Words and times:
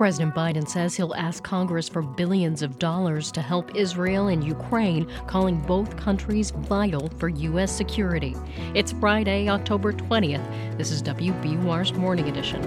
President 0.00 0.34
Biden 0.34 0.66
says 0.66 0.96
he'll 0.96 1.12
ask 1.12 1.44
Congress 1.44 1.86
for 1.86 2.00
billions 2.00 2.62
of 2.62 2.78
dollars 2.78 3.30
to 3.32 3.42
help 3.42 3.76
Israel 3.76 4.28
and 4.28 4.42
Ukraine, 4.42 5.06
calling 5.26 5.60
both 5.60 5.94
countries 5.98 6.52
vital 6.52 7.10
for 7.18 7.28
U.S. 7.28 7.70
security. 7.70 8.34
It's 8.74 8.92
Friday, 8.92 9.50
October 9.50 9.92
20th. 9.92 10.78
This 10.78 10.90
is 10.90 11.02
WBUR's 11.02 11.92
Morning 11.92 12.30
Edition. 12.30 12.62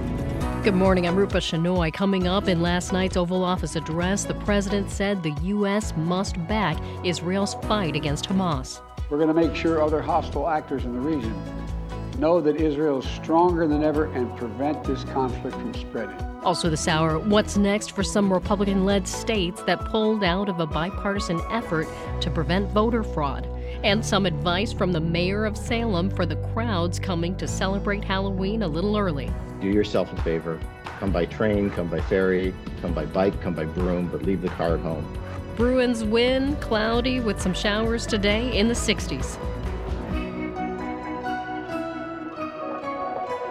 Good 0.62 0.76
morning. 0.76 1.08
I'm 1.08 1.16
Rupa 1.16 1.38
Shenoy. 1.38 1.92
Coming 1.92 2.28
up 2.28 2.48
in 2.48 2.62
last 2.62 2.94
night's 2.94 3.18
Oval 3.18 3.44
Office 3.44 3.76
address, 3.76 4.26
the 4.26 4.36
president 4.36 4.92
said 4.92 5.24
the 5.24 5.36
U.S. 5.46 5.92
must 5.98 6.36
back 6.48 6.78
Israel's 7.04 7.56
fight 7.64 7.96
against 7.96 8.30
Hamas. 8.30 8.80
We're 9.10 9.18
going 9.18 9.34
to 9.34 9.34
make 9.34 9.56
sure 9.56 9.82
other 9.82 10.04
hostile 10.04 10.48
actors 10.48 10.86
in 10.86 10.94
the 10.94 11.00
region 11.00 11.34
know 12.20 12.40
that 12.42 12.58
Israel 12.58 13.00
is 13.00 13.10
stronger 13.10 13.66
than 13.68 13.84
ever 13.84 14.06
and 14.14 14.38
prevent 14.38 14.84
this 14.84 15.04
conflict 15.06 15.56
from 15.56 15.74
spreading. 15.74 16.33
Also, 16.46 16.70
this 16.70 16.90
hour, 16.90 17.20
what's 17.20 17.56
next 17.56 17.94
for 17.94 18.04
some 18.04 18.32
Republican 18.32 18.84
led 18.84 19.08
states 19.08 19.64
that 19.64 19.86
pulled 19.86 20.26
out 20.26 20.50
of 20.50 20.60
a 20.60 20.68
bipartisan 20.68 21.40
effort 21.50 21.88
to 22.20 22.30
prevent 22.30 22.70
voter 22.72 23.02
fraud? 23.02 23.48
And 23.84 24.06
some 24.06 24.26
advice 24.26 24.74
from 24.74 24.92
the 24.92 25.00
mayor 25.00 25.46
of 25.46 25.58
Salem 25.58 26.10
for 26.10 26.26
the 26.26 26.36
crowds 26.54 27.00
coming 27.00 27.38
to 27.38 27.48
celebrate 27.48 28.04
Halloween 28.04 28.64
a 28.64 28.68
little 28.68 28.98
early. 28.98 29.32
Do 29.62 29.68
yourself 29.68 30.12
a 30.12 30.22
favor. 30.22 30.60
Come 31.00 31.14
by 31.14 31.26
train, 31.26 31.70
come 31.70 31.88
by 31.88 32.02
ferry, 32.02 32.54
come 32.82 32.94
by 32.94 33.06
bike, 33.06 33.40
come 33.42 33.54
by 33.54 33.64
broom, 33.64 34.10
but 34.10 34.24
leave 34.24 34.42
the 34.42 34.50
car 34.50 34.76
at 34.76 34.82
home. 34.82 35.06
Bruins 35.56 36.04
win, 36.04 36.58
cloudy 36.58 37.22
with 37.22 37.42
some 37.42 37.54
showers 37.54 38.06
today 38.06 38.58
in 38.58 38.68
the 38.68 38.74
60s. 38.74 39.38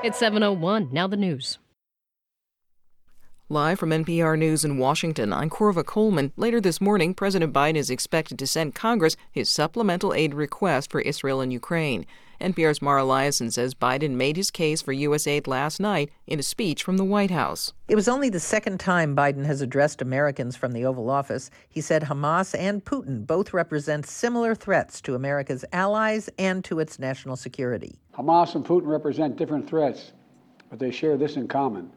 It's 0.05 0.19
701. 0.19 0.91
Now 0.93 1.07
the 1.07 1.17
news. 1.17 1.59
Live 3.53 3.79
from 3.79 3.91
NPR 3.91 4.39
News 4.39 4.65
in 4.65 4.79
Washington, 4.79 5.31
I'm 5.31 5.51
Korva 5.51 5.85
Coleman. 5.85 6.33
Later 6.39 6.59
this 6.59 6.81
morning, 6.81 7.13
President 7.13 7.53
Biden 7.53 7.77
is 7.77 7.91
expected 7.91 8.39
to 8.39 8.47
send 8.47 8.75
Congress 8.75 9.15
his 9.31 9.51
supplemental 9.51 10.15
aid 10.15 10.33
request 10.33 10.91
for 10.91 11.03
Israel 11.03 11.43
and 11.43 11.53
Ukraine. 11.53 12.07
NPR's 12.41 12.81
Mara 12.81 13.03
Liasson 13.03 13.53
says 13.53 13.75
Biden 13.75 14.13
made 14.13 14.39
his 14.39 14.51
case 14.51 14.81
for 14.81 14.93
U.S. 14.93 15.27
aid 15.27 15.47
last 15.47 15.81
night 15.81 16.11
in 16.27 16.39
a 16.39 16.43
speech 16.43 16.83
from 16.83 16.97
the 16.97 17.05
White 17.05 17.31
House. 17.31 17.75
It 17.89 17.95
was 17.95 18.09
only 18.09 18.31
the 18.31 18.41
second 18.41 18.81
time 18.81 19.15
Biden 19.15 19.45
has 19.45 19.61
addressed 19.61 20.01
Americans 20.01 20.57
from 20.57 20.73
the 20.73 20.87
Oval 20.87 21.11
Office. 21.11 21.51
He 21.69 21.83
said 21.83 22.05
Hamas 22.05 22.59
and 22.59 22.83
Putin 22.83 23.27
both 23.27 23.53
represent 23.53 24.07
similar 24.07 24.55
threats 24.55 25.03
to 25.03 25.15
America's 25.15 25.63
allies 25.75 26.31
and 26.39 26.65
to 26.65 26.81
its 26.81 26.99
national 26.99 27.37
security. 27.37 28.01
Hamas 28.15 28.55
and 28.55 28.65
Putin 28.65 28.87
represent 28.87 29.37
different 29.37 29.69
threats, 29.69 30.13
but 30.71 30.79
they 30.79 30.91
share 30.91 31.19
this 31.19 31.37
in 31.37 31.47
common. 31.49 31.93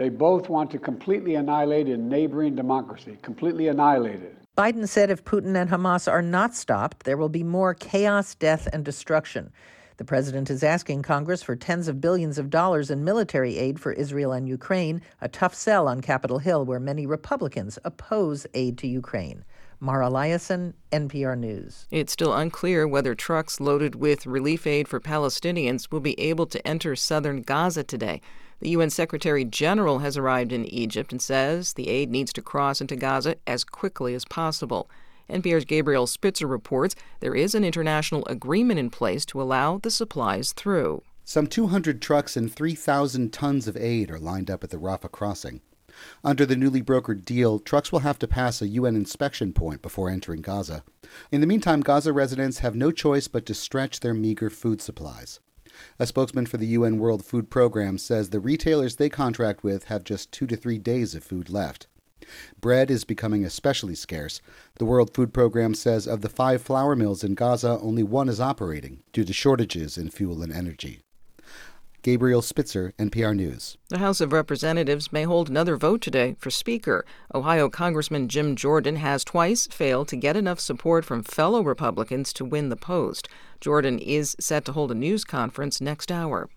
They 0.00 0.08
both 0.08 0.48
want 0.48 0.70
to 0.70 0.78
completely 0.78 1.34
annihilate 1.34 1.86
a 1.88 1.96
neighboring 1.98 2.56
democracy, 2.56 3.18
completely 3.20 3.68
annihilate 3.68 4.22
it. 4.22 4.34
Biden 4.56 4.88
said 4.88 5.10
if 5.10 5.26
Putin 5.26 5.54
and 5.60 5.68
Hamas 5.68 6.10
are 6.10 6.22
not 6.22 6.54
stopped, 6.54 7.04
there 7.04 7.18
will 7.18 7.28
be 7.28 7.42
more 7.42 7.74
chaos, 7.74 8.34
death, 8.34 8.66
and 8.72 8.82
destruction. 8.82 9.52
The 9.98 10.06
president 10.06 10.48
is 10.48 10.62
asking 10.62 11.02
Congress 11.02 11.42
for 11.42 11.54
tens 11.54 11.86
of 11.86 12.00
billions 12.00 12.38
of 12.38 12.48
dollars 12.48 12.90
in 12.90 13.04
military 13.04 13.58
aid 13.58 13.78
for 13.78 13.92
Israel 13.92 14.32
and 14.32 14.48
Ukraine, 14.48 15.02
a 15.20 15.28
tough 15.28 15.54
sell 15.54 15.86
on 15.86 16.00
Capitol 16.00 16.38
Hill 16.38 16.64
where 16.64 16.80
many 16.80 17.04
Republicans 17.04 17.78
oppose 17.84 18.46
aid 18.54 18.78
to 18.78 18.88
Ukraine. 18.88 19.44
Mara 19.82 20.08
Liasson, 20.10 20.74
NPR 20.92 21.38
News. 21.38 21.86
It's 21.90 22.12
still 22.12 22.34
unclear 22.34 22.86
whether 22.86 23.14
trucks 23.14 23.60
loaded 23.60 23.94
with 23.94 24.26
relief 24.26 24.66
aid 24.66 24.86
for 24.86 25.00
Palestinians 25.00 25.90
will 25.90 26.00
be 26.00 26.20
able 26.20 26.46
to 26.48 26.66
enter 26.68 26.94
southern 26.94 27.40
Gaza 27.40 27.82
today. 27.82 28.20
The 28.60 28.68
UN 28.70 28.90
Secretary 28.90 29.42
General 29.42 30.00
has 30.00 30.18
arrived 30.18 30.52
in 30.52 30.66
Egypt 30.66 31.12
and 31.12 31.22
says 31.22 31.72
the 31.72 31.88
aid 31.88 32.10
needs 32.10 32.30
to 32.34 32.42
cross 32.42 32.82
into 32.82 32.94
Gaza 32.94 33.36
as 33.46 33.64
quickly 33.64 34.14
as 34.14 34.26
possible. 34.26 34.90
NPR's 35.30 35.64
Gabriel 35.64 36.06
Spitzer 36.06 36.46
reports 36.46 36.94
there 37.20 37.34
is 37.34 37.54
an 37.54 37.64
international 37.64 38.26
agreement 38.26 38.78
in 38.78 38.90
place 38.90 39.24
to 39.26 39.40
allow 39.40 39.78
the 39.78 39.90
supplies 39.90 40.52
through. 40.52 41.02
Some 41.24 41.46
200 41.46 42.02
trucks 42.02 42.36
and 42.36 42.52
3,000 42.52 43.32
tons 43.32 43.66
of 43.66 43.78
aid 43.78 44.10
are 44.10 44.18
lined 44.18 44.50
up 44.50 44.62
at 44.62 44.68
the 44.68 44.76
Rafah 44.76 45.10
crossing. 45.10 45.62
Under 46.22 46.46
the 46.46 46.56
newly 46.56 46.82
brokered 46.82 47.24
deal, 47.24 47.58
trucks 47.58 47.90
will 47.92 48.00
have 48.00 48.18
to 48.20 48.28
pass 48.28 48.60
a 48.60 48.68
UN 48.68 48.96
inspection 48.96 49.52
point 49.52 49.82
before 49.82 50.10
entering 50.10 50.42
Gaza. 50.42 50.84
In 51.30 51.40
the 51.40 51.46
meantime, 51.46 51.80
Gaza 51.80 52.12
residents 52.12 52.58
have 52.58 52.74
no 52.74 52.90
choice 52.90 53.28
but 53.28 53.46
to 53.46 53.54
stretch 53.54 54.00
their 54.00 54.14
meager 54.14 54.50
food 54.50 54.80
supplies. 54.80 55.40
A 55.98 56.06
spokesman 56.06 56.46
for 56.46 56.56
the 56.56 56.66
UN 56.68 56.98
World 56.98 57.24
Food 57.24 57.50
Program 57.50 57.96
says 57.96 58.30
the 58.30 58.40
retailers 58.40 58.96
they 58.96 59.08
contract 59.08 59.62
with 59.62 59.84
have 59.84 60.04
just 60.04 60.32
two 60.32 60.46
to 60.46 60.56
three 60.56 60.78
days 60.78 61.14
of 61.14 61.24
food 61.24 61.48
left. 61.48 61.86
Bread 62.60 62.90
is 62.90 63.04
becoming 63.04 63.44
especially 63.44 63.94
scarce. 63.94 64.40
The 64.76 64.84
World 64.84 65.14
Food 65.14 65.32
Program 65.32 65.74
says 65.74 66.06
of 66.06 66.20
the 66.20 66.28
five 66.28 66.62
flour 66.62 66.94
mills 66.94 67.24
in 67.24 67.34
Gaza, 67.34 67.78
only 67.80 68.02
one 68.02 68.28
is 68.28 68.40
operating 68.40 69.02
due 69.12 69.24
to 69.24 69.32
shortages 69.32 69.96
in 69.96 70.10
fuel 70.10 70.42
and 70.42 70.52
energy. 70.52 71.00
Gabriel 72.02 72.40
Spitzer, 72.40 72.94
NPR 72.98 73.36
News. 73.36 73.76
The 73.88 73.98
House 73.98 74.22
of 74.22 74.32
Representatives 74.32 75.12
may 75.12 75.24
hold 75.24 75.50
another 75.50 75.76
vote 75.76 76.00
today 76.00 76.34
for 76.38 76.50
Speaker. 76.50 77.04
Ohio 77.34 77.68
Congressman 77.68 78.28
Jim 78.28 78.56
Jordan 78.56 78.96
has 78.96 79.22
twice 79.22 79.66
failed 79.66 80.08
to 80.08 80.16
get 80.16 80.36
enough 80.36 80.60
support 80.60 81.04
from 81.04 81.22
fellow 81.22 81.62
Republicans 81.62 82.32
to 82.32 82.44
win 82.44 82.70
the 82.70 82.76
post. 82.76 83.28
Jordan 83.60 83.98
is 83.98 84.34
set 84.40 84.64
to 84.64 84.72
hold 84.72 84.90
a 84.90 84.94
news 84.94 85.24
conference 85.24 85.80
next 85.80 86.10
hour. 86.10 86.48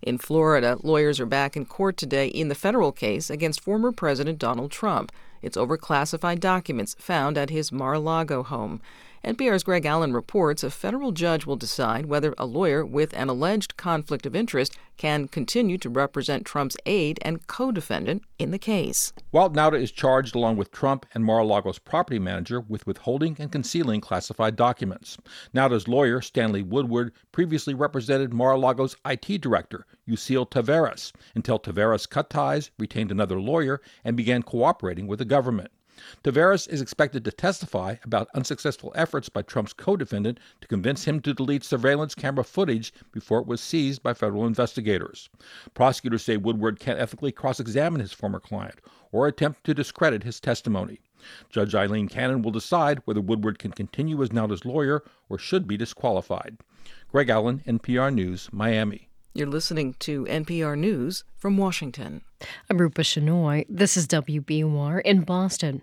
In 0.00 0.16
Florida, 0.16 0.78
lawyers 0.82 1.20
are 1.20 1.26
back 1.26 1.56
in 1.56 1.66
court 1.66 1.96
today 1.96 2.28
in 2.28 2.48
the 2.48 2.54
federal 2.54 2.92
case 2.92 3.28
against 3.28 3.60
former 3.60 3.92
President 3.92 4.38
Donald 4.38 4.70
Trump. 4.70 5.12
It's 5.42 5.56
over 5.56 5.76
classified 5.76 6.40
documents 6.40 6.96
found 6.98 7.36
at 7.36 7.50
his 7.50 7.70
Mar 7.72 7.94
a 7.94 7.98
Lago 7.98 8.42
home. 8.42 8.80
NPR's 9.24 9.64
Greg 9.64 9.84
Allen 9.84 10.12
reports 10.12 10.62
a 10.62 10.70
federal 10.70 11.10
judge 11.10 11.44
will 11.44 11.56
decide 11.56 12.06
whether 12.06 12.34
a 12.38 12.46
lawyer 12.46 12.86
with 12.86 13.12
an 13.14 13.28
alleged 13.28 13.76
conflict 13.76 14.26
of 14.26 14.36
interest 14.36 14.78
can 14.96 15.26
continue 15.26 15.76
to 15.78 15.90
represent 15.90 16.44
Trump's 16.44 16.76
aide 16.86 17.18
and 17.22 17.46
co 17.48 17.72
defendant 17.72 18.22
in 18.38 18.52
the 18.52 18.58
case. 18.58 19.12
Walt 19.32 19.54
Nauta 19.54 19.80
is 19.80 19.90
charged, 19.90 20.36
along 20.36 20.56
with 20.56 20.70
Trump 20.70 21.04
and 21.14 21.24
Mar 21.24 21.40
a 21.40 21.44
Lago's 21.44 21.78
property 21.78 22.18
manager, 22.18 22.60
with 22.60 22.86
withholding 22.86 23.36
and 23.40 23.50
concealing 23.50 24.00
classified 24.00 24.54
documents. 24.54 25.18
Nauta's 25.52 25.88
lawyer, 25.88 26.20
Stanley 26.20 26.62
Woodward, 26.62 27.12
previously 27.32 27.74
represented 27.74 28.32
Mar 28.32 28.52
a 28.52 28.58
Lago's 28.58 28.96
IT 29.04 29.40
director, 29.40 29.84
Yuscil 30.08 30.48
Taveras, 30.48 31.12
until 31.34 31.58
Taveras 31.58 32.08
cut 32.08 32.30
ties, 32.30 32.70
retained 32.78 33.10
another 33.10 33.40
lawyer, 33.40 33.80
and 34.04 34.16
began 34.16 34.42
cooperating 34.42 35.06
with 35.06 35.18
the 35.18 35.24
government. 35.24 35.70
Taveras 36.22 36.68
is 36.68 36.80
expected 36.80 37.24
to 37.24 37.30
testify 37.30 37.96
about 38.04 38.28
unsuccessful 38.34 38.92
efforts 38.94 39.28
by 39.28 39.42
Trump's 39.42 39.72
co 39.72 39.96
defendant 39.96 40.38
to 40.60 40.68
convince 40.68 41.04
him 41.04 41.20
to 41.20 41.34
delete 41.34 41.64
surveillance 41.64 42.14
camera 42.14 42.44
footage 42.44 42.92
before 43.12 43.40
it 43.40 43.46
was 43.46 43.60
seized 43.60 44.02
by 44.02 44.14
federal 44.14 44.46
investigators. 44.46 45.28
Prosecutors 45.74 46.22
say 46.22 46.36
Woodward 46.36 46.78
can't 46.78 47.00
ethically 47.00 47.32
cross 47.32 47.60
examine 47.60 48.00
his 48.00 48.12
former 48.12 48.40
client 48.40 48.80
or 49.12 49.26
attempt 49.26 49.64
to 49.64 49.74
discredit 49.74 50.22
his 50.22 50.40
testimony. 50.40 51.00
Judge 51.50 51.74
Eileen 51.74 52.08
Cannon 52.08 52.42
will 52.42 52.52
decide 52.52 53.00
whether 53.04 53.20
Woodward 53.20 53.58
can 53.58 53.72
continue 53.72 54.22
as 54.22 54.30
Nauta's 54.30 54.64
lawyer 54.64 55.02
or 55.28 55.38
should 55.38 55.66
be 55.66 55.76
disqualified. 55.76 56.58
Greg 57.10 57.28
Allen, 57.28 57.62
NPR 57.66 58.14
News, 58.14 58.48
Miami. 58.52 59.08
You're 59.34 59.46
listening 59.46 59.94
to 60.00 60.24
NPR 60.24 60.76
News 60.76 61.22
from 61.36 61.58
Washington. 61.58 62.22
I'm 62.70 62.78
Rupa 62.78 63.02
Shenoy. 63.02 63.66
This 63.68 63.96
is 63.96 64.08
WBUR 64.08 65.02
in 65.02 65.20
Boston. 65.20 65.82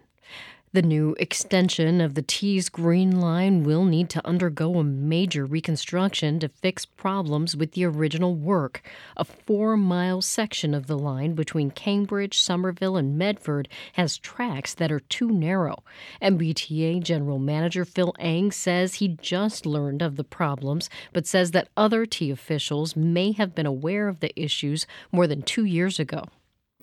The 0.76 0.82
new 0.82 1.16
extension 1.20 2.02
of 2.02 2.16
the 2.16 2.22
T's 2.22 2.68
Green 2.68 3.22
Line 3.22 3.64
will 3.64 3.86
need 3.86 4.10
to 4.10 4.28
undergo 4.28 4.76
a 4.76 4.84
major 4.84 5.46
reconstruction 5.46 6.38
to 6.42 6.50
fix 6.50 6.84
problems 6.84 7.56
with 7.56 7.72
the 7.72 7.86
original 7.86 8.36
work. 8.36 8.82
A 9.16 9.24
four 9.24 9.78
mile 9.78 10.22
section 10.22 10.74
of 10.74 10.88
the 10.88 10.98
line 10.98 11.34
between 11.34 11.72
Cambridge, 11.72 12.38
Somerville, 12.38 12.98
and 12.98 13.18
Medford 13.18 13.70
has 13.94 14.18
tracks 14.18 14.74
that 14.74 14.92
are 14.92 15.00
too 15.00 15.30
narrow. 15.30 15.82
MBTA 16.22 17.02
General 17.02 17.40
Manager 17.40 17.86
Phil 17.86 18.14
Eng 18.20 18.52
says 18.52 18.96
he 18.96 19.08
just 19.08 19.66
learned 19.66 20.02
of 20.02 20.18
the 20.18 20.26
problems, 20.26 20.90
but 21.14 21.26
says 21.26 21.52
that 21.52 21.70
other 21.78 22.06
T 22.06 22.30
officials 22.32 22.98
may 22.98 23.32
have 23.32 23.56
been 23.56 23.66
aware 23.66 24.10
of 24.10 24.20
the 24.20 24.38
issues 24.38 24.86
more 25.14 25.26
than 25.26 25.42
two 25.42 25.64
years 25.64 26.02
ago. 26.02 26.26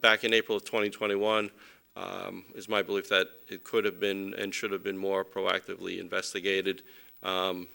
Back 0.01 0.25
in 0.25 0.33
April 0.33 0.57
of 0.57 0.65
2021, 0.65 1.51
um, 1.97 2.45
is 2.55 2.69
my 2.69 2.83
belief 2.83 3.09
that 3.09 3.29
it 3.49 3.65
could 3.65 3.85
have 3.85 4.01
been 4.01 4.35
and 4.35 4.55
should 4.55 4.73
have 4.73 4.83
been 4.83 4.99
more 4.99 5.25
proactively 5.25 5.99
investigated 5.99 6.83
um, 7.23 7.69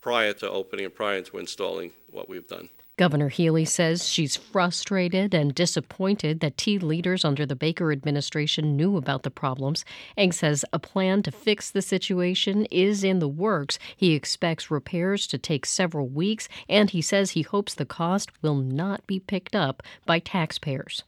prior 0.00 0.32
to 0.32 0.50
opening 0.50 0.86
and 0.86 0.94
prior 0.94 1.20
to 1.22 1.38
installing 1.38 1.92
what 2.10 2.28
we've 2.28 2.48
done. 2.48 2.68
Governor 3.00 3.30
Healey 3.30 3.64
says 3.64 4.06
she's 4.06 4.36
frustrated 4.36 5.32
and 5.32 5.54
disappointed 5.54 6.40
that 6.40 6.58
T 6.58 6.78
leaders 6.78 7.24
under 7.24 7.46
the 7.46 7.56
Baker 7.56 7.92
administration 7.92 8.76
knew 8.76 8.98
about 8.98 9.22
the 9.22 9.30
problems. 9.30 9.86
Eng 10.18 10.32
says 10.32 10.66
a 10.70 10.78
plan 10.78 11.22
to 11.22 11.30
fix 11.30 11.70
the 11.70 11.80
situation 11.80 12.66
is 12.66 13.02
in 13.02 13.18
the 13.18 13.26
works. 13.26 13.78
He 13.96 14.12
expects 14.12 14.70
repairs 14.70 15.26
to 15.28 15.38
take 15.38 15.64
several 15.64 16.08
weeks, 16.08 16.46
and 16.68 16.90
he 16.90 17.00
says 17.00 17.30
he 17.30 17.40
hopes 17.40 17.74
the 17.74 17.86
cost 17.86 18.30
will 18.42 18.56
not 18.56 19.06
be 19.06 19.18
picked 19.18 19.56
up 19.56 19.82
by 20.04 20.18
taxpayers. 20.18 21.02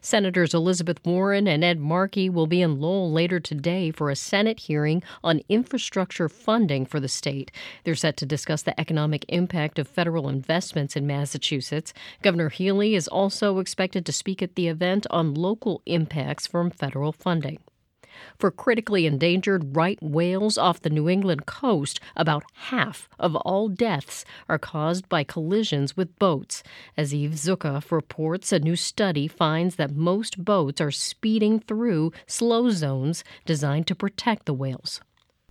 Senators 0.00 0.54
Elizabeth 0.54 0.98
Warren 1.04 1.46
and 1.46 1.64
Ed 1.64 1.78
Markey 1.78 2.28
will 2.28 2.46
be 2.46 2.62
in 2.62 2.80
Lowell 2.80 3.10
later 3.12 3.40
today 3.40 3.90
for 3.90 4.10
a 4.10 4.16
Senate 4.16 4.60
hearing 4.60 5.02
on 5.24 5.40
infrastructure 5.48 6.28
funding 6.28 6.84
for 6.84 7.00
the 7.00 7.08
state. 7.08 7.50
They're 7.84 7.94
set 7.94 8.16
to 8.18 8.26
discuss 8.26 8.62
the 8.62 8.78
economic 8.78 9.24
impact 9.28 9.78
of 9.78 9.88
federal 9.88 10.28
investments 10.28 10.96
in 10.96 11.06
Massachusetts. 11.06 11.92
Governor 12.22 12.50
Healey 12.50 12.94
is 12.94 13.08
also 13.08 13.58
expected 13.58 14.04
to 14.06 14.12
speak 14.12 14.42
at 14.42 14.54
the 14.54 14.68
event 14.68 15.06
on 15.10 15.34
local 15.34 15.82
impacts 15.86 16.46
from 16.46 16.70
federal 16.70 17.12
funding. 17.12 17.58
For 18.38 18.50
critically 18.50 19.06
endangered 19.06 19.76
right 19.76 19.98
whales 20.02 20.58
off 20.58 20.80
the 20.80 20.90
New 20.90 21.08
England 21.08 21.46
coast, 21.46 22.00
about 22.16 22.44
half 22.54 23.08
of 23.18 23.36
all 23.36 23.68
deaths 23.68 24.24
are 24.48 24.58
caused 24.58 25.08
by 25.08 25.24
collisions 25.24 25.96
with 25.96 26.18
boats. 26.18 26.62
As 26.96 27.14
Eve 27.14 27.38
Zukoff 27.38 27.92
reports, 27.92 28.52
a 28.52 28.58
new 28.58 28.76
study 28.76 29.26
finds 29.26 29.76
that 29.76 29.94
most 29.94 30.44
boats 30.44 30.80
are 30.80 30.90
speeding 30.90 31.60
through 31.60 32.12
slow 32.26 32.70
zones 32.70 33.24
designed 33.46 33.86
to 33.86 33.94
protect 33.94 34.46
the 34.46 34.54
whales. 34.54 35.00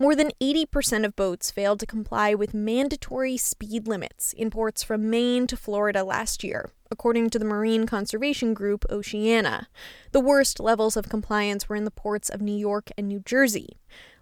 More 0.01 0.15
than 0.15 0.31
80% 0.39 1.03
of 1.03 1.17
boats 1.17 1.51
failed 1.51 1.81
to 1.81 1.85
comply 1.85 2.33
with 2.33 2.53
mandatory 2.53 3.35
speed 3.35 3.85
limits 3.85 4.31
in 4.31 4.49
ports 4.49 4.81
from 4.81 5.09
Maine 5.09 5.45
to 5.47 5.57
Florida 5.57 6.05
last 6.05 6.41
year, 6.41 6.71
according 6.89 7.31
to 7.31 7.39
the 7.39 7.43
marine 7.43 7.85
conservation 7.85 8.53
group 8.53 8.85
Oceana. 8.89 9.67
The 10.13 10.21
worst 10.21 10.61
levels 10.61 10.95
of 10.95 11.09
compliance 11.09 11.67
were 11.67 11.75
in 11.75 11.83
the 11.83 11.91
ports 11.91 12.29
of 12.29 12.41
New 12.41 12.55
York 12.55 12.91
and 12.97 13.09
New 13.09 13.19
Jersey. 13.19 13.75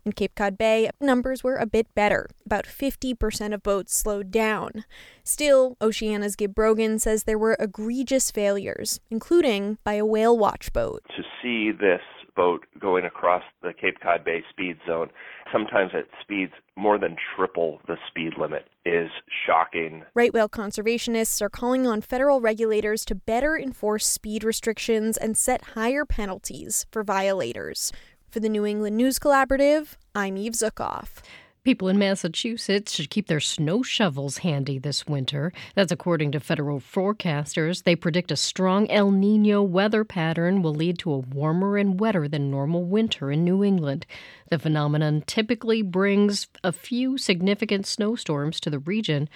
In 0.03 0.13
Cape 0.13 0.33
Cod 0.33 0.57
Bay, 0.57 0.89
numbers 0.99 1.43
were 1.43 1.57
a 1.57 1.67
bit 1.67 1.93
better. 1.93 2.27
About 2.43 2.65
50% 2.65 3.53
of 3.53 3.61
boats 3.61 3.95
slowed 3.95 4.31
down. 4.31 4.83
Still, 5.23 5.77
Oceana's 5.79 6.35
Gib 6.35 6.55
Brogan 6.55 6.97
says 6.97 7.25
there 7.25 7.37
were 7.37 7.57
egregious 7.59 8.31
failures, 8.31 8.99
including 9.11 9.77
by 9.83 9.93
a 9.93 10.05
whale 10.05 10.35
watch 10.35 10.73
boat. 10.73 11.03
To 11.15 11.23
see 11.43 11.71
this 11.71 12.01
boat 12.37 12.65
going 12.79 13.03
across 13.03 13.43
the 13.61 13.73
Cape 13.73 13.99
Cod 14.01 14.23
Bay 14.23 14.43
speed 14.49 14.77
zone, 14.87 15.09
sometimes 15.51 15.91
at 15.93 16.05
speeds 16.21 16.53
more 16.77 16.97
than 16.97 17.17
triple 17.35 17.81
the 17.87 17.97
speed 18.07 18.33
limit, 18.39 18.69
is 18.85 19.09
shocking. 19.45 20.03
Right 20.13 20.33
whale 20.33 20.47
conservationists 20.47 21.41
are 21.41 21.49
calling 21.49 21.85
on 21.85 21.99
federal 21.99 22.39
regulators 22.39 23.03
to 23.05 23.15
better 23.15 23.57
enforce 23.57 24.07
speed 24.07 24.43
restrictions 24.43 25.17
and 25.17 25.35
set 25.35 25.73
higher 25.75 26.05
penalties 26.05 26.85
for 26.91 27.03
violators. 27.03 27.91
For 28.29 28.39
the 28.39 28.49
New 28.49 28.65
England 28.65 28.95
News 28.95 29.19
Collaborative, 29.19 29.95
I'm 30.13 30.37
Eve 30.37 30.53
Zukoff. 30.53 31.23
People 31.67 31.89
in 31.89 31.99
Massachusetts 31.99 32.93
should 32.93 33.09
keep 33.09 33.27
their 33.27 33.41
snow 33.41 33.83
shovels 33.83 34.37
handy 34.37 34.79
this 34.79 35.05
winter. 35.05 35.51
That's 35.75 35.91
according 35.91 36.31
to 36.31 36.39
federal 36.39 36.79
forecasters. 36.79 37.83
They 37.83 37.93
predict 37.93 38.31
a 38.31 38.37
strong 38.37 38.89
El 38.89 39.11
Nino 39.11 39.61
weather 39.61 40.05
pattern 40.05 40.61
will 40.61 40.73
lead 40.73 40.97
to 40.99 41.11
a 41.11 41.17
warmer 41.17 41.75
and 41.75 41.99
wetter 41.99 42.29
than 42.29 42.49
normal 42.49 42.85
winter 42.85 43.33
in 43.33 43.43
New 43.43 43.65
England. 43.65 44.05
The 44.49 44.59
phenomenon 44.59 45.23
typically 45.27 45.81
brings 45.81 46.47
a 46.63 46.71
few 46.71 47.17
significant 47.17 47.85
snowstorms 47.85 48.61
to 48.61 48.69
the 48.69 48.79
region. 48.79 49.27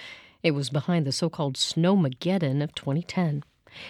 It 0.42 0.52
was 0.52 0.70
behind 0.70 1.06
the 1.06 1.12
so 1.12 1.30
called 1.30 1.58
Snowmageddon 1.58 2.64
of 2.64 2.74
2010. 2.74 3.44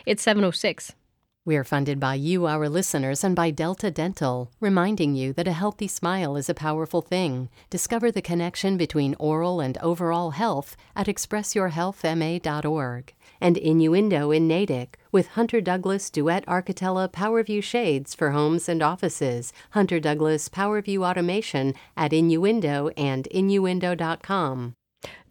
It's 0.08 0.24
706. 0.24 0.96
We 1.44 1.56
are 1.56 1.64
funded 1.64 2.00
by 2.00 2.14
you, 2.16 2.46
our 2.46 2.70
listeners, 2.70 3.24
and 3.24 3.36
by 3.36 3.50
Delta 3.50 3.90
Dental, 3.90 4.52
reminding 4.60 5.16
you 5.16 5.34
that 5.34 5.48
a 5.48 5.54
healthy 5.54 5.88
smile 5.88 6.36
is 6.36 6.50
a 6.50 6.54
powerful 6.54 7.02
thing. 7.02 7.50
Discover 7.72 8.12
the 8.12 8.22
connection 8.22 8.78
between 8.78 9.16
oral 9.18 9.60
and 9.60 9.76
overall 9.80 10.30
health 10.32 10.78
at 10.96 11.08
expressyourhealthma.org. 11.08 13.14
And 13.42 13.58
Innuendo 13.58 14.30
in 14.30 14.48
Natick 14.48 15.00
with 15.12 15.30
Hunter 15.30 15.62
Douglas 15.62 16.12
Duette 16.12 16.46
Architella 16.46 17.12
PowerView 17.12 17.64
Shades 17.64 18.14
for 18.14 18.30
homes 18.30 18.70
and 18.70 18.84
offices. 18.84 19.52
Hunter 19.72 20.00
Douglas 20.00 20.48
PowerView 20.48 21.04
Automation 21.04 21.74
at 21.98 22.14
Innuendo 22.14 22.90
and 22.90 23.26
Innuendo.com. 23.26 24.76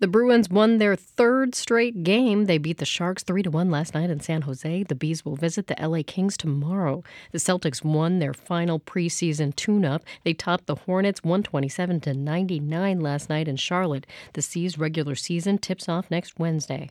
The 0.01 0.09
Bruins 0.09 0.49
won 0.49 0.79
their 0.79 0.97
third 0.97 1.55
straight 1.55 2.03
game. 2.03 2.47
They 2.47 2.59
beat 2.59 2.79
the 2.79 2.85
Sharks 2.85 3.23
3 3.23 3.43
to 3.43 3.51
1 3.51 3.71
last 3.71 3.95
night 3.95 4.11
in 4.11 4.21
San 4.21 4.43
Jose. 4.43 4.83
The 4.85 4.95
B's 4.95 5.25
will 5.25 5.37
visit 5.37 5.67
the 5.67 5.77
LA 5.79 6.03
Kings 6.07 6.37
tomorrow. 6.37 7.05
The 7.33 7.39
Celtics 7.39 7.85
won 7.85 8.19
their 8.19 8.33
final 8.35 8.81
preseason 8.81 9.55
tune-up. 9.55 10.03
They 10.25 10.33
topped 10.33 10.67
the 10.67 10.75
Hornets 10.75 11.23
127 11.23 12.01
to 12.01 12.15
99 12.15 13.01
last 13.01 13.29
night 13.29 13.47
in 13.47 13.57
Charlotte. 13.57 14.07
The 14.33 14.43
C's 14.43 14.79
regular 14.79 15.15
season 15.15 15.59
tips 15.59 15.89
off 15.89 16.11
next 16.11 16.39
Wednesday. 16.39 16.91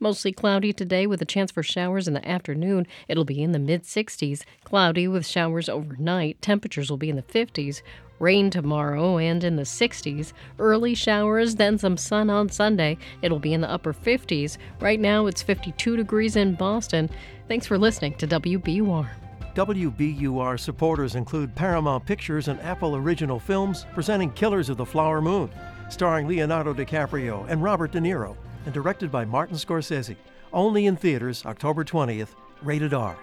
Mostly 0.00 0.32
cloudy 0.32 0.72
today 0.72 1.06
with 1.06 1.22
a 1.22 1.26
chance 1.26 1.50
for 1.50 1.62
showers 1.62 2.08
in 2.08 2.14
the 2.14 2.28
afternoon. 2.28 2.86
It'll 3.08 3.24
be 3.24 3.42
in 3.42 3.52
the 3.52 3.58
mid 3.58 3.82
60s. 3.82 4.42
Cloudy 4.64 5.08
with 5.08 5.26
showers 5.26 5.68
overnight. 5.68 6.40
Temperatures 6.42 6.90
will 6.90 6.96
be 6.96 7.10
in 7.10 7.16
the 7.16 7.22
50s. 7.22 7.82
Rain 8.18 8.48
tomorrow 8.50 9.18
and 9.18 9.44
in 9.44 9.56
the 9.56 9.62
60s. 9.62 10.32
Early 10.58 10.94
showers, 10.94 11.56
then 11.56 11.78
some 11.78 11.96
sun 11.96 12.30
on 12.30 12.48
Sunday. 12.48 12.96
It'll 13.22 13.38
be 13.38 13.52
in 13.52 13.60
the 13.60 13.70
upper 13.70 13.92
50s. 13.92 14.56
Right 14.80 15.00
now 15.00 15.26
it's 15.26 15.42
52 15.42 15.96
degrees 15.96 16.36
in 16.36 16.54
Boston. 16.54 17.10
Thanks 17.48 17.66
for 17.66 17.78
listening 17.78 18.14
to 18.14 18.26
WBUR. 18.26 19.08
WBUR 19.54 20.60
supporters 20.60 21.14
include 21.14 21.54
Paramount 21.54 22.04
Pictures 22.04 22.48
and 22.48 22.60
Apple 22.60 22.94
Original 22.94 23.38
Films 23.38 23.86
presenting 23.94 24.30
Killers 24.32 24.68
of 24.68 24.76
the 24.76 24.84
Flower 24.84 25.22
Moon, 25.22 25.50
starring 25.88 26.28
Leonardo 26.28 26.74
DiCaprio 26.74 27.46
and 27.48 27.62
Robert 27.62 27.92
De 27.92 27.98
Niro, 27.98 28.36
and 28.66 28.74
directed 28.74 29.10
by 29.10 29.24
Martin 29.24 29.56
Scorsese. 29.56 30.16
Only 30.52 30.86
in 30.86 30.96
theaters 30.96 31.46
October 31.46 31.84
20th, 31.84 32.34
rated 32.62 32.92
R. 32.92 33.16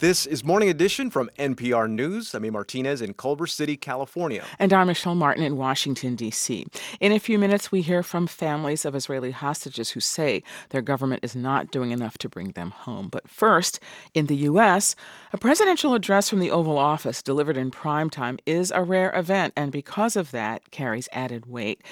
This 0.00 0.24
is 0.24 0.42
Morning 0.42 0.70
Edition 0.70 1.10
from 1.10 1.28
NPR 1.38 1.86
News. 1.90 2.34
I'm 2.34 2.46
A. 2.46 2.50
Martinez 2.50 3.02
in 3.02 3.12
Culver 3.12 3.46
City, 3.46 3.76
California. 3.76 4.42
And 4.58 4.72
I'm 4.72 4.86
Michelle 4.86 5.14
Martin 5.14 5.44
in 5.44 5.58
Washington, 5.58 6.14
D.C. 6.14 6.66
In 7.00 7.12
a 7.12 7.18
few 7.18 7.38
minutes, 7.38 7.70
we 7.70 7.82
hear 7.82 8.02
from 8.02 8.26
families 8.26 8.86
of 8.86 8.94
Israeli 8.94 9.30
hostages 9.30 9.90
who 9.90 10.00
say 10.00 10.42
their 10.70 10.80
government 10.80 11.22
is 11.22 11.36
not 11.36 11.70
doing 11.70 11.90
enough 11.90 12.16
to 12.16 12.30
bring 12.30 12.52
them 12.52 12.70
home. 12.70 13.08
But 13.10 13.28
first, 13.28 13.78
in 14.14 14.24
the 14.24 14.36
U.S., 14.36 14.96
a 15.34 15.36
presidential 15.36 15.92
address 15.92 16.30
from 16.30 16.38
the 16.38 16.50
Oval 16.50 16.78
Office 16.78 17.22
delivered 17.22 17.58
in 17.58 17.70
prime 17.70 18.08
time 18.08 18.38
is 18.46 18.70
a 18.70 18.82
rare 18.82 19.14
event, 19.14 19.52
and 19.54 19.70
because 19.70 20.16
of 20.16 20.30
that, 20.30 20.70
carries 20.70 21.10
added 21.12 21.44
weight. 21.44 21.82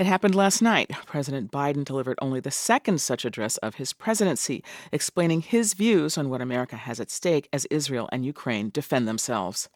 It 0.00 0.06
happened 0.06 0.34
last 0.34 0.62
night. 0.62 0.90
President 1.04 1.52
Biden 1.52 1.84
delivered 1.84 2.18
only 2.22 2.40
the 2.40 2.50
second 2.50 3.02
such 3.02 3.26
address 3.26 3.58
of 3.58 3.74
his 3.74 3.92
presidency, 3.92 4.64
explaining 4.92 5.42
his 5.42 5.74
views 5.74 6.16
on 6.16 6.30
what 6.30 6.40
America 6.40 6.74
has 6.76 7.00
at 7.00 7.10
stake 7.10 7.50
as 7.52 7.66
Israel 7.66 8.08
and 8.10 8.24
Ukraine 8.24 8.70
defend 8.70 9.06
themselves. 9.06 9.68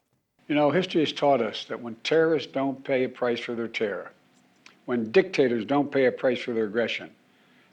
You 0.47 0.55
know, 0.55 0.71
history 0.71 1.01
has 1.01 1.11
taught 1.11 1.41
us 1.41 1.65
that 1.65 1.79
when 1.79 1.93
terrorists 1.97 2.51
don't 2.51 2.83
pay 2.83 3.03
a 3.03 3.09
price 3.09 3.39
for 3.39 3.53
their 3.53 3.67
terror, 3.67 4.13
when 4.85 5.11
dictators 5.11 5.63
don't 5.63 5.91
pay 5.91 6.05
a 6.07 6.11
price 6.11 6.39
for 6.39 6.53
their 6.53 6.65
aggression, 6.65 7.11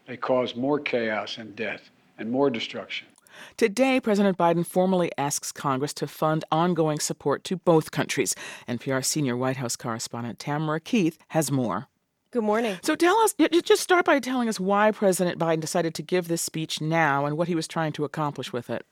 they 0.06 0.18
cause 0.18 0.54
more 0.54 0.78
chaos 0.78 1.38
and 1.38 1.56
death 1.56 1.88
and 2.18 2.30
more 2.30 2.50
destruction. 2.50 3.08
Today, 3.56 3.98
President 3.98 4.36
Biden 4.36 4.66
formally 4.66 5.10
asks 5.16 5.52
Congress 5.52 5.94
to 5.94 6.06
fund 6.06 6.44
ongoing 6.52 6.98
support 6.98 7.44
to 7.44 7.56
both 7.56 7.92
countries. 7.92 8.34
NPR 8.68 9.02
senior 9.02 9.38
White 9.38 9.56
House 9.56 9.74
correspondent 9.74 10.38
Tamara 10.38 10.80
Keith 10.80 11.16
has 11.28 11.50
more. 11.50 11.88
Good 12.32 12.44
morning. 12.44 12.78
So 12.82 12.96
tell 12.96 13.18
us, 13.18 13.34
just 13.62 13.82
start 13.82 14.06
by 14.06 14.18
telling 14.18 14.48
us 14.48 14.58
why 14.58 14.90
President 14.90 15.38
Biden 15.38 15.60
decided 15.60 15.94
to 15.96 16.02
give 16.02 16.28
this 16.28 16.40
speech 16.40 16.80
now 16.80 17.26
and 17.26 17.36
what 17.36 17.46
he 17.46 17.54
was 17.54 17.68
trying 17.68 17.92
to 17.92 18.04
accomplish 18.04 18.54
with 18.54 18.70
it. 18.70 18.86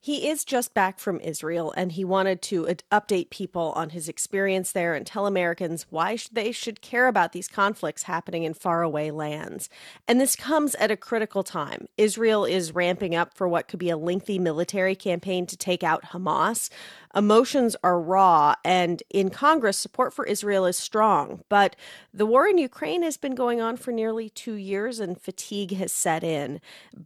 He 0.00 0.28
is 0.28 0.44
just 0.44 0.74
back 0.74 0.98
from 0.98 1.18
Israel 1.20 1.72
and 1.78 1.92
he 1.92 2.04
wanted 2.04 2.42
to 2.42 2.68
uh, 2.68 2.74
update 2.92 3.30
people 3.30 3.72
on 3.74 3.88
his 3.88 4.06
experience 4.06 4.72
there 4.72 4.92
and 4.92 5.06
tell 5.06 5.26
Americans 5.26 5.86
why 5.88 6.18
they 6.30 6.52
should 6.52 6.82
care 6.82 7.06
about 7.06 7.32
these 7.32 7.48
conflicts 7.48 8.02
happening 8.02 8.42
in 8.42 8.52
faraway 8.52 9.10
lands. 9.10 9.70
And 10.06 10.20
this 10.20 10.36
comes 10.36 10.74
at 10.74 10.90
a 10.90 10.96
critical 10.98 11.42
time. 11.42 11.86
Israel 11.96 12.44
is 12.44 12.74
ramping 12.74 13.14
up 13.14 13.32
for 13.32 13.48
what 13.48 13.66
could 13.66 13.78
be 13.78 13.88
a 13.88 13.96
lengthy 13.96 14.38
military 14.38 14.94
campaign 14.94 15.46
to 15.46 15.56
take 15.56 15.82
out 15.82 16.10
Hamas. 16.12 16.68
Emotions 17.16 17.76
are 17.84 18.00
raw, 18.00 18.56
and 18.64 19.02
in 19.08 19.30
Congress, 19.30 19.78
support 19.78 20.12
for 20.12 20.24
Israel 20.24 20.66
is 20.66 20.76
strong. 20.76 21.44
But 21.48 21.76
the 22.12 22.26
war 22.26 22.48
in 22.48 22.58
Ukraine 22.58 23.04
has 23.04 23.16
been 23.16 23.36
going 23.36 23.60
on 23.60 23.76
for 23.76 23.92
nearly 23.92 24.28
two 24.28 24.54
years, 24.54 24.98
and 24.98 25.20
fatigue 25.20 25.72
has 25.72 25.92
set 25.92 26.24
in. 26.24 26.60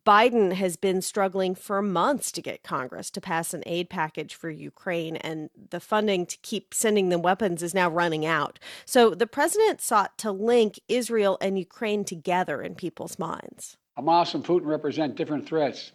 Biden 0.06 0.52
has 0.54 0.76
been 0.76 1.02
struggling 1.02 1.54
for 1.54 1.82
months 1.82 2.32
to 2.32 2.42
get 2.42 2.62
Congress 2.62 3.10
to 3.10 3.20
pass 3.20 3.52
an 3.52 3.62
aid 3.66 3.90
package 3.90 4.34
for 4.34 4.48
Ukraine, 4.48 5.16
and 5.16 5.50
the 5.70 5.80
funding 5.80 6.24
to 6.24 6.38
keep 6.38 6.72
sending 6.72 7.10
them 7.10 7.20
weapons 7.20 7.62
is 7.62 7.74
now 7.74 7.90
running 7.90 8.24
out. 8.24 8.58
So 8.86 9.14
the 9.14 9.26
president 9.26 9.82
sought 9.82 10.16
to 10.18 10.32
link 10.32 10.80
Israel 10.88 11.36
and 11.42 11.58
Ukraine 11.58 12.04
together 12.04 12.62
in 12.62 12.74
people's 12.74 13.18
minds. 13.18 13.76
Hamas 13.98 14.34
and 14.34 14.44
Putin 14.44 14.66
represent 14.66 15.16
different 15.16 15.46
threats, 15.46 15.92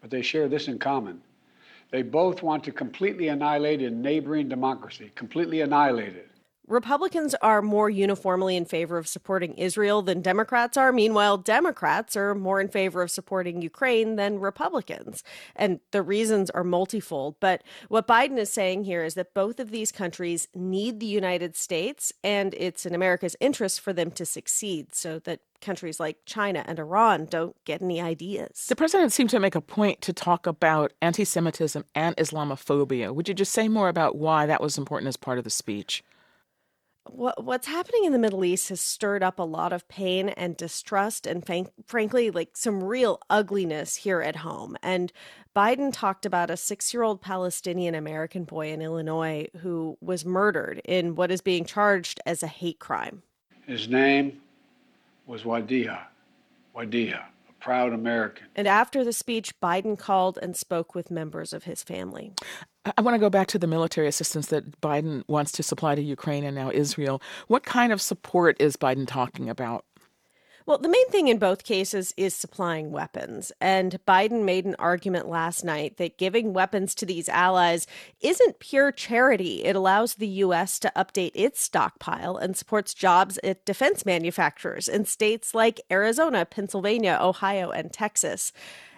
but 0.00 0.10
they 0.10 0.22
share 0.22 0.48
this 0.48 0.66
in 0.66 0.78
common 0.78 1.20
they 1.90 2.02
both 2.02 2.42
want 2.42 2.64
to 2.64 2.72
completely 2.72 3.28
annihilate 3.28 3.80
a 3.80 3.90
neighboring 3.90 4.48
democracy, 4.48 5.12
completely 5.14 5.60
annihilate 5.60 6.14
it. 6.14 6.30
Republicans 6.70 7.34
are 7.42 7.62
more 7.62 7.90
uniformly 7.90 8.56
in 8.56 8.64
favor 8.64 8.96
of 8.96 9.08
supporting 9.08 9.54
Israel 9.54 10.02
than 10.02 10.22
Democrats 10.22 10.76
are. 10.76 10.92
Meanwhile, 10.92 11.38
Democrats 11.38 12.14
are 12.14 12.32
more 12.32 12.60
in 12.60 12.68
favor 12.68 13.02
of 13.02 13.10
supporting 13.10 13.60
Ukraine 13.60 14.14
than 14.14 14.38
Republicans. 14.38 15.24
And 15.56 15.80
the 15.90 16.00
reasons 16.00 16.48
are 16.50 16.62
multifold. 16.62 17.34
But 17.40 17.64
what 17.88 18.06
Biden 18.06 18.38
is 18.38 18.52
saying 18.52 18.84
here 18.84 19.02
is 19.02 19.14
that 19.14 19.34
both 19.34 19.58
of 19.58 19.72
these 19.72 19.90
countries 19.90 20.46
need 20.54 21.00
the 21.00 21.06
United 21.06 21.56
States, 21.56 22.12
and 22.22 22.54
it's 22.54 22.86
in 22.86 22.94
America's 22.94 23.34
interest 23.40 23.80
for 23.80 23.92
them 23.92 24.12
to 24.12 24.24
succeed 24.24 24.94
so 24.94 25.18
that 25.18 25.40
countries 25.60 26.00
like 26.00 26.18
China 26.26 26.64
and 26.66 26.78
Iran 26.78 27.26
don't 27.26 27.56
get 27.64 27.82
any 27.82 28.00
ideas. 28.00 28.66
The 28.68 28.76
president 28.76 29.12
seemed 29.12 29.30
to 29.30 29.40
make 29.40 29.54
a 29.54 29.60
point 29.60 30.00
to 30.02 30.12
talk 30.12 30.46
about 30.46 30.92
anti 31.00 31.24
Semitism 31.24 31.84
and 31.94 32.16
Islamophobia. 32.16 33.14
Would 33.14 33.28
you 33.28 33.34
just 33.34 33.52
say 33.52 33.68
more 33.68 33.88
about 33.88 34.16
why 34.16 34.46
that 34.46 34.60
was 34.60 34.78
important 34.78 35.08
as 35.08 35.16
part 35.16 35.38
of 35.38 35.44
the 35.44 35.50
speech? 35.50 36.02
what 37.08 37.42
what's 37.42 37.66
happening 37.66 38.04
in 38.04 38.12
the 38.12 38.18
Middle 38.18 38.44
East 38.44 38.68
has 38.68 38.80
stirred 38.80 39.22
up 39.22 39.38
a 39.38 39.44
lot 39.44 39.72
of 39.72 39.88
pain 39.88 40.28
and 40.30 40.56
distrust 40.56 41.26
and 41.26 41.44
frankly 41.86 42.30
like 42.30 42.56
some 42.56 42.82
real 42.82 43.20
ugliness 43.30 43.96
here 43.96 44.20
at 44.20 44.36
home 44.36 44.76
and 44.82 45.12
Biden 45.56 45.92
talked 45.92 46.24
about 46.24 46.50
a 46.50 46.54
6-year-old 46.54 47.20
Palestinian 47.20 47.94
American 47.94 48.44
boy 48.44 48.70
in 48.70 48.82
Illinois 48.82 49.48
who 49.60 49.98
was 50.00 50.24
murdered 50.24 50.80
in 50.84 51.16
what 51.16 51.30
is 51.30 51.40
being 51.40 51.64
charged 51.64 52.20
as 52.24 52.42
a 52.42 52.46
hate 52.46 52.78
crime. 52.78 53.22
His 53.66 53.88
name 53.88 54.40
was 55.30 55.44
Wadia. 55.44 56.06
Wadia, 56.76 57.22
a 57.48 57.52
proud 57.60 57.92
American. 57.92 58.46
And 58.56 58.66
after 58.66 59.04
the 59.04 59.12
speech, 59.12 59.52
Biden 59.60 59.96
called 59.96 60.40
and 60.42 60.56
spoke 60.56 60.94
with 60.94 61.08
members 61.08 61.52
of 61.52 61.64
his 61.64 61.84
family. 61.84 62.32
I 62.96 63.00
want 63.00 63.14
to 63.14 63.20
go 63.20 63.30
back 63.30 63.46
to 63.48 63.58
the 63.58 63.68
military 63.68 64.08
assistance 64.08 64.48
that 64.48 64.80
Biden 64.80 65.22
wants 65.28 65.52
to 65.52 65.62
supply 65.62 65.94
to 65.94 66.02
Ukraine 66.02 66.42
and 66.44 66.56
now 66.56 66.70
Israel. 66.72 67.22
What 67.46 67.62
kind 67.62 67.92
of 67.92 68.02
support 68.02 68.56
is 68.60 68.76
Biden 68.76 69.06
talking 69.06 69.48
about? 69.48 69.84
Well, 70.70 70.78
the 70.78 70.88
main 70.88 71.08
thing 71.08 71.26
in 71.26 71.38
both 71.38 71.64
cases 71.64 72.14
is 72.16 72.32
supplying 72.32 72.92
weapons. 72.92 73.50
And 73.60 73.98
Biden 74.06 74.44
made 74.44 74.66
an 74.66 74.76
argument 74.78 75.28
last 75.28 75.64
night 75.64 75.96
that 75.96 76.16
giving 76.16 76.52
weapons 76.52 76.94
to 76.94 77.04
these 77.04 77.28
allies 77.28 77.88
isn't 78.20 78.60
pure 78.60 78.92
charity. 78.92 79.64
It 79.64 79.74
allows 79.74 80.14
the 80.14 80.28
U.S. 80.28 80.78
to 80.78 80.92
update 80.94 81.32
its 81.34 81.60
stockpile 81.60 82.36
and 82.36 82.56
supports 82.56 82.94
jobs 82.94 83.36
at 83.42 83.64
defense 83.64 84.06
manufacturers 84.06 84.86
in 84.86 85.06
states 85.06 85.56
like 85.56 85.80
Arizona, 85.90 86.46
Pennsylvania, 86.46 87.18
Ohio, 87.20 87.72
and 87.72 87.92
Texas. 87.92 88.52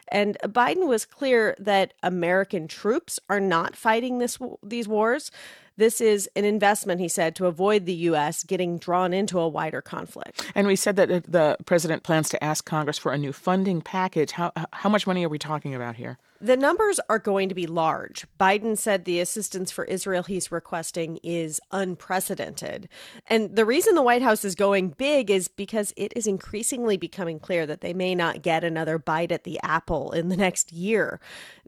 And 0.09 0.37
Biden 0.45 0.87
was 0.89 1.07
clear 1.07 1.57
that 1.59 1.95
American 2.03 2.69
troops 2.69 3.19
are 3.31 3.41
not 3.41 3.77
fighting 3.77 4.19
this 4.19 4.39
these 4.63 4.87
wars. 4.89 5.31
This 5.77 6.01
is 6.01 6.29
an 6.37 6.45
investment, 6.45 7.01
he 7.01 7.09
said, 7.09 7.35
to 7.37 7.47
avoid 7.47 7.87
the 7.87 7.95
U.S. 7.95 8.45
getting 8.45 8.79
drawn 8.79 9.13
into 9.13 9.39
a 9.39 9.49
wider 9.49 9.81
conflict. 9.81 10.51
And 10.55 10.67
we 10.67 10.77
said 10.77 10.97
that 10.97 11.31
the 11.31 11.57
president 11.65 12.03
plans 12.03 12.29
to 12.31 12.45
ask 12.45 12.65
Congress 12.65 12.99
for 12.99 13.13
a 13.13 13.19
new 13.19 13.33
funding 13.33 13.81
package. 13.81 14.33
How, 14.33 14.53
how 14.73 14.89
much 14.89 15.07
money 15.07 15.25
are 15.25 15.29
we 15.29 15.39
talking 15.39 15.75
about 15.75 15.97
here? 15.97 16.19
The 16.43 16.57
numbers 16.57 16.99
are 17.09 17.21
going 17.21 17.49
to 17.51 17.55
be 17.55 17.69
large. 17.69 18.27
Biden 18.41 18.77
said 18.77 19.05
the 19.05 19.21
assistance 19.21 19.71
for 19.71 19.85
Israel 19.85 20.25
he's 20.25 20.51
requesting 20.51 21.21
is 21.23 21.61
unprecedented. 21.71 22.89
And 23.29 23.55
the 23.55 23.65
reason 23.65 23.95
the 23.95 24.03
White 24.03 24.23
House 24.23 24.45
is 24.45 24.57
going 24.57 24.89
big 24.89 25.31
is 25.31 25.47
because 25.47 25.95
it 25.97 26.13
is 26.17 26.27
increasingly 26.27 26.97
becoming 26.97 27.39
clear 27.39 27.65
that 27.67 27.81
they 27.81 27.95
may 27.95 28.17
not 28.17 28.43
get 28.43 28.65
another 28.65 28.99
bite 28.99 29.31
at 29.31 29.45
the 29.45 29.61
apple 29.63 30.11
in 30.11 30.31
the 30.31 30.37
next 30.37 30.73
year. 30.73 31.21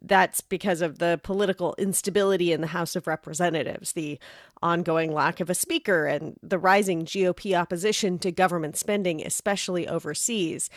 That's 0.03 0.41
because 0.41 0.83
of 0.83 0.99
the 0.99 1.21
political 1.23 1.77
instability 1.79 2.53
in 2.53 2.61
the 2.61 2.67
House 2.67 2.97
of 2.97 3.07
Representatives, 3.07 3.93
the 3.93 4.19
ongoing 4.61 5.15
lack 5.15 5.39
of 5.39 5.49
a 5.49 5.55
speaker, 5.55 6.07
and 6.07 6.37
the 6.43 6.59
rising 6.59 7.05
GOP 7.05 7.57
opposition 7.57 8.19
to 8.19 8.33
government 8.33 8.77
spending, 8.77 9.25
especially 9.25 9.87
overseas 9.87 10.69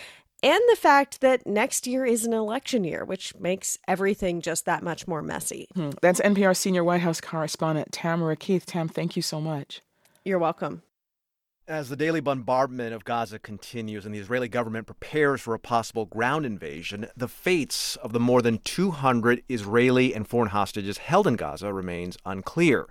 and 0.43 0.61
the 0.69 0.75
fact 0.75 1.21
that 1.21 1.47
next 1.47 1.87
year 1.87 2.05
is 2.05 2.25
an 2.25 2.33
election 2.33 2.83
year, 2.83 3.03
which 3.03 3.33
makes 3.35 3.77
everything 3.87 4.41
just 4.41 4.65
that 4.65 4.83
much 4.83 5.07
more 5.07 5.21
messy. 5.21 5.67
Hmm. 5.75 5.91
That's 6.01 6.19
NPR 6.21 6.55
senior 6.55 6.83
White 6.83 7.01
House 7.01 7.19
correspondent 7.21 7.91
Tamara 7.91 8.35
Keith. 8.35 8.65
Tam, 8.65 8.87
thank 8.87 9.15
you 9.15 9.21
so 9.21 9.41
much. 9.41 9.81
You're 10.23 10.39
welcome. 10.39 10.83
As 11.69 11.89
the 11.89 11.97
daily 11.97 12.21
bombardment 12.21 12.93
of 12.93 13.03
Gaza 13.03 13.39
continues 13.39 14.05
and 14.05 14.15
the 14.15 14.19
Israeli 14.19 14.47
government 14.47 14.87
prepares 14.87 15.41
for 15.41 15.53
a 15.53 15.59
possible 15.59 16.05
ground 16.05 16.45
invasion, 16.45 17.07
the 17.17 17.27
fates 17.27 17.97
of 17.97 18.13
the 18.13 18.21
more 18.21 18.41
than 18.41 18.59
200 18.59 19.43
Israeli 19.49 20.13
and 20.13 20.25
foreign 20.25 20.51
hostages 20.51 20.99
held 20.99 21.27
in 21.27 21.35
Gaza 21.35 21.73
remains 21.73 22.17
unclear. 22.25 22.87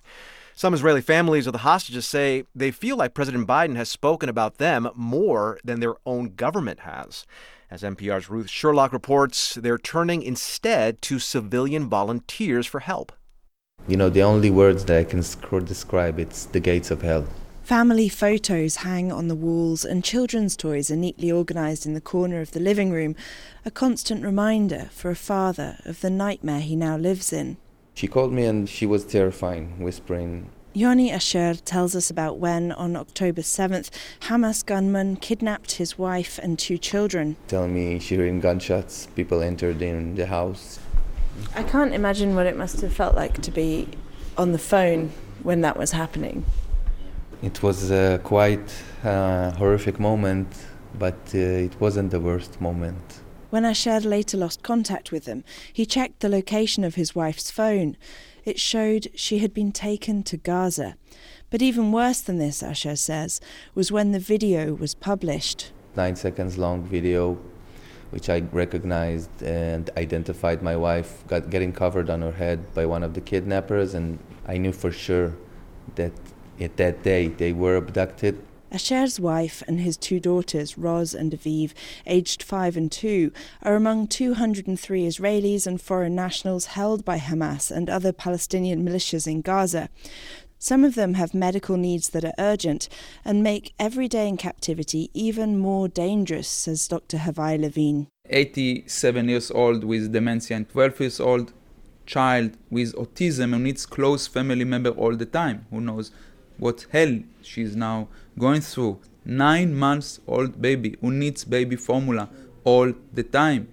Some 0.58 0.72
Israeli 0.72 1.02
families 1.02 1.46
of 1.46 1.52
the 1.52 1.58
hostages 1.58 2.06
say 2.06 2.44
they 2.54 2.70
feel 2.70 2.96
like 2.96 3.12
President 3.12 3.46
Biden 3.46 3.76
has 3.76 3.90
spoken 3.90 4.30
about 4.30 4.56
them 4.56 4.88
more 4.94 5.60
than 5.62 5.80
their 5.80 5.96
own 6.06 6.34
government 6.34 6.80
has. 6.80 7.26
As 7.70 7.82
NPR's 7.82 8.30
Ruth 8.30 8.48
Sherlock 8.48 8.94
reports, 8.94 9.56
they're 9.56 9.76
turning 9.76 10.22
instead 10.22 11.02
to 11.02 11.18
civilian 11.18 11.90
volunteers 11.90 12.66
for 12.66 12.80
help. 12.80 13.12
You 13.86 13.98
know, 13.98 14.08
the 14.08 14.22
only 14.22 14.48
words 14.48 14.86
that 14.86 14.98
I 14.98 15.04
can 15.04 15.20
describe 15.20 16.18
it's 16.18 16.46
the 16.46 16.60
gates 16.60 16.90
of 16.90 17.02
hell. 17.02 17.26
Family 17.62 18.08
photos 18.08 18.76
hang 18.76 19.12
on 19.12 19.28
the 19.28 19.34
walls, 19.34 19.84
and 19.84 20.02
children's 20.02 20.56
toys 20.56 20.90
are 20.90 20.96
neatly 20.96 21.30
organised 21.30 21.84
in 21.84 21.92
the 21.92 22.00
corner 22.00 22.40
of 22.40 22.52
the 22.52 22.60
living 22.60 22.90
room, 22.90 23.14
a 23.66 23.70
constant 23.70 24.24
reminder 24.24 24.88
for 24.90 25.10
a 25.10 25.16
father 25.16 25.76
of 25.84 26.00
the 26.00 26.08
nightmare 26.08 26.60
he 26.60 26.76
now 26.76 26.96
lives 26.96 27.30
in. 27.30 27.58
She 27.96 28.08
called 28.08 28.30
me 28.30 28.44
and 28.44 28.68
she 28.68 28.84
was 28.84 29.06
terrifying, 29.06 29.80
whispering. 29.80 30.50
Yoni 30.74 31.10
Asher 31.10 31.54
tells 31.54 31.96
us 31.96 32.10
about 32.10 32.36
when, 32.36 32.70
on 32.72 32.94
October 32.94 33.40
7th, 33.40 33.88
Hamas 34.28 34.62
gunmen 34.66 35.16
kidnapped 35.16 35.72
his 35.72 35.96
wife 35.96 36.38
and 36.42 36.58
two 36.58 36.76
children. 36.76 37.36
Telling 37.48 37.72
me 37.72 37.98
she 37.98 38.16
heard 38.16 38.42
gunshots, 38.42 39.08
people 39.16 39.40
entered 39.40 39.80
in 39.80 40.14
the 40.14 40.26
house. 40.26 40.78
I 41.54 41.62
can't 41.62 41.94
imagine 41.94 42.34
what 42.34 42.44
it 42.44 42.54
must 42.54 42.82
have 42.82 42.92
felt 42.92 43.14
like 43.14 43.40
to 43.40 43.50
be 43.50 43.88
on 44.36 44.52
the 44.52 44.58
phone 44.58 45.12
when 45.42 45.62
that 45.62 45.78
was 45.78 45.92
happening. 45.92 46.44
It 47.40 47.62
was 47.62 47.90
a 47.90 48.20
quite 48.22 48.74
uh, 49.04 49.52
horrific 49.52 49.98
moment, 49.98 50.48
but 50.98 51.18
uh, 51.34 51.38
it 51.38 51.80
wasn't 51.80 52.10
the 52.10 52.20
worst 52.20 52.60
moment. 52.60 53.22
When 53.48 53.64
Asher 53.64 54.00
later 54.00 54.36
lost 54.36 54.64
contact 54.64 55.12
with 55.12 55.24
them, 55.24 55.44
he 55.72 55.86
checked 55.86 56.20
the 56.20 56.28
location 56.28 56.82
of 56.82 56.96
his 56.96 57.14
wife's 57.14 57.50
phone. 57.50 57.96
It 58.44 58.58
showed 58.58 59.08
she 59.14 59.38
had 59.38 59.54
been 59.54 59.70
taken 59.70 60.24
to 60.24 60.36
Gaza. 60.36 60.96
But 61.48 61.62
even 61.62 61.92
worse 61.92 62.20
than 62.20 62.38
this, 62.38 62.62
Asher 62.62 62.96
says, 62.96 63.40
was 63.74 63.92
when 63.92 64.10
the 64.10 64.18
video 64.18 64.74
was 64.74 64.94
published. 64.94 65.70
Nine 65.94 66.16
seconds 66.16 66.58
long 66.58 66.82
video, 66.82 67.38
which 68.10 68.28
I 68.28 68.40
recognized 68.50 69.42
and 69.42 69.88
identified 69.96 70.60
my 70.60 70.76
wife 70.76 71.24
got 71.28 71.48
getting 71.48 71.72
covered 71.72 72.10
on 72.10 72.22
her 72.22 72.32
head 72.32 72.74
by 72.74 72.84
one 72.84 73.04
of 73.04 73.14
the 73.14 73.20
kidnappers, 73.20 73.94
and 73.94 74.18
I 74.46 74.58
knew 74.58 74.72
for 74.72 74.90
sure 74.90 75.34
that 75.94 76.12
at 76.60 76.76
that 76.78 77.04
day 77.04 77.28
they 77.28 77.52
were 77.52 77.76
abducted 77.76 78.42
Asher's 78.76 79.18
wife 79.18 79.62
and 79.66 79.80
his 79.80 79.96
two 79.96 80.20
daughters, 80.20 80.76
Raz 80.76 81.14
and 81.14 81.32
Aviv, 81.32 81.72
aged 82.06 82.42
five 82.42 82.76
and 82.76 82.92
two, 82.92 83.32
are 83.62 83.74
among 83.74 84.06
203 84.06 85.06
Israelis 85.06 85.66
and 85.66 85.80
foreign 85.80 86.14
nationals 86.14 86.66
held 86.66 87.02
by 87.02 87.18
Hamas 87.18 87.70
and 87.70 87.88
other 87.88 88.12
Palestinian 88.12 88.84
militias 88.84 89.26
in 89.26 89.40
Gaza. 89.40 89.88
Some 90.58 90.84
of 90.84 90.94
them 90.94 91.14
have 91.14 91.32
medical 91.32 91.78
needs 91.78 92.10
that 92.10 92.22
are 92.22 92.34
urgent 92.38 92.90
and 93.24 93.42
make 93.42 93.72
every 93.78 94.08
day 94.08 94.28
in 94.28 94.36
captivity 94.36 95.08
even 95.14 95.56
more 95.56 95.88
dangerous, 95.88 96.46
says 96.46 96.86
Dr. 96.86 97.16
Hagai 97.16 97.58
Levine. 97.58 98.08
87 98.28 99.30
years 99.30 99.50
old 99.50 99.84
with 99.84 100.12
dementia 100.12 100.54
and 100.54 100.68
12 100.68 101.00
years 101.00 101.18
old 101.18 101.54
child 102.04 102.58
with 102.70 102.94
autism 102.96 103.54
who 103.54 103.58
needs 103.58 103.86
close 103.86 104.26
family 104.26 104.64
member 104.64 104.90
all 104.90 105.16
the 105.16 105.24
time, 105.24 105.64
who 105.70 105.80
knows 105.80 106.10
what 106.58 106.86
hell 106.92 107.20
she's 107.40 107.74
now 107.74 108.08
going 108.38 108.60
through. 108.60 109.00
Nine 109.24 109.74
months 109.74 110.20
old 110.26 110.60
baby 110.60 110.96
who 111.00 111.10
needs 111.10 111.44
baby 111.44 111.76
formula 111.76 112.28
all 112.64 112.92
the 113.12 113.22
time. 113.22 113.68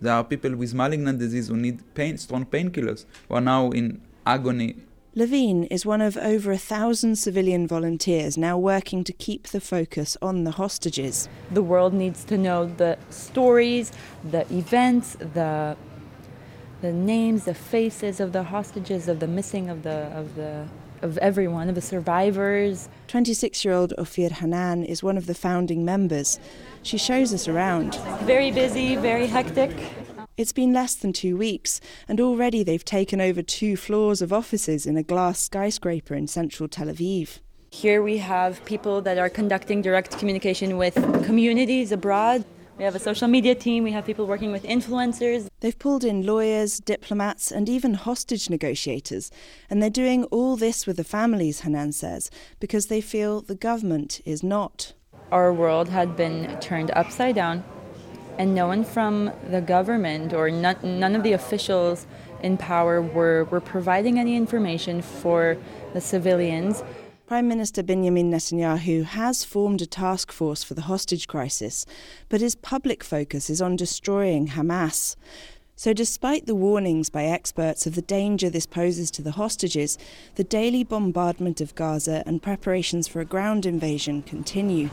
There 0.00 0.12
are 0.12 0.24
people 0.24 0.54
with 0.54 0.74
malignant 0.74 1.18
disease 1.18 1.48
who 1.48 1.56
need 1.56 1.82
pain, 1.94 2.16
strong 2.18 2.46
painkillers, 2.46 3.04
who 3.28 3.34
are 3.34 3.40
now 3.40 3.70
in 3.70 4.00
agony. 4.24 4.76
Levine 5.14 5.64
is 5.64 5.84
one 5.84 6.00
of 6.00 6.16
over 6.16 6.52
a 6.52 6.58
thousand 6.58 7.16
civilian 7.16 7.66
volunteers 7.66 8.38
now 8.38 8.56
working 8.56 9.02
to 9.02 9.12
keep 9.12 9.48
the 9.48 9.60
focus 9.60 10.16
on 10.22 10.44
the 10.44 10.52
hostages. 10.52 11.28
The 11.50 11.62
world 11.62 11.92
needs 11.92 12.22
to 12.24 12.38
know 12.38 12.66
the 12.66 12.96
stories, 13.10 13.90
the 14.22 14.42
events, 14.54 15.16
the 15.34 15.76
the 16.80 16.92
names, 16.92 17.44
the 17.44 17.54
faces 17.54 18.20
of 18.20 18.32
the 18.32 18.44
hostages, 18.44 19.08
of 19.08 19.18
the 19.18 19.26
missing 19.26 19.68
of 19.68 19.82
the 19.82 20.06
of 20.16 20.36
the 20.36 20.68
of 21.02 21.18
everyone, 21.18 21.68
of 21.68 21.74
the 21.74 21.80
survivors. 21.80 22.88
26 23.08 23.64
year 23.64 23.72
old 23.72 23.94
Ofir 23.96 24.32
Hanan 24.32 24.84
is 24.84 25.02
one 25.02 25.16
of 25.16 25.26
the 25.26 25.34
founding 25.34 25.82
members. 25.84 26.38
She 26.82 26.98
shows 26.98 27.32
us 27.32 27.48
around. 27.48 27.94
Very 28.22 28.50
busy, 28.50 28.96
very 28.96 29.26
hectic. 29.26 29.70
It's 30.36 30.52
been 30.52 30.72
less 30.72 30.94
than 30.94 31.12
two 31.12 31.36
weeks, 31.36 31.80
and 32.06 32.20
already 32.20 32.62
they've 32.62 32.84
taken 32.84 33.20
over 33.20 33.42
two 33.42 33.76
floors 33.76 34.20
of 34.20 34.32
offices 34.32 34.86
in 34.86 34.96
a 34.96 35.02
glass 35.02 35.40
skyscraper 35.40 36.14
in 36.14 36.26
central 36.26 36.68
Tel 36.68 36.88
Aviv. 36.88 37.38
Here 37.70 38.02
we 38.02 38.18
have 38.18 38.64
people 38.66 39.00
that 39.02 39.18
are 39.18 39.28
conducting 39.30 39.82
direct 39.82 40.18
communication 40.18 40.76
with 40.76 40.94
communities 41.24 41.92
abroad. 41.92 42.44
We 42.78 42.84
have 42.84 42.94
a 42.94 43.00
social 43.00 43.26
media 43.26 43.56
team, 43.56 43.82
we 43.82 43.90
have 43.90 44.06
people 44.06 44.28
working 44.28 44.52
with 44.52 44.62
influencers. 44.62 45.48
They've 45.58 45.76
pulled 45.76 46.04
in 46.04 46.24
lawyers, 46.24 46.78
diplomats, 46.78 47.50
and 47.50 47.68
even 47.68 47.94
hostage 47.94 48.48
negotiators. 48.48 49.32
And 49.68 49.82
they're 49.82 49.90
doing 49.90 50.22
all 50.26 50.56
this 50.56 50.86
with 50.86 50.96
the 50.96 51.02
families, 51.02 51.62
Hanan 51.62 51.90
says, 51.90 52.30
because 52.60 52.86
they 52.86 53.00
feel 53.00 53.40
the 53.40 53.56
government 53.56 54.20
is 54.24 54.44
not. 54.44 54.92
Our 55.32 55.52
world 55.52 55.88
had 55.88 56.16
been 56.16 56.56
turned 56.60 56.92
upside 56.92 57.34
down, 57.34 57.64
and 58.38 58.54
no 58.54 58.68
one 58.68 58.84
from 58.84 59.32
the 59.50 59.60
government 59.60 60.32
or 60.32 60.48
none, 60.48 60.76
none 60.84 61.16
of 61.16 61.24
the 61.24 61.32
officials 61.32 62.06
in 62.44 62.56
power 62.56 63.02
were, 63.02 63.42
were 63.50 63.60
providing 63.60 64.20
any 64.20 64.36
information 64.36 65.02
for 65.02 65.56
the 65.94 66.00
civilians. 66.00 66.84
Prime 67.28 67.46
Minister 67.46 67.82
Benjamin 67.82 68.30
Netanyahu 68.30 69.04
has 69.04 69.44
formed 69.44 69.82
a 69.82 69.86
task 69.86 70.32
force 70.32 70.64
for 70.64 70.72
the 70.72 70.88
hostage 70.88 71.28
crisis, 71.28 71.84
but 72.30 72.40
his 72.40 72.54
public 72.54 73.04
focus 73.04 73.50
is 73.50 73.60
on 73.60 73.76
destroying 73.76 74.48
Hamas. 74.48 75.14
So, 75.76 75.92
despite 75.92 76.46
the 76.46 76.54
warnings 76.54 77.10
by 77.10 77.24
experts 77.24 77.86
of 77.86 77.96
the 77.96 78.00
danger 78.00 78.48
this 78.48 78.64
poses 78.64 79.10
to 79.10 79.20
the 79.20 79.32
hostages, 79.32 79.98
the 80.36 80.42
daily 80.42 80.84
bombardment 80.84 81.60
of 81.60 81.74
Gaza 81.74 82.22
and 82.24 82.42
preparations 82.42 83.06
for 83.06 83.20
a 83.20 83.26
ground 83.26 83.66
invasion 83.66 84.22
continue. 84.22 84.88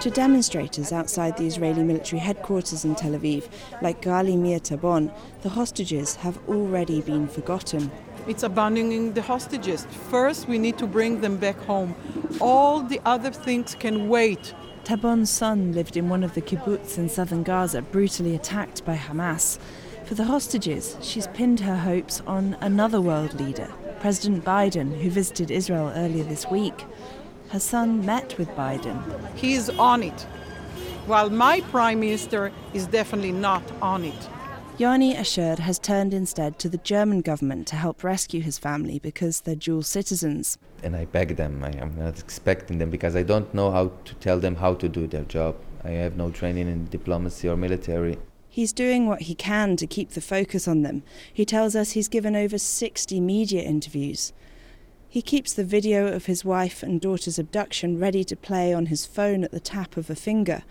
To 0.00 0.10
demonstrators 0.10 0.90
outside 0.90 1.36
the 1.36 1.46
Israeli 1.46 1.82
military 1.82 2.20
headquarters 2.20 2.86
in 2.86 2.94
Tel 2.94 3.12
Aviv, 3.12 3.46
like 3.82 4.00
Gali 4.00 4.38
Mir 4.38 4.58
Tibon, 4.58 5.12
the 5.42 5.50
hostages 5.50 6.16
have 6.16 6.38
already 6.48 7.02
been 7.02 7.28
forgotten. 7.28 7.90
It's 8.26 8.42
abandoning 8.42 9.12
the 9.12 9.22
hostages. 9.22 9.86
First, 10.10 10.48
we 10.48 10.58
need 10.58 10.78
to 10.78 10.86
bring 10.86 11.20
them 11.20 11.36
back 11.36 11.58
home. 11.64 11.94
All 12.40 12.80
the 12.80 13.00
other 13.04 13.30
things 13.30 13.74
can 13.74 14.08
wait. 14.08 14.54
Tibon's 14.84 15.30
son 15.30 15.72
lived 15.72 15.96
in 15.96 16.08
one 16.08 16.24
of 16.24 16.34
the 16.34 16.42
kibbutz 16.42 16.98
in 16.98 17.08
southern 17.08 17.42
Gaza, 17.42 17.82
brutally 17.82 18.34
attacked 18.34 18.84
by 18.84 18.96
Hamas. 18.96 19.58
For 20.04 20.14
the 20.14 20.24
hostages, 20.24 20.96
she's 21.00 21.26
pinned 21.28 21.60
her 21.60 21.76
hopes 21.76 22.22
on 22.26 22.56
another 22.60 23.00
world 23.00 23.34
leader, 23.40 23.70
President 24.00 24.44
Biden, 24.44 25.00
who 25.00 25.10
visited 25.10 25.50
Israel 25.50 25.92
earlier 25.94 26.24
this 26.24 26.50
week. 26.50 26.84
Her 27.48 27.60
son 27.60 28.04
met 28.04 28.36
with 28.36 28.48
Biden. 28.50 29.02
He's 29.36 29.70
on 29.70 30.02
it, 30.02 30.26
while 31.06 31.30
my 31.30 31.60
prime 31.60 32.00
minister 32.00 32.52
is 32.72 32.86
definitely 32.86 33.32
not 33.32 33.62
on 33.80 34.04
it. 34.04 34.28
Yoni 34.76 35.14
Asher 35.14 35.54
has 35.60 35.78
turned 35.78 36.12
instead 36.12 36.58
to 36.58 36.68
the 36.68 36.78
German 36.78 37.20
government 37.20 37.68
to 37.68 37.76
help 37.76 38.02
rescue 38.02 38.40
his 38.40 38.58
family 38.58 38.98
because 38.98 39.42
they're 39.42 39.54
dual 39.54 39.84
citizens. 39.84 40.58
And 40.82 40.96
I 40.96 41.04
beg 41.04 41.36
them, 41.36 41.62
I 41.62 41.70
am 41.76 41.94
not 41.96 42.18
expecting 42.18 42.78
them 42.78 42.90
because 42.90 43.14
I 43.14 43.22
don't 43.22 43.54
know 43.54 43.70
how 43.70 43.92
to 44.04 44.14
tell 44.16 44.40
them 44.40 44.56
how 44.56 44.74
to 44.74 44.88
do 44.88 45.06
their 45.06 45.22
job. 45.22 45.54
I 45.84 45.90
have 45.90 46.16
no 46.16 46.32
training 46.32 46.66
in 46.66 46.86
diplomacy 46.86 47.48
or 47.48 47.56
military. 47.56 48.18
He's 48.48 48.72
doing 48.72 49.06
what 49.06 49.22
he 49.22 49.36
can 49.36 49.76
to 49.76 49.86
keep 49.86 50.10
the 50.10 50.20
focus 50.20 50.66
on 50.66 50.82
them. 50.82 51.04
He 51.32 51.44
tells 51.44 51.76
us 51.76 51.92
he's 51.92 52.08
given 52.08 52.34
over 52.34 52.58
60 52.58 53.20
media 53.20 53.62
interviews. 53.62 54.32
He 55.08 55.22
keeps 55.22 55.52
the 55.52 55.62
video 55.62 56.08
of 56.08 56.26
his 56.26 56.44
wife 56.44 56.82
and 56.82 57.00
daughter's 57.00 57.38
abduction 57.38 58.00
ready 58.00 58.24
to 58.24 58.34
play 58.34 58.74
on 58.74 58.86
his 58.86 59.06
phone 59.06 59.44
at 59.44 59.52
the 59.52 59.60
tap 59.60 59.96
of 59.96 60.10
a 60.10 60.16
finger. 60.16 60.64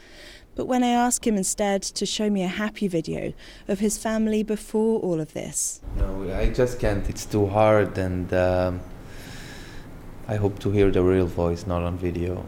But 0.55 0.65
when 0.65 0.83
I 0.83 0.89
ask 0.89 1.25
him 1.25 1.35
instead 1.35 1.81
to 1.81 2.05
show 2.05 2.29
me 2.29 2.43
a 2.43 2.47
happy 2.47 2.87
video 2.87 3.33
of 3.67 3.79
his 3.79 3.97
family 3.97 4.43
before 4.43 4.99
all 4.99 5.19
of 5.19 5.33
this. 5.33 5.81
No, 5.97 6.31
I 6.33 6.49
just 6.51 6.79
can't. 6.79 7.09
It's 7.09 7.25
too 7.25 7.47
hard, 7.47 7.97
and 7.97 8.31
um, 8.33 8.81
I 10.27 10.35
hope 10.35 10.59
to 10.59 10.71
hear 10.71 10.91
the 10.91 11.01
real 11.01 11.25
voice, 11.25 11.65
not 11.65 11.81
on 11.81 11.97
video. 11.97 12.45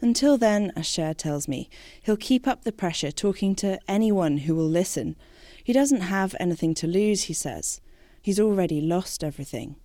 Until 0.00 0.36
then, 0.36 0.72
Asher 0.76 1.14
tells 1.14 1.46
me, 1.46 1.68
he'll 2.02 2.16
keep 2.16 2.46
up 2.46 2.64
the 2.64 2.72
pressure 2.72 3.12
talking 3.12 3.54
to 3.56 3.78
anyone 3.88 4.38
who 4.38 4.54
will 4.54 4.68
listen. 4.68 5.16
He 5.62 5.72
doesn't 5.72 6.00
have 6.02 6.34
anything 6.40 6.74
to 6.74 6.86
lose, 6.86 7.24
he 7.24 7.34
says. 7.34 7.80
He's 8.20 8.40
already 8.40 8.80
lost 8.80 9.22
everything. 9.22 9.76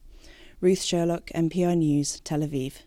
Ruth 0.60 0.82
Sherlock, 0.82 1.27
NPR 1.36 1.77
News, 1.77 2.19
Tel 2.21 2.39
Aviv. 2.39 2.82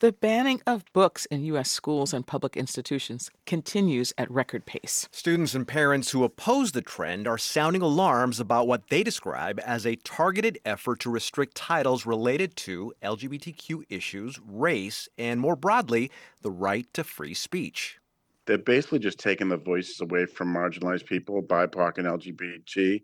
The 0.00 0.12
banning 0.12 0.62
of 0.64 0.84
books 0.92 1.26
in 1.26 1.44
U.S. 1.46 1.68
schools 1.68 2.14
and 2.14 2.24
public 2.24 2.56
institutions 2.56 3.32
continues 3.46 4.14
at 4.16 4.30
record 4.30 4.64
pace. 4.64 5.08
Students 5.10 5.56
and 5.56 5.66
parents 5.66 6.12
who 6.12 6.22
oppose 6.22 6.70
the 6.70 6.82
trend 6.82 7.26
are 7.26 7.36
sounding 7.36 7.82
alarms 7.82 8.38
about 8.38 8.68
what 8.68 8.90
they 8.90 9.02
describe 9.02 9.58
as 9.66 9.84
a 9.84 9.96
targeted 9.96 10.60
effort 10.64 11.00
to 11.00 11.10
restrict 11.10 11.56
titles 11.56 12.06
related 12.06 12.54
to 12.58 12.92
LGBTQ 13.02 13.86
issues, 13.88 14.38
race, 14.46 15.08
and 15.18 15.40
more 15.40 15.56
broadly, 15.56 16.12
the 16.42 16.52
right 16.52 16.86
to 16.94 17.02
free 17.02 17.34
speech. 17.34 17.98
They're 18.46 18.56
basically 18.56 19.00
just 19.00 19.18
taking 19.18 19.48
the 19.48 19.56
voices 19.56 20.00
away 20.00 20.26
from 20.26 20.54
marginalized 20.54 21.06
people, 21.06 21.42
BIPOC 21.42 21.98
and 21.98 22.06
LGBT. 22.06 23.02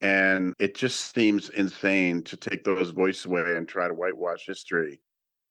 And 0.00 0.54
it 0.58 0.74
just 0.74 1.14
seems 1.14 1.50
insane 1.50 2.24
to 2.24 2.36
take 2.36 2.64
those 2.64 2.90
voices 2.90 3.26
away 3.26 3.54
and 3.56 3.68
try 3.68 3.86
to 3.86 3.94
whitewash 3.94 4.44
history 4.44 4.98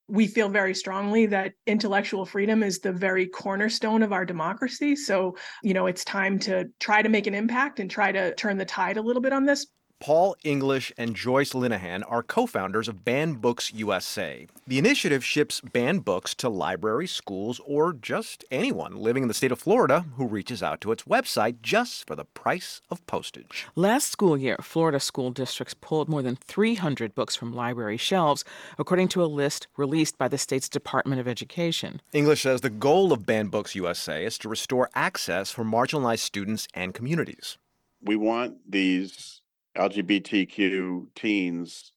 we 0.08 0.26
feel 0.26 0.48
very 0.48 0.74
strongly 0.74 1.26
that 1.26 1.52
intellectual 1.66 2.24
freedom 2.24 2.62
is 2.62 2.78
the 2.78 2.92
very 2.92 3.26
cornerstone 3.26 4.02
of 4.02 4.12
our 4.12 4.24
democracy. 4.24 4.94
So, 4.94 5.36
you 5.62 5.74
know, 5.74 5.86
it's 5.86 6.04
time 6.04 6.38
to 6.40 6.66
try 6.78 7.02
to 7.02 7.08
make 7.08 7.26
an 7.26 7.34
impact 7.34 7.80
and 7.80 7.90
try 7.90 8.12
to 8.12 8.34
turn 8.34 8.56
the 8.56 8.64
tide 8.64 8.96
a 8.96 9.02
little 9.02 9.22
bit 9.22 9.32
on 9.32 9.44
this. 9.44 9.66
Paul 9.98 10.36
English 10.44 10.92
and 10.98 11.16
Joyce 11.16 11.52
Linehan 11.52 12.04
are 12.06 12.22
co 12.22 12.46
founders 12.46 12.86
of 12.86 13.04
Banned 13.04 13.40
Books 13.40 13.72
USA. 13.72 14.46
The 14.66 14.78
initiative 14.78 15.24
ships 15.24 15.60
banned 15.60 16.04
books 16.04 16.34
to 16.36 16.50
libraries, 16.50 17.12
schools, 17.12 17.60
or 17.64 17.94
just 17.94 18.44
anyone 18.50 18.96
living 18.96 19.22
in 19.22 19.28
the 19.28 19.34
state 19.34 19.52
of 19.52 19.58
Florida 19.58 20.04
who 20.16 20.26
reaches 20.26 20.62
out 20.62 20.82
to 20.82 20.92
its 20.92 21.04
website 21.04 21.62
just 21.62 22.06
for 22.06 22.14
the 22.14 22.26
price 22.26 22.82
of 22.90 23.04
postage. 23.06 23.66
Last 23.74 24.10
school 24.12 24.36
year, 24.36 24.56
Florida 24.60 25.00
school 25.00 25.30
districts 25.30 25.74
pulled 25.74 26.10
more 26.10 26.22
than 26.22 26.36
300 26.36 27.14
books 27.14 27.34
from 27.34 27.54
library 27.54 27.96
shelves, 27.96 28.44
according 28.78 29.08
to 29.08 29.24
a 29.24 29.26
list 29.26 29.66
released 29.78 30.18
by 30.18 30.28
the 30.28 30.38
state's 30.38 30.68
Department 30.68 31.20
of 31.20 31.26
Education. 31.26 32.02
English 32.12 32.42
says 32.42 32.60
the 32.60 32.70
goal 32.70 33.14
of 33.14 33.24
Banned 33.24 33.50
Books 33.50 33.74
USA 33.74 34.26
is 34.26 34.36
to 34.38 34.48
restore 34.48 34.90
access 34.94 35.50
for 35.50 35.64
marginalized 35.64 36.18
students 36.18 36.68
and 36.74 36.92
communities. 36.92 37.56
We 38.02 38.16
want 38.16 38.70
these 38.70 39.35
LGBTQ 39.76 41.06
teens 41.14 41.92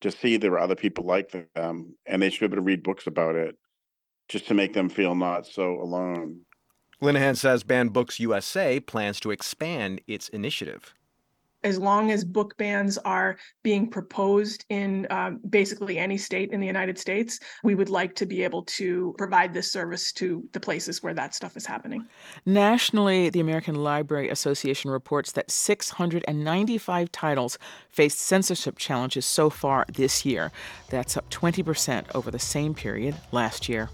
to 0.00 0.10
see 0.10 0.36
there 0.36 0.52
are 0.52 0.60
other 0.60 0.76
people 0.76 1.04
like 1.04 1.30
them 1.30 1.96
and 2.06 2.22
they 2.22 2.30
should 2.30 2.40
be 2.40 2.46
able 2.46 2.56
to 2.56 2.62
read 2.62 2.82
books 2.82 3.06
about 3.06 3.34
it 3.34 3.56
just 4.28 4.46
to 4.46 4.54
make 4.54 4.74
them 4.74 4.88
feel 4.88 5.14
not 5.14 5.46
so 5.46 5.80
alone. 5.80 6.40
Linehan 7.02 7.36
says 7.36 7.62
Banned 7.62 7.92
Books 7.92 8.18
USA 8.20 8.80
plans 8.80 9.20
to 9.20 9.30
expand 9.30 10.00
its 10.06 10.28
initiative 10.28 10.94
as 11.64 11.78
long 11.78 12.10
as 12.10 12.24
book 12.24 12.56
bans 12.56 12.98
are 12.98 13.36
being 13.62 13.88
proposed 13.88 14.64
in 14.68 15.06
um, 15.10 15.40
basically 15.50 15.98
any 15.98 16.16
state 16.16 16.52
in 16.52 16.60
the 16.60 16.66
United 16.66 16.98
States, 16.98 17.40
we 17.64 17.74
would 17.74 17.88
like 17.88 18.14
to 18.16 18.26
be 18.26 18.42
able 18.42 18.62
to 18.64 19.14
provide 19.18 19.52
this 19.52 19.72
service 19.72 20.12
to 20.12 20.44
the 20.52 20.60
places 20.60 21.02
where 21.02 21.14
that 21.14 21.34
stuff 21.34 21.56
is 21.56 21.66
happening. 21.66 22.06
Nationally, 22.46 23.30
the 23.30 23.40
American 23.40 23.74
Library 23.74 24.28
Association 24.28 24.90
reports 24.90 25.32
that 25.32 25.50
695 25.50 27.12
titles 27.12 27.58
faced 27.90 28.20
censorship 28.20 28.78
challenges 28.78 29.26
so 29.26 29.50
far 29.50 29.84
this 29.92 30.24
year. 30.24 30.52
That's 30.90 31.16
up 31.16 31.28
20% 31.30 32.06
over 32.14 32.30
the 32.30 32.38
same 32.38 32.74
period 32.74 33.16
last 33.32 33.68
year. 33.68 33.90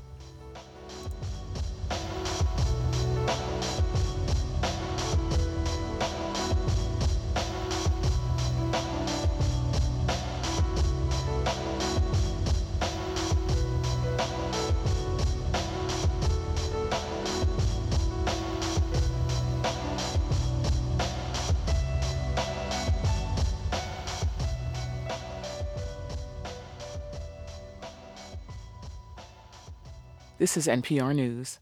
This 30.55 30.69
is 30.69 30.73
NPR 30.73 31.15
News. 31.17 31.59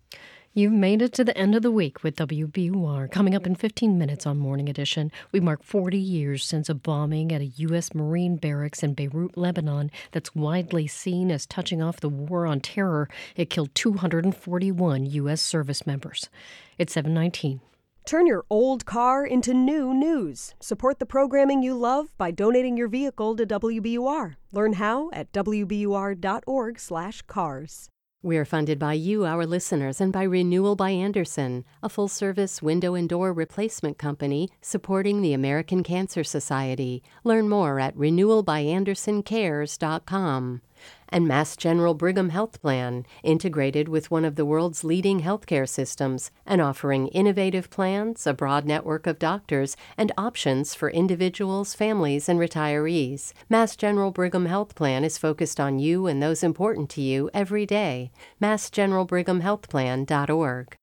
You've 0.52 0.70
made 0.70 1.00
it 1.00 1.14
to 1.14 1.24
the 1.24 1.35
end 1.35 1.55
of 1.55 1.62
the 1.62 1.70
week 1.70 2.02
with 2.02 2.16
WBUR. 2.16 3.11
Coming 3.11 3.35
up 3.35 3.46
in 3.46 3.55
15 3.55 3.98
minutes 3.98 4.26
on 4.26 4.37
Morning 4.37 4.68
Edition, 4.68 5.11
we 5.33 5.40
mark 5.40 5.62
40 5.62 5.96
years 5.96 6.44
since 6.44 6.68
a 6.68 6.74
bombing 6.74 7.33
at 7.33 7.40
a 7.40 7.46
U.S. 7.46 7.94
Marine 7.94 8.37
barracks 8.37 8.83
in 8.83 8.92
Beirut, 8.92 9.38
Lebanon, 9.38 9.90
that's 10.11 10.35
widely 10.35 10.87
seen 10.87 11.31
as 11.31 11.46
touching 11.46 11.81
off 11.81 12.00
the 12.00 12.11
war 12.11 12.46
on 12.46 12.61
terror. 12.61 13.09
It 13.35 13.48
killed 13.48 13.74
241 13.74 15.07
U.S. 15.07 15.40
service 15.40 15.87
members. 15.87 16.28
It's 16.76 16.92
719. 16.92 17.62
Turn 18.05 18.26
your 18.26 18.44
old 18.50 18.85
car 18.85 19.24
into 19.24 19.55
new 19.55 19.94
news. 19.94 20.55
Support 20.61 20.98
the 20.98 21.07
programming 21.07 21.62
you 21.62 21.72
love 21.72 22.09
by 22.18 22.31
donating 22.31 22.76
your 22.76 22.88
vehicle 22.88 23.37
to 23.37 23.46
WBUR. 23.46 24.35
Learn 24.52 24.74
how 24.74 25.11
at 25.12 25.33
wbur.org/cars. 25.33 27.88
We're 28.24 28.44
funded 28.44 28.78
by 28.78 28.92
you, 28.92 29.24
our 29.24 29.44
listeners, 29.44 30.00
and 30.00 30.12
by 30.12 30.22
Renewal 30.22 30.76
by 30.76 30.90
Andersen, 30.90 31.64
a 31.82 31.88
full 31.88 32.06
service 32.06 32.62
window 32.62 32.94
and 32.94 33.08
door 33.08 33.32
replacement 33.32 33.98
company 33.98 34.48
supporting 34.61 35.22
the 35.22 35.32
American 35.32 35.82
Cancer 35.82 36.22
Society. 36.22 37.02
Learn 37.24 37.48
more 37.48 37.80
at 37.80 37.96
renewalbyandersencares.com 37.96 40.61
and 41.09 41.29
Mass 41.29 41.57
General 41.57 41.95
Brigham 41.95 42.31
Health 42.31 42.61
Plan, 42.61 43.07
integrated 43.23 43.88
with 43.88 44.11
one 44.11 44.25
of 44.25 44.35
the 44.37 44.45
world's 44.45 44.83
leading 44.83 45.21
healthcare 45.21 45.68
systems 45.68 46.31
and 46.47 46.61
offering 46.61 47.09
innovative 47.09 47.71
plans, 47.71 48.27
a 48.27 48.33
broad 48.33 48.64
network 48.64 49.07
of 49.07 49.18
doctors, 49.18 49.77
and 49.97 50.11
options 50.16 50.75
for 50.75 50.90
individuals, 50.90 51.75
families, 51.75 52.29
and 52.29 52.40
retirees. 52.40 53.33
Mass 53.49 53.77
General 53.77 54.11
Brigham 54.11 54.47
Health 54.47 54.75
Plan 54.75 55.05
is 55.05 55.18
focused 55.18 55.61
on 55.61 55.79
you 55.79 56.07
and 56.07 56.23
those 56.23 56.42
important 56.42 56.90
to 56.90 57.01
you 57.01 57.31
every 57.33 57.66
day. 57.66 58.11
MassGeneralBrighamHealthPlan.org. 58.40 60.82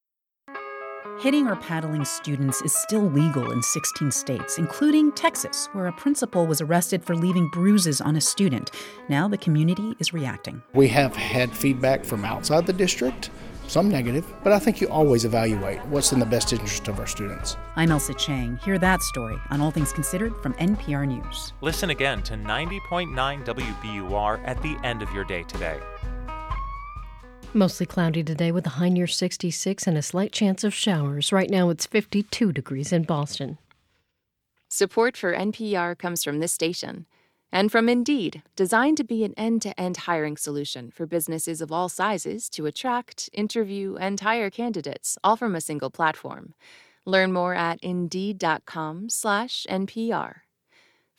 Hitting 1.20 1.48
or 1.48 1.56
paddling 1.56 2.06
students 2.06 2.62
is 2.62 2.74
still 2.74 3.02
legal 3.02 3.50
in 3.50 3.62
16 3.62 4.10
states, 4.10 4.56
including 4.56 5.12
Texas, 5.12 5.68
where 5.72 5.86
a 5.86 5.92
principal 5.92 6.46
was 6.46 6.62
arrested 6.62 7.04
for 7.04 7.14
leaving 7.14 7.46
bruises 7.48 8.00
on 8.00 8.16
a 8.16 8.22
student. 8.22 8.70
Now 9.10 9.28
the 9.28 9.36
community 9.36 9.94
is 9.98 10.14
reacting. 10.14 10.62
We 10.72 10.88
have 10.88 11.14
had 11.14 11.54
feedback 11.54 12.06
from 12.06 12.24
outside 12.24 12.66
the 12.66 12.72
district, 12.72 13.28
some 13.66 13.90
negative, 13.90 14.24
but 14.42 14.54
I 14.54 14.58
think 14.58 14.80
you 14.80 14.88
always 14.88 15.26
evaluate 15.26 15.84
what's 15.88 16.12
in 16.12 16.20
the 16.20 16.24
best 16.24 16.54
interest 16.54 16.88
of 16.88 16.98
our 16.98 17.06
students. 17.06 17.58
I'm 17.76 17.90
Ailsa 17.90 18.16
Chang. 18.16 18.56
Hear 18.64 18.78
that 18.78 19.02
story 19.02 19.36
on 19.50 19.60
All 19.60 19.70
Things 19.70 19.92
Considered 19.92 20.34
from 20.42 20.54
NPR 20.54 21.06
News. 21.06 21.52
Listen 21.60 21.90
again 21.90 22.22
to 22.22 22.32
90.9 22.32 23.44
WBUR 23.44 24.40
at 24.46 24.62
the 24.62 24.74
end 24.84 25.02
of 25.02 25.12
your 25.12 25.24
day 25.24 25.42
today. 25.42 25.80
Mostly 27.52 27.84
cloudy 27.84 28.22
today 28.22 28.52
with 28.52 28.64
a 28.66 28.70
high 28.70 28.90
near 28.90 29.08
66 29.08 29.88
and 29.88 29.98
a 29.98 30.02
slight 30.02 30.32
chance 30.32 30.62
of 30.62 30.72
showers. 30.72 31.32
Right 31.32 31.50
now 31.50 31.68
it's 31.70 31.84
52 31.84 32.52
degrees 32.52 32.92
in 32.92 33.02
Boston. 33.02 33.58
Support 34.68 35.16
for 35.16 35.34
NPR 35.34 35.98
comes 35.98 36.22
from 36.22 36.38
this 36.38 36.52
station 36.52 37.06
and 37.50 37.72
from 37.72 37.88
Indeed, 37.88 38.44
designed 38.54 38.98
to 38.98 39.04
be 39.04 39.24
an 39.24 39.34
end 39.36 39.62
to 39.62 39.80
end 39.80 39.96
hiring 39.96 40.36
solution 40.36 40.92
for 40.92 41.06
businesses 41.06 41.60
of 41.60 41.72
all 41.72 41.88
sizes 41.88 42.48
to 42.50 42.66
attract, 42.66 43.28
interview, 43.32 43.96
and 43.96 44.20
hire 44.20 44.50
candidates, 44.50 45.18
all 45.24 45.34
from 45.34 45.56
a 45.56 45.60
single 45.60 45.90
platform. 45.90 46.54
Learn 47.04 47.32
more 47.32 47.56
at 47.56 47.82
Indeed.com/NPR. 47.82 50.34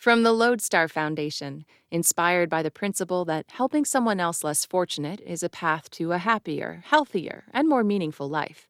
From 0.02 0.24
the 0.24 0.34
Lodestar 0.34 0.88
Foundation, 0.88 1.64
inspired 1.92 2.50
by 2.50 2.64
the 2.64 2.72
principle 2.72 3.24
that 3.26 3.46
helping 3.52 3.86
someone 3.86 4.20
else 4.20 4.44
less 4.44 4.66
fortunate 4.66 5.22
is 5.24 5.44
a 5.44 5.50
path 5.50 5.92
to 5.92 6.12
a 6.12 6.18
happier, 6.18 6.82
healthier, 6.88 7.44
and 7.54 7.70
more 7.70 7.84
meaningful 7.84 8.28
life. 8.28 8.68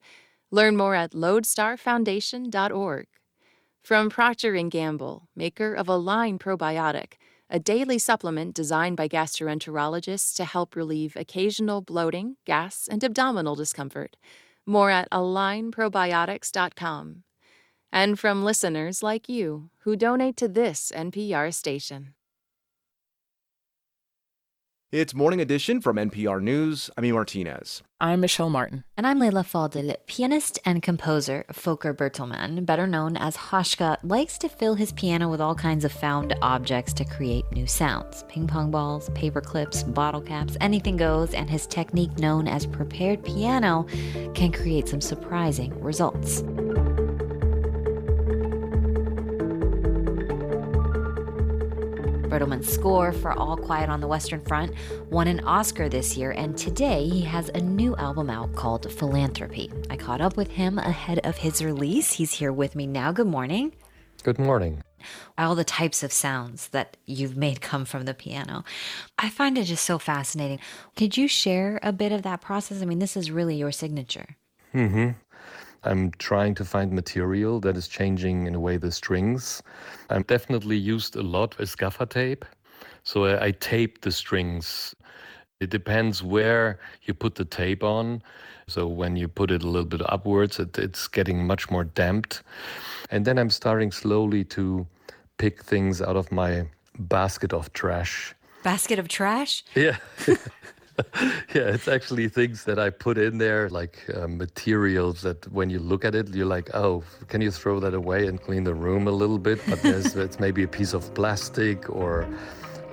Learn 0.52 0.76
more 0.76 0.94
at 0.94 1.12
lodestarfoundation.org. 1.12 3.08
From 3.82 4.10
Procter 4.10 4.62
& 4.64 4.70
Gamble, 4.70 5.30
maker 5.34 5.74
of 5.74 5.88
Align 5.88 6.38
Probiotic, 6.38 7.14
a 7.50 7.60
daily 7.60 7.98
supplement 7.98 8.54
designed 8.54 8.98
by 8.98 9.08
gastroenterologists 9.08 10.36
to 10.36 10.44
help 10.44 10.76
relieve 10.76 11.16
occasional 11.16 11.80
bloating, 11.80 12.36
gas, 12.44 12.90
and 12.92 13.02
abdominal 13.06 13.56
discomfort. 13.56 14.18
More 14.66 14.90
at 14.90 15.10
alignprobiotics.com 15.12 17.24
and 17.92 18.18
from 18.18 18.44
listeners 18.44 19.04
like 19.04 19.28
you 19.28 19.70
who 19.80 19.96
donate 19.96 20.38
to 20.38 20.48
this 20.48 20.92
NPR 20.96 21.54
station. 21.54 22.14
It's 24.92 25.14
Morning 25.14 25.40
Edition 25.40 25.80
from 25.80 25.96
NPR 25.96 26.42
News. 26.42 26.90
I'm 26.98 27.06
E. 27.06 27.14
Martinez. 27.14 27.82
I'm 28.02 28.20
Michelle 28.20 28.50
Martin. 28.50 28.84
And 28.98 29.08
I'm 29.08 29.20
Leila 29.20 29.46
Fadel. 29.46 29.96
Pianist 30.06 30.60
and 30.66 30.84
composer 30.84 31.46
Volker 31.54 31.94
Bertelmann, 31.94 32.66
better 32.66 32.86
known 32.86 33.16
as 33.16 33.38
Hauschka, 33.38 34.00
likes 34.04 34.38
to 34.40 34.50
fill 34.50 34.76
his 34.76 34.92
piano 34.92 35.30
with 35.30 35.40
all 35.40 35.56
kinds 35.56 35.86
of 35.86 35.94
found 35.94 36.36
objects 36.42 36.92
to 36.96 37.06
create 37.06 37.46
new 37.54 37.68
sounds. 37.68 38.26
Ping 38.28 38.48
pong 38.48 38.70
balls, 38.70 39.10
paper 39.16 39.40
clips, 39.40 39.84
bottle 39.84 40.20
caps, 40.20 40.58
anything 40.60 40.98
goes, 40.98 41.34
and 41.34 41.50
his 41.50 41.68
technique 41.68 42.20
known 42.20 42.46
as 42.50 42.66
prepared 42.66 43.24
piano 43.24 43.86
can 44.36 44.52
create 44.52 44.90
some 44.90 45.00
surprising 45.00 45.74
results. 45.82 46.44
Bertelmann's 52.32 52.72
score 52.72 53.12
for 53.12 53.34
All 53.34 53.58
Quiet 53.58 53.90
on 53.90 54.00
the 54.00 54.08
Western 54.08 54.40
Front 54.46 54.72
won 55.10 55.28
an 55.28 55.42
Oscar 55.42 55.90
this 55.90 56.16
year, 56.16 56.32
and 56.32 56.58
today 56.58 57.06
he 57.06 57.20
has 57.24 57.50
a 57.50 57.60
new 57.60 57.94
album 57.98 58.30
out 58.30 58.56
called 58.56 58.90
Philanthropy. 58.90 59.70
I 59.90 59.98
caught 59.98 60.22
up 60.22 60.38
with 60.38 60.50
him 60.50 60.78
ahead 60.78 61.20
of 61.26 61.36
his 61.36 61.62
release. 61.62 62.14
He's 62.14 62.32
here 62.32 62.54
with 62.54 62.74
me 62.74 62.88
now. 62.88 63.12
Good 63.12 63.28
morning. 63.28 63.74
Good 64.24 64.40
morning. 64.40 64.82
All 65.38 65.56
the 65.56 65.66
types 65.66 66.04
of 66.04 66.14
sounds 66.14 66.70
that 66.70 66.96
you've 67.06 67.36
made 67.36 67.60
come 67.60 67.84
from 67.84 68.06
the 68.06 68.14
piano. 68.14 68.64
I 69.20 69.30
find 69.30 69.58
it 69.58 69.66
just 69.66 69.84
so 69.84 70.00
fascinating. 70.00 70.60
Could 70.96 71.18
you 71.18 71.28
share 71.28 71.82
a 71.84 71.92
bit 71.92 72.14
of 72.14 72.22
that 72.22 72.40
process? 72.40 72.82
I 72.82 72.86
mean, 72.86 73.00
this 73.00 73.18
is 73.18 73.30
really 73.30 73.58
your 73.58 73.74
signature. 73.74 74.38
Mm 74.74 74.92
hmm 74.92 75.10
I'm 75.84 76.12
trying 76.12 76.56
to 76.56 76.66
find 76.66 76.92
material 76.92 77.60
that 77.62 77.76
is 77.76 77.88
changing 77.88 78.48
in 78.48 78.56
a 78.56 78.60
way 78.60 78.78
the 78.78 78.92
strings. 78.92 79.64
I'm 80.10 80.24
definitely 80.24 80.78
used 80.78 81.16
a 81.16 81.24
lot 81.24 81.56
as 81.60 81.76
gaffer 81.76 82.06
tape. 82.06 82.46
So 83.04 83.26
I, 83.26 83.46
I 83.46 83.52
tape 83.52 84.02
the 84.02 84.12
strings. 84.12 84.96
It 85.60 85.70
depends 85.70 86.22
where 86.22 86.80
you 87.04 87.14
put 87.14 87.36
the 87.36 87.46
tape 87.46 87.84
on. 87.84 88.22
So 88.68 88.88
when 88.88 89.16
you 89.16 89.28
put 89.28 89.52
it 89.52 89.64
a 89.64 89.68
little 89.68 89.88
bit 89.88 90.02
upwards, 90.12 90.60
it, 90.60 90.78
it's 90.78 91.08
getting 91.08 91.46
much 91.46 91.70
more 91.72 91.84
damped. 91.84 92.44
And 93.10 93.26
then 93.26 93.38
I'm 93.38 93.50
starting 93.50 93.92
slowly 93.92 94.44
to 94.46 94.86
pick 95.38 95.64
things 95.64 96.02
out 96.02 96.16
of 96.16 96.32
my 96.32 96.68
basket 96.98 97.54
of 97.54 97.74
trash. 97.74 98.36
Basket 98.64 99.00
of 99.00 99.08
trash? 99.08 99.64
Yeah. 99.76 99.98
yeah, 101.56 101.74
it's 101.74 101.88
actually 101.88 102.30
things 102.30 102.64
that 102.66 102.80
I 102.80 102.90
put 102.90 103.18
in 103.18 103.38
there, 103.38 103.70
like 103.70 103.98
uh, 104.14 104.28
materials 104.28 105.22
that 105.22 105.52
when 105.52 105.70
you 105.70 105.80
look 105.80 106.06
at 106.06 106.16
it, 106.16 106.30
you're 106.30 106.46
like, 106.46 106.70
oh, 106.74 107.04
can 107.28 107.42
you 107.42 107.52
throw 107.52 107.80
that 107.80 107.94
away 107.94 108.28
and 108.28 108.42
clean 108.42 108.64
the 108.64 108.74
room 108.74 109.08
a 109.08 109.12
little 109.12 109.38
bit? 109.38 109.60
But 109.68 109.82
there's 109.82 110.16
it's 110.26 110.40
maybe 110.40 110.64
a 110.64 110.68
piece 110.68 110.94
of 110.94 111.14
plastic 111.14 111.90
or 111.90 112.28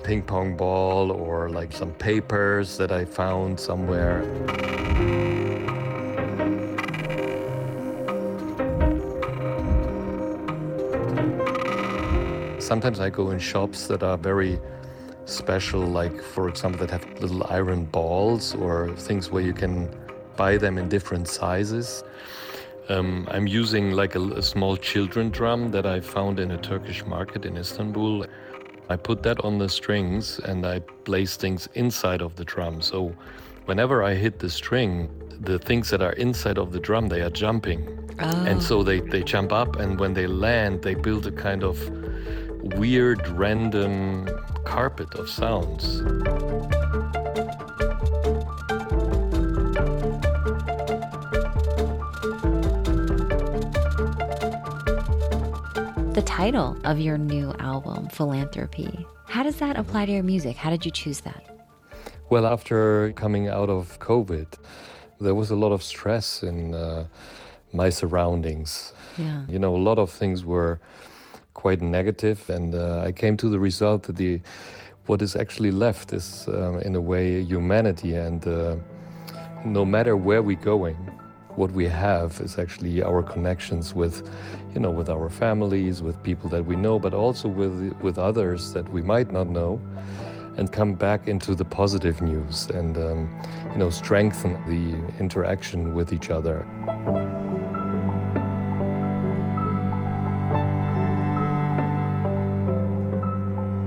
ping 0.02 0.22
pong 0.22 0.56
ball 0.56 1.10
or 1.10 1.50
like 1.50 1.72
some 1.72 1.92
papers 1.94 2.76
that 2.78 2.92
I 2.92 3.04
found 3.04 3.58
somewhere. 3.58 4.22
Sometimes 12.60 13.00
I 13.00 13.08
go 13.10 13.30
in 13.30 13.38
shops 13.38 13.86
that 13.86 14.02
are 14.02 14.18
very 14.18 14.60
special, 15.28 15.80
like 15.80 16.22
for 16.22 16.48
example, 16.48 16.86
that 16.86 16.90
have 16.90 17.20
little 17.20 17.46
iron 17.50 17.84
balls 17.84 18.54
or 18.54 18.94
things 18.96 19.30
where 19.30 19.42
you 19.42 19.52
can 19.52 19.88
buy 20.36 20.56
them 20.56 20.78
in 20.78 20.88
different 20.88 21.28
sizes. 21.28 22.04
Um, 22.88 23.28
I'm 23.30 23.46
using 23.46 23.90
like 23.90 24.14
a, 24.14 24.20
a, 24.20 24.42
small 24.42 24.76
children 24.76 25.28
drum 25.28 25.70
that 25.72 25.84
I 25.84 26.00
found 26.00 26.40
in 26.40 26.52
a 26.52 26.56
Turkish 26.56 27.04
market 27.04 27.44
in 27.44 27.56
Istanbul. 27.58 28.24
I 28.88 28.96
put 28.96 29.22
that 29.24 29.44
on 29.44 29.58
the 29.58 29.68
strings 29.68 30.38
and 30.38 30.64
I 30.64 30.78
place 31.04 31.36
things 31.36 31.68
inside 31.74 32.22
of 32.22 32.34
the 32.36 32.44
drum. 32.44 32.80
So 32.80 33.14
whenever 33.66 34.02
I 34.02 34.14
hit 34.14 34.38
the 34.38 34.48
string, 34.48 35.10
the 35.40 35.58
things 35.58 35.90
that 35.90 36.00
are 36.00 36.14
inside 36.14 36.56
of 36.56 36.72
the 36.72 36.80
drum, 36.80 37.08
they 37.08 37.20
are 37.20 37.30
jumping. 37.30 37.86
Oh. 38.20 38.44
And 38.46 38.62
so 38.62 38.82
they, 38.82 39.00
they 39.00 39.22
jump 39.22 39.52
up 39.52 39.76
and 39.76 40.00
when 40.00 40.14
they 40.14 40.26
land, 40.26 40.80
they 40.80 40.94
build 40.94 41.26
a 41.26 41.32
kind 41.32 41.64
of 41.64 41.76
weird, 42.76 43.26
random 43.28 44.28
carpet 44.64 45.14
of 45.14 45.28
sounds. 45.28 46.02
The 56.14 56.22
title 56.26 56.76
of 56.84 56.98
your 56.98 57.16
new 57.18 57.54
album, 57.58 58.08
Philanthropy, 58.08 59.06
how 59.26 59.42
does 59.42 59.56
that 59.56 59.76
apply 59.76 60.06
to 60.06 60.12
your 60.12 60.22
music? 60.22 60.56
How 60.56 60.70
did 60.70 60.84
you 60.84 60.90
choose 60.90 61.20
that? 61.20 61.44
Well, 62.30 62.46
after 62.46 63.12
coming 63.12 63.48
out 63.48 63.70
of 63.70 63.98
COVID, 64.00 64.46
there 65.20 65.34
was 65.34 65.50
a 65.50 65.56
lot 65.56 65.72
of 65.72 65.82
stress 65.82 66.42
in 66.42 66.74
uh, 66.74 67.06
my 67.72 67.90
surroundings. 67.90 68.92
Yeah. 69.16 69.44
You 69.48 69.58
know, 69.58 69.74
a 69.74 69.78
lot 69.78 69.98
of 69.98 70.10
things 70.10 70.44
were 70.44 70.80
quite 71.58 71.82
negative, 71.82 72.48
and 72.48 72.72
uh, 72.72 73.08
I 73.08 73.10
came 73.10 73.36
to 73.38 73.48
the 73.48 73.58
result 73.58 74.04
that 74.04 74.16
the 74.16 74.40
what 75.06 75.20
is 75.22 75.34
actually 75.34 75.72
left 75.72 76.12
is, 76.12 76.46
uh, 76.46 76.78
in 76.86 76.94
a 76.94 77.00
way, 77.00 77.42
humanity. 77.42 78.14
And 78.14 78.46
uh, 78.46 78.76
no 79.64 79.84
matter 79.84 80.14
where 80.16 80.40
we're 80.40 80.64
going, 80.74 80.96
what 81.56 81.72
we 81.72 81.88
have 81.88 82.40
is 82.40 82.58
actually 82.58 83.02
our 83.02 83.22
connections 83.24 83.92
with, 83.92 84.16
you 84.72 84.80
know, 84.80 84.92
with 84.92 85.08
our 85.08 85.28
families, 85.28 86.00
with 86.00 86.22
people 86.22 86.48
that 86.50 86.64
we 86.64 86.76
know, 86.76 86.96
but 87.00 87.12
also 87.12 87.48
with 87.48 87.76
with 88.06 88.18
others 88.18 88.72
that 88.74 88.86
we 88.92 89.02
might 89.02 89.32
not 89.32 89.48
know, 89.48 89.80
and 90.58 90.70
come 90.70 90.94
back 90.94 91.26
into 91.26 91.54
the 91.56 91.64
positive 91.64 92.22
news 92.22 92.70
and 92.70 92.96
um, 92.96 93.20
you 93.72 93.78
know 93.78 93.90
strengthen 93.90 94.52
the 94.72 94.84
interaction 95.24 95.94
with 95.94 96.12
each 96.12 96.30
other. 96.30 96.56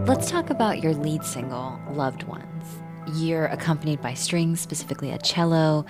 Let's 0.07 0.31
talk 0.31 0.49
about 0.49 0.81
your 0.81 0.95
lead 0.95 1.23
single, 1.23 1.79
Loved 1.91 2.23
Ones. 2.23 2.65
You're 3.13 3.45
accompanied 3.45 4.01
by 4.01 4.15
strings, 4.15 4.59
specifically 4.59 5.11
a 5.11 5.19
cello. 5.19 5.85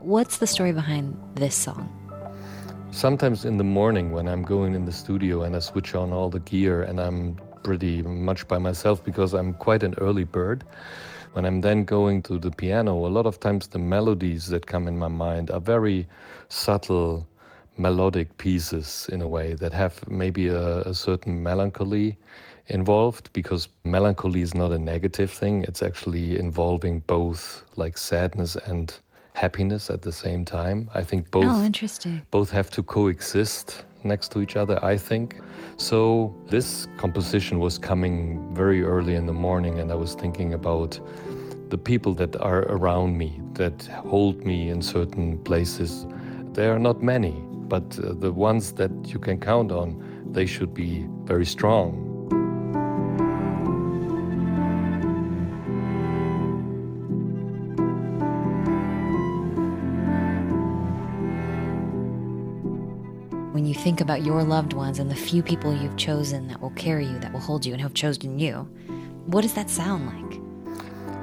What's 0.00 0.38
the 0.38 0.46
story 0.48 0.72
behind 0.72 1.16
this 1.36 1.54
song? 1.54 1.88
Sometimes 2.90 3.44
in 3.44 3.56
the 3.56 3.64
morning 3.64 4.10
when 4.10 4.26
I'm 4.26 4.42
going 4.42 4.74
in 4.74 4.86
the 4.86 4.92
studio 4.92 5.42
and 5.44 5.54
I 5.54 5.60
switch 5.60 5.94
on 5.94 6.12
all 6.12 6.30
the 6.30 6.40
gear 6.40 6.82
and 6.82 6.98
I'm 6.98 7.38
pretty 7.62 8.02
much 8.02 8.48
by 8.48 8.58
myself 8.58 9.04
because 9.04 9.34
I'm 9.34 9.54
quite 9.54 9.84
an 9.84 9.94
early 9.98 10.24
bird. 10.24 10.64
When 11.34 11.44
I'm 11.44 11.60
then 11.60 11.84
going 11.84 12.22
to 12.24 12.40
the 12.40 12.50
piano, 12.50 13.06
a 13.06 13.08
lot 13.08 13.24
of 13.24 13.38
times 13.38 13.68
the 13.68 13.78
melodies 13.78 14.48
that 14.48 14.66
come 14.66 14.88
in 14.88 14.98
my 14.98 15.08
mind 15.08 15.52
are 15.52 15.60
very 15.60 16.08
subtle 16.48 17.26
melodic 17.76 18.36
pieces 18.38 19.08
in 19.12 19.20
a 19.22 19.28
way 19.28 19.54
that 19.54 19.72
have 19.72 20.08
maybe 20.08 20.48
a, 20.48 20.80
a 20.82 20.94
certain 20.94 21.42
melancholy 21.42 22.16
involved 22.68 23.30
because 23.32 23.68
melancholy 23.84 24.40
is 24.40 24.54
not 24.54 24.72
a 24.72 24.78
negative 24.78 25.30
thing. 25.30 25.64
It's 25.64 25.82
actually 25.82 26.38
involving 26.38 27.00
both 27.00 27.64
like 27.76 27.98
sadness 27.98 28.56
and 28.56 28.94
happiness 29.34 29.90
at 29.90 30.02
the 30.02 30.12
same 30.12 30.44
time. 30.44 30.88
I 30.94 31.02
think 31.02 31.30
both 31.30 31.44
Oh, 31.46 31.64
interesting. 31.64 32.22
both 32.30 32.50
have 32.50 32.70
to 32.70 32.82
coexist 32.82 33.84
next 34.04 34.30
to 34.32 34.40
each 34.40 34.56
other, 34.56 34.82
I 34.84 34.96
think. 34.96 35.40
So 35.76 36.34
this 36.48 36.86
composition 36.96 37.58
was 37.58 37.78
coming 37.78 38.54
very 38.54 38.82
early 38.82 39.14
in 39.16 39.26
the 39.26 39.32
morning 39.32 39.78
and 39.80 39.90
I 39.90 39.94
was 39.96 40.14
thinking 40.14 40.54
about 40.54 41.00
the 41.70 41.78
people 41.78 42.14
that 42.14 42.36
are 42.36 42.62
around 42.68 43.18
me 43.18 43.40
that 43.54 43.86
hold 44.06 44.44
me 44.44 44.68
in 44.68 44.80
certain 44.82 45.38
places. 45.38 46.06
There 46.52 46.72
are 46.74 46.78
not 46.78 47.02
many, 47.02 47.32
but 47.68 47.98
uh, 47.98 48.12
the 48.12 48.30
ones 48.30 48.72
that 48.72 48.92
you 49.06 49.18
can 49.18 49.40
count 49.40 49.72
on, 49.72 50.00
they 50.30 50.46
should 50.46 50.72
be 50.74 51.06
very 51.24 51.46
strong. 51.46 52.13
Think 63.84 64.00
about 64.00 64.24
your 64.24 64.42
loved 64.42 64.72
ones 64.72 64.98
and 64.98 65.10
the 65.10 65.14
few 65.14 65.42
people 65.42 65.70
you've 65.76 65.98
chosen 65.98 66.48
that 66.48 66.58
will 66.58 66.70
carry 66.70 67.04
you, 67.04 67.18
that 67.18 67.30
will 67.34 67.46
hold 67.50 67.66
you, 67.66 67.74
and 67.74 67.82
have 67.82 67.92
chosen 67.92 68.38
you, 68.38 68.54
what 69.26 69.42
does 69.42 69.52
that 69.52 69.68
sound 69.68 70.06
like? 70.06 70.40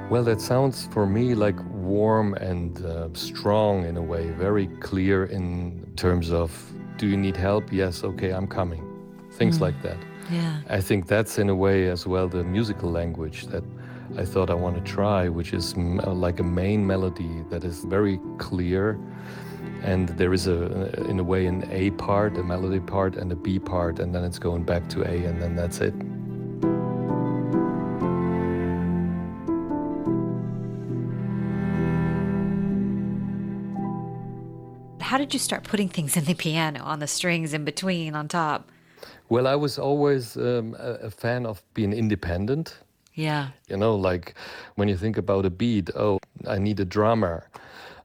Well, 0.08 0.22
that 0.22 0.40
sounds 0.40 0.86
for 0.92 1.04
me 1.04 1.34
like 1.34 1.56
warm 1.72 2.34
and 2.34 2.72
uh, 2.86 3.08
strong 3.14 3.84
in 3.84 3.96
a 3.96 4.02
way, 4.02 4.30
very 4.30 4.68
clear 4.78 5.24
in 5.24 5.92
terms 5.96 6.30
of 6.30 6.48
do 6.98 7.08
you 7.08 7.16
need 7.16 7.36
help? 7.36 7.72
Yes, 7.72 8.04
okay, 8.04 8.30
I'm 8.30 8.46
coming. 8.46 8.84
Things 9.32 9.58
Mm. 9.58 9.62
like 9.66 9.82
that. 9.82 9.98
Yeah. 10.30 10.60
I 10.78 10.80
think 10.80 11.08
that's 11.08 11.38
in 11.38 11.48
a 11.48 11.56
way 11.66 11.88
as 11.88 12.06
well 12.06 12.28
the 12.28 12.44
musical 12.44 12.90
language 12.92 13.46
that 13.46 13.64
I 14.16 14.24
thought 14.24 14.50
I 14.50 14.54
want 14.64 14.76
to 14.76 14.84
try, 14.98 15.28
which 15.28 15.52
is 15.52 15.74
m- 15.74 15.98
uh, 15.98 16.14
like 16.26 16.38
a 16.38 16.48
main 16.62 16.86
melody 16.86 17.34
that 17.50 17.64
is 17.64 17.76
very 17.96 18.20
clear. 18.38 18.84
And 19.82 20.08
there 20.10 20.32
is 20.32 20.46
a, 20.46 21.08
in 21.08 21.18
a 21.18 21.24
way, 21.24 21.46
an 21.46 21.68
A 21.70 21.90
part, 21.90 22.36
a 22.38 22.42
melody 22.42 22.80
part, 22.80 23.16
and 23.16 23.32
a 23.32 23.36
B 23.36 23.58
part, 23.58 23.98
and 23.98 24.14
then 24.14 24.24
it's 24.24 24.38
going 24.38 24.62
back 24.62 24.88
to 24.90 25.02
A, 25.02 25.24
and 25.24 25.42
then 25.42 25.56
that's 25.56 25.80
it. 25.80 25.94
How 35.00 35.18
did 35.18 35.34
you 35.34 35.40
start 35.40 35.64
putting 35.64 35.88
things 35.88 36.16
in 36.16 36.24
the 36.24 36.34
piano, 36.34 36.82
on 36.84 37.00
the 37.00 37.06
strings, 37.06 37.52
in 37.52 37.64
between, 37.64 38.14
on 38.14 38.28
top? 38.28 38.70
Well, 39.28 39.46
I 39.46 39.56
was 39.56 39.78
always 39.78 40.36
um, 40.36 40.76
a, 40.78 40.92
a 41.06 41.10
fan 41.10 41.44
of 41.44 41.62
being 41.74 41.92
independent. 41.92 42.78
Yeah. 43.14 43.48
You 43.68 43.76
know, 43.76 43.94
like 43.94 44.34
when 44.76 44.88
you 44.88 44.96
think 44.96 45.18
about 45.18 45.44
a 45.44 45.50
beat, 45.50 45.90
oh, 45.94 46.18
I 46.46 46.58
need 46.58 46.80
a 46.80 46.84
drummer. 46.84 47.48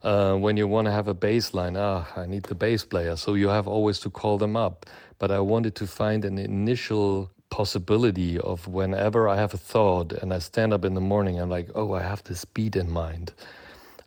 Uh, 0.07 0.37
when 0.37 0.55
you 0.55 0.65
want 0.69 0.85
to 0.85 0.91
have 0.91 1.09
a 1.09 1.13
bass 1.13 1.53
line, 1.53 1.75
ah, 1.75 2.07
I 2.15 2.25
need 2.25 2.43
the 2.43 2.55
bass 2.55 2.85
player. 2.85 3.17
So 3.17 3.33
you 3.33 3.49
have 3.49 3.67
always 3.67 3.99
to 3.99 4.09
call 4.09 4.37
them 4.37 4.55
up. 4.55 4.85
But 5.19 5.31
I 5.31 5.41
wanted 5.41 5.75
to 5.75 5.85
find 5.85 6.23
an 6.23 6.37
initial 6.37 7.29
possibility 7.49 8.39
of 8.39 8.69
whenever 8.69 9.27
I 9.27 9.35
have 9.35 9.53
a 9.53 9.57
thought 9.57 10.13
and 10.13 10.33
I 10.33 10.39
stand 10.39 10.71
up 10.71 10.85
in 10.85 10.93
the 10.93 11.01
morning, 11.01 11.41
I'm 11.41 11.49
like, 11.49 11.69
oh, 11.75 11.91
I 11.91 12.03
have 12.03 12.23
this 12.23 12.45
beat 12.45 12.77
in 12.77 12.89
mind. 12.89 13.33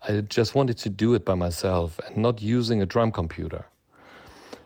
I 0.09 0.23
just 0.23 0.55
wanted 0.55 0.79
to 0.79 0.89
do 0.89 1.13
it 1.13 1.27
by 1.27 1.35
myself 1.35 2.01
and 2.07 2.17
not 2.17 2.41
using 2.41 2.81
a 2.81 2.87
drum 2.87 3.13
computer. 3.13 3.67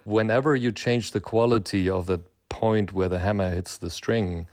Whenever 0.04 0.54
you 0.54 0.70
change 0.70 1.10
the 1.10 1.20
quality 1.20 1.90
of 1.90 2.06
the 2.06 2.20
point 2.48 2.92
where 2.92 3.08
the 3.08 3.18
hammer 3.18 3.50
hits 3.50 3.78
the 3.78 3.90
string, 3.90 4.46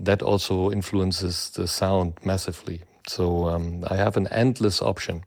that 0.00 0.20
also 0.20 0.72
influences 0.72 1.50
the 1.50 1.68
sound 1.68 2.14
massively. 2.24 2.80
So 3.06 3.46
um, 3.46 3.84
I 3.86 3.94
have 3.94 4.16
an 4.16 4.26
endless 4.32 4.82
option. 4.82 5.22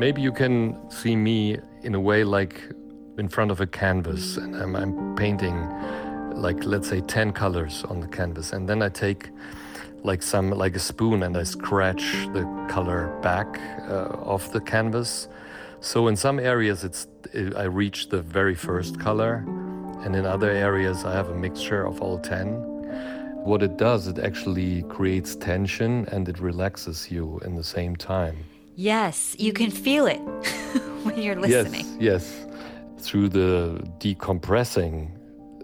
Maybe 0.00 0.22
you 0.22 0.32
can 0.32 0.78
see 0.90 1.14
me 1.14 1.58
in 1.82 1.94
a 1.94 2.00
way 2.00 2.24
like 2.24 2.62
in 3.18 3.28
front 3.28 3.50
of 3.50 3.60
a 3.60 3.66
canvas 3.66 4.38
and 4.38 4.56
I'm, 4.56 4.74
I'm 4.74 5.14
painting 5.14 5.56
like 6.34 6.64
let's 6.64 6.88
say 6.88 7.02
10 7.02 7.32
colors 7.32 7.84
on 7.84 8.00
the 8.00 8.08
canvas 8.08 8.54
and 8.54 8.66
then 8.66 8.80
I 8.80 8.88
take 8.88 9.28
like 10.02 10.22
some 10.22 10.52
like 10.52 10.74
a 10.74 10.78
spoon 10.78 11.22
and 11.22 11.36
I 11.36 11.42
scratch 11.42 12.02
the 12.32 12.44
color 12.66 13.14
back 13.20 13.60
uh, 13.90 14.24
off 14.24 14.52
the 14.52 14.60
canvas. 14.62 15.28
So 15.80 16.08
in 16.08 16.16
some 16.16 16.40
areas 16.40 16.82
it's 16.82 17.06
I 17.54 17.64
reach 17.64 18.08
the 18.08 18.22
very 18.22 18.54
first 18.54 18.98
color 18.98 19.44
and 20.02 20.16
in 20.16 20.24
other 20.24 20.50
areas 20.50 21.04
I 21.04 21.12
have 21.12 21.28
a 21.28 21.36
mixture 21.36 21.84
of 21.84 22.00
all 22.00 22.18
10. 22.18 23.44
What 23.44 23.62
it 23.62 23.76
does 23.76 24.06
it 24.06 24.18
actually 24.18 24.80
creates 24.84 25.36
tension 25.36 26.06
and 26.10 26.26
it 26.26 26.38
relaxes 26.38 27.10
you 27.10 27.38
in 27.44 27.54
the 27.54 27.64
same 27.64 27.96
time. 27.96 28.38
Yes, 28.80 29.36
you 29.38 29.52
can 29.52 29.70
feel 29.70 30.06
it 30.06 30.16
when 31.04 31.20
you're 31.20 31.36
listening. 31.36 31.84
Yes, 32.00 32.24
yes. 32.24 32.46
Through 32.96 33.28
the 33.28 33.78
decompressing, 33.98 35.10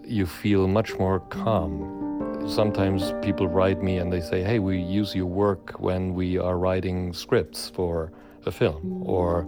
you 0.05 0.27
feel 0.27 0.67
much 0.67 0.99
more 0.99 1.21
calm. 1.21 2.45
Sometimes 2.47 3.13
people 3.23 3.47
write 3.47 3.81
me 3.81 3.97
and 3.97 4.13
they 4.13 4.21
say, 4.21 4.43
hey, 4.43 4.59
we 4.59 4.77
use 4.77 5.15
your 5.15 5.25
work 5.25 5.79
when 5.79 6.13
we 6.13 6.37
are 6.37 6.59
writing 6.59 7.11
scripts 7.11 7.71
for 7.71 8.11
a 8.45 8.51
film, 8.51 9.01
or 9.03 9.47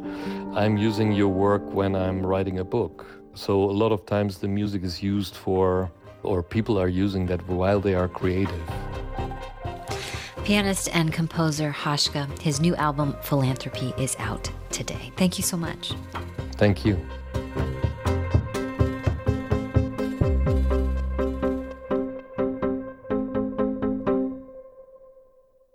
I'm 0.56 0.76
using 0.76 1.12
your 1.12 1.30
work 1.30 1.62
when 1.72 1.96
I'm 1.96 2.26
writing 2.26 2.58
a 2.58 2.66
book. 2.66 3.06
So 3.36 3.54
a 3.66 3.76
lot 3.84 3.92
of 3.92 4.04
times 4.08 4.40
the 4.40 4.48
music 4.48 4.84
is 4.84 5.04
used 5.04 5.36
for, 5.36 5.92
or 6.24 6.42
people 6.42 6.80
are 6.80 6.90
using 6.90 7.28
that 7.28 7.48
while 7.48 7.80
they 7.80 7.94
are 7.94 8.08
creative. 8.08 8.64
Pianist 10.44 10.90
and 10.94 11.14
composer 11.14 11.72
Hauschka, 11.72 12.40
his 12.42 12.60
new 12.60 12.76
album 12.76 13.16
Philanthropy 13.22 13.94
is 13.98 14.16
out 14.20 14.50
today. 14.72 15.12
Thank 15.16 15.38
you 15.38 15.44
so 15.44 15.58
much. 15.58 15.94
Thank 16.54 16.86
you. 16.86 17.00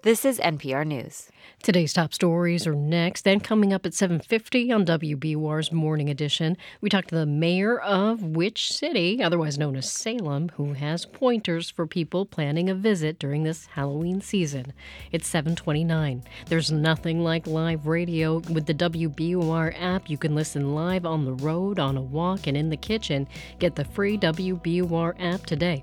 This 0.02 0.26
is 0.26 0.38
NPR 0.38 0.86
News. 0.86 1.30
Today's 1.64 1.94
top 1.94 2.12
stories 2.12 2.66
are 2.66 2.74
next. 2.74 3.24
Then 3.24 3.40
coming 3.40 3.72
up 3.72 3.86
at 3.86 3.94
7:50 3.94 4.70
on 4.70 4.84
WBUR's 4.84 5.72
Morning 5.72 6.10
Edition, 6.10 6.58
we 6.82 6.90
talk 6.90 7.06
to 7.06 7.14
the 7.14 7.24
mayor 7.24 7.78
of 7.78 8.22
Witch 8.22 8.70
City, 8.70 9.22
otherwise 9.22 9.56
known 9.56 9.74
as 9.74 9.90
Salem, 9.90 10.50
who 10.56 10.74
has 10.74 11.06
pointers 11.06 11.70
for 11.70 11.86
people 11.86 12.26
planning 12.26 12.68
a 12.68 12.74
visit 12.74 13.18
during 13.18 13.44
this 13.44 13.64
Halloween 13.64 14.20
season. 14.20 14.74
It's 15.10 15.26
7:29. 15.26 16.22
There's 16.50 16.70
nothing 16.70 17.24
like 17.24 17.46
live 17.46 17.86
radio 17.86 18.42
with 18.50 18.66
the 18.66 18.74
WBUR 18.74 19.74
app. 19.80 20.10
You 20.10 20.18
can 20.18 20.34
listen 20.34 20.74
live 20.74 21.06
on 21.06 21.24
the 21.24 21.32
road, 21.32 21.78
on 21.78 21.96
a 21.96 22.02
walk, 22.02 22.46
and 22.46 22.58
in 22.58 22.68
the 22.68 22.76
kitchen. 22.76 23.26
Get 23.58 23.74
the 23.74 23.86
free 23.86 24.18
WBUR 24.18 25.14
app 25.18 25.46
today. 25.46 25.82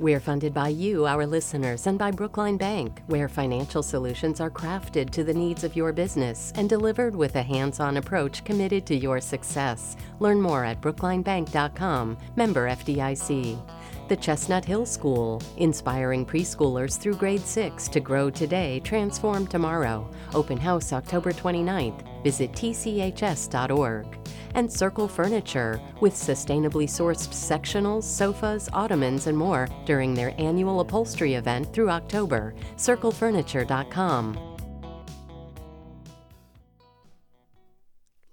We're 0.00 0.18
funded 0.18 0.54
by 0.54 0.68
you, 0.68 1.04
our 1.04 1.26
listeners, 1.26 1.86
and 1.86 1.98
by 1.98 2.10
Brookline 2.10 2.56
Bank, 2.56 3.02
where 3.08 3.28
financial 3.28 3.82
solutions 3.82 4.40
are 4.40 4.50
crafted 4.50 5.10
to 5.10 5.22
the 5.22 5.34
needs 5.34 5.62
of 5.62 5.76
your 5.76 5.92
business 5.92 6.54
and 6.56 6.70
delivered 6.70 7.14
with 7.14 7.36
a 7.36 7.42
hands 7.42 7.80
on 7.80 7.98
approach 7.98 8.42
committed 8.42 8.86
to 8.86 8.96
your 8.96 9.20
success. 9.20 9.98
Learn 10.18 10.40
more 10.40 10.64
at 10.64 10.80
brooklinebank.com, 10.80 12.16
member 12.34 12.66
FDIC. 12.70 13.58
The 14.10 14.16
Chestnut 14.16 14.64
Hill 14.64 14.86
School, 14.86 15.40
inspiring 15.56 16.26
preschoolers 16.26 16.98
through 16.98 17.14
grade 17.14 17.42
6 17.42 17.86
to 17.86 18.00
grow 18.00 18.28
today, 18.28 18.80
transform 18.80 19.46
tomorrow. 19.46 20.10
Open 20.34 20.58
house 20.58 20.92
October 20.92 21.30
29th. 21.30 22.24
Visit 22.24 22.50
tchs.org. 22.50 24.18
And 24.56 24.72
Circle 24.72 25.06
Furniture, 25.06 25.80
with 26.00 26.12
sustainably 26.12 26.88
sourced 26.88 27.28
sectionals, 27.28 28.02
sofas, 28.02 28.68
ottomans, 28.72 29.28
and 29.28 29.38
more 29.38 29.68
during 29.86 30.12
their 30.12 30.34
annual 30.38 30.80
upholstery 30.80 31.34
event 31.34 31.72
through 31.72 31.90
October. 31.90 32.52
CircleFurniture.com. 32.78 34.56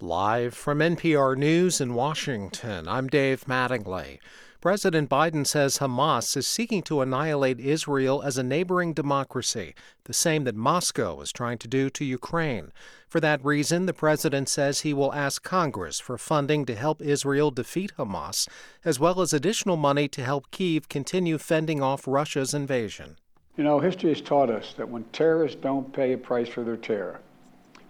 Live 0.00 0.54
from 0.54 0.80
NPR 0.80 1.36
News 1.36 1.80
in 1.80 1.94
Washington, 1.94 2.88
I'm 2.88 3.06
Dave 3.06 3.44
Mattingly. 3.44 4.18
President 4.60 5.08
Biden 5.08 5.46
says 5.46 5.78
Hamas 5.78 6.36
is 6.36 6.44
seeking 6.44 6.82
to 6.82 7.00
annihilate 7.00 7.60
Israel 7.60 8.22
as 8.22 8.36
a 8.36 8.42
neighboring 8.42 8.92
democracy, 8.92 9.72
the 10.02 10.12
same 10.12 10.42
that 10.42 10.56
Moscow 10.56 11.20
is 11.20 11.30
trying 11.30 11.58
to 11.58 11.68
do 11.68 11.88
to 11.90 12.04
Ukraine. 12.04 12.72
For 13.06 13.20
that 13.20 13.44
reason, 13.44 13.86
the 13.86 13.94
president 13.94 14.48
says 14.48 14.80
he 14.80 14.92
will 14.92 15.14
ask 15.14 15.44
Congress 15.44 16.00
for 16.00 16.18
funding 16.18 16.66
to 16.66 16.74
help 16.74 17.00
Israel 17.00 17.52
defeat 17.52 17.92
Hamas, 17.96 18.48
as 18.84 18.98
well 18.98 19.20
as 19.20 19.32
additional 19.32 19.76
money 19.76 20.08
to 20.08 20.24
help 20.24 20.50
Kiev 20.50 20.88
continue 20.88 21.38
fending 21.38 21.80
off 21.80 22.08
Russia's 22.08 22.52
invasion. 22.52 23.16
You 23.56 23.62
know, 23.62 23.78
history 23.78 24.08
has 24.08 24.20
taught 24.20 24.50
us 24.50 24.74
that 24.76 24.88
when 24.88 25.04
terrorists 25.12 25.60
don't 25.60 25.92
pay 25.92 26.14
a 26.14 26.18
price 26.18 26.48
for 26.48 26.64
their 26.64 26.76
terror, 26.76 27.20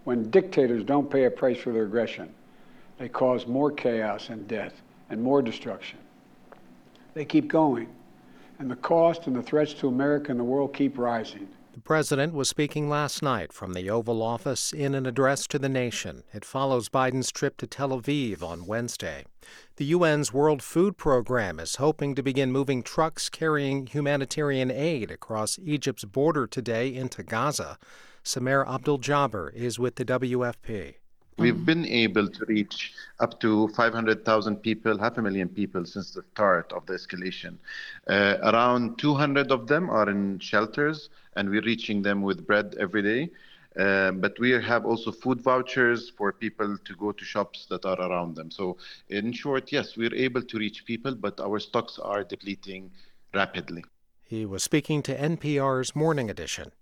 when 0.04 0.28
dictators 0.30 0.84
don't 0.84 1.10
pay 1.10 1.24
a 1.24 1.30
price 1.30 1.56
for 1.56 1.72
their 1.72 1.84
aggression, 1.84 2.28
they 2.98 3.08
cause 3.08 3.46
more 3.46 3.70
chaos 3.70 4.28
and 4.28 4.46
death 4.46 4.74
and 5.08 5.22
more 5.22 5.40
destruction. 5.40 5.98
They 7.14 7.24
keep 7.24 7.48
going. 7.48 7.88
And 8.58 8.70
the 8.70 8.76
cost 8.76 9.26
and 9.26 9.36
the 9.36 9.42
threats 9.42 9.72
to 9.74 9.88
America 9.88 10.30
and 10.30 10.40
the 10.40 10.44
world 10.44 10.74
keep 10.74 10.98
rising. 10.98 11.48
The 11.78 11.80
president 11.80 12.34
was 12.34 12.48
speaking 12.48 12.88
last 12.88 13.22
night 13.22 13.52
from 13.52 13.72
the 13.72 13.88
Oval 13.88 14.20
Office 14.20 14.72
in 14.72 14.96
an 14.96 15.06
address 15.06 15.46
to 15.46 15.60
the 15.60 15.68
nation. 15.68 16.24
It 16.34 16.44
follows 16.44 16.88
Biden's 16.88 17.30
trip 17.30 17.56
to 17.58 17.68
Tel 17.68 17.90
Aviv 17.90 18.42
on 18.42 18.66
Wednesday. 18.66 19.26
The 19.76 19.92
UN's 19.92 20.32
World 20.32 20.60
Food 20.60 20.96
Program 20.96 21.60
is 21.60 21.76
hoping 21.76 22.16
to 22.16 22.22
begin 22.22 22.50
moving 22.50 22.82
trucks 22.82 23.28
carrying 23.28 23.86
humanitarian 23.86 24.72
aid 24.72 25.12
across 25.12 25.56
Egypt's 25.60 26.04
border 26.04 26.48
today 26.48 26.92
into 26.92 27.22
Gaza. 27.22 27.78
Samer 28.24 28.64
AbdelJaber 28.64 29.54
is 29.54 29.78
with 29.78 29.94
the 29.94 30.04
WFP. 30.04 30.96
We've 31.38 31.64
been 31.64 31.86
able 31.86 32.28
to 32.28 32.44
reach 32.46 32.94
up 33.20 33.38
to 33.40 33.68
500,000 33.68 34.56
people, 34.56 34.98
half 34.98 35.18
a 35.18 35.22
million 35.22 35.48
people 35.48 35.84
since 35.84 36.10
the 36.10 36.24
start 36.32 36.72
of 36.72 36.84
the 36.86 36.94
escalation. 36.94 37.58
Uh, 38.08 38.38
around 38.42 38.98
200 38.98 39.52
of 39.52 39.68
them 39.68 39.88
are 39.88 40.10
in 40.10 40.40
shelters, 40.40 41.10
and 41.36 41.48
we're 41.48 41.62
reaching 41.62 42.02
them 42.02 42.22
with 42.22 42.44
bread 42.44 42.74
every 42.80 43.02
day. 43.02 43.30
Uh, 43.78 44.10
but 44.10 44.36
we 44.40 44.50
have 44.50 44.84
also 44.84 45.12
food 45.12 45.40
vouchers 45.40 46.10
for 46.10 46.32
people 46.32 46.76
to 46.84 46.96
go 46.96 47.12
to 47.12 47.24
shops 47.24 47.66
that 47.70 47.84
are 47.84 48.00
around 48.00 48.34
them. 48.34 48.50
So, 48.50 48.76
in 49.08 49.32
short, 49.32 49.70
yes, 49.70 49.96
we're 49.96 50.14
able 50.14 50.42
to 50.42 50.58
reach 50.58 50.84
people, 50.84 51.14
but 51.14 51.38
our 51.38 51.60
stocks 51.60 52.00
are 52.00 52.24
depleting 52.24 52.90
rapidly. 53.32 53.84
He 54.24 54.44
was 54.44 54.64
speaking 54.64 55.02
to 55.02 55.16
NPR's 55.16 55.94
Morning 55.94 56.28
Edition. 56.28 56.72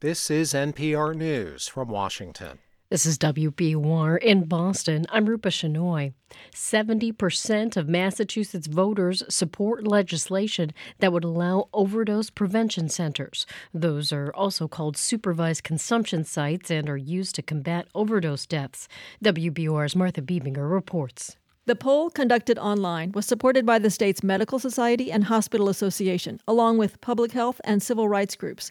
This 0.00 0.30
is 0.30 0.52
NPR 0.52 1.14
News 1.14 1.68
from 1.68 1.88
Washington. 1.88 2.58
This 2.94 3.06
is 3.06 3.18
WBUR 3.18 4.22
in 4.22 4.44
Boston. 4.44 5.04
I'm 5.08 5.26
Rupa 5.26 5.48
Shenoy. 5.48 6.12
70% 6.54 7.76
of 7.76 7.88
Massachusetts 7.88 8.68
voters 8.68 9.24
support 9.28 9.84
legislation 9.84 10.72
that 11.00 11.12
would 11.12 11.24
allow 11.24 11.68
overdose 11.72 12.30
prevention 12.30 12.88
centers. 12.88 13.46
Those 13.72 14.12
are 14.12 14.32
also 14.32 14.68
called 14.68 14.96
supervised 14.96 15.64
consumption 15.64 16.22
sites 16.22 16.70
and 16.70 16.88
are 16.88 16.96
used 16.96 17.34
to 17.34 17.42
combat 17.42 17.88
overdose 17.96 18.46
deaths. 18.46 18.86
WBUR's 19.24 19.96
Martha 19.96 20.22
Bebinger 20.22 20.70
reports. 20.70 21.36
The 21.66 21.74
poll, 21.74 22.10
conducted 22.10 22.60
online, 22.60 23.10
was 23.10 23.26
supported 23.26 23.66
by 23.66 23.80
the 23.80 23.90
state's 23.90 24.22
Medical 24.22 24.60
Society 24.60 25.10
and 25.10 25.24
Hospital 25.24 25.68
Association, 25.68 26.40
along 26.46 26.78
with 26.78 27.00
public 27.00 27.32
health 27.32 27.60
and 27.64 27.82
civil 27.82 28.08
rights 28.08 28.36
groups. 28.36 28.70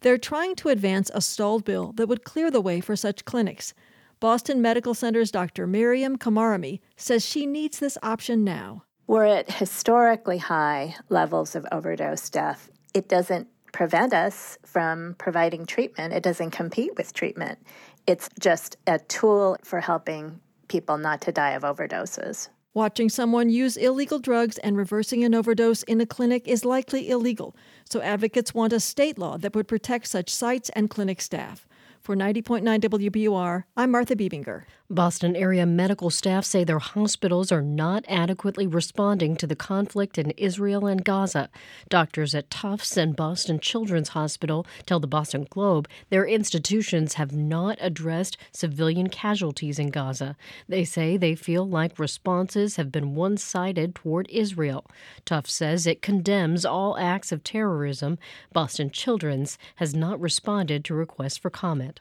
They're 0.00 0.18
trying 0.18 0.56
to 0.56 0.68
advance 0.68 1.10
a 1.14 1.20
stalled 1.20 1.64
bill 1.64 1.92
that 1.92 2.06
would 2.06 2.24
clear 2.24 2.50
the 2.50 2.60
way 2.60 2.80
for 2.80 2.96
such 2.96 3.24
clinics. 3.24 3.74
Boston 4.20 4.62
Medical 4.62 4.94
Center's 4.94 5.30
Dr. 5.30 5.66
Miriam 5.66 6.16
Komaromy 6.16 6.80
says 6.96 7.24
she 7.24 7.46
needs 7.46 7.78
this 7.78 7.98
option 8.02 8.44
now. 8.44 8.84
We're 9.06 9.26
at 9.26 9.50
historically 9.50 10.38
high 10.38 10.96
levels 11.08 11.54
of 11.54 11.66
overdose 11.70 12.28
death. 12.30 12.70
It 12.94 13.08
doesn't 13.08 13.48
prevent 13.72 14.14
us 14.14 14.58
from 14.64 15.14
providing 15.18 15.66
treatment, 15.66 16.14
it 16.14 16.22
doesn't 16.22 16.50
compete 16.50 16.96
with 16.96 17.12
treatment. 17.12 17.58
It's 18.06 18.30
just 18.40 18.76
a 18.86 18.98
tool 18.98 19.58
for 19.62 19.80
helping 19.80 20.40
people 20.68 20.96
not 20.96 21.20
to 21.22 21.32
die 21.32 21.50
of 21.50 21.62
overdoses. 21.62 22.48
Watching 22.76 23.08
someone 23.08 23.48
use 23.48 23.78
illegal 23.78 24.18
drugs 24.18 24.58
and 24.58 24.76
reversing 24.76 25.24
an 25.24 25.34
overdose 25.34 25.82
in 25.84 25.98
a 26.02 26.04
clinic 26.04 26.46
is 26.46 26.62
likely 26.62 27.08
illegal, 27.08 27.56
so 27.88 28.02
advocates 28.02 28.52
want 28.52 28.74
a 28.74 28.80
state 28.80 29.16
law 29.16 29.38
that 29.38 29.54
would 29.54 29.66
protect 29.66 30.08
such 30.08 30.28
sites 30.28 30.68
and 30.76 30.90
clinic 30.90 31.22
staff. 31.22 31.66
For 32.02 32.14
90.9 32.14 32.62
WBUR, 32.80 33.64
I'm 33.78 33.90
Martha 33.92 34.14
Bebinger. 34.14 34.64
Boston 34.88 35.34
area 35.34 35.66
medical 35.66 36.10
staff 36.10 36.44
say 36.44 36.62
their 36.62 36.78
hospitals 36.78 37.50
are 37.50 37.62
not 37.62 38.04
adequately 38.06 38.68
responding 38.68 39.34
to 39.34 39.44
the 39.44 39.56
conflict 39.56 40.16
in 40.16 40.30
Israel 40.32 40.86
and 40.86 41.04
Gaza. 41.04 41.50
Doctors 41.88 42.36
at 42.36 42.50
Tufts 42.50 42.96
and 42.96 43.16
Boston 43.16 43.58
Children's 43.58 44.10
Hospital 44.10 44.64
tell 44.86 45.00
the 45.00 45.08
Boston 45.08 45.48
Globe 45.50 45.88
their 46.08 46.24
institutions 46.24 47.14
have 47.14 47.32
not 47.32 47.78
addressed 47.80 48.36
civilian 48.52 49.08
casualties 49.08 49.80
in 49.80 49.90
Gaza. 49.90 50.36
They 50.68 50.84
say 50.84 51.16
they 51.16 51.34
feel 51.34 51.68
like 51.68 51.98
responses 51.98 52.76
have 52.76 52.92
been 52.92 53.16
one 53.16 53.38
sided 53.38 53.96
toward 53.96 54.30
Israel. 54.30 54.86
Tufts 55.24 55.52
says 55.52 55.88
it 55.88 56.00
condemns 56.00 56.64
all 56.64 56.96
acts 56.96 57.32
of 57.32 57.42
terrorism. 57.42 58.18
Boston 58.52 58.90
Children's 58.90 59.58
has 59.76 59.96
not 59.96 60.20
responded 60.20 60.84
to 60.84 60.94
requests 60.94 61.38
for 61.38 61.50
comment. 61.50 62.00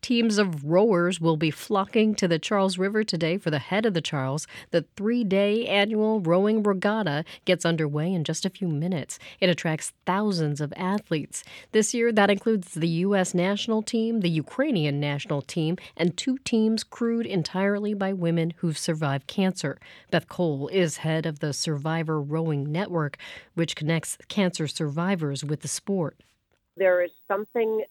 Teams 0.00 0.38
of 0.38 0.64
rowers 0.64 1.20
will 1.20 1.36
be 1.36 1.50
flocking 1.50 2.14
to 2.14 2.28
the 2.28 2.38
Charles 2.38 2.78
River 2.78 3.02
today 3.02 3.36
for 3.36 3.50
the 3.50 3.58
head 3.58 3.84
of 3.84 3.94
the 3.94 4.00
Charles. 4.00 4.46
The 4.70 4.86
three 4.96 5.24
day 5.24 5.66
annual 5.66 6.20
rowing 6.20 6.62
regatta 6.62 7.24
gets 7.44 7.66
underway 7.66 8.12
in 8.12 8.22
just 8.22 8.46
a 8.46 8.50
few 8.50 8.68
minutes. 8.68 9.18
It 9.40 9.50
attracts 9.50 9.92
thousands 10.06 10.60
of 10.60 10.72
athletes. 10.76 11.42
This 11.72 11.92
year, 11.94 12.12
that 12.12 12.30
includes 12.30 12.74
the 12.74 12.88
U.S. 12.88 13.34
national 13.34 13.82
team, 13.82 14.20
the 14.20 14.30
Ukrainian 14.30 15.00
national 15.00 15.42
team, 15.42 15.76
and 15.96 16.16
two 16.16 16.38
teams 16.38 16.84
crewed 16.84 17.26
entirely 17.26 17.92
by 17.92 18.12
women 18.12 18.54
who've 18.58 18.78
survived 18.78 19.26
cancer. 19.26 19.78
Beth 20.10 20.28
Cole 20.28 20.68
is 20.68 20.98
head 20.98 21.26
of 21.26 21.40
the 21.40 21.52
Survivor 21.52 22.20
Rowing 22.22 22.70
Network, 22.70 23.18
which 23.54 23.74
connects 23.74 24.16
cancer 24.28 24.68
survivors 24.68 25.44
with 25.44 25.60
the 25.60 25.68
sport. 25.68 26.16
There 26.76 27.02
is 27.02 27.10
something 27.26 27.84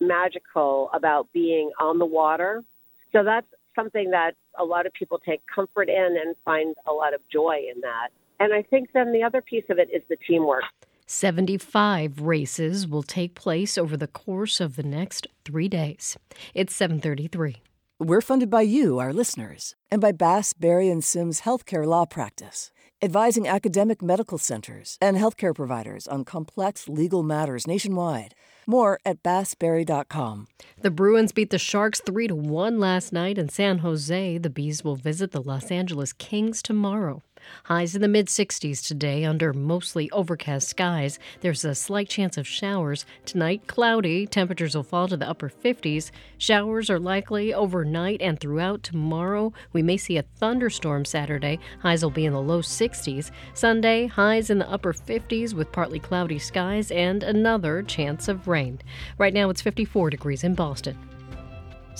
magical 0.00 0.90
about 0.92 1.32
being 1.32 1.70
on 1.78 1.98
the 1.98 2.06
water. 2.06 2.64
So 3.12 3.22
that's 3.24 3.46
something 3.74 4.10
that 4.10 4.32
a 4.58 4.64
lot 4.64 4.86
of 4.86 4.92
people 4.92 5.18
take 5.18 5.42
comfort 5.46 5.88
in 5.88 6.16
and 6.22 6.34
find 6.44 6.74
a 6.86 6.92
lot 6.92 7.14
of 7.14 7.20
joy 7.32 7.58
in 7.72 7.80
that. 7.82 8.08
And 8.38 8.52
I 8.52 8.62
think 8.62 8.90
then 8.94 9.12
the 9.12 9.22
other 9.22 9.42
piece 9.42 9.64
of 9.68 9.78
it 9.78 9.88
is 9.92 10.02
the 10.08 10.16
teamwork. 10.26 10.64
75 11.06 12.20
races 12.20 12.86
will 12.86 13.02
take 13.02 13.34
place 13.34 13.76
over 13.76 13.96
the 13.96 14.06
course 14.06 14.60
of 14.60 14.76
the 14.76 14.82
next 14.82 15.26
3 15.44 15.68
days. 15.68 16.16
It's 16.54 16.74
733. 16.74 17.62
We're 17.98 18.20
funded 18.20 18.48
by 18.48 18.62
you, 18.62 18.98
our 18.98 19.12
listeners, 19.12 19.74
and 19.90 20.00
by 20.00 20.12
Bass, 20.12 20.52
Berry 20.54 20.88
and 20.88 21.04
Sims 21.04 21.42
Healthcare 21.42 21.84
Law 21.84 22.06
Practice, 22.06 22.70
advising 23.02 23.46
academic 23.46 24.00
medical 24.00 24.38
centers 24.38 24.96
and 25.02 25.16
healthcare 25.16 25.54
providers 25.54 26.08
on 26.08 26.24
complex 26.24 26.88
legal 26.88 27.22
matters 27.22 27.66
nationwide. 27.66 28.34
More 28.66 28.98
at 29.04 29.22
bassberry.com. 29.22 30.46
The 30.82 30.90
Bruins 30.90 31.32
beat 31.32 31.50
the 31.50 31.58
Sharks 31.58 32.00
3 32.00 32.28
to 32.28 32.34
1 32.34 32.78
last 32.78 33.12
night 33.12 33.38
in 33.38 33.48
San 33.48 33.78
Jose. 33.78 34.38
The 34.38 34.50
B's 34.50 34.84
will 34.84 34.96
visit 34.96 35.32
the 35.32 35.42
Los 35.42 35.70
Angeles 35.70 36.12
Kings 36.12 36.62
tomorrow. 36.62 37.22
Highs 37.64 37.94
in 37.94 38.02
the 38.02 38.08
mid 38.08 38.26
60s 38.26 38.86
today 38.86 39.24
under 39.24 39.52
mostly 39.52 40.10
overcast 40.10 40.68
skies. 40.68 41.18
There's 41.40 41.64
a 41.64 41.74
slight 41.74 42.08
chance 42.08 42.36
of 42.36 42.46
showers. 42.46 43.06
Tonight, 43.24 43.66
cloudy. 43.66 44.26
Temperatures 44.26 44.74
will 44.74 44.82
fall 44.82 45.08
to 45.08 45.16
the 45.16 45.28
upper 45.28 45.48
50s. 45.48 46.10
Showers 46.38 46.90
are 46.90 46.98
likely 46.98 47.52
overnight 47.52 48.20
and 48.20 48.38
throughout 48.38 48.82
tomorrow. 48.82 49.52
We 49.72 49.82
may 49.82 49.96
see 49.96 50.16
a 50.16 50.22
thunderstorm 50.22 51.04
Saturday. 51.04 51.58
Highs 51.80 52.02
will 52.02 52.10
be 52.10 52.26
in 52.26 52.32
the 52.32 52.40
low 52.40 52.62
60s. 52.62 53.30
Sunday, 53.54 54.06
highs 54.06 54.50
in 54.50 54.58
the 54.58 54.70
upper 54.70 54.92
50s 54.92 55.54
with 55.54 55.72
partly 55.72 55.98
cloudy 55.98 56.38
skies 56.38 56.90
and 56.90 57.22
another 57.22 57.82
chance 57.82 58.28
of 58.28 58.48
rain. 58.48 58.80
Right 59.18 59.34
now, 59.34 59.50
it's 59.50 59.62
54 59.62 60.10
degrees 60.10 60.44
in 60.44 60.54
Boston. 60.54 61.09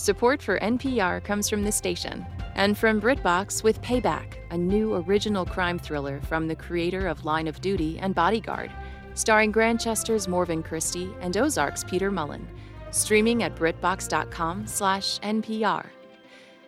Support 0.00 0.40
for 0.40 0.58
NPR 0.60 1.22
comes 1.22 1.50
from 1.50 1.62
the 1.62 1.70
station 1.70 2.24
And 2.54 2.78
from 2.78 3.02
BritBox 3.02 3.62
with 3.62 3.82
Payback, 3.82 4.36
a 4.50 4.56
new 4.56 4.94
original 4.94 5.44
crime 5.44 5.78
thriller 5.78 6.22
from 6.22 6.48
the 6.48 6.56
creator 6.56 7.06
of 7.06 7.26
Line 7.26 7.46
of 7.46 7.60
Duty 7.60 7.98
and 7.98 8.14
Bodyguard, 8.14 8.70
starring 9.12 9.52
Grantchester's 9.52 10.26
Morven 10.26 10.62
Christie 10.62 11.12
and 11.20 11.36
Ozark's 11.36 11.84
Peter 11.84 12.10
Mullan, 12.10 12.46
streaming 12.90 13.42
at 13.42 13.54
britbox.com/npr. 13.56 15.86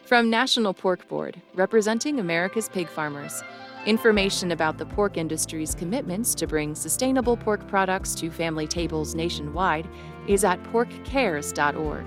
From 0.05 0.29
National 0.29 0.75
Pork 0.75 1.09
Board, 1.09 1.41
representing 1.55 2.21
America's 2.21 2.69
pig 2.69 2.87
farmers, 2.87 3.43
information 3.87 4.53
about 4.53 4.77
the 4.77 4.85
pork 4.85 5.17
industry's 5.17 5.75
commitments 5.75 6.35
to 6.35 6.47
bring 6.47 6.75
sustainable 6.75 7.39
pork 7.39 7.67
products 7.67 8.15
to 8.17 8.31
family 8.31 8.67
tables 8.67 9.15
nationwide 9.15 9.89
is 10.29 10.45
at 10.45 10.63
porkcares.org. 10.65 12.05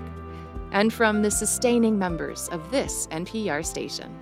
And 0.76 0.92
from 0.92 1.22
the 1.22 1.30
sustaining 1.30 1.98
members 1.98 2.50
of 2.50 2.70
this 2.70 3.06
NPR 3.06 3.64
station. 3.64 4.14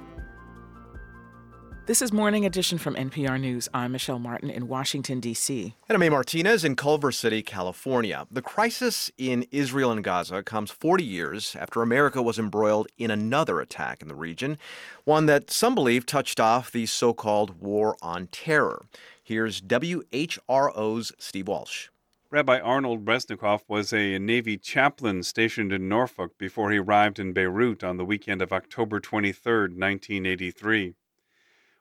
This 1.87 2.01
is 2.01 2.13
Morning 2.13 2.47
Edition 2.47 2.79
from 2.79 2.95
NPR 2.95 3.41
News. 3.41 3.69
I'm 3.75 3.91
Michelle 3.91 4.21
Martin 4.21 4.51
in 4.51 4.69
Washington, 4.69 5.19
D.C. 5.19 5.75
And 5.89 5.97
I'm 5.97 6.03
A. 6.05 6.11
Martinez 6.11 6.65
in 6.65 6.77
Culver 6.77 7.11
City, 7.11 7.43
California. 7.43 8.29
The 8.31 8.41
crisis 8.41 9.11
in 9.19 9.47
Israel 9.51 9.91
and 9.91 10.05
Gaza 10.05 10.45
comes 10.45 10.71
40 10.71 11.03
years 11.03 11.57
after 11.59 11.83
America 11.83 12.23
was 12.23 12.39
embroiled 12.39 12.87
in 12.99 13.11
another 13.11 13.61
attack 13.61 14.01
in 14.01 14.07
the 14.07 14.15
region, 14.15 14.57
one 15.03 15.27
that 15.27 15.51
some 15.51 15.75
believe 15.75 16.07
touched 16.07 16.39
off 16.39 16.71
the 16.71 16.87
so 16.87 17.13
called 17.13 17.61
War 17.61 17.97
on 18.01 18.29
Terror. 18.29 18.87
Here's 19.25 19.61
WHRO's 19.61 21.13
Steve 21.19 21.49
Walsh. 21.49 21.89
Rabbi 22.35 22.59
Arnold 22.59 23.05
Resnicoff 23.05 23.61
was 23.69 23.93
a 23.93 24.19
Navy 24.19 24.59
chaplain 24.59 25.23
stationed 25.23 25.73
in 25.73 25.89
Norfolk 25.89 26.37
before 26.37 26.73
he 26.73 26.79
arrived 26.79 27.21
in 27.21 27.33
Beirut 27.33 27.85
on 27.85 27.97
the 27.97 28.05
weekend 28.05 28.43
of 28.43 28.53
October 28.53 28.99
23, 28.99 29.69
1983. 29.69 30.95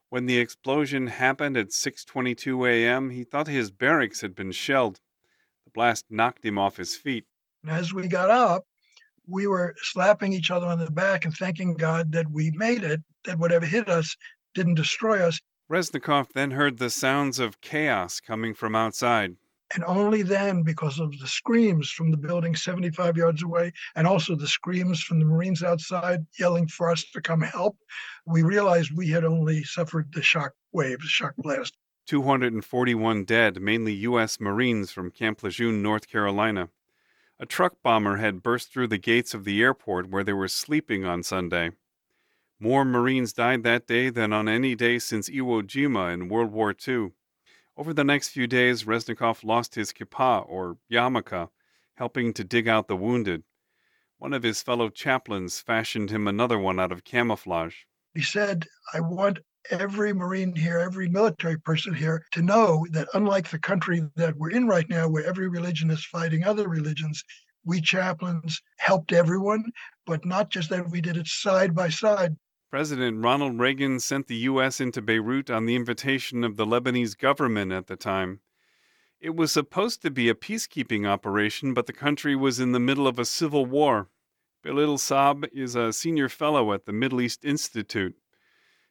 When 0.10 0.28
the 0.28 0.38
explosion 0.38 1.08
happened 1.08 1.58
at 1.58 1.70
6:22 1.70 2.70
a.m., 2.70 3.10
he 3.10 3.24
thought 3.24 3.48
his 3.48 3.72
barracks 3.72 4.22
had 4.22 4.36
been 4.36 4.52
shelled. 4.52 5.00
The 5.66 5.72
blast 5.72 6.06
knocked 6.12 6.46
him 6.46 6.60
off 6.60 6.78
his 6.78 6.96
feet. 6.96 7.26
As 7.68 7.92
we 7.92 8.08
got 8.08 8.30
up, 8.30 8.66
we 9.28 9.48
were 9.48 9.74
slapping 9.82 10.34
each 10.34 10.52
other 10.52 10.68
on 10.68 10.78
the 10.78 10.92
back 10.92 11.26
and 11.26 11.36
thanking 11.36 11.74
God 11.74 12.12
that 12.12 12.30
we 12.30 12.52
made 12.52 12.84
it, 12.84 13.02
that 13.24 13.40
whatever 13.40 13.66
hit 13.66 13.90
us 13.90 14.16
didn't 14.54 14.76
destroy 14.76 15.20
us. 15.20 15.42
Resnicoff 15.68 16.32
then 16.32 16.52
heard 16.52 16.78
the 16.78 16.92
sounds 16.92 17.40
of 17.40 17.60
chaos 17.60 18.20
coming 18.20 18.54
from 18.54 18.76
outside. 18.76 19.36
And 19.74 19.84
only 19.86 20.22
then, 20.22 20.62
because 20.62 21.00
of 21.00 21.18
the 21.20 21.28
screams 21.28 21.90
from 21.90 22.12
the 22.12 22.18
building 22.18 22.56
75 22.56 23.18
yards 23.18 23.42
away, 23.42 23.72
and 23.96 24.06
also 24.06 24.36
the 24.36 24.48
screams 24.48 25.02
from 25.02 25.20
the 25.20 25.26
Marines 25.26 25.64
outside 25.64 26.26
yelling 26.40 26.68
for 26.68 26.92
us 26.92 27.04
to 27.14 27.22
come 27.22 27.42
help, 27.42 27.78
we 28.26 28.44
realized 28.44 28.92
we 28.96 29.10
had 29.10 29.26
only 29.26 29.64
suffered 29.64 30.14
the 30.14 30.22
shock 30.22 30.54
wave, 30.74 31.02
shock 31.02 31.34
blast. 31.38 31.76
241 32.06 33.24
dead, 33.24 33.62
mainly 33.62 33.94
U.S. 33.94 34.40
Marines 34.40 34.92
from 34.92 35.10
Camp 35.10 35.42
Lejeune, 35.42 35.82
North 35.82 36.08
Carolina. 36.08 36.70
A 37.40 37.46
truck 37.46 37.82
bomber 37.82 38.18
had 38.18 38.44
burst 38.44 38.72
through 38.72 38.88
the 38.88 38.98
gates 38.98 39.34
of 39.34 39.44
the 39.44 39.62
airport 39.62 40.10
where 40.10 40.24
they 40.24 40.34
were 40.34 40.48
sleeping 40.48 41.04
on 41.06 41.24
Sunday. 41.24 41.72
More 42.60 42.86
Marines 42.86 43.34
died 43.34 43.64
that 43.64 43.88
day 43.88 44.10
than 44.10 44.32
on 44.32 44.48
any 44.48 44.76
day 44.76 45.00
since 45.00 45.30
Iwo 45.30 45.64
Jima 45.64 46.14
in 46.14 46.30
World 46.30 46.52
War 46.52 46.76
II. 46.88 47.12
Over 47.76 47.92
the 47.92 48.04
next 48.04 48.30
few 48.30 48.46
days, 48.46 48.84
Resnicoff 48.84 49.44
lost 49.44 49.74
his 49.74 49.92
kippah, 49.92 50.48
or 50.48 50.78
yarmulke, 50.92 51.50
helping 51.96 52.32
to 52.34 52.44
dig 52.44 52.68
out 52.68 52.88
the 52.88 52.96
wounded. 52.96 53.44
One 54.20 54.34
of 54.34 54.44
his 54.44 54.62
fellow 54.62 54.90
chaplains 54.90 55.60
fashioned 55.60 56.12
him 56.12 56.28
another 56.28 56.60
one 56.60 56.80
out 56.80 56.92
of 56.92 57.04
camouflage. 57.04 57.76
He 58.14 58.22
said, 58.22 58.68
I 58.94 59.00
want 59.00 59.40
every 59.72 60.14
Marine 60.14 60.56
here, 60.56 60.78
every 60.78 61.10
military 61.10 61.58
person 61.60 61.96
here 61.96 62.24
to 62.34 62.44
know 62.44 62.86
that 62.92 63.08
unlike 63.16 63.50
the 63.50 63.58
country 63.58 64.04
that 64.18 64.38
we're 64.38 64.52
in 64.52 64.68
right 64.68 64.88
now, 64.88 65.08
where 65.08 65.26
every 65.26 65.48
religion 65.48 65.90
is 65.90 66.06
fighting 66.06 66.44
other 66.44 66.70
religions, 66.70 67.24
we 67.66 67.82
chaplains 67.82 68.62
helped 68.78 69.14
everyone, 69.14 69.66
but 70.06 70.26
not 70.26 70.52
just 70.52 70.70
that, 70.70 70.92
we 70.92 71.02
did 71.02 71.18
it 71.18 71.28
side 71.28 71.74
by 71.74 71.90
side. 71.90 72.36
President 72.74 73.24
Ronald 73.24 73.60
Reagan 73.60 74.00
sent 74.00 74.26
the 74.26 74.48
U.S. 74.50 74.82
into 74.82 75.00
Beirut 75.00 75.52
on 75.52 75.68
the 75.68 75.76
invitation 75.76 76.44
of 76.44 76.58
the 76.58 76.66
Lebanese 76.66 77.16
government 77.16 77.72
at 77.72 77.86
the 77.86 77.96
time. 77.96 78.40
It 79.22 79.36
was 79.36 79.52
supposed 79.52 80.02
to 80.02 80.10
be 80.10 80.28
a 80.28 80.34
peacekeeping 80.34 81.08
operation, 81.08 81.76
but 81.76 81.86
the 81.86 81.94
country 81.94 82.36
was 82.36 82.60
in 82.60 82.72
the 82.72 82.80
middle 82.80 83.06
of 83.06 83.20
a 83.20 83.26
civil 83.26 83.68
war. 83.68 84.10
Bilal 84.64 84.98
Saab 84.98 85.48
is 85.54 85.76
a 85.76 85.94
senior 85.94 86.30
fellow 86.30 86.74
at 86.74 86.88
the 86.88 86.94
Middle 86.94 87.22
East 87.22 87.46
Institute. 87.46 88.16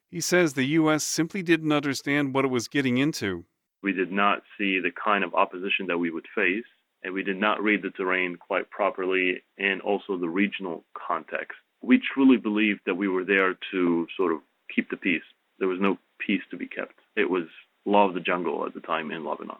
He 0.09 0.21
says 0.21 0.53
the 0.53 0.79
U.S. 0.79 1.03
simply 1.03 1.43
didn't 1.43 1.73
understand 1.73 2.33
what 2.33 2.45
it 2.45 2.51
was 2.51 2.69
getting 2.69 2.99
into. 2.99 3.43
We 3.81 3.91
did 3.91 4.13
not 4.13 4.43
see 4.57 4.79
the 4.79 4.91
kind 4.91 5.25
of 5.25 5.35
opposition 5.35 5.87
that 5.87 5.97
we 5.97 6.09
would 6.09 6.27
face, 6.33 6.63
and 7.03 7.13
we 7.13 7.21
did 7.21 7.37
not 7.37 7.61
read 7.61 7.81
the 7.81 7.89
terrain 7.89 8.37
quite 8.37 8.69
properly 8.69 9.43
and 9.57 9.81
also 9.81 10.17
the 10.17 10.29
regional 10.29 10.85
context 10.97 11.57
we 11.83 12.01
truly 12.13 12.37
believed 12.37 12.79
that 12.85 12.95
we 12.95 13.07
were 13.07 13.25
there 13.25 13.55
to 13.71 14.07
sort 14.15 14.31
of 14.31 14.39
keep 14.73 14.89
the 14.89 14.97
peace. 14.97 15.21
There 15.59 15.67
was 15.67 15.79
no 15.81 15.97
peace 16.17 16.41
to 16.49 16.57
be 16.57 16.67
kept. 16.67 16.95
It 17.15 17.29
was 17.29 17.43
law 17.85 18.07
of 18.07 18.13
the 18.13 18.21
jungle 18.21 18.65
at 18.65 18.73
the 18.73 18.79
time 18.79 19.11
in 19.11 19.25
Lebanon. 19.25 19.57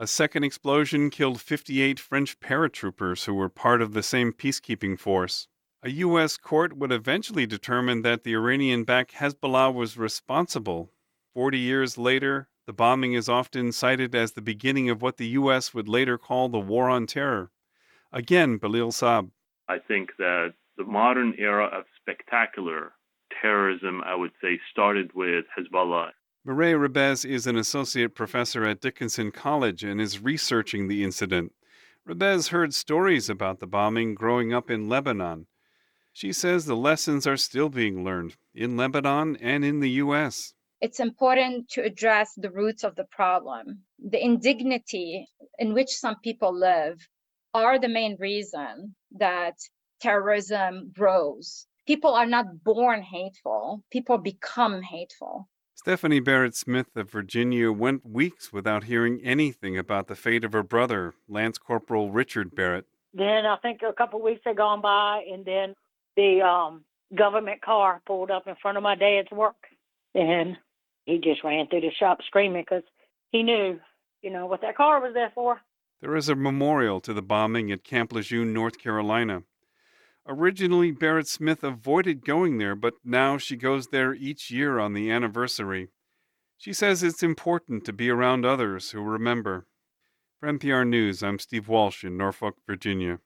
A 0.00 0.06
second 0.06 0.44
explosion 0.44 1.10
killed 1.10 1.40
58 1.40 2.00
French 2.00 2.40
paratroopers 2.40 3.26
who 3.26 3.34
were 3.34 3.48
part 3.48 3.82
of 3.82 3.92
the 3.92 4.02
same 4.02 4.32
peacekeeping 4.32 4.98
force. 4.98 5.48
A 5.82 5.90
U.S. 5.90 6.36
court 6.36 6.76
would 6.76 6.90
eventually 6.90 7.46
determine 7.46 8.02
that 8.02 8.24
the 8.24 8.34
Iranian 8.34 8.84
backed 8.84 9.14
Hezbollah 9.14 9.72
was 9.72 9.96
responsible. 9.96 10.90
Forty 11.34 11.58
years 11.58 11.96
later, 11.96 12.48
the 12.66 12.72
bombing 12.72 13.12
is 13.12 13.28
often 13.28 13.70
cited 13.70 14.14
as 14.14 14.32
the 14.32 14.42
beginning 14.42 14.90
of 14.90 15.02
what 15.02 15.18
the 15.18 15.28
U.S. 15.28 15.72
would 15.74 15.88
later 15.88 16.18
call 16.18 16.48
the 16.48 16.58
War 16.58 16.88
on 16.88 17.06
Terror. 17.06 17.50
Again, 18.12 18.56
Bilal 18.56 18.90
Saab. 18.90 19.30
I 19.68 19.78
think 19.78 20.16
that 20.18 20.54
the 20.78 20.84
modern 20.84 21.34
era 21.36 21.66
of 21.66 21.84
spectacular 22.00 22.92
terrorism, 23.42 24.00
I 24.06 24.14
would 24.14 24.30
say, 24.40 24.58
started 24.70 25.10
with 25.14 25.44
Hezbollah. 25.58 26.10
Mireille 26.46 26.78
Rebeiz 26.78 27.28
is 27.28 27.46
an 27.46 27.56
associate 27.56 28.14
professor 28.14 28.64
at 28.64 28.80
Dickinson 28.80 29.32
College 29.32 29.84
and 29.84 30.00
is 30.00 30.22
researching 30.22 30.88
the 30.88 31.04
incident. 31.04 31.52
Rebeiz 32.08 32.48
heard 32.48 32.72
stories 32.72 33.28
about 33.28 33.58
the 33.58 33.66
bombing 33.66 34.14
growing 34.14 34.54
up 34.54 34.70
in 34.70 34.88
Lebanon. 34.88 35.46
She 36.12 36.32
says 36.32 36.64
the 36.64 36.76
lessons 36.76 37.26
are 37.26 37.36
still 37.36 37.68
being 37.68 38.02
learned 38.02 38.36
in 38.54 38.76
Lebanon 38.76 39.36
and 39.36 39.64
in 39.64 39.80
the 39.80 39.90
U.S. 40.02 40.54
It's 40.80 41.00
important 41.00 41.68
to 41.70 41.82
address 41.82 42.32
the 42.36 42.50
roots 42.50 42.84
of 42.84 42.94
the 42.94 43.04
problem. 43.04 43.82
The 43.98 44.24
indignity 44.24 45.28
in 45.58 45.74
which 45.74 45.90
some 45.90 46.16
people 46.22 46.56
live 46.56 47.08
are 47.52 47.78
the 47.78 47.88
main 47.88 48.16
reason 48.18 48.94
that 49.12 49.54
terrorism 50.00 50.90
grows. 50.94 51.66
People 51.86 52.14
are 52.14 52.26
not 52.26 52.62
born 52.64 53.02
hateful, 53.02 53.82
people 53.90 54.18
become 54.18 54.82
hateful. 54.82 55.48
Stephanie 55.74 56.20
Barrett 56.20 56.56
Smith 56.56 56.96
of 56.96 57.10
Virginia 57.10 57.70
went 57.70 58.04
weeks 58.04 58.52
without 58.52 58.84
hearing 58.84 59.20
anything 59.22 59.78
about 59.78 60.08
the 60.08 60.16
fate 60.16 60.44
of 60.44 60.52
her 60.52 60.64
brother, 60.64 61.14
Lance 61.28 61.56
Corporal 61.56 62.10
Richard 62.10 62.54
Barrett. 62.54 62.84
Then 63.14 63.46
I 63.46 63.56
think 63.58 63.80
a 63.82 63.92
couple 63.92 64.18
of 64.18 64.24
weeks 64.24 64.40
had 64.44 64.56
gone 64.56 64.80
by, 64.80 65.24
and 65.32 65.44
then 65.44 65.74
the 66.16 66.42
um, 66.42 66.84
government 67.14 67.62
car 67.62 68.02
pulled 68.06 68.30
up 68.30 68.48
in 68.48 68.56
front 68.60 68.76
of 68.76 68.82
my 68.82 68.96
dad's 68.96 69.30
work. 69.30 69.56
And 70.14 70.56
he 71.06 71.18
just 71.18 71.44
ran 71.44 71.68
through 71.68 71.82
the 71.82 71.92
shop 71.92 72.18
screaming 72.26 72.64
because 72.68 72.82
he 73.30 73.42
knew, 73.42 73.78
you 74.20 74.30
know, 74.30 74.46
what 74.46 74.60
that 74.62 74.76
car 74.76 75.00
was 75.00 75.14
there 75.14 75.32
for. 75.34 75.60
There 76.00 76.16
is 76.16 76.28
a 76.28 76.34
memorial 76.34 77.00
to 77.00 77.12
the 77.12 77.22
bombing 77.22 77.72
at 77.72 77.84
Camp 77.84 78.12
Lejeune, 78.12 78.52
North 78.52 78.78
Carolina. 78.78 79.42
Originally, 80.30 80.90
Barrett 80.90 81.26
Smith 81.26 81.64
avoided 81.64 82.22
going 82.22 82.58
there, 82.58 82.74
but 82.74 82.94
now 83.02 83.38
she 83.38 83.56
goes 83.56 83.86
there 83.88 84.12
each 84.14 84.50
year 84.50 84.78
on 84.78 84.92
the 84.92 85.10
anniversary. 85.10 85.88
She 86.58 86.74
says 86.74 87.02
it's 87.02 87.22
important 87.22 87.86
to 87.86 87.94
be 87.94 88.10
around 88.10 88.44
others 88.44 88.90
who 88.90 89.00
remember. 89.00 89.66
For 90.38 90.52
NPR 90.52 90.86
News, 90.86 91.22
I'm 91.22 91.38
Steve 91.38 91.66
Walsh 91.66 92.04
in 92.04 92.18
Norfolk, 92.18 92.56
Virginia. 92.66 93.20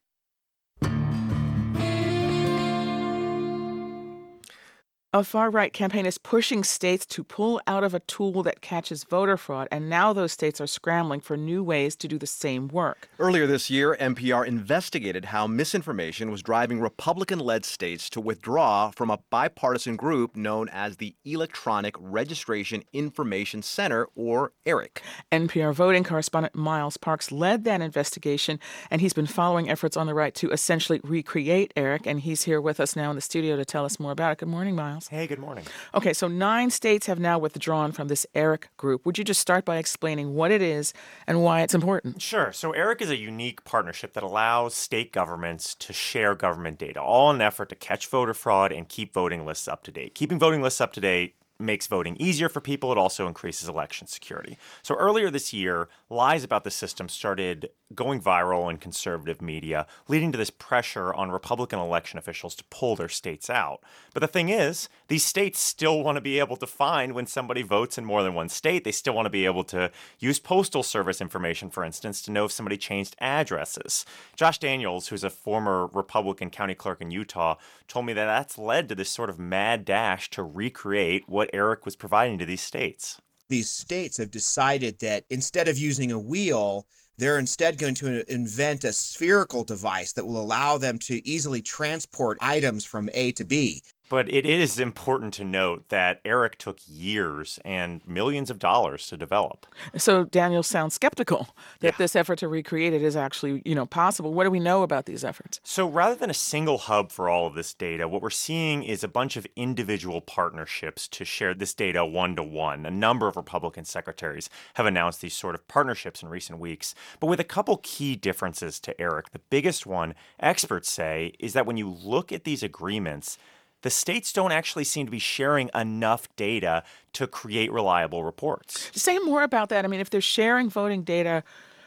A 5.14 5.22
far 5.22 5.50
right 5.50 5.74
campaign 5.74 6.06
is 6.06 6.16
pushing 6.16 6.64
states 6.64 7.04
to 7.04 7.22
pull 7.22 7.60
out 7.66 7.84
of 7.84 7.92
a 7.92 8.00
tool 8.00 8.42
that 8.44 8.62
catches 8.62 9.04
voter 9.04 9.36
fraud, 9.36 9.68
and 9.70 9.90
now 9.90 10.14
those 10.14 10.32
states 10.32 10.58
are 10.58 10.66
scrambling 10.66 11.20
for 11.20 11.36
new 11.36 11.62
ways 11.62 11.94
to 11.96 12.08
do 12.08 12.16
the 12.16 12.26
same 12.26 12.68
work. 12.68 13.10
Earlier 13.18 13.46
this 13.46 13.68
year, 13.68 13.94
NPR 14.00 14.46
investigated 14.46 15.26
how 15.26 15.46
misinformation 15.46 16.30
was 16.30 16.40
driving 16.40 16.80
Republican 16.80 17.40
led 17.40 17.66
states 17.66 18.08
to 18.08 18.22
withdraw 18.22 18.90
from 18.92 19.10
a 19.10 19.18
bipartisan 19.28 19.96
group 19.96 20.34
known 20.34 20.70
as 20.70 20.96
the 20.96 21.14
Electronic 21.26 21.94
Registration 22.00 22.82
Information 22.94 23.60
Center, 23.60 24.08
or 24.14 24.52
ERIC. 24.64 25.02
NPR 25.30 25.74
voting 25.74 26.04
correspondent 26.04 26.54
Miles 26.54 26.96
Parks 26.96 27.30
led 27.30 27.64
that 27.64 27.82
investigation, 27.82 28.58
and 28.90 29.02
he's 29.02 29.12
been 29.12 29.26
following 29.26 29.68
efforts 29.68 29.94
on 29.94 30.06
the 30.06 30.14
right 30.14 30.34
to 30.36 30.50
essentially 30.52 31.02
recreate 31.04 31.70
ERIC, 31.76 32.06
and 32.06 32.20
he's 32.20 32.44
here 32.44 32.62
with 32.62 32.80
us 32.80 32.96
now 32.96 33.10
in 33.10 33.16
the 33.16 33.20
studio 33.20 33.56
to 33.56 33.64
tell 33.66 33.84
us 33.84 34.00
more 34.00 34.12
about 34.12 34.32
it. 34.32 34.38
Good 34.38 34.48
morning, 34.48 34.74
Miles. 34.74 35.01
Miles. 35.02 35.08
Hey, 35.08 35.26
good 35.26 35.38
morning. 35.38 35.64
Okay, 35.94 36.12
so 36.12 36.28
nine 36.28 36.70
states 36.70 37.06
have 37.06 37.18
now 37.18 37.38
withdrawn 37.38 37.92
from 37.92 38.08
this 38.08 38.26
ERIC 38.34 38.68
group. 38.76 39.04
Would 39.06 39.18
you 39.18 39.24
just 39.24 39.40
start 39.40 39.64
by 39.64 39.76
explaining 39.76 40.34
what 40.34 40.50
it 40.50 40.62
is 40.62 40.92
and 41.26 41.42
why 41.42 41.62
it's 41.62 41.74
important? 41.74 42.20
Sure. 42.20 42.52
So, 42.52 42.72
ERIC 42.72 43.02
is 43.02 43.10
a 43.10 43.16
unique 43.16 43.64
partnership 43.64 44.12
that 44.14 44.22
allows 44.22 44.74
state 44.74 45.12
governments 45.12 45.74
to 45.76 45.92
share 45.92 46.34
government 46.34 46.78
data, 46.78 47.00
all 47.00 47.30
in 47.30 47.36
an 47.36 47.42
effort 47.42 47.68
to 47.70 47.74
catch 47.74 48.06
voter 48.06 48.34
fraud 48.34 48.72
and 48.72 48.88
keep 48.88 49.12
voting 49.12 49.44
lists 49.44 49.68
up 49.68 49.82
to 49.84 49.92
date. 49.92 50.14
Keeping 50.14 50.38
voting 50.38 50.62
lists 50.62 50.80
up 50.80 50.92
to 50.94 51.00
date 51.00 51.34
makes 51.58 51.86
voting 51.86 52.16
easier 52.18 52.48
for 52.48 52.60
people. 52.60 52.90
It 52.92 52.98
also 52.98 53.26
increases 53.26 53.68
election 53.68 54.06
security. 54.06 54.58
So 54.82 54.94
earlier 54.96 55.30
this 55.30 55.52
year, 55.52 55.88
lies 56.10 56.44
about 56.44 56.64
the 56.64 56.70
system 56.70 57.08
started 57.08 57.70
going 57.94 58.20
viral 58.20 58.70
in 58.70 58.76
conservative 58.78 59.40
media, 59.40 59.86
leading 60.08 60.32
to 60.32 60.38
this 60.38 60.50
pressure 60.50 61.12
on 61.14 61.30
Republican 61.30 61.78
election 61.78 62.18
officials 62.18 62.54
to 62.56 62.64
pull 62.64 62.96
their 62.96 63.08
states 63.08 63.48
out. 63.48 63.80
But 64.14 64.20
the 64.20 64.26
thing 64.26 64.48
is, 64.48 64.88
these 65.08 65.24
states 65.24 65.60
still 65.60 66.02
want 66.02 66.16
to 66.16 66.20
be 66.20 66.38
able 66.38 66.56
to 66.56 66.66
find 66.66 67.12
when 67.12 67.26
somebody 67.26 67.62
votes 67.62 67.98
in 67.98 68.04
more 68.04 68.22
than 68.22 68.34
one 68.34 68.48
state. 68.48 68.84
They 68.84 68.92
still 68.92 69.14
want 69.14 69.26
to 69.26 69.30
be 69.30 69.44
able 69.44 69.64
to 69.64 69.90
use 70.18 70.38
postal 70.38 70.82
service 70.82 71.20
information, 71.20 71.70
for 71.70 71.84
instance, 71.84 72.22
to 72.22 72.30
know 72.30 72.44
if 72.46 72.52
somebody 72.52 72.76
changed 72.76 73.16
addresses. 73.20 74.04
Josh 74.36 74.58
Daniels, 74.58 75.08
who's 75.08 75.24
a 75.24 75.30
former 75.30 75.86
Republican 75.88 76.50
county 76.50 76.74
clerk 76.74 77.00
in 77.00 77.10
Utah, 77.10 77.56
told 77.88 78.06
me 78.06 78.12
that 78.12 78.26
that's 78.26 78.58
led 78.58 78.88
to 78.88 78.94
this 78.94 79.10
sort 79.10 79.30
of 79.30 79.38
mad 79.38 79.84
dash 79.84 80.30
to 80.30 80.42
recreate 80.42 81.28
what 81.28 81.50
ERIC 81.52 81.84
was 81.84 81.96
providing 81.96 82.38
to 82.38 82.46
these 82.46 82.60
states. 82.60 83.20
These 83.48 83.68
states 83.68 84.16
have 84.16 84.30
decided 84.30 85.00
that 85.00 85.24
instead 85.28 85.68
of 85.68 85.76
using 85.76 86.10
a 86.10 86.18
wheel, 86.18 86.86
they're 87.22 87.38
instead 87.38 87.78
going 87.78 87.94
to 87.94 88.28
invent 88.32 88.82
a 88.82 88.92
spherical 88.92 89.62
device 89.62 90.12
that 90.12 90.26
will 90.26 90.40
allow 90.40 90.76
them 90.76 90.98
to 90.98 91.24
easily 91.26 91.62
transport 91.62 92.36
items 92.40 92.84
from 92.84 93.08
A 93.14 93.30
to 93.32 93.44
B. 93.44 93.80
But 94.12 94.30
it 94.30 94.44
is 94.44 94.78
important 94.78 95.32
to 95.34 95.44
note 95.44 95.88
that 95.88 96.22
ERIC 96.22 96.56
took 96.56 96.78
years 96.86 97.58
and 97.64 98.06
millions 98.06 98.50
of 98.50 98.58
dollars 98.58 99.06
to 99.06 99.16
develop. 99.16 99.64
So 99.96 100.24
Daniel 100.24 100.62
sounds 100.62 100.92
skeptical 100.92 101.56
that 101.80 101.94
yeah. 101.94 101.96
this 101.96 102.14
effort 102.14 102.38
to 102.40 102.48
recreate 102.48 102.92
it 102.92 103.02
is 103.02 103.16
actually, 103.16 103.62
you 103.64 103.74
know, 103.74 103.86
possible. 103.86 104.34
What 104.34 104.44
do 104.44 104.50
we 104.50 104.60
know 104.60 104.82
about 104.82 105.06
these 105.06 105.24
efforts? 105.24 105.60
So 105.64 105.88
rather 105.88 106.14
than 106.14 106.28
a 106.28 106.34
single 106.34 106.76
hub 106.76 107.10
for 107.10 107.30
all 107.30 107.46
of 107.46 107.54
this 107.54 107.72
data, 107.72 108.06
what 108.06 108.20
we're 108.20 108.28
seeing 108.28 108.82
is 108.82 109.02
a 109.02 109.08
bunch 109.08 109.38
of 109.38 109.46
individual 109.56 110.20
partnerships 110.20 111.08
to 111.08 111.24
share 111.24 111.54
this 111.54 111.72
data 111.72 112.04
one 112.04 112.36
to 112.36 112.42
one. 112.42 112.84
A 112.84 112.90
number 112.90 113.28
of 113.28 113.36
Republican 113.38 113.86
secretaries 113.86 114.50
have 114.74 114.84
announced 114.84 115.22
these 115.22 115.32
sort 115.32 115.54
of 115.54 115.66
partnerships 115.68 116.22
in 116.22 116.28
recent 116.28 116.58
weeks, 116.58 116.94
but 117.18 117.28
with 117.28 117.40
a 117.40 117.44
couple 117.44 117.80
key 117.82 118.14
differences 118.14 118.78
to 118.80 118.94
ERIC. 119.00 119.30
The 119.30 119.40
biggest 119.48 119.86
one, 119.86 120.14
experts 120.38 120.92
say, 120.92 121.32
is 121.38 121.54
that 121.54 121.64
when 121.64 121.78
you 121.78 121.88
look 121.88 122.30
at 122.30 122.44
these 122.44 122.62
agreements, 122.62 123.38
the 123.82 123.90
states 123.90 124.32
don't 124.32 124.52
actually 124.52 124.84
seem 124.84 125.06
to 125.06 125.12
be 125.12 125.18
sharing 125.18 125.70
enough 125.74 126.34
data 126.36 126.82
to 127.12 127.26
create 127.26 127.70
reliable 127.70 128.24
reports. 128.24 128.90
Say 128.94 129.18
more 129.18 129.42
about 129.42 129.68
that. 129.68 129.84
I 129.84 129.88
mean, 129.88 130.00
if 130.00 130.10
they're 130.10 130.20
sharing 130.20 130.70
voting 130.70 131.02
data, 131.02 131.44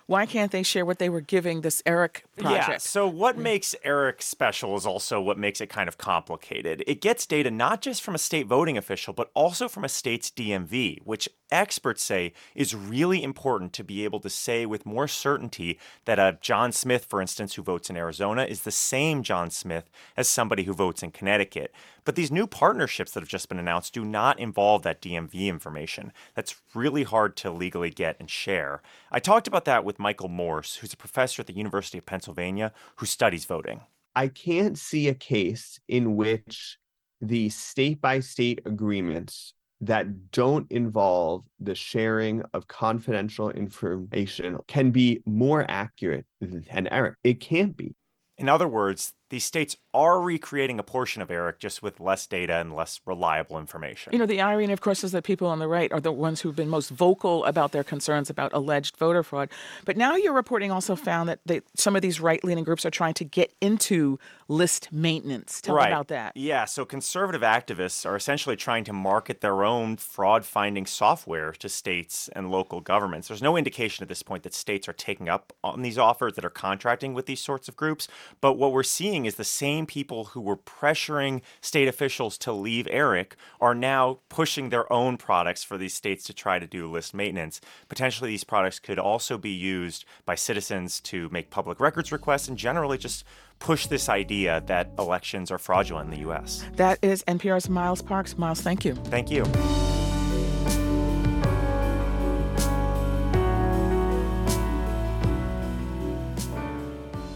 why 0.07 0.25
can't 0.25 0.51
they 0.51 0.61
share 0.61 0.85
what 0.85 0.99
they 0.99 1.09
were 1.09 1.21
giving 1.21 1.61
this 1.61 1.81
ERIC 1.85 2.23
project? 2.37 2.69
Yeah, 2.69 2.77
so 2.77 3.07
what 3.07 3.37
mm. 3.37 3.41
makes 3.41 3.75
ERIC 3.83 4.21
special 4.21 4.75
is 4.75 4.85
also 4.85 5.19
what 5.19 5.37
makes 5.37 5.61
it 5.61 5.67
kind 5.67 5.87
of 5.87 5.97
complicated. 5.97 6.83
It 6.85 7.01
gets 7.01 7.25
data 7.25 7.49
not 7.49 7.81
just 7.81 8.03
from 8.03 8.13
a 8.13 8.19
state 8.19 8.45
voting 8.45 8.77
official, 8.77 9.13
but 9.13 9.31
also 9.33 9.67
from 9.67 9.83
a 9.83 9.89
state's 9.89 10.29
DMV, 10.29 10.99
which 11.03 11.27
experts 11.51 12.03
say 12.03 12.33
is 12.53 12.75
really 12.75 13.23
important 13.23 13.73
to 13.73 13.83
be 13.83 14.03
able 14.03 14.19
to 14.19 14.29
say 14.29 14.65
with 14.65 14.85
more 14.85 15.07
certainty 15.07 15.79
that 16.05 16.19
a 16.19 16.37
John 16.41 16.71
Smith, 16.71 17.05
for 17.05 17.21
instance, 17.21 17.55
who 17.55 17.63
votes 17.63 17.89
in 17.89 17.97
Arizona, 17.97 18.43
is 18.43 18.61
the 18.61 18.71
same 18.71 19.23
John 19.23 19.49
Smith 19.49 19.89
as 20.17 20.27
somebody 20.27 20.63
who 20.63 20.73
votes 20.73 21.01
in 21.01 21.11
Connecticut. 21.11 21.73
But 22.03 22.15
these 22.15 22.31
new 22.31 22.45
partnerships 22.45 23.11
that 23.11 23.21
have 23.21 23.29
just 23.29 23.49
been 23.49 23.57
announced 23.57 23.93
do 23.93 24.05
not 24.05 24.39
involve 24.39 24.83
that 24.83 25.01
DMV 25.01 25.47
information. 25.47 26.13
That's 26.35 26.55
really 26.75 27.03
hard 27.03 27.35
to 27.37 27.51
legally 27.51 27.89
get 27.89 28.15
and 28.19 28.29
share. 28.29 28.81
I 29.11 29.19
talked 29.19 29.47
about 29.47 29.65
that 29.65 29.83
with 29.83 29.94
Michael 29.99 30.29
Morse, 30.29 30.75
who's 30.75 30.93
a 30.93 30.97
professor 30.97 31.41
at 31.41 31.47
the 31.47 31.53
University 31.53 31.97
of 31.97 32.05
Pennsylvania 32.05 32.71
who 32.97 33.05
studies 33.05 33.45
voting. 33.45 33.81
I 34.15 34.29
can't 34.29 34.77
see 34.77 35.07
a 35.07 35.13
case 35.13 35.79
in 35.87 36.15
which 36.15 36.77
the 37.21 37.49
state 37.49 38.01
by 38.01 38.19
state 38.19 38.61
agreements 38.65 39.53
that 39.81 40.31
don't 40.31 40.71
involve 40.71 41.43
the 41.59 41.75
sharing 41.75 42.43
of 42.53 42.67
confidential 42.67 43.49
information 43.49 44.57
can 44.67 44.91
be 44.91 45.21
more 45.25 45.65
accurate 45.69 46.25
than 46.39 46.87
ERIC. 46.91 47.15
It 47.23 47.39
can't 47.39 47.75
be. 47.75 47.95
In 48.37 48.49
other 48.49 48.67
words, 48.67 49.13
these 49.29 49.43
states 49.43 49.75
are 49.93 50.21
recreating 50.21 50.77
a 50.77 50.83
portion 50.83 51.21
of 51.21 51.29
ERIC 51.31 51.57
just 51.57 51.81
with 51.81 51.99
less 51.99 52.27
data 52.27 52.55
and 52.55 52.75
less 52.75 52.99
reliable 53.05 53.57
information. 53.57 54.13
You 54.13 54.19
know, 54.19 54.25
the 54.25 54.41
irony, 54.41 54.73
of 54.73 54.81
course, 54.81 55.03
is 55.03 55.13
that 55.13 55.23
people 55.23 55.47
on 55.47 55.59
the 55.59 55.67
right 55.67 55.91
are 55.91 56.01
the 56.01 56.11
ones 56.11 56.41
who've 56.41 56.55
been 56.55 56.69
most 56.69 56.89
vocal 56.89 57.45
about 57.45 57.71
their 57.71 57.83
concerns 57.83 58.29
about 58.29 58.53
alleged 58.53 58.97
voter 58.97 59.23
fraud. 59.23 59.49
But 59.85 59.97
now 59.97 60.15
your 60.15 60.33
reporting 60.33 60.71
also 60.71 60.95
found 60.95 61.29
that 61.29 61.39
they, 61.45 61.61
some 61.75 61.95
of 61.95 62.01
these 62.01 62.19
right 62.19 62.43
leaning 62.43 62.63
groups 62.63 62.85
are 62.85 62.91
trying 62.91 63.13
to 63.15 63.23
get 63.23 63.53
into 63.61 64.19
list 64.47 64.91
maintenance. 64.91 65.61
Tell 65.61 65.75
right. 65.75 65.87
me 65.87 65.93
about 65.93 66.09
that. 66.09 66.33
Yeah, 66.35 66.65
so 66.65 66.85
conservative 66.85 67.41
activists 67.41 68.05
are 68.05 68.15
essentially 68.15 68.55
trying 68.55 68.83
to 68.83 68.93
market 68.93 69.41
their 69.41 69.63
own 69.63 69.97
fraud 69.97 70.45
finding 70.45 70.85
software 70.85 71.51
to 71.53 71.69
states 71.69 72.29
and 72.35 72.51
local 72.51 72.81
governments. 72.81 73.29
There's 73.29 73.41
no 73.41 73.57
indication 73.57 74.03
at 74.03 74.09
this 74.09 74.23
point 74.23 74.43
that 74.43 74.53
states 74.53 74.87
are 74.87 74.93
taking 74.93 75.29
up 75.29 75.53
on 75.63 75.81
these 75.81 75.97
offers 75.97 76.33
that 76.35 76.45
are 76.45 76.49
contracting 76.49 77.13
with 77.13 77.25
these 77.25 77.39
sorts 77.39 77.67
of 77.67 77.75
groups. 77.75 78.07
But 78.41 78.57
what 78.57 78.71
we're 78.71 78.83
seeing 78.83 79.14
is 79.23 79.35
the 79.35 79.45
same 79.45 79.85
people 79.85 80.25
who 80.25 80.41
were 80.41 80.57
pressuring 80.57 81.41
state 81.61 81.87
officials 81.87 82.37
to 82.39 82.51
leave 82.51 82.87
ERIC 82.87 83.37
are 83.61 83.73
now 83.73 84.19
pushing 84.27 84.67
their 84.67 84.91
own 84.91 85.15
products 85.15 85.63
for 85.63 85.77
these 85.77 85.93
states 85.93 86.25
to 86.25 86.33
try 86.33 86.59
to 86.59 86.67
do 86.67 86.91
list 86.91 87.13
maintenance. 87.13 87.61
Potentially, 87.87 88.31
these 88.31 88.43
products 88.43 88.79
could 88.79 88.99
also 88.99 89.37
be 89.37 89.51
used 89.51 90.03
by 90.25 90.35
citizens 90.35 90.99
to 90.99 91.29
make 91.29 91.49
public 91.49 91.79
records 91.79 92.11
requests 92.11 92.49
and 92.49 92.57
generally 92.57 92.97
just 92.97 93.23
push 93.59 93.87
this 93.87 94.09
idea 94.09 94.61
that 94.65 94.91
elections 94.99 95.49
are 95.51 95.57
fraudulent 95.57 96.07
in 96.07 96.11
the 96.11 96.21
U.S. 96.21 96.65
That 96.73 96.99
is 97.01 97.23
NPR's 97.23 97.69
Miles 97.69 98.01
Parks. 98.01 98.37
Miles, 98.37 98.59
thank 98.59 98.83
you. 98.83 98.95
Thank 98.95 99.31
you. 99.31 99.45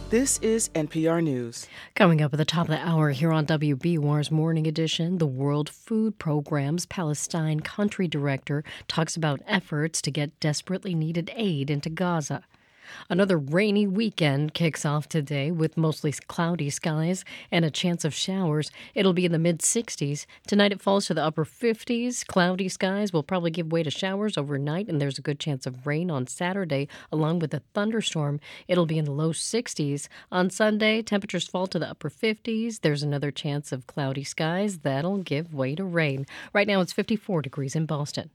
This 0.09 0.39
is 0.39 0.69
NPR 0.69 1.23
News. 1.23 1.67
Coming 1.93 2.19
up 2.19 2.33
at 2.33 2.37
the 2.37 2.43
top 2.43 2.63
of 2.63 2.71
the 2.71 2.79
hour 2.79 3.11
here 3.11 3.31
on 3.31 3.45
WBUR's 3.45 4.31
Morning 4.31 4.65
Edition, 4.65 5.19
the 5.19 5.27
World 5.27 5.69
Food 5.69 6.17
Program's 6.17 6.87
Palestine 6.87 7.59
country 7.59 8.07
director 8.07 8.63
talks 8.87 9.15
about 9.15 9.43
efforts 9.45 10.01
to 10.01 10.09
get 10.09 10.39
desperately 10.39 10.95
needed 10.95 11.31
aid 11.35 11.69
into 11.69 11.91
Gaza. 11.91 12.41
Another 13.09 13.37
rainy 13.37 13.87
weekend 13.87 14.53
kicks 14.53 14.85
off 14.85 15.09
today 15.09 15.51
with 15.51 15.77
mostly 15.77 16.11
cloudy 16.11 16.69
skies 16.69 17.23
and 17.51 17.65
a 17.65 17.71
chance 17.71 18.05
of 18.05 18.13
showers. 18.13 18.71
It'll 18.95 19.13
be 19.13 19.25
in 19.25 19.31
the 19.31 19.39
mid 19.39 19.59
60s. 19.59 20.25
Tonight 20.47 20.71
it 20.71 20.81
falls 20.81 21.07
to 21.07 21.13
the 21.13 21.23
upper 21.23 21.45
50s. 21.45 22.25
Cloudy 22.25 22.69
skies 22.69 23.13
will 23.13 23.23
probably 23.23 23.51
give 23.51 23.71
way 23.71 23.83
to 23.83 23.91
showers 23.91 24.37
overnight, 24.37 24.87
and 24.87 25.01
there's 25.01 25.17
a 25.17 25.23
good 25.23 25.39
chance 25.39 25.65
of 25.65 25.85
rain 25.85 26.09
on 26.11 26.27
Saturday, 26.27 26.87
along 27.11 27.39
with 27.39 27.53
a 27.53 27.61
thunderstorm. 27.73 28.39
It'll 28.67 28.85
be 28.85 28.97
in 28.97 29.05
the 29.05 29.11
low 29.11 29.31
60s. 29.31 30.07
On 30.31 30.49
Sunday, 30.49 31.01
temperatures 31.01 31.47
fall 31.47 31.67
to 31.67 31.79
the 31.79 31.89
upper 31.89 32.09
50s. 32.09 32.81
There's 32.81 33.03
another 33.03 33.31
chance 33.31 33.71
of 33.71 33.87
cloudy 33.87 34.23
skies 34.23 34.79
that'll 34.79 35.17
give 35.17 35.53
way 35.53 35.75
to 35.75 35.83
rain. 35.83 36.25
Right 36.53 36.67
now 36.67 36.81
it's 36.81 36.93
54 36.93 37.41
degrees 37.41 37.75
in 37.75 37.85
Boston. 37.85 38.29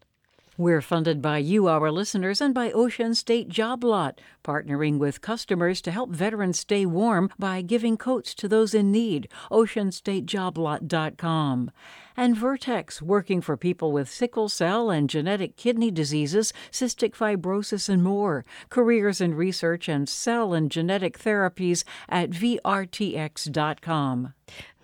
We're 0.57 0.83
funded 0.83 1.21
by 1.21 1.39
you, 1.39 1.67
our 1.67 1.91
listeners, 1.91 2.41
and 2.41 2.55
by 2.55 2.71
Ocean 2.71 3.17
State 3.17 3.49
Job 3.49 3.83
Lot, 3.83 4.21
partnering 4.45 4.99
with 4.99 5.21
customers 5.21 5.83
to 5.83 5.91
help 5.91 6.11
veterans 6.11 6.61
stay 6.61 6.87
warm 6.87 7.29
by 7.37 7.61
giving 7.61 7.97
coats 7.97 8.37
to 8.37 8.47
those 8.47 8.73
in 8.73 8.93
need. 8.93 9.27
OceanStateJobLot.com. 9.51 11.73
And 12.17 12.37
Vertex, 12.37 13.03
working 13.03 13.41
for 13.41 13.57
people 13.57 13.91
with 13.91 14.09
sickle 14.09 14.49
cell 14.49 14.91
and 14.91 15.11
genetic 15.11 15.57
kidney 15.57 15.91
diseases, 15.91 16.53
cystic 16.71 17.17
fibrosis, 17.17 17.89
and 17.89 18.05
more. 18.05 18.45
Careers 18.69 19.21
in 19.21 19.35
research 19.35 19.89
and 19.89 20.09
cell 20.09 20.55
and 20.55 20.71
genetic 20.71 21.19
therapies 21.19 21.83
at 22.09 22.31
VRTX.com. 22.31 24.35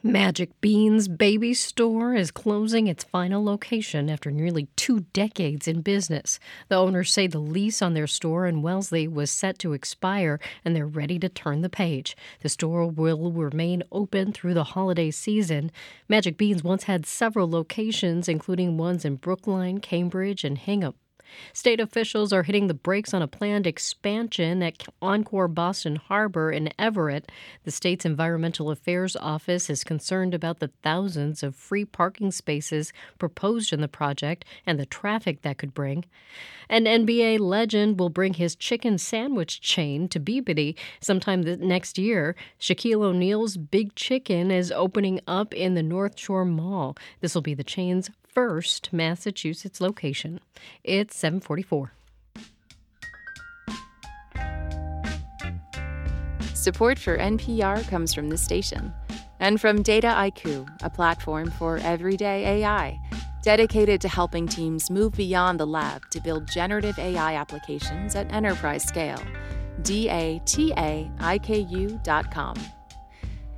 Magic 0.02 0.58
Beans 0.62 1.08
Baby 1.08 1.52
Store 1.52 2.14
is 2.14 2.30
closing 2.30 2.86
its 2.86 3.04
final 3.04 3.44
location 3.44 4.08
after 4.08 4.30
nearly 4.30 4.66
two 4.74 5.00
decades 5.12 5.68
in 5.68 5.82
business. 5.82 6.40
The 6.68 6.76
owners 6.76 7.12
say 7.12 7.26
the 7.26 7.38
lease 7.38 7.82
on 7.82 7.92
their 7.92 8.06
store 8.06 8.46
in 8.46 8.62
Wellesley 8.62 9.06
was 9.06 9.30
set 9.30 9.58
to 9.58 9.74
expire 9.74 10.40
and 10.64 10.74
they're 10.74 10.86
ready 10.86 11.18
to 11.18 11.28
turn 11.28 11.60
the 11.60 11.68
page. 11.68 12.16
The 12.40 12.48
store 12.48 12.86
will 12.86 13.30
remain 13.30 13.82
open 13.92 14.32
through 14.32 14.54
the 14.54 14.64
holiday 14.64 15.10
season. 15.10 15.70
Magic 16.08 16.38
Beans 16.38 16.64
once 16.64 16.84
had 16.84 17.04
several 17.04 17.50
locations, 17.50 18.26
including 18.26 18.78
ones 18.78 19.04
in 19.04 19.16
Brookline, 19.16 19.80
Cambridge, 19.80 20.44
and 20.44 20.56
Hingham. 20.56 20.94
State 21.52 21.80
officials 21.80 22.32
are 22.32 22.42
hitting 22.42 22.66
the 22.66 22.74
brakes 22.74 23.12
on 23.12 23.22
a 23.22 23.28
planned 23.28 23.66
expansion 23.66 24.62
at 24.62 24.86
Encore 25.02 25.48
Boston 25.48 25.96
Harbor 25.96 26.50
in 26.50 26.70
Everett. 26.78 27.30
The 27.64 27.70
state's 27.70 28.04
Environmental 28.04 28.70
Affairs 28.70 29.16
Office 29.16 29.70
is 29.70 29.84
concerned 29.84 30.34
about 30.34 30.60
the 30.60 30.70
thousands 30.82 31.42
of 31.42 31.54
free 31.54 31.84
parking 31.84 32.30
spaces 32.30 32.92
proposed 33.18 33.72
in 33.72 33.80
the 33.80 33.88
project 33.88 34.44
and 34.66 34.78
the 34.78 34.86
traffic 34.86 35.42
that 35.42 35.58
could 35.58 35.74
bring. 35.74 36.04
An 36.68 36.84
NBA 36.84 37.40
legend 37.40 37.98
will 37.98 38.10
bring 38.10 38.34
his 38.34 38.54
chicken 38.54 38.96
sandwich 38.96 39.60
chain 39.60 40.08
to 40.08 40.20
Peabody 40.20 40.76
sometime 41.00 41.42
next 41.42 41.98
year. 41.98 42.36
Shaquille 42.60 43.02
O'Neal's 43.02 43.56
Big 43.56 43.94
Chicken 43.96 44.50
is 44.50 44.70
opening 44.70 45.20
up 45.26 45.52
in 45.52 45.74
the 45.74 45.82
North 45.82 46.18
Shore 46.18 46.44
Mall. 46.44 46.96
This 47.20 47.34
will 47.34 47.42
be 47.42 47.54
the 47.54 47.64
chain's 47.64 48.10
first 48.34 48.92
Massachusetts 48.92 49.80
location. 49.80 50.40
It's 50.84 51.16
744. 51.16 51.92
Support 56.54 56.98
for 56.98 57.16
NPR 57.16 57.88
comes 57.88 58.12
from 58.12 58.28
this 58.28 58.42
station 58.42 58.92
and 59.38 59.60
from 59.60 59.82
Dataiku, 59.82 60.68
a 60.82 60.90
platform 60.90 61.50
for 61.50 61.78
everyday 61.78 62.60
AI 62.60 63.00
dedicated 63.42 64.00
to 64.02 64.08
helping 64.08 64.46
teams 64.46 64.90
move 64.90 65.12
beyond 65.14 65.58
the 65.58 65.66
lab 65.66 66.02
to 66.10 66.20
build 66.20 66.46
generative 66.46 66.98
AI 66.98 67.34
applications 67.36 68.14
at 68.14 68.30
enterprise 68.32 68.84
scale. 68.84 69.22
D-A-T-A-I-K-U.com. 69.82 70.40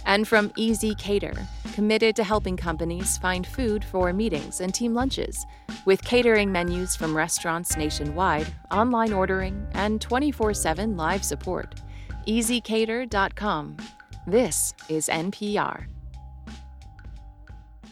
And 0.05 0.27
from 0.27 0.51
ezCater, 0.51 1.47
committed 1.75 2.17
to 2.17 2.25
helping 2.25 2.57
companies 2.57 3.19
find 3.19 3.47
food 3.47 3.85
for 3.85 4.13
meetings 4.13 4.61
and 4.61 4.75
team 4.75 4.95
lunches, 4.95 5.47
with 5.87 6.03
catering 6.05 6.53
menus 6.53 6.97
from 6.97 7.17
restaurants 7.17 7.77
nationwide, 7.77 8.53
online 8.71 9.13
ordering, 9.13 9.67
and 9.73 10.01
24 10.01 10.55
7 10.55 10.97
live 10.97 11.25
support. 11.25 11.75
ezCater.com. 12.27 13.77
This 14.27 14.75
is 14.89 15.09
NPR. 15.09 15.87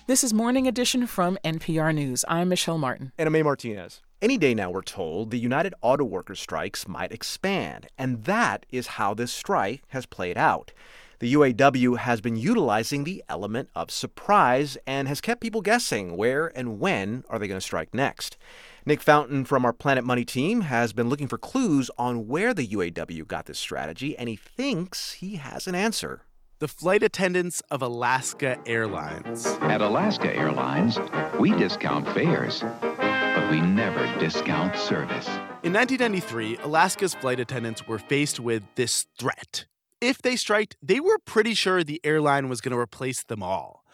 This 0.07 0.25
is 0.25 0.35
Morning 0.35 0.67
Edition 0.67 1.07
from 1.07 1.39
NPR 1.45 1.95
News. 1.95 2.25
I'm 2.27 2.49
Michelle 2.49 2.79
Martin. 2.79 3.13
And 3.17 3.29
I'm 3.29 3.35
A. 3.37 3.45
Martinez. 3.45 4.01
Any 4.21 4.37
day 4.39 4.55
now, 4.55 4.71
we're 4.71 4.83
told, 4.83 5.31
the 5.31 5.39
United 5.39 5.73
Auto 5.83 6.05
Workers 6.05 6.41
strikes 6.41 6.87
might 6.87 7.13
expand. 7.13 7.87
And 7.97 8.25
that 8.25 8.67
is 8.71 8.89
how 8.89 9.15
this 9.15 9.33
strike 9.33 9.83
has 9.89 10.07
played 10.07 10.37
out. 10.37 10.73
The 11.21 11.35
UAW 11.35 11.99
has 11.99 12.23
been 12.23 12.37
utilizing 12.37 13.05
the 13.05 13.23
element 13.29 13.69
of 13.75 13.91
surprise 13.91 14.79
and 14.87 15.07
has 15.07 15.21
kept 15.21 15.43
people 15.43 15.61
guessing 15.61 16.17
where 16.17 16.51
and 16.57 16.81
when 16.81 17.25
are 17.29 17.39
they 17.39 17.47
going 17.47 17.61
to 17.61 17.65
strike 17.65 17.93
next. 17.93 18.39
Nick 18.87 19.03
Fountain 19.03 19.45
from 19.45 19.67
our 19.67 19.75
Planet 19.75 20.03
Money 20.03 20.25
team 20.25 20.63
has 20.63 20.95
been 20.95 21.11
looking 21.11 21.29
for 21.29 21.37
clues 21.37 21.91
on 21.99 22.27
where 22.27 22.55
the 22.55 22.67
UAW 22.67 23.27
got 23.29 23.45
this 23.45 23.59
strategy, 23.59 24.17
and 24.17 24.31
he 24.31 24.37
thinks 24.37 25.13
he 25.13 25.37
has 25.37 25.67
an 25.67 25.75
answer 25.75 26.23
the 26.59 26.69
flight 26.69 27.03
attendants 27.03 27.63
of 27.71 27.83
Alaska 27.83 28.59
Airlines. 28.67 29.47
At 29.63 29.83
Alaska 29.83 30.35
Airlines, 30.35 30.99
we 31.39 31.53
discount 31.53 32.07
fares, 32.09 32.61
but 32.81 33.51
we 33.51 33.61
never 33.61 34.07
discount 34.19 34.77
service. 34.77 35.27
In 35.63 35.73
1993, 35.73 36.59
Alaska's 36.59 37.15
flight 37.15 37.41
attendants 37.41 37.87
were 37.87 37.99
faced 37.99 38.41
with 38.41 38.63
this 38.75 39.07
threat. 39.19 39.67
If 40.01 40.23
they 40.23 40.37
striked, 40.37 40.77
they 40.83 41.01
were 41.01 41.19
pretty 41.19 41.55
sure 41.55 41.85
the 41.85 42.01
airline 42.05 42.49
was 42.49 42.61
going 42.61 42.73
to 42.73 42.79
replace 42.79 43.23
them 43.23 43.43
all. 43.43 43.85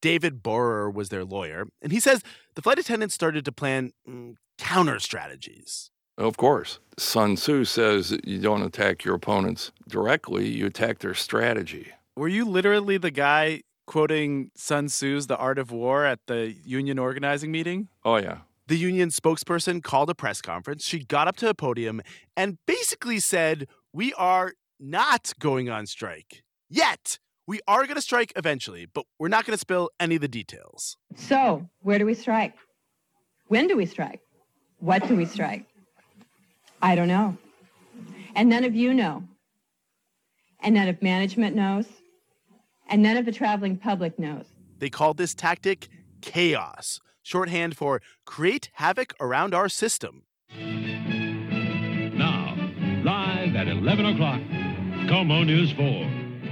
David 0.00 0.42
Borer 0.42 0.90
was 0.90 1.10
their 1.10 1.24
lawyer, 1.24 1.66
and 1.82 1.92
he 1.92 2.00
says 2.00 2.22
the 2.54 2.62
flight 2.62 2.78
attendants 2.78 3.14
started 3.14 3.44
to 3.44 3.52
plan 3.52 3.92
mm, 4.08 4.36
counter 4.56 4.98
strategies. 4.98 5.90
Of 6.16 6.36
course. 6.36 6.78
Sun 6.98 7.36
Tzu 7.36 7.64
says 7.64 8.10
that 8.10 8.26
you 8.26 8.38
don't 8.38 8.62
attack 8.62 9.04
your 9.04 9.14
opponents 9.14 9.72
directly, 9.88 10.48
you 10.48 10.66
attack 10.66 10.98
their 10.98 11.14
strategy. 11.14 11.92
Were 12.16 12.28
you 12.28 12.44
literally 12.44 12.98
the 12.98 13.10
guy 13.10 13.62
quoting 13.86 14.50
Sun 14.54 14.88
Tzu's 14.88 15.26
The 15.26 15.36
Art 15.36 15.58
of 15.58 15.70
War 15.70 16.04
at 16.04 16.20
the 16.26 16.54
union 16.64 16.98
organizing 16.98 17.50
meeting? 17.50 17.88
Oh, 18.04 18.16
yeah. 18.16 18.38
The 18.66 18.76
union 18.76 19.08
spokesperson 19.08 19.82
called 19.82 20.10
a 20.10 20.14
press 20.14 20.40
conference. 20.40 20.84
She 20.84 21.04
got 21.04 21.26
up 21.26 21.36
to 21.36 21.48
a 21.48 21.54
podium 21.54 22.02
and 22.36 22.58
basically 22.66 23.18
said, 23.18 23.66
We 23.92 24.12
are 24.14 24.52
not 24.80 25.32
going 25.38 25.68
on 25.68 25.86
strike 25.86 26.42
yet. 26.68 27.18
We 27.46 27.60
are 27.66 27.84
going 27.84 27.96
to 27.96 28.02
strike 28.02 28.32
eventually, 28.36 28.86
but 28.92 29.04
we're 29.18 29.28
not 29.28 29.44
going 29.44 29.54
to 29.54 29.60
spill 29.60 29.90
any 29.98 30.14
of 30.16 30.20
the 30.20 30.28
details. 30.28 30.96
So, 31.16 31.68
where 31.82 31.98
do 31.98 32.06
we 32.06 32.14
strike? 32.14 32.54
When 33.48 33.66
do 33.66 33.76
we 33.76 33.86
strike? 33.86 34.20
What 34.78 35.06
do 35.06 35.16
we 35.16 35.24
strike? 35.24 35.66
I 36.80 36.94
don't 36.94 37.08
know. 37.08 37.36
And 38.34 38.48
none 38.48 38.64
of 38.64 38.74
you 38.74 38.94
know. 38.94 39.24
And 40.60 40.74
none 40.74 40.88
of 40.88 41.02
management 41.02 41.56
knows 41.56 41.86
and 42.90 43.02
none 43.02 43.16
of 43.16 43.24
the 43.24 43.32
traveling 43.32 43.76
public 43.78 44.18
knows. 44.18 44.44
They 44.78 44.90
called 44.90 45.16
this 45.16 45.34
tactic 45.34 45.88
chaos, 46.20 47.00
shorthand 47.22 47.76
for 47.76 48.02
create 48.26 48.70
havoc 48.74 49.14
around 49.20 49.54
our 49.54 49.68
system. 49.68 50.24
Now, 52.18 52.56
live 53.04 53.54
at 53.56 53.68
11 53.68 54.06
o'clock, 54.06 54.40
KOMO 55.10 55.44
News 55.44 55.72
4. 55.72 55.84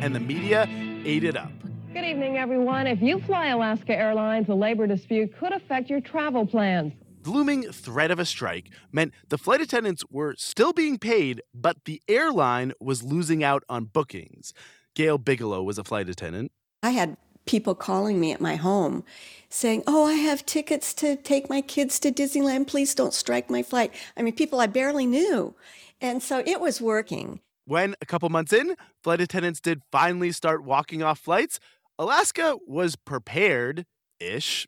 And 0.03 0.13
the 0.17 0.19
media 0.19 0.67
ate 1.05 1.23
it 1.23 1.37
up. 1.37 1.53
Good 1.93 2.05
evening, 2.05 2.39
everyone. 2.39 2.89
If 2.89 3.01
you 3.01 3.21
fly 3.21 3.47
Alaska 3.47 3.97
Airlines, 3.97 4.49
the 4.49 4.57
labor 4.57 4.89
dispute 4.89 5.33
could 5.39 5.53
affect 5.53 5.89
your 5.89 6.01
travel 6.01 6.45
plans. 6.45 6.93
The 7.23 7.31
looming 7.31 7.71
threat 7.71 8.11
of 8.11 8.19
a 8.19 8.25
strike 8.25 8.71
meant 8.91 9.13
the 9.29 9.39
flight 9.39 9.61
attendants 9.61 10.03
were 10.11 10.35
still 10.37 10.73
being 10.73 10.99
paid, 10.99 11.41
but 11.55 11.85
the 11.85 12.03
airline 12.09 12.73
was 12.81 13.05
losing 13.05 13.45
out 13.45 13.63
on 13.69 13.85
bookings. 13.85 14.53
Gail 14.97 15.19
Bigelow 15.19 15.63
was 15.63 15.79
a 15.79 15.85
flight 15.85 16.09
attendant. 16.09 16.51
I 16.83 16.91
had 16.91 17.17
people 17.47 17.77
calling 17.77 18.19
me 18.19 18.33
at 18.33 18.41
my 18.41 18.57
home 18.57 19.05
saying, 19.49 19.85
Oh, 19.87 20.05
I 20.05 20.15
have 20.15 20.45
tickets 20.45 20.93
to 20.95 21.15
take 21.15 21.49
my 21.49 21.61
kids 21.61 22.01
to 22.01 22.11
Disneyland. 22.11 22.67
Please 22.67 22.93
don't 22.93 23.15
strike 23.15 23.51
my 23.51 23.63
flight. 23.63 23.95
I 24.17 24.23
mean, 24.23 24.35
people 24.35 24.59
I 24.59 24.67
barely 24.67 25.07
knew. 25.07 25.55
And 26.01 26.21
so 26.21 26.43
it 26.45 26.61
was 26.61 26.81
working. 26.81 27.39
When, 27.69 27.95
a 28.01 28.07
couple 28.07 28.29
months 28.31 28.53
in, 28.53 28.75
flight 29.03 29.21
attendants 29.21 29.61
did 29.61 29.83
finally 29.93 30.33
start 30.33 30.65
walking 30.65 31.03
off 31.03 31.19
flights, 31.19 31.61
Alaska 31.99 32.57
was 32.67 32.97
prepared 32.97 33.85
ish. 34.19 34.67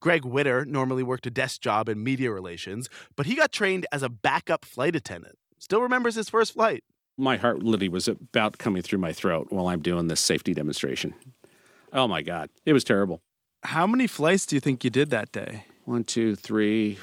Greg 0.00 0.24
Witter 0.24 0.64
normally 0.64 1.02
worked 1.02 1.26
a 1.26 1.30
desk 1.30 1.60
job 1.60 1.88
in 1.88 2.02
media 2.02 2.32
relations, 2.32 2.88
but 3.16 3.26
he 3.26 3.34
got 3.34 3.52
trained 3.52 3.86
as 3.92 4.02
a 4.02 4.08
backup 4.08 4.64
flight 4.64 4.96
attendant. 4.96 5.36
Still 5.58 5.80
remembers 5.80 6.14
his 6.14 6.28
first 6.28 6.54
flight 6.54 6.82
my 7.20 7.36
heart 7.36 7.62
literally 7.62 7.88
was 7.88 8.08
about 8.08 8.58
coming 8.58 8.82
through 8.82 8.98
my 8.98 9.12
throat 9.12 9.48
while 9.50 9.68
I'm 9.68 9.82
doing 9.82 10.08
this 10.08 10.20
safety 10.20 10.54
demonstration. 10.54 11.14
Oh 11.92 12.08
my 12.08 12.22
God, 12.22 12.50
it 12.64 12.72
was 12.72 12.82
terrible. 12.82 13.20
How 13.62 13.86
many 13.86 14.06
flights 14.06 14.46
do 14.46 14.56
you 14.56 14.60
think 14.60 14.82
you 14.84 14.90
did 14.90 15.10
that 15.10 15.30
day? 15.32 15.64
One, 15.84 16.04
two, 16.04 16.34
three. 16.34 16.98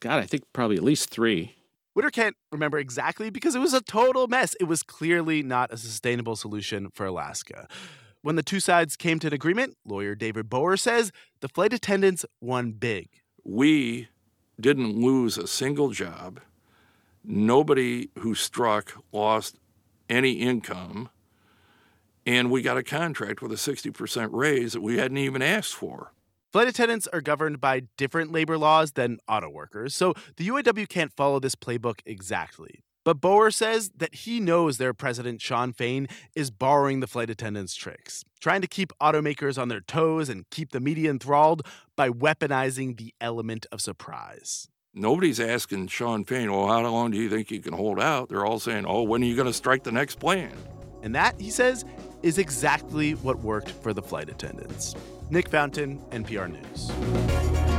God, 0.00 0.18
I 0.18 0.26
think 0.26 0.44
probably 0.52 0.76
at 0.76 0.82
least 0.82 1.10
three. 1.10 1.54
Witter 1.94 2.10
can't 2.10 2.36
remember 2.50 2.78
exactly 2.78 3.30
because 3.30 3.54
it 3.54 3.60
was 3.60 3.74
a 3.74 3.80
total 3.80 4.26
mess. 4.26 4.54
It 4.60 4.64
was 4.64 4.82
clearly 4.82 5.42
not 5.42 5.72
a 5.72 5.76
sustainable 5.76 6.36
solution 6.36 6.90
for 6.92 7.06
Alaska. 7.06 7.68
When 8.22 8.36
the 8.36 8.42
two 8.42 8.60
sides 8.60 8.96
came 8.96 9.18
to 9.20 9.26
an 9.28 9.34
agreement, 9.34 9.76
lawyer 9.84 10.14
David 10.14 10.48
Borer 10.48 10.76
says 10.76 11.12
the 11.40 11.48
flight 11.48 11.72
attendants 11.72 12.24
won 12.40 12.72
big. 12.72 13.08
We 13.44 14.08
didn't 14.58 14.96
lose 14.96 15.36
a 15.36 15.46
single 15.46 15.90
job 15.90 16.40
Nobody 17.26 18.10
who 18.18 18.34
struck 18.34 19.02
lost 19.10 19.56
any 20.10 20.32
income, 20.32 21.08
and 22.26 22.50
we 22.50 22.60
got 22.60 22.76
a 22.76 22.82
contract 22.82 23.40
with 23.40 23.50
a 23.50 23.54
60% 23.54 24.28
raise 24.32 24.74
that 24.74 24.82
we 24.82 24.98
hadn't 24.98 25.16
even 25.16 25.40
asked 25.40 25.74
for. 25.74 26.12
Flight 26.54 26.68
attendants 26.68 27.08
are 27.08 27.20
governed 27.20 27.60
by 27.60 27.82
different 27.96 28.30
labor 28.30 28.56
laws 28.56 28.92
than 28.92 29.18
auto 29.26 29.48
workers, 29.50 29.92
so 29.92 30.14
the 30.36 30.46
UAW 30.46 30.88
can't 30.88 31.12
follow 31.12 31.40
this 31.40 31.56
playbook 31.56 31.98
exactly. 32.06 32.84
But 33.04 33.20
Borer 33.20 33.50
says 33.50 33.90
that 33.96 34.14
he 34.14 34.38
knows 34.38 34.78
their 34.78 34.94
president, 34.94 35.42
Shawn 35.42 35.72
Fain, 35.72 36.06
is 36.36 36.52
borrowing 36.52 37.00
the 37.00 37.08
flight 37.08 37.28
attendants' 37.28 37.74
tricks, 37.74 38.24
trying 38.38 38.60
to 38.60 38.68
keep 38.68 38.92
automakers 39.02 39.60
on 39.60 39.66
their 39.66 39.80
toes 39.80 40.28
and 40.28 40.48
keep 40.50 40.70
the 40.70 40.78
media 40.78 41.10
enthralled 41.10 41.66
by 41.96 42.08
weaponizing 42.08 42.98
the 42.98 43.12
element 43.20 43.66
of 43.72 43.80
surprise. 43.80 44.68
Nobody's 44.94 45.40
asking 45.40 45.88
Shawn 45.88 46.22
Fain, 46.22 46.52
well, 46.52 46.68
how 46.68 46.82
long 46.82 47.10
do 47.10 47.18
you 47.18 47.28
think 47.28 47.50
you 47.50 47.58
can 47.58 47.72
hold 47.72 47.98
out? 47.98 48.28
They're 48.28 48.46
all 48.46 48.60
saying, 48.60 48.86
oh, 48.86 49.02
when 49.02 49.24
are 49.24 49.26
you 49.26 49.34
going 49.34 49.48
to 49.48 49.52
strike 49.52 49.82
the 49.82 49.90
next 49.90 50.20
plan? 50.20 50.52
And 51.04 51.14
that, 51.14 51.38
he 51.38 51.50
says, 51.50 51.84
is 52.22 52.38
exactly 52.38 53.12
what 53.12 53.38
worked 53.40 53.70
for 53.70 53.92
the 53.92 54.02
flight 54.02 54.30
attendants. 54.30 54.96
Nick 55.28 55.50
Fountain, 55.50 56.00
NPR 56.10 56.50
News. 56.50 57.73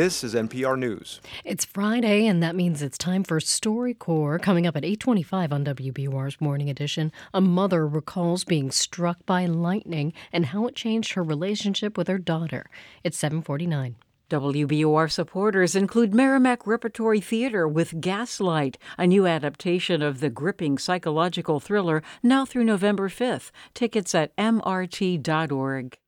This 0.00 0.24
is 0.24 0.34
NPR 0.34 0.78
News. 0.78 1.20
It's 1.44 1.66
Friday, 1.66 2.26
and 2.26 2.42
that 2.42 2.56
means 2.56 2.80
it's 2.80 2.96
time 2.96 3.22
for 3.22 3.38
StoryCorps. 3.38 4.40
Coming 4.40 4.66
up 4.66 4.74
at 4.74 4.82
825 4.82 5.52
on 5.52 5.62
WBUR's 5.62 6.40
Morning 6.40 6.70
Edition, 6.70 7.12
a 7.34 7.42
mother 7.42 7.86
recalls 7.86 8.44
being 8.44 8.70
struck 8.70 9.26
by 9.26 9.44
lightning 9.44 10.14
and 10.32 10.46
how 10.46 10.66
it 10.66 10.74
changed 10.74 11.12
her 11.12 11.22
relationship 11.22 11.98
with 11.98 12.08
her 12.08 12.16
daughter. 12.16 12.70
It's 13.04 13.18
749. 13.18 13.96
WBUR 14.30 15.12
supporters 15.12 15.76
include 15.76 16.14
Merrimack 16.14 16.66
Repertory 16.66 17.20
Theater 17.20 17.68
with 17.68 18.00
Gaslight, 18.00 18.78
a 18.96 19.06
new 19.06 19.26
adaptation 19.26 20.00
of 20.00 20.20
the 20.20 20.30
gripping 20.30 20.78
psychological 20.78 21.60
thriller, 21.60 22.02
now 22.22 22.46
through 22.46 22.64
November 22.64 23.10
5th. 23.10 23.50
Tickets 23.74 24.14
at 24.14 24.34
mrt.org. 24.38 25.98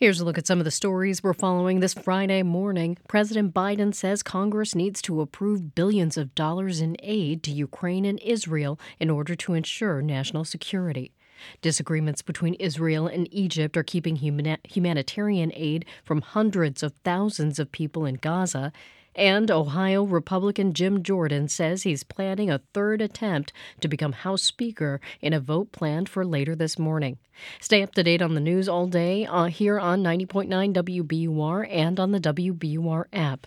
Here's 0.00 0.18
a 0.18 0.24
look 0.24 0.38
at 0.38 0.46
some 0.46 0.60
of 0.60 0.64
the 0.64 0.70
stories 0.70 1.22
we're 1.22 1.34
following 1.34 1.80
this 1.80 1.92
Friday 1.92 2.42
morning. 2.42 2.96
President 3.06 3.52
Biden 3.52 3.94
says 3.94 4.22
Congress 4.22 4.74
needs 4.74 5.02
to 5.02 5.20
approve 5.20 5.74
billions 5.74 6.16
of 6.16 6.34
dollars 6.34 6.80
in 6.80 6.96
aid 7.02 7.42
to 7.42 7.50
Ukraine 7.50 8.06
and 8.06 8.18
Israel 8.20 8.80
in 8.98 9.10
order 9.10 9.34
to 9.34 9.52
ensure 9.52 10.00
national 10.00 10.46
security. 10.46 11.12
Disagreements 11.60 12.22
between 12.22 12.54
Israel 12.54 13.08
and 13.08 13.28
Egypt 13.30 13.76
are 13.76 13.82
keeping 13.82 14.16
humani- 14.16 14.56
humanitarian 14.64 15.52
aid 15.54 15.84
from 16.02 16.22
hundreds 16.22 16.82
of 16.82 16.94
thousands 17.04 17.58
of 17.58 17.70
people 17.70 18.06
in 18.06 18.14
Gaza. 18.14 18.72
And 19.20 19.50
Ohio 19.50 20.04
Republican 20.04 20.72
Jim 20.72 21.02
Jordan 21.02 21.46
says 21.48 21.82
he's 21.82 22.02
planning 22.04 22.50
a 22.50 22.62
third 22.72 23.02
attempt 23.02 23.52
to 23.82 23.86
become 23.86 24.12
House 24.12 24.42
Speaker 24.42 24.98
in 25.20 25.34
a 25.34 25.40
vote 25.40 25.72
planned 25.72 26.08
for 26.08 26.24
later 26.24 26.56
this 26.56 26.78
morning. 26.78 27.18
Stay 27.60 27.82
up 27.82 27.94
to 27.96 28.02
date 28.02 28.22
on 28.22 28.32
the 28.32 28.40
news 28.40 28.66
all 28.66 28.86
day 28.86 29.26
uh, 29.26 29.44
here 29.44 29.78
on 29.78 30.02
90.9 30.02 30.72
WBUR 30.72 31.68
and 31.70 32.00
on 32.00 32.12
the 32.12 32.18
WBUR 32.18 33.04
app. 33.12 33.46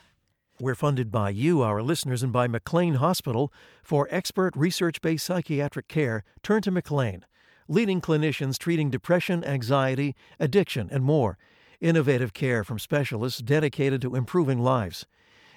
We're 0.59 0.75
funded 0.75 1.11
by 1.11 1.31
you, 1.31 1.63
our 1.63 1.81
listeners, 1.81 2.21
and 2.21 2.31
by 2.31 2.47
McLean 2.47 2.93
Hospital. 2.93 3.51
For 3.81 4.07
expert 4.11 4.55
research 4.55 5.01
based 5.01 5.25
psychiatric 5.25 5.87
care, 5.87 6.23
turn 6.43 6.61
to 6.61 6.71
McLean 6.71 7.25
leading 7.67 7.99
clinicians 7.99 8.59
treating 8.59 8.91
depression, 8.91 9.43
anxiety, 9.43 10.13
addiction, 10.39 10.87
and 10.91 11.03
more. 11.03 11.39
Innovative 11.81 12.31
care 12.31 12.63
from 12.63 12.77
specialists 12.77 13.41
dedicated 13.41 14.03
to 14.03 14.15
improving 14.15 14.59
lives. 14.59 15.07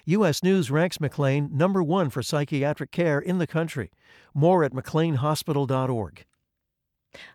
U.S. 0.08 0.40
News 0.40 0.70
ranks 0.70 1.00
McLean 1.00 1.50
number 1.52 1.82
one 1.82 2.10
for 2.10 2.22
psychiatric 2.22 2.92
care 2.92 3.18
in 3.18 3.38
the 3.38 3.46
country. 3.46 3.90
More 4.32 4.62
at 4.62 4.70
mcleanhospital.org. 4.72 6.24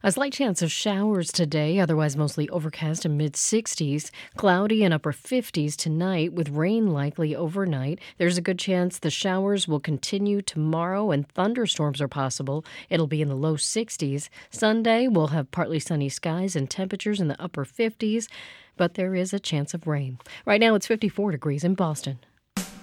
A 0.03 0.11
slight 0.13 0.32
chance 0.32 0.61
of 0.61 0.72
showers 0.72 1.34
today, 1.34 1.80
otherwise 1.80 2.15
mostly 2.15 2.47
overcast 2.47 3.03
and 3.03 3.17
mid 3.17 3.34
60s. 3.34 4.09
Cloudy 4.38 4.86
and 4.86 4.93
upper 4.93 5.11
50s 5.11 5.76
tonight, 5.76 6.32
with 6.32 6.47
rain 6.47 6.93
likely 6.93 7.36
overnight. 7.36 7.99
There's 8.17 8.38
a 8.38 8.41
good 8.41 8.57
chance 8.57 8.99
the 8.99 9.09
showers 9.09 9.67
will 9.67 9.82
continue 9.82 10.41
tomorrow 10.41 11.11
and 11.11 11.28
thunderstorms 11.28 11.99
are 11.99 12.07
possible. 12.07 12.63
It'll 12.89 13.05
be 13.05 13.22
in 13.22 13.28
the 13.28 13.36
low 13.36 13.55
60s. 13.55 14.30
Sunday, 14.49 15.09
we'll 15.09 15.28
have 15.28 15.51
partly 15.51 15.80
sunny 15.80 16.07
skies 16.07 16.55
and 16.55 16.69
temperatures 16.69 17.19
in 17.19 17.28
the 17.28 17.41
upper 17.41 17.65
50s, 17.65 18.30
but 18.78 18.93
there 18.93 19.13
is 19.13 19.34
a 19.34 19.41
chance 19.41 19.74
of 19.74 19.88
rain. 19.88 20.19
Right 20.45 20.61
now, 20.61 20.76
it's 20.76 20.88
54 20.88 21.32
degrees 21.32 21.65
in 21.65 21.76
Boston. 21.76 22.19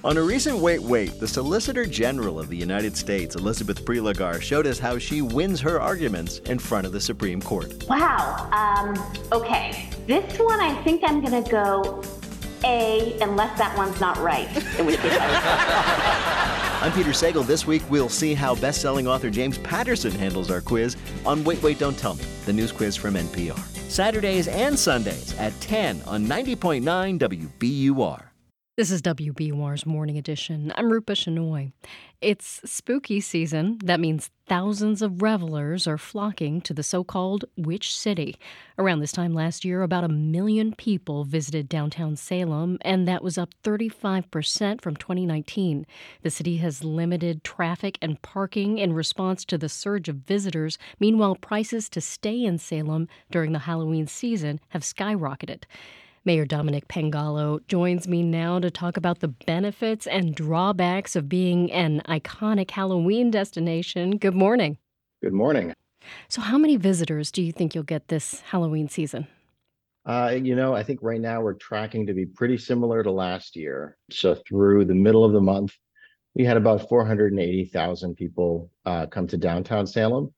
On 0.05 0.17
a 0.17 0.23
recent 0.23 0.57
Wait 0.59 0.81
Wait, 0.81 1.19
the 1.19 1.27
Solicitor 1.27 1.85
General 1.85 2.39
of 2.39 2.49
the 2.49 2.57
United 2.57 2.97
States, 2.97 3.35
Elizabeth 3.35 3.85
Prelogar, 3.85 4.41
showed 4.41 4.65
us 4.65 4.79
how 4.79 4.97
she 4.97 5.23
wins 5.23 5.61
her 5.61 5.81
arguments 5.81 6.39
in 6.41 6.57
front 6.61 6.87
of 6.87 6.93
the 6.93 7.01
Supreme 7.01 7.43
Court. 7.43 7.85
Wow. 7.89 8.49
Um, 8.53 8.95
okay. 9.33 9.91
This 10.07 10.39
one, 10.39 10.61
I 10.61 10.81
think 10.85 11.03
I'm 11.05 11.21
going 11.21 11.43
to 11.43 11.51
go 11.51 12.05
A, 12.65 13.19
unless 13.21 13.59
that 13.59 13.77
one's 13.77 14.01
not 14.01 14.17
right. 14.19 14.49
In 14.79 14.87
which 14.87 15.01
case 15.01 15.19
I 15.19 16.81
I'm 16.81 16.93
Peter 16.93 17.11
Sagal. 17.11 17.45
This 17.45 17.67
week, 17.67 17.83
we'll 17.91 18.09
see 18.09 18.35
how 18.35 18.55
best-selling 18.55 19.09
author 19.09 19.31
James 19.31 19.59
Patterson 19.59 20.13
handles 20.13 20.49
our 20.49 20.61
quiz 20.61 20.97
on 21.27 21.43
Wait 21.43 21.61
Wait 21.61 21.81
Don't 21.81 21.99
Tell 21.99 22.15
Me, 22.15 22.25
the 22.47 22.53
news 22.53 22.71
quiz 22.71 22.95
from 22.95 23.15
NPR. 23.15 23.59
Saturdays 23.91 24.47
and 24.47 24.79
Sundays 24.79 25.37
at 25.39 25.61
10 25.61 26.03
on 26.07 26.25
90.9 26.25 27.19
WBUR. 27.19 28.28
This 28.79 28.93
is 28.93 29.03
WBUR's 29.03 29.87
Morning 29.87 30.17
Edition. 30.17 30.73
I'm 30.77 30.93
Rupa 30.93 31.15
Shenoy. 31.15 31.73
It's 32.21 32.61
spooky 32.65 33.21
season. 33.21 33.79
That 33.83 33.99
means 33.99 34.31
thousands 34.47 35.03
of 35.03 35.21
revelers 35.21 35.89
are 35.89 35.99
flocking 35.99 36.61
to 36.61 36.73
the 36.73 36.85
so 36.85 37.03
called 37.03 37.45
Witch 37.57 37.93
City. 37.93 38.37
Around 38.79 39.01
this 39.01 39.11
time 39.11 39.35
last 39.35 39.65
year, 39.65 39.83
about 39.83 40.05
a 40.05 40.09
million 40.09 40.77
people 40.77 41.25
visited 41.25 41.69
downtown 41.69 42.15
Salem, 42.15 42.79
and 42.83 43.09
that 43.09 43.25
was 43.25 43.37
up 43.37 43.53
35% 43.65 44.81
from 44.81 44.95
2019. 44.95 45.85
The 46.23 46.31
city 46.31 46.59
has 46.59 46.85
limited 46.85 47.43
traffic 47.43 47.99
and 48.01 48.23
parking 48.23 48.79
in 48.79 48.93
response 48.93 49.45
to 49.47 49.59
the 49.59 49.69
surge 49.69 50.09
of 50.09 50.19
visitors. 50.19 50.79
Meanwhile, 51.01 51.35
prices 51.35 51.89
to 51.89 52.01
stay 52.01 52.45
in 52.45 52.59
Salem 52.59 53.09
during 53.29 53.51
the 53.51 53.59
Halloween 53.59 54.07
season 54.07 54.61
have 54.69 54.83
skyrocketed. 54.83 55.65
Mayor 56.25 56.45
Dominick 56.45 56.89
Pangallo 56.89 57.61
joins 57.69 58.09
me 58.09 58.23
now 58.23 58.59
to 58.59 58.71
talk 58.71 58.97
about 58.97 59.21
the 59.21 59.29
benefits 59.29 60.07
and 60.07 60.35
drawbacks 60.35 61.17
of 61.17 61.29
being 61.29 61.71
an 61.73 62.03
iconic 62.09 62.71
Halloween 62.71 63.31
destination. 63.31 64.19
Good 64.19 64.35
morning. 64.35 64.79
Good 65.23 65.33
morning. 65.33 65.73
So, 66.29 66.41
how 66.41 66.59
many 66.59 66.77
visitors 66.77 67.31
do 67.31 67.43
you 67.43 67.53
think 67.53 67.75
you'll 67.75 67.85
get 67.85 68.09
this 68.09 68.41
Halloween 68.41 68.89
season? 68.89 69.27
Uh, 70.07 70.39
you 70.43 70.57
know, 70.57 70.75
I 70.75 70.83
think 70.83 71.01
right 71.03 71.21
now 71.21 71.41
we're 71.41 71.55
tracking 71.55 72.07
to 72.07 72.15
be 72.15 72.25
pretty 72.25 72.57
similar 72.57 73.03
to 73.03 73.11
last 73.11 73.57
year. 73.57 73.97
So, 74.11 74.35
through 74.35 74.87
the 74.87 74.95
middle 74.95 75.25
of 75.25 75.33
the 75.33 75.41
month, 75.41 75.75
we 76.35 76.45
had 76.45 76.57
about 76.57 76.89
480,000 76.89 78.15
people 78.15 78.71
uh, 78.87 79.07
come 79.07 79.27
to 79.27 79.37
downtown 79.37 79.87
Salem. 79.87 80.33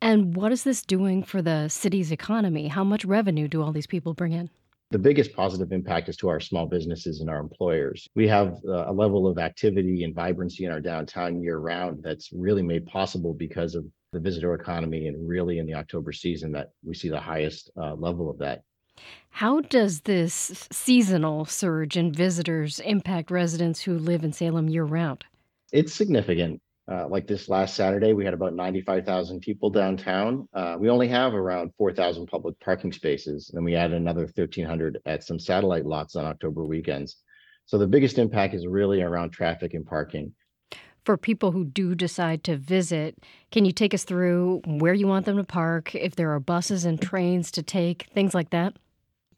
And 0.00 0.36
what 0.36 0.52
is 0.52 0.64
this 0.64 0.82
doing 0.82 1.22
for 1.22 1.42
the 1.42 1.68
city's 1.68 2.12
economy? 2.12 2.68
How 2.68 2.84
much 2.84 3.04
revenue 3.04 3.48
do 3.48 3.62
all 3.62 3.72
these 3.72 3.86
people 3.86 4.14
bring 4.14 4.32
in? 4.32 4.50
The 4.90 4.98
biggest 4.98 5.34
positive 5.34 5.72
impact 5.72 6.08
is 6.08 6.16
to 6.18 6.28
our 6.28 6.40
small 6.40 6.66
businesses 6.66 7.20
and 7.20 7.28
our 7.28 7.40
employers. 7.40 8.08
We 8.14 8.28
have 8.28 8.54
uh, 8.66 8.90
a 8.90 8.92
level 8.92 9.26
of 9.26 9.38
activity 9.38 10.04
and 10.04 10.14
vibrancy 10.14 10.64
in 10.64 10.70
our 10.70 10.80
downtown 10.80 11.42
year 11.42 11.58
round 11.58 12.02
that's 12.02 12.30
really 12.32 12.62
made 12.62 12.86
possible 12.86 13.34
because 13.34 13.74
of 13.74 13.84
the 14.12 14.20
visitor 14.20 14.54
economy 14.54 15.08
and 15.08 15.28
really 15.28 15.58
in 15.58 15.66
the 15.66 15.74
October 15.74 16.12
season 16.12 16.52
that 16.52 16.70
we 16.84 16.94
see 16.94 17.08
the 17.08 17.20
highest 17.20 17.70
uh, 17.76 17.94
level 17.94 18.30
of 18.30 18.38
that. 18.38 18.62
How 19.30 19.60
does 19.62 20.02
this 20.02 20.68
seasonal 20.70 21.44
surge 21.44 21.96
in 21.96 22.12
visitors 22.12 22.78
impact 22.80 23.30
residents 23.30 23.80
who 23.80 23.98
live 23.98 24.22
in 24.22 24.32
Salem 24.32 24.68
year 24.68 24.84
round? 24.84 25.24
It's 25.72 25.92
significant. 25.92 26.60
Uh, 26.90 27.08
like 27.08 27.26
this 27.26 27.48
last 27.48 27.74
Saturday, 27.74 28.12
we 28.12 28.26
had 28.26 28.34
about 28.34 28.54
95,000 28.54 29.40
people 29.40 29.70
downtown. 29.70 30.46
Uh, 30.52 30.76
we 30.78 30.90
only 30.90 31.08
have 31.08 31.32
around 31.32 31.72
4,000 31.78 32.26
public 32.26 32.60
parking 32.60 32.92
spaces, 32.92 33.50
and 33.54 33.64
we 33.64 33.74
added 33.74 33.96
another 33.96 34.22
1,300 34.22 34.98
at 35.06 35.24
some 35.24 35.38
satellite 35.38 35.86
lots 35.86 36.14
on 36.14 36.26
October 36.26 36.64
weekends. 36.64 37.16
So 37.64 37.78
the 37.78 37.86
biggest 37.86 38.18
impact 38.18 38.52
is 38.52 38.66
really 38.66 39.00
around 39.00 39.30
traffic 39.30 39.72
and 39.72 39.86
parking. 39.86 40.34
For 41.06 41.16
people 41.16 41.52
who 41.52 41.64
do 41.64 41.94
decide 41.94 42.44
to 42.44 42.56
visit, 42.56 43.16
can 43.50 43.64
you 43.64 43.72
take 43.72 43.94
us 43.94 44.04
through 44.04 44.60
where 44.66 44.94
you 44.94 45.06
want 45.06 45.24
them 45.24 45.38
to 45.38 45.44
park, 45.44 45.94
if 45.94 46.16
there 46.16 46.32
are 46.32 46.40
buses 46.40 46.84
and 46.84 47.00
trains 47.00 47.50
to 47.52 47.62
take, 47.62 48.08
things 48.14 48.34
like 48.34 48.50
that? 48.50 48.76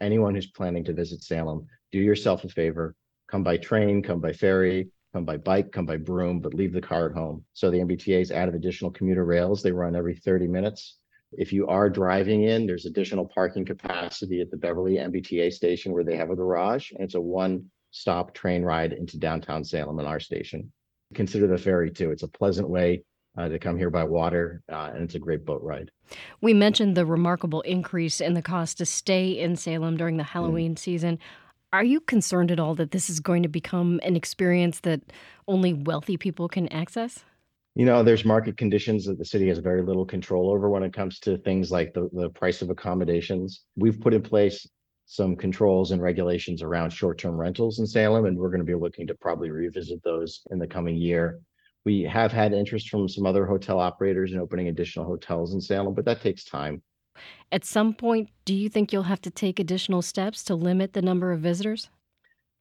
Anyone 0.01 0.35
who's 0.35 0.51
planning 0.51 0.85
to 0.85 0.93
visit 0.93 1.23
Salem, 1.23 1.67
do 1.93 1.99
yourself 1.99 2.43
a 2.43 2.49
favor, 2.49 2.97
come 3.29 3.45
by 3.45 3.57
train, 3.57 4.03
come 4.03 4.21
by 4.21 4.33
ferry, 4.33 4.89
come 5.17 5.25
by 5.25 5.39
bike, 5.39 5.73
come 5.73 5.87
by 5.87 5.97
broom, 5.97 6.41
but 6.41 6.53
leave 6.53 6.75
the 6.75 6.81
car 6.81 7.09
at 7.09 7.15
home. 7.15 7.43
So 7.55 7.71
the 7.71 7.79
MBTA's 7.79 8.31
added 8.31 8.55
additional 8.55 8.91
commuter 8.91 9.25
rails. 9.25 9.63
They 9.63 9.73
run 9.73 9.97
every 9.97 10.15
30 10.15 10.47
minutes. 10.47 10.99
If 11.33 11.55
you 11.55 11.67
are 11.69 11.89
driving 11.89 12.43
in, 12.43 12.67
there's 12.67 12.85
additional 12.85 13.27
parking 13.35 13.65
capacity 13.65 14.43
at 14.43 14.51
the 14.51 14.59
Beverly 14.59 14.97
MBTA 14.97 15.55
station 15.55 15.93
where 15.93 16.05
they 16.05 16.19
have 16.19 16.29
a 16.29 16.37
garage. 16.37 16.93
And 16.93 17.01
it's 17.01 17.15
a 17.15 17.21
one 17.21 17.65
stop 17.93 18.35
train 18.35 18.63
ride 18.63 18.93
into 18.93 19.19
downtown 19.19 19.65
Salem 19.65 19.99
and 20.01 20.07
our 20.07 20.21
station. 20.21 20.71
Consider 21.15 21.47
the 21.47 21.57
ferry 21.57 21.91
too. 21.91 22.11
It's 22.11 22.23
a 22.23 22.29
pleasant 22.29 22.69
way 22.69 23.03
uh, 23.39 23.49
to 23.49 23.59
come 23.59 23.79
here 23.79 23.91
by 23.91 24.05
water, 24.05 24.63
uh, 24.71 24.91
and 24.95 25.03
it's 25.03 25.15
a 25.15 25.19
great 25.19 25.47
boat 25.47 25.63
ride. 25.63 25.91
We 26.43 26.53
mentioned 26.53 26.95
the 26.95 27.07
remarkable 27.07 27.63
increase 27.63 28.21
in 28.21 28.35
the 28.35 28.43
cost 28.43 28.79
to 28.79 28.87
stay 28.87 29.31
in 29.31 29.57
Salem 29.57 29.97
during 29.97 30.19
the 30.19 30.25
Halloween 30.25 30.75
mm. 30.75 30.79
season. 30.79 31.19
Are 31.77 31.85
you 31.85 32.01
concerned 32.01 32.51
at 32.51 32.59
all 32.59 32.75
that 32.77 32.93
this 32.93 33.11
is 33.11 33.21
going 33.21 33.43
to 33.43 33.51
become 33.51 34.01
an 34.03 34.17
experience 34.17 34.81
that 34.81 35.03
only 35.47 35.75
wealthy 35.75 36.17
people 36.17 36.49
can 36.49 36.69
access? 36.69 37.23
You 37.75 37.85
know, 37.85 38.03
there's 38.03 38.25
market 38.25 38.57
conditions 38.57 39.05
that 39.05 39.19
the 39.19 39.27
city 39.27 39.49
has 39.49 39.59
very 39.59 39.83
little 39.83 40.07
control 40.07 40.51
over 40.51 40.71
when 40.71 40.83
it 40.83 40.95
comes 40.95 41.19
to 41.21 41.37
things 41.37 41.71
like 41.71 41.93
the, 41.93 42.09
the 42.15 42.31
price 42.31 42.63
of 42.63 42.71
accommodations. 42.71 43.65
We've 43.77 44.01
put 44.01 44.15
in 44.15 44.23
place 44.23 44.67
some 45.05 45.37
controls 45.37 45.91
and 45.91 46.01
regulations 46.01 46.63
around 46.63 46.95
short-term 46.95 47.37
rentals 47.37 47.79
in 47.79 47.87
Salem, 47.87 48.25
and 48.25 48.39
we're 48.39 48.49
going 48.49 48.61
to 48.61 48.65
be 48.65 48.75
looking 48.75 49.07
to 49.09 49.15
probably 49.15 49.51
revisit 49.51 50.03
those 50.03 50.41
in 50.51 50.59
the 50.59 50.67
coming 50.67 50.97
year. 50.97 51.41
We 51.85 52.05
have 52.05 52.33
had 52.33 52.55
interest 52.55 52.89
from 52.89 53.07
some 53.07 53.27
other 53.27 53.45
hotel 53.45 53.79
operators 53.79 54.33
in 54.33 54.39
opening 54.39 54.69
additional 54.69 55.05
hotels 55.05 55.53
in 55.53 55.61
Salem, 55.61 55.93
but 55.93 56.07
that 56.07 56.23
takes 56.23 56.43
time. 56.43 56.81
At 57.53 57.65
some 57.65 57.95
point, 57.95 58.31
do 58.45 58.55
you 58.55 58.69
think 58.69 58.93
you'll 58.93 59.05
have 59.05 59.23
to 59.23 59.31
take 59.31 59.59
additional 59.59 60.03
steps 60.03 60.43
to 60.45 60.55
limit 60.55 60.93
the 60.93 61.03
number 61.03 61.33
of 61.33 61.41
visitors? 61.41 61.89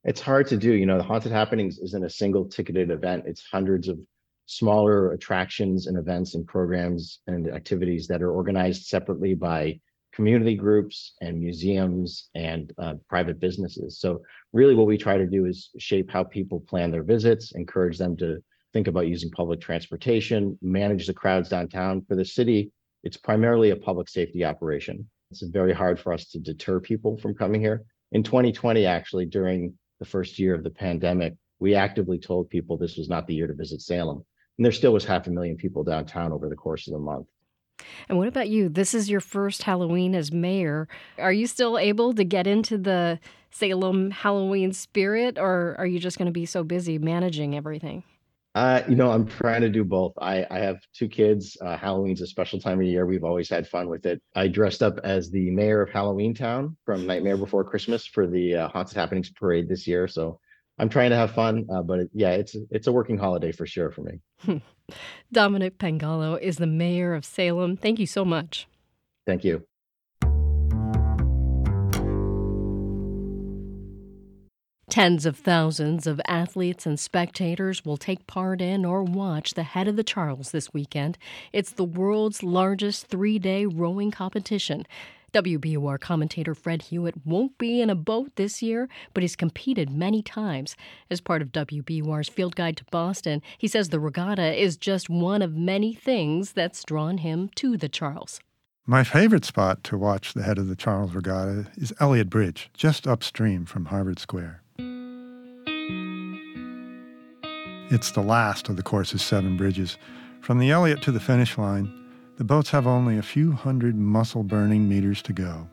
It's 0.03 0.21
hard 0.21 0.47
to 0.47 0.57
do. 0.57 0.73
You 0.73 0.85
know, 0.85 0.97
the 0.97 1.03
Haunted 1.03 1.31
Happenings 1.31 1.79
isn't 1.79 2.03
a 2.03 2.09
single 2.09 2.45
ticketed 2.45 2.91
event, 2.91 3.23
it's 3.25 3.43
hundreds 3.51 3.87
of 3.87 3.99
smaller 4.45 5.11
attractions 5.13 5.87
and 5.87 5.97
events 5.97 6.35
and 6.35 6.45
programs 6.45 7.19
and 7.27 7.47
activities 7.49 8.07
that 8.07 8.21
are 8.21 8.31
organized 8.31 8.85
separately 8.85 9.33
by 9.33 9.79
community 10.13 10.55
groups 10.55 11.13
and 11.21 11.39
museums 11.39 12.29
and 12.35 12.71
uh, 12.77 12.93
private 13.09 13.39
businesses. 13.39 13.99
So 13.99 14.21
really 14.53 14.75
what 14.75 14.87
we 14.87 14.97
try 14.97 15.17
to 15.17 15.25
do 15.25 15.45
is 15.45 15.71
shape 15.77 16.09
how 16.09 16.23
people 16.23 16.61
plan 16.61 16.89
their 16.89 17.03
visits, 17.03 17.51
encourage 17.53 17.97
them 17.97 18.15
to 18.17 18.37
think 18.71 18.87
about 18.87 19.07
using 19.07 19.31
public 19.31 19.59
transportation, 19.59 20.57
manage 20.61 21.07
the 21.07 21.13
crowds 21.13 21.49
downtown. 21.49 22.03
For 22.07 22.15
the 22.15 22.23
city, 22.23 22.71
it's 23.05 23.17
primarily 23.17 23.69
a 23.69 23.75
public 23.75 24.09
safety 24.09 24.43
operation. 24.43 25.07
It's 25.31 25.43
very 25.43 25.73
hard 25.73 25.99
for 25.99 26.11
us 26.11 26.25
to 26.29 26.39
deter 26.39 26.79
people 26.79 27.17
from 27.17 27.35
coming 27.35 27.61
here. 27.61 27.83
In 28.11 28.23
2020, 28.23 28.85
actually, 28.85 29.27
during 29.27 29.75
the 29.99 30.05
first 30.05 30.39
year 30.39 30.55
of 30.55 30.63
the 30.63 30.71
pandemic, 30.71 31.35
we 31.59 31.75
actively 31.75 32.17
told 32.17 32.49
people 32.49 32.77
this 32.77 32.97
was 32.97 33.07
not 33.07 33.27
the 33.27 33.35
year 33.35 33.47
to 33.47 33.53
visit 33.53 33.81
Salem. 33.81 34.25
And 34.57 34.65
there 34.65 34.71
still 34.71 34.91
was 34.91 35.05
half 35.05 35.27
a 35.27 35.29
million 35.29 35.55
people 35.55 35.83
downtown 35.83 36.31
over 36.31 36.49
the 36.49 36.55
course 36.55 36.87
of 36.87 36.93
the 36.93 36.99
month. 36.99 37.27
And 38.09 38.17
what 38.17 38.27
about 38.27 38.49
you? 38.49 38.69
This 38.69 38.93
is 38.93 39.09
your 39.09 39.19
first 39.19 39.63
Halloween 39.63 40.15
as 40.15 40.31
mayor. 40.31 40.87
Are 41.19 41.33
you 41.33 41.45
still 41.45 41.77
able 41.77 42.13
to 42.13 42.23
get 42.23 42.47
into 42.47 42.77
the 42.77 43.19
Salem 43.51 44.11
Halloween 44.11 44.73
spirit, 44.73 45.37
or 45.37 45.75
are 45.77 45.85
you 45.85 45.99
just 45.99 46.17
going 46.17 46.25
to 46.25 46.31
be 46.31 46.45
so 46.45 46.63
busy 46.63 46.97
managing 46.97 47.55
everything? 47.55 48.03
Uh, 48.55 48.81
you 48.87 48.95
know, 48.95 49.11
I'm 49.11 49.27
trying 49.27 49.61
to 49.61 49.69
do 49.69 49.83
both. 49.83 50.13
I, 50.17 50.47
I 50.49 50.59
have 50.59 50.77
two 50.93 51.09
kids. 51.09 51.57
Uh, 51.59 51.75
Halloween's 51.75 52.21
a 52.21 52.27
special 52.27 52.57
time 52.57 52.79
of 52.79 52.85
year. 52.85 53.05
We've 53.05 53.25
always 53.25 53.49
had 53.49 53.67
fun 53.67 53.89
with 53.89 54.05
it. 54.05 54.21
I 54.33 54.47
dressed 54.47 54.81
up 54.81 54.97
as 55.03 55.29
the 55.29 55.51
mayor 55.51 55.81
of 55.81 55.89
Halloween 55.89 56.33
Town 56.33 56.77
from 56.85 57.05
Nightmare 57.05 57.35
Before 57.35 57.65
Christmas 57.65 58.05
for 58.05 58.25
the 58.25 58.55
uh, 58.55 58.67
Haunted 58.69 58.95
Happenings 58.95 59.29
parade 59.29 59.67
this 59.67 59.85
year. 59.85 60.07
So 60.07 60.39
I'm 60.79 60.87
trying 60.87 61.09
to 61.09 61.17
have 61.17 61.31
fun, 61.31 61.67
uh, 61.69 61.81
but 61.81 61.99
it, 61.99 62.09
yeah, 62.13 62.31
it's 62.31 62.55
it's 62.71 62.87
a 62.87 62.93
working 62.93 63.17
holiday 63.17 63.51
for 63.51 63.65
sure 63.65 63.91
for 63.91 64.03
me. 64.03 64.61
Dominick 65.33 65.77
Pangallo 65.77 66.39
is 66.39 66.57
the 66.57 66.67
mayor 66.67 67.13
of 67.13 67.25
Salem. 67.25 67.75
Thank 67.75 67.99
you 67.99 68.07
so 68.07 68.23
much. 68.23 68.67
Thank 69.25 69.43
you. 69.43 69.65
Tens 74.95 75.25
of 75.25 75.35
thousands 75.35 76.07
of 76.07 76.21
athletes 76.25 76.85
and 76.85 76.97
spectators 76.97 77.83
will 77.83 77.97
take 77.97 78.27
part 78.27 78.61
in 78.61 78.85
or 78.85 79.03
watch 79.03 79.53
the 79.53 79.63
Head 79.63 79.89
of 79.89 79.97
the 79.97 80.05
Charles 80.05 80.51
this 80.51 80.73
weekend. 80.73 81.17
It's 81.51 81.71
the 81.73 81.83
world's 81.83 82.43
largest 82.43 83.07
three 83.07 83.37
day 83.37 83.65
rowing 83.65 84.09
competition. 84.09 84.87
WBUR 85.33 85.99
commentator 85.99 86.55
Fred 86.55 86.83
Hewitt 86.83 87.15
won't 87.25 87.57
be 87.57 87.81
in 87.81 87.89
a 87.89 87.93
boat 87.93 88.37
this 88.37 88.61
year, 88.61 88.87
but 89.13 89.21
he's 89.21 89.35
competed 89.35 89.89
many 89.89 90.21
times. 90.21 90.77
As 91.11 91.19
part 91.19 91.41
of 91.41 91.51
WBUR's 91.51 92.29
Field 92.29 92.55
Guide 92.55 92.77
to 92.77 92.85
Boston, 92.85 93.41
he 93.57 93.67
says 93.67 93.89
the 93.89 93.99
regatta 93.99 94.53
is 94.57 94.77
just 94.77 95.09
one 95.09 95.41
of 95.41 95.57
many 95.57 95.93
things 95.93 96.53
that's 96.53 96.85
drawn 96.85 97.17
him 97.17 97.49
to 97.55 97.75
the 97.75 97.89
Charles. 97.89 98.39
My 98.85 99.03
favorite 99.03 99.43
spot 99.43 99.83
to 99.83 99.97
watch 99.97 100.33
the 100.33 100.43
head 100.43 100.57
of 100.57 100.69
the 100.69 100.75
Charles 100.77 101.13
Regatta 101.13 101.67
is 101.75 101.93
Eliot 101.99 102.29
Bridge, 102.29 102.69
just 102.73 103.05
upstream 103.05 103.65
from 103.65 103.87
Harvard 103.87 104.19
Square. 104.19 104.61
It's 107.91 108.09
the 108.09 108.21
last 108.21 108.67
of 108.67 108.77
the 108.77 108.83
course's 108.83 109.21
seven 109.21 109.57
bridges. 109.57 109.99
From 110.41 110.57
the 110.57 110.71
Eliot 110.71 111.03
to 111.03 111.11
the 111.11 111.19
finish 111.19 111.55
line, 111.55 111.93
the 112.37 112.43
boats 112.43 112.71
have 112.71 112.87
only 112.87 113.15
a 113.15 113.23
few 113.23 113.51
hundred 113.51 113.95
muscle 113.95 114.43
burning 114.43 114.89
meters 114.89 115.21
to 115.21 115.33
go. 115.33 115.69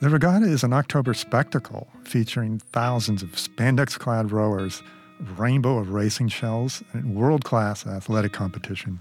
The 0.00 0.08
regatta 0.08 0.46
is 0.46 0.64
an 0.64 0.72
October 0.72 1.12
spectacle 1.12 1.88
featuring 2.04 2.58
thousands 2.58 3.22
of 3.22 3.32
spandex 3.32 3.98
clad 3.98 4.32
rowers, 4.32 4.82
a 5.20 5.32
rainbow 5.34 5.76
of 5.76 5.90
racing 5.90 6.28
shells, 6.28 6.82
and 6.94 7.14
world 7.14 7.44
class 7.44 7.86
athletic 7.86 8.32
competition. 8.32 8.98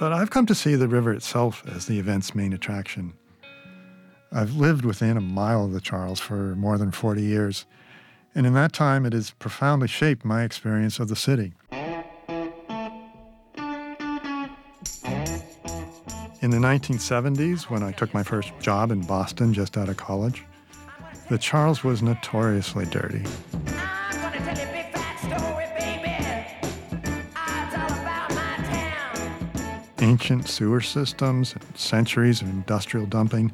But 0.00 0.12
I've 0.12 0.30
come 0.30 0.46
to 0.46 0.56
see 0.56 0.74
the 0.74 0.88
river 0.88 1.12
itself 1.12 1.62
as 1.68 1.86
the 1.86 2.00
event's 2.00 2.34
main 2.34 2.52
attraction. 2.52 3.12
I've 4.32 4.56
lived 4.56 4.84
within 4.84 5.16
a 5.16 5.20
mile 5.20 5.64
of 5.64 5.72
the 5.72 5.80
Charles 5.80 6.18
for 6.18 6.56
more 6.56 6.78
than 6.78 6.90
40 6.90 7.22
years, 7.22 7.64
and 8.34 8.46
in 8.46 8.54
that 8.54 8.72
time 8.72 9.04
it 9.06 9.12
has 9.12 9.32
profoundly 9.32 9.88
shaped 9.88 10.24
my 10.24 10.42
experience 10.42 10.98
of 10.98 11.08
the 11.08 11.16
city. 11.16 11.52
In 16.42 16.50
the 16.50 16.56
1970s, 16.56 17.64
when 17.64 17.82
I 17.82 17.92
took 17.92 18.14
my 18.14 18.22
first 18.22 18.52
job 18.60 18.90
in 18.90 19.02
Boston 19.02 19.52
just 19.52 19.76
out 19.76 19.90
of 19.90 19.98
college, 19.98 20.44
the 21.28 21.36
Charles 21.36 21.84
was 21.84 22.02
notoriously 22.02 22.86
dirty. 22.86 23.24
Ancient 29.98 30.48
sewer 30.48 30.80
systems 30.80 31.52
and 31.52 31.62
centuries 31.76 32.40
of 32.40 32.48
industrial 32.48 33.04
dumping 33.04 33.52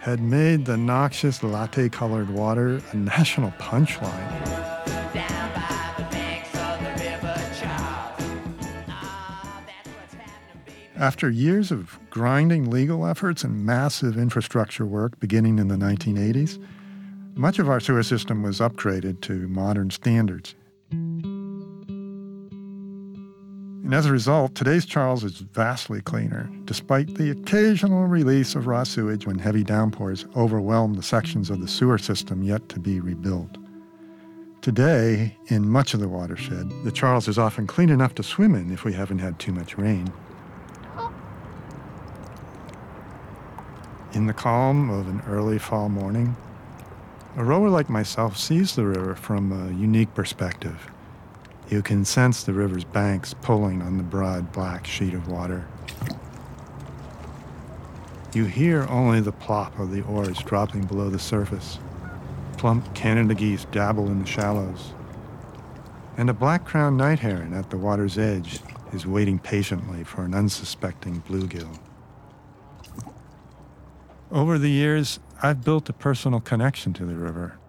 had 0.00 0.18
made 0.18 0.64
the 0.64 0.78
noxious 0.78 1.42
latte 1.42 1.88
colored 1.90 2.30
water 2.30 2.80
a 2.92 2.96
national 2.96 3.50
punchline. 3.52 4.50
After 10.96 11.30
years 11.30 11.70
of 11.70 11.98
grinding 12.10 12.70
legal 12.70 13.06
efforts 13.06 13.44
and 13.44 13.64
massive 13.64 14.16
infrastructure 14.16 14.86
work 14.86 15.20
beginning 15.20 15.58
in 15.58 15.68
the 15.68 15.76
1980s, 15.76 16.62
much 17.34 17.58
of 17.58 17.68
our 17.68 17.80
sewer 17.80 18.02
system 18.02 18.42
was 18.42 18.60
upgraded 18.60 19.20
to 19.22 19.48
modern 19.48 19.90
standards. 19.90 20.54
And 23.90 23.96
as 23.96 24.06
a 24.06 24.12
result, 24.12 24.54
today's 24.54 24.86
Charles 24.86 25.24
is 25.24 25.38
vastly 25.38 26.00
cleaner, 26.00 26.48
despite 26.64 27.16
the 27.16 27.32
occasional 27.32 28.06
release 28.06 28.54
of 28.54 28.68
raw 28.68 28.84
sewage 28.84 29.26
when 29.26 29.40
heavy 29.40 29.64
downpours 29.64 30.26
overwhelm 30.36 30.94
the 30.94 31.02
sections 31.02 31.50
of 31.50 31.60
the 31.60 31.66
sewer 31.66 31.98
system 31.98 32.44
yet 32.44 32.68
to 32.68 32.78
be 32.78 33.00
rebuilt. 33.00 33.58
Today, 34.62 35.36
in 35.48 35.68
much 35.68 35.92
of 35.92 35.98
the 35.98 36.08
watershed, 36.08 36.70
the 36.84 36.92
Charles 36.92 37.26
is 37.26 37.36
often 37.36 37.66
clean 37.66 37.90
enough 37.90 38.14
to 38.14 38.22
swim 38.22 38.54
in 38.54 38.72
if 38.72 38.84
we 38.84 38.92
haven't 38.92 39.18
had 39.18 39.40
too 39.40 39.50
much 39.50 39.76
rain. 39.76 40.12
In 44.12 44.28
the 44.28 44.32
calm 44.32 44.88
of 44.88 45.08
an 45.08 45.20
early 45.26 45.58
fall 45.58 45.88
morning, 45.88 46.36
a 47.36 47.42
rower 47.42 47.68
like 47.68 47.90
myself 47.90 48.36
sees 48.36 48.76
the 48.76 48.86
river 48.86 49.16
from 49.16 49.50
a 49.50 49.72
unique 49.72 50.14
perspective. 50.14 50.92
You 51.70 51.82
can 51.82 52.04
sense 52.04 52.42
the 52.42 52.52
river's 52.52 52.82
banks 52.82 53.32
pulling 53.32 53.80
on 53.80 53.96
the 53.96 54.02
broad 54.02 54.50
black 54.50 54.84
sheet 54.88 55.14
of 55.14 55.28
water. 55.28 55.68
You 58.34 58.44
hear 58.44 58.88
only 58.88 59.20
the 59.20 59.30
plop 59.30 59.78
of 59.78 59.92
the 59.92 60.02
oars 60.02 60.38
dropping 60.40 60.86
below 60.86 61.10
the 61.10 61.18
surface. 61.20 61.78
Plump 62.58 62.92
Canada 62.96 63.36
geese 63.36 63.66
dabble 63.66 64.08
in 64.08 64.18
the 64.18 64.26
shallows. 64.26 64.94
And 66.16 66.28
a 66.28 66.34
black 66.34 66.64
crowned 66.64 66.96
night 66.96 67.20
heron 67.20 67.54
at 67.54 67.70
the 67.70 67.78
water's 67.78 68.18
edge 68.18 68.58
is 68.92 69.06
waiting 69.06 69.38
patiently 69.38 70.02
for 70.02 70.24
an 70.24 70.34
unsuspecting 70.34 71.22
bluegill. 71.22 71.78
Over 74.32 74.58
the 74.58 74.70
years, 74.70 75.20
I've 75.40 75.64
built 75.64 75.88
a 75.88 75.92
personal 75.92 76.40
connection 76.40 76.92
to 76.94 77.06
the 77.06 77.14
river. 77.14 77.59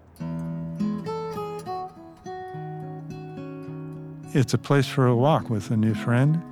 It's 4.34 4.54
a 4.54 4.58
place 4.58 4.86
for 4.86 5.06
a 5.06 5.14
walk 5.14 5.50
with 5.50 5.70
a 5.70 5.76
new 5.76 5.92
friend, 5.92 6.42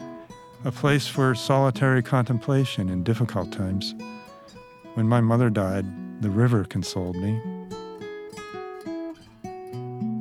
a 0.66 0.70
place 0.70 1.06
for 1.06 1.34
solitary 1.34 2.02
contemplation 2.02 2.90
in 2.90 3.02
difficult 3.02 3.52
times. 3.52 3.94
When 4.92 5.08
my 5.08 5.22
mother 5.22 5.48
died, 5.48 5.86
the 6.20 6.28
river 6.28 6.64
consoled 6.64 7.16
me. 7.16 7.40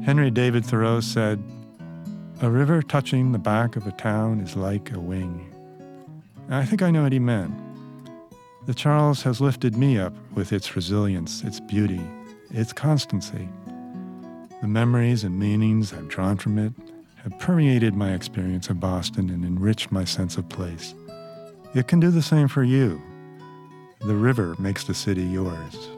Henry 0.05 0.31
David 0.31 0.65
Thoreau 0.65 1.01
said, 1.01 1.43
A 2.41 2.49
river 2.49 2.81
touching 2.81 3.33
the 3.33 3.39
back 3.39 3.75
of 3.75 3.85
a 3.85 3.91
town 3.91 4.39
is 4.39 4.55
like 4.55 4.93
a 4.93 4.99
wing. 4.99 5.53
And 6.45 6.55
I 6.55 6.63
think 6.63 6.81
I 6.81 6.91
know 6.91 7.03
what 7.03 7.11
he 7.11 7.19
meant. 7.19 7.53
The 8.67 8.73
Charles 8.73 9.23
has 9.23 9.41
lifted 9.41 9.75
me 9.75 9.99
up 9.99 10.13
with 10.33 10.53
its 10.53 10.77
resilience, 10.77 11.43
its 11.43 11.59
beauty, 11.59 11.99
its 12.51 12.71
constancy. 12.71 13.49
The 14.61 14.67
memories 14.67 15.25
and 15.25 15.37
meanings 15.37 15.91
I've 15.91 16.07
drawn 16.07 16.37
from 16.37 16.57
it 16.57 16.71
have 17.23 17.37
permeated 17.39 17.93
my 17.93 18.13
experience 18.13 18.69
of 18.69 18.79
Boston 18.79 19.29
and 19.29 19.43
enriched 19.43 19.91
my 19.91 20.03
sense 20.05 20.37
of 20.37 20.47
place. 20.49 20.95
It 21.75 21.87
can 21.87 21.99
do 21.99 22.11
the 22.11 22.21
same 22.21 22.47
for 22.47 22.63
you. 22.63 23.01
The 24.01 24.15
river 24.15 24.55
makes 24.59 24.85
the 24.85 24.93
city 24.93 25.23
yours. 25.23 25.89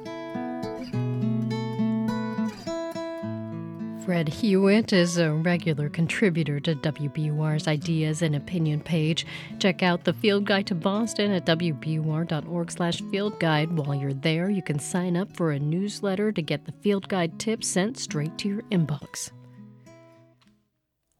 Fred 4.04 4.28
Hewitt 4.28 4.92
is 4.92 5.20
a 5.20 5.32
regular 5.32 5.88
contributor 5.88 6.60
to 6.60 6.76
WBUR's 6.76 7.68
Ideas 7.68 8.24
and 8.24 8.36
Opinion 8.36 8.82
page. 8.82 9.28
Check 9.60 9.84
out 9.84 10.04
the 10.04 10.14
Field 10.14 10.46
Guide 10.46 10.68
to 10.68 10.76
Boston 10.76 11.32
at 11.32 11.46
wbur.org 11.46 12.72
slash 12.72 13.02
field 13.12 13.40
guide. 13.40 13.72
While 13.72 13.96
you're 13.96 14.14
there, 14.14 14.50
you 14.50 14.64
can 14.64 14.80
sign 14.80 15.16
up 15.16 15.34
for 15.38 15.52
a 15.52 15.60
newsletter 15.60 16.32
to 16.32 16.42
get 16.42 16.66
the 16.66 16.74
Field 16.82 17.08
Guide 17.08 17.40
tips 17.40 17.68
sent 17.68 17.98
straight 17.98 18.38
to 18.40 18.50
your 18.50 18.64
inbox. 18.64 19.32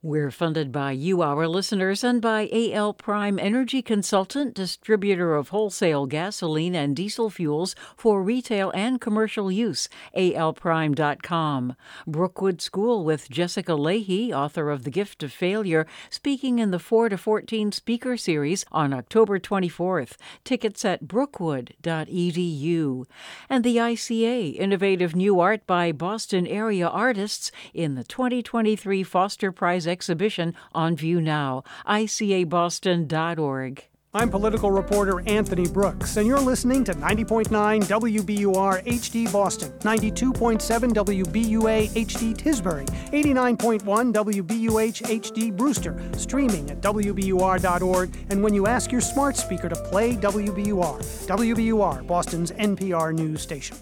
We're 0.04 0.32
funded 0.32 0.72
by 0.72 0.90
you, 0.92 1.22
our 1.22 1.46
listeners, 1.46 2.02
and 2.02 2.20
by 2.20 2.50
AL 2.52 2.94
Prime 2.94 3.38
Energy 3.38 3.82
Consultant, 3.82 4.52
distributor 4.52 5.36
of 5.36 5.50
wholesale 5.50 6.06
gasoline 6.06 6.74
and 6.74 6.96
diesel 6.96 7.30
fuels 7.30 7.76
for 7.96 8.20
retail 8.20 8.72
and 8.74 9.00
commercial 9.00 9.52
use. 9.52 9.88
ALPrime.com. 10.16 11.76
Brookwood 12.04 12.60
School 12.60 13.04
with 13.04 13.30
Jessica 13.30 13.76
Lahey, 13.76 14.32
author 14.32 14.70
of 14.70 14.82
The 14.82 14.90
Gift 14.90 15.22
of 15.22 15.32
Failure, 15.32 15.86
speaking 16.10 16.58
in 16.58 16.72
the 16.72 16.80
4 16.80 17.10
to 17.10 17.16
14 17.16 17.70
speaker 17.70 18.16
series 18.16 18.64
on 18.72 18.92
October 18.92 19.38
24th. 19.38 20.16
Tickets 20.42 20.84
at 20.84 21.06
brookwood.edu. 21.06 23.04
And 23.48 23.62
the 23.62 23.76
ICA, 23.76 24.56
innovative 24.58 25.14
new 25.14 25.38
art 25.38 25.64
by 25.64 25.92
Boston 25.92 26.48
area 26.48 26.88
artists 26.88 27.52
in 27.72 27.94
the 27.94 28.02
2023 28.02 29.04
Foster 29.04 29.52
Prize 29.52 29.91
exhibition 29.92 30.54
on 30.72 30.96
view 30.96 31.20
now. 31.20 31.62
ICABoston.org. 31.86 33.84
I'm 34.14 34.28
political 34.28 34.70
reporter 34.70 35.22
Anthony 35.26 35.66
Brooks, 35.66 36.18
and 36.18 36.26
you're 36.26 36.38
listening 36.38 36.84
to 36.84 36.92
90.9 36.92 37.46
WBUR 37.84 38.84
HD 38.84 39.32
Boston, 39.32 39.72
92.7 39.78 40.92
WBUA 40.92 41.88
HD 41.88 42.36
Tisbury, 42.36 42.86
89.1 43.10 44.12
WBUH 44.12 45.02
HD 45.02 45.56
Brewster, 45.56 45.98
streaming 46.18 46.70
at 46.70 46.82
WBUR.org, 46.82 48.14
and 48.28 48.42
when 48.42 48.52
you 48.52 48.66
ask 48.66 48.92
your 48.92 49.00
smart 49.00 49.34
speaker 49.34 49.70
to 49.70 49.76
play 49.76 50.14
WBUR, 50.14 50.98
WBUR, 51.26 52.06
Boston's 52.06 52.50
NPR 52.52 53.14
news 53.14 53.40
station. 53.40 53.78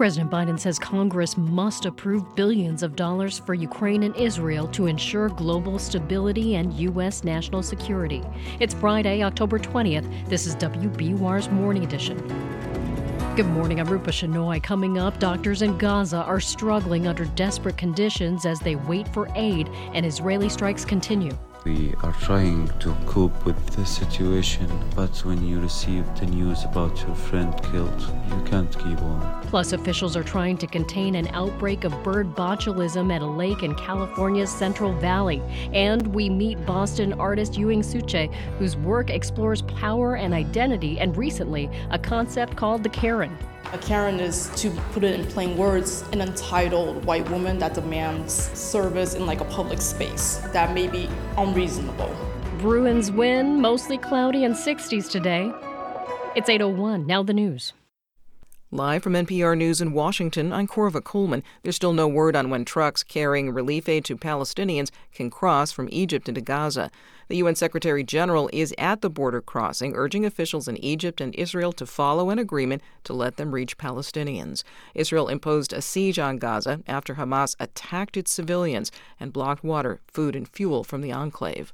President 0.00 0.30
Biden 0.30 0.58
says 0.58 0.78
Congress 0.78 1.36
must 1.36 1.84
approve 1.84 2.34
billions 2.34 2.82
of 2.82 2.96
dollars 2.96 3.38
for 3.38 3.52
Ukraine 3.52 4.04
and 4.04 4.16
Israel 4.16 4.66
to 4.68 4.86
ensure 4.86 5.28
global 5.28 5.78
stability 5.78 6.54
and 6.54 6.72
U.S. 6.72 7.22
national 7.22 7.62
security. 7.62 8.22
It's 8.60 8.72
Friday, 8.72 9.22
October 9.22 9.58
20th. 9.58 10.26
This 10.26 10.46
is 10.46 10.56
WBUR's 10.56 11.50
Morning 11.50 11.84
Edition. 11.84 12.16
Good 13.36 13.48
morning, 13.48 13.78
I'm 13.78 13.88
Rupa 13.88 14.10
Shenoy. 14.10 14.62
Coming 14.62 14.96
up, 14.96 15.18
doctors 15.18 15.60
in 15.60 15.76
Gaza 15.76 16.22
are 16.22 16.40
struggling 16.40 17.06
under 17.06 17.26
desperate 17.26 17.76
conditions 17.76 18.46
as 18.46 18.58
they 18.58 18.76
wait 18.76 19.06
for 19.06 19.28
aid, 19.34 19.68
and 19.92 20.06
Israeli 20.06 20.48
strikes 20.48 20.82
continue. 20.82 21.36
We 21.64 21.94
are 22.02 22.14
trying 22.14 22.68
to 22.78 22.96
cope 23.04 23.44
with 23.44 23.66
the 23.76 23.84
situation, 23.84 24.66
but 24.96 25.14
when 25.26 25.46
you 25.46 25.60
receive 25.60 26.06
the 26.18 26.24
news 26.24 26.64
about 26.64 26.98
your 27.02 27.14
friend 27.14 27.52
killed, 27.70 28.00
you 28.30 28.42
can't 28.46 28.72
keep 28.78 28.98
on. 29.02 29.42
Plus, 29.42 29.74
officials 29.74 30.16
are 30.16 30.22
trying 30.22 30.56
to 30.56 30.66
contain 30.66 31.14
an 31.16 31.28
outbreak 31.34 31.84
of 31.84 31.92
bird 32.02 32.34
botulism 32.34 33.14
at 33.14 33.20
a 33.20 33.26
lake 33.26 33.62
in 33.62 33.74
California's 33.74 34.50
Central 34.50 34.94
Valley. 35.00 35.42
And 35.74 36.06
we 36.14 36.30
meet 36.30 36.64
Boston 36.64 37.12
artist 37.14 37.58
Ewing 37.58 37.82
Suche, 37.82 38.32
whose 38.58 38.78
work 38.78 39.10
explores 39.10 39.60
power 39.60 40.16
and 40.16 40.32
identity, 40.32 40.98
and 40.98 41.14
recently, 41.14 41.68
a 41.90 41.98
concept 41.98 42.56
called 42.56 42.82
the 42.82 42.88
Karen. 42.88 43.36
A 43.72 43.78
Karen 43.78 44.18
is, 44.18 44.50
to 44.56 44.68
put 44.92 45.04
it 45.04 45.20
in 45.20 45.24
plain 45.26 45.56
words, 45.56 46.02
an 46.12 46.20
entitled 46.20 47.04
white 47.04 47.30
woman 47.30 47.56
that 47.60 47.72
demands 47.72 48.34
service 48.34 49.14
in 49.14 49.26
like 49.26 49.40
a 49.40 49.44
public 49.44 49.80
space 49.80 50.38
that 50.52 50.74
may 50.74 50.88
be 50.88 51.08
unreasonable. 51.38 52.12
Bruins 52.58 53.12
win, 53.12 53.60
mostly 53.60 53.96
cloudy 53.96 54.44
and 54.44 54.56
60s 54.56 55.08
today. 55.08 55.52
It's 56.34 56.48
801, 56.48 57.06
now 57.06 57.22
the 57.22 57.32
news. 57.32 57.72
Live 58.72 59.04
from 59.04 59.12
NPR 59.12 59.56
News 59.56 59.80
in 59.80 59.92
Washington, 59.92 60.52
I'm 60.52 60.66
Korva 60.66 61.02
Coleman. 61.02 61.44
There's 61.62 61.76
still 61.76 61.92
no 61.92 62.08
word 62.08 62.34
on 62.34 62.50
when 62.50 62.64
trucks 62.64 63.04
carrying 63.04 63.52
relief 63.52 63.88
aid 63.88 64.04
to 64.06 64.16
Palestinians 64.16 64.90
can 65.12 65.30
cross 65.30 65.70
from 65.70 65.88
Egypt 65.92 66.28
into 66.28 66.40
Gaza. 66.40 66.90
The 67.30 67.36
UN 67.36 67.54
Secretary 67.54 68.02
General 68.02 68.50
is 68.52 68.74
at 68.76 69.02
the 69.02 69.08
border 69.08 69.40
crossing, 69.40 69.94
urging 69.94 70.26
officials 70.26 70.66
in 70.66 70.76
Egypt 70.84 71.20
and 71.20 71.32
Israel 71.36 71.70
to 71.74 71.86
follow 71.86 72.30
an 72.30 72.40
agreement 72.40 72.82
to 73.04 73.12
let 73.12 73.36
them 73.36 73.54
reach 73.54 73.78
Palestinians. 73.78 74.64
Israel 74.96 75.28
imposed 75.28 75.72
a 75.72 75.80
siege 75.80 76.18
on 76.18 76.38
Gaza 76.38 76.80
after 76.88 77.14
Hamas 77.14 77.54
attacked 77.60 78.16
its 78.16 78.32
civilians 78.32 78.90
and 79.20 79.32
blocked 79.32 79.62
water, 79.62 80.00
food, 80.12 80.34
and 80.34 80.48
fuel 80.48 80.82
from 80.82 81.02
the 81.02 81.12
enclave. 81.12 81.72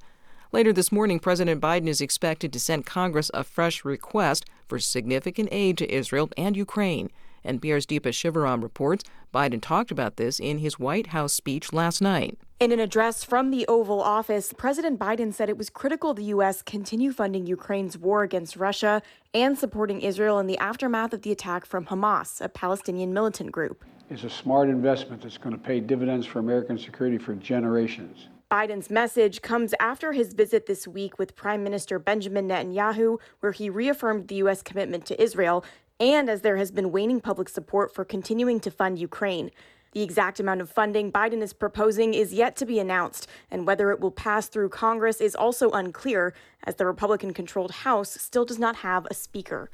Later 0.53 0.75
this 0.75 0.93
morning, 0.93 1.19
President 1.19 1.59
Biden 1.59 1.89
is 1.89 2.03
expected 2.03 2.53
to 2.53 2.61
send 2.61 2.85
Congress 2.85 3.31
a 3.33 3.43
fresh 3.43 3.83
request 3.83 4.45
for 4.69 4.79
significant 4.79 5.49
aid 5.53 5.79
to 5.79 5.91
Israel 5.91 6.29
and 6.37 6.55
Ukraine. 6.55 7.11
NPR's 7.47 7.87
Deepa 7.87 8.13
Shivaram 8.13 8.63
reports 8.63 9.05
Biden 9.33 9.63
talked 9.63 9.91
about 9.91 10.17
this 10.17 10.39
in 10.39 10.59
his 10.59 10.79
White 10.79 11.07
House 11.09 11.33
speech 11.33 11.73
last 11.73 12.03
night. 12.03 12.39
In 12.59 12.73
an 12.73 12.81
address 12.81 13.23
from 13.23 13.51
the 13.51 13.67
Oval 13.67 14.01
Office, 14.01 14.55
President 14.55 14.99
Biden 14.99 15.35
said 15.35 15.51
it 15.51 15.59
was 15.59 15.69
critical 15.69 16.15
the 16.15 16.25
U.S. 16.25 16.63
continue 16.63 17.13
funding 17.13 17.45
Ukraine's 17.45 17.99
war 17.99 18.23
against 18.23 18.57
Russia 18.57 19.03
and 19.35 19.59
supporting 19.59 20.01
Israel 20.01 20.39
in 20.39 20.47
the 20.47 20.57
aftermath 20.57 21.13
of 21.13 21.21
the 21.21 21.31
attack 21.31 21.67
from 21.67 21.85
Hamas, 21.85 22.41
a 22.41 22.49
Palestinian 22.49 23.13
militant 23.13 23.53
group. 23.53 23.85
It's 24.09 24.25
a 24.25 24.31
smart 24.31 24.71
investment 24.71 25.21
that's 25.21 25.37
going 25.37 25.55
to 25.55 25.61
pay 25.61 25.81
dividends 25.81 26.27
for 26.27 26.39
American 26.39 26.79
security 26.79 27.19
for 27.19 27.35
generations. 27.35 28.29
Biden's 28.51 28.89
message 28.89 29.43
comes 29.43 29.75
after 29.79 30.15
his 30.15 30.33
visit 30.33 30.65
this 30.65 30.89
week 30.89 31.19
with 31.19 31.37
Prime 31.37 31.63
Minister 31.63 31.99
Benjamin 31.99 32.49
Netanyahu, 32.49 33.19
where 33.41 33.53
he 33.53 33.69
reaffirmed 33.69 34.29
the 34.29 34.37
U.S. 34.37 34.63
commitment 34.63 35.05
to 35.05 35.23
Israel, 35.23 35.63
and 36.01 36.31
as 36.31 36.41
there 36.41 36.57
has 36.57 36.71
been 36.71 36.91
waning 36.91 37.21
public 37.21 37.51
support 37.51 37.95
for 37.95 38.03
continuing 38.03 38.61
to 38.61 38.71
fund 38.71 38.99
Ukraine. 38.99 39.51
The 39.97 40.03
exact 40.03 40.39
amount 40.39 40.61
of 40.61 40.69
funding 40.69 41.11
Biden 41.11 41.41
is 41.41 41.55
proposing 41.55 42.13
is 42.13 42.35
yet 42.35 42.55
to 42.57 42.67
be 42.67 42.79
announced, 42.79 43.27
and 43.51 43.67
whether 43.67 43.91
it 43.91 43.99
will 43.99 44.11
pass 44.11 44.47
through 44.47 44.69
Congress 44.69 45.23
is 45.23 45.35
also 45.35 45.71
unclear, 45.71 46.35
as 46.65 46.75
the 46.75 46.85
Republican 46.85 47.33
controlled 47.33 47.71
House 47.71 48.11
still 48.21 48.45
does 48.45 48.59
not 48.59 48.77
have 48.77 49.07
a 49.07 49.15
speaker. 49.15 49.71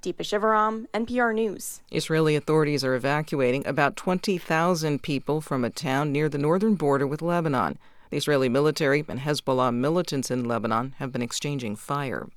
Deepa 0.00 0.20
Shivaram, 0.20 0.86
NPR 0.94 1.34
News. 1.34 1.80
Israeli 1.90 2.36
authorities 2.36 2.84
are 2.84 2.94
evacuating 2.94 3.66
about 3.66 3.96
20,000 3.96 5.02
people 5.02 5.40
from 5.40 5.64
a 5.64 5.70
town 5.70 6.12
near 6.12 6.28
the 6.28 6.38
northern 6.38 6.76
border 6.76 7.04
with 7.08 7.20
Lebanon. 7.20 7.76
The 8.10 8.18
Israeli 8.18 8.48
military 8.48 9.04
and 9.08 9.18
Hezbollah 9.18 9.74
militants 9.74 10.30
in 10.30 10.44
Lebanon 10.44 10.94
have 10.98 11.10
been 11.10 11.20
exchanging 11.20 11.74
fire. 11.74 12.28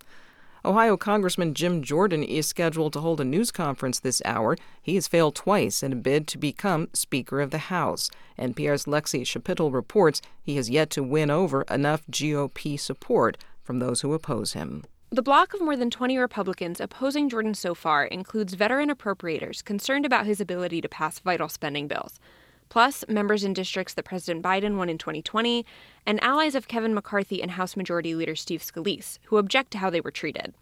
Ohio 0.67 0.97
Congressman 0.97 1.53
Jim 1.53 1.81
Jordan 1.81 2.23
is 2.23 2.45
scheduled 2.45 2.91
to 2.91 2.99
hold 2.99 3.21
a 3.21 3.23
news 3.23 3.51
conference 3.51 4.01
this 4.01 4.21
hour. 4.25 4.57
He 4.81 4.95
has 4.95 5.07
failed 5.07 5.33
twice 5.33 5.81
in 5.81 5.93
a 5.93 5.95
bid 5.95 6.27
to 6.27 6.37
become 6.37 6.89
Speaker 6.91 7.39
of 7.39 7.51
the 7.51 7.57
House. 7.57 8.11
NPR's 8.37 8.83
Lexie 8.83 9.21
Schapitl 9.21 9.73
reports 9.73 10.21
he 10.43 10.57
has 10.57 10.69
yet 10.69 10.89
to 10.89 11.03
win 11.03 11.31
over 11.31 11.61
enough 11.71 12.05
GOP 12.07 12.77
support 12.77 13.37
from 13.63 13.79
those 13.79 14.01
who 14.01 14.13
oppose 14.13 14.51
him. 14.51 14.83
The 15.09 15.21
block 15.21 15.53
of 15.53 15.61
more 15.61 15.77
than 15.77 15.89
20 15.89 16.17
Republicans 16.17 16.81
opposing 16.81 17.29
Jordan 17.29 17.53
so 17.53 17.73
far 17.73 18.03
includes 18.03 18.53
veteran 18.53 18.89
appropriators 18.89 19.63
concerned 19.63 20.05
about 20.05 20.25
his 20.25 20.41
ability 20.41 20.81
to 20.81 20.89
pass 20.89 21.19
vital 21.19 21.47
spending 21.47 21.87
bills 21.87 22.19
plus 22.69 23.03
members 23.07 23.43
in 23.43 23.53
districts 23.53 23.93
that 23.93 24.05
President 24.05 24.43
Biden 24.43 24.77
won 24.77 24.89
in 24.89 24.97
2020, 24.97 25.65
and 26.05 26.21
allies 26.23 26.55
of 26.55 26.67
Kevin 26.67 26.93
McCarthy 26.93 27.41
and 27.41 27.51
House 27.51 27.75
Majority 27.75 28.15
Leader 28.15 28.35
Steve 28.35 28.61
Scalise, 28.61 29.19
who 29.25 29.37
object 29.37 29.71
to 29.71 29.77
how 29.77 29.89
they 29.89 30.01
were 30.01 30.11
treated. 30.11 30.53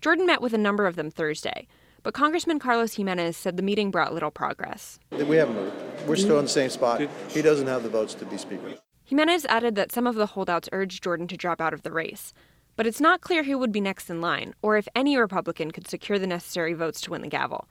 Jordan 0.00 0.26
met 0.26 0.42
with 0.42 0.52
a 0.52 0.58
number 0.58 0.86
of 0.86 0.96
them 0.96 1.10
Thursday, 1.10 1.66
but 2.02 2.14
Congressman 2.14 2.58
Carlos 2.58 2.94
Gimenez 2.94 3.36
said 3.36 3.56
the 3.56 3.62
meeting 3.62 3.90
brought 3.90 4.12
little 4.12 4.30
progress. 4.30 4.98
We 5.10 5.36
haven't 5.36 5.54
moved. 5.54 5.76
We're 6.06 6.16
still 6.16 6.38
in 6.38 6.46
the 6.46 6.50
same 6.50 6.70
spot. 6.70 7.00
He 7.28 7.42
doesn't 7.42 7.68
have 7.68 7.82
the 7.82 7.88
votes 7.88 8.14
to 8.14 8.24
be 8.24 8.36
Speaker. 8.36 8.74
Gimenez 9.04 9.44
added 9.46 9.74
that 9.76 9.92
some 9.92 10.06
of 10.06 10.14
the 10.14 10.26
holdouts 10.26 10.68
urged 10.72 11.02
Jordan 11.04 11.28
to 11.28 11.36
drop 11.36 11.60
out 11.60 11.74
of 11.74 11.82
the 11.82 11.92
race. 11.92 12.32
But 12.74 12.86
it's 12.86 13.00
not 13.00 13.20
clear 13.20 13.44
who 13.44 13.58
would 13.58 13.70
be 13.70 13.80
next 13.80 14.08
in 14.08 14.20
line, 14.20 14.54
or 14.62 14.76
if 14.76 14.88
any 14.96 15.16
Republican 15.16 15.70
could 15.70 15.86
secure 15.86 16.18
the 16.18 16.26
necessary 16.26 16.72
votes 16.72 17.00
to 17.02 17.10
win 17.10 17.20
the 17.20 17.28
gavel. 17.28 17.68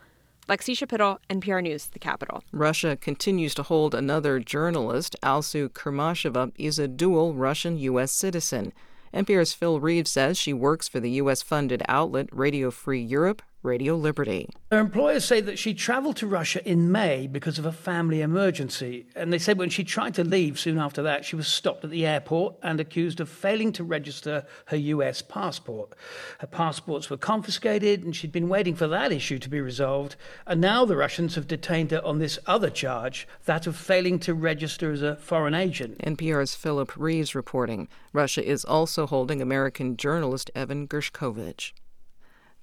Lexie 0.49 0.75
Schapitl, 0.75 1.19
NPR 1.29 1.61
News, 1.61 1.85
The 1.87 1.99
Capitol. 1.99 2.43
Russia 2.51 2.97
continues 2.97 3.53
to 3.55 3.63
hold 3.63 3.93
another 3.93 4.39
journalist. 4.39 5.15
Alsu 5.23 5.69
Kurmasheva 5.69 6.51
is 6.57 6.79
a 6.79 6.87
dual 6.87 7.33
Russian 7.33 7.77
U.S. 7.77 8.11
citizen. 8.11 8.73
NPR's 9.13 9.53
Phil 9.53 9.79
Reeve 9.79 10.07
says 10.07 10.37
she 10.37 10.53
works 10.53 10.87
for 10.87 10.99
the 10.99 11.11
U.S. 11.11 11.41
funded 11.41 11.83
outlet 11.87 12.27
Radio 12.31 12.71
Free 12.71 13.01
Europe. 13.01 13.41
Radio 13.63 13.95
Liberty. 13.95 14.49
Her 14.71 14.79
employers 14.79 15.25
say 15.25 15.41
that 15.41 15.59
she 15.59 15.73
traveled 15.73 16.15
to 16.17 16.27
Russia 16.27 16.67
in 16.67 16.91
May 16.91 17.27
because 17.27 17.59
of 17.59 17.65
a 17.65 17.71
family 17.71 18.21
emergency. 18.21 19.05
And 19.15 19.31
they 19.31 19.37
said 19.37 19.57
when 19.57 19.69
she 19.69 19.83
tried 19.83 20.15
to 20.15 20.23
leave 20.23 20.59
soon 20.59 20.77
after 20.77 21.03
that, 21.03 21.25
she 21.25 21.35
was 21.35 21.47
stopped 21.47 21.83
at 21.83 21.91
the 21.91 22.05
airport 22.05 22.55
and 22.63 22.79
accused 22.79 23.19
of 23.19 23.29
failing 23.29 23.71
to 23.73 23.83
register 23.83 24.45
her 24.65 24.77
US 24.77 25.21
passport. 25.21 25.93
Her 26.39 26.47
passports 26.47 27.09
were 27.09 27.17
confiscated, 27.17 28.03
and 28.03 28.15
she'd 28.15 28.31
been 28.31 28.49
waiting 28.49 28.75
for 28.75 28.87
that 28.87 29.11
issue 29.11 29.39
to 29.39 29.49
be 29.49 29.61
resolved. 29.61 30.15
And 30.47 30.59
now 30.59 30.85
the 30.85 30.97
Russians 30.97 31.35
have 31.35 31.47
detained 31.47 31.91
her 31.91 32.03
on 32.03 32.19
this 32.19 32.39
other 32.47 32.69
charge, 32.69 33.27
that 33.45 33.67
of 33.67 33.75
failing 33.75 34.19
to 34.19 34.33
register 34.33 34.91
as 34.91 35.01
a 35.01 35.17
foreign 35.17 35.53
agent. 35.53 35.99
NPR's 35.99 36.55
Philip 36.55 36.95
Reeves 36.97 37.35
reporting. 37.35 37.87
Russia 38.13 38.43
is 38.43 38.65
also 38.65 39.05
holding 39.05 39.41
American 39.41 39.97
journalist 39.97 40.49
Evan 40.55 40.87
Gershkovich. 40.87 41.73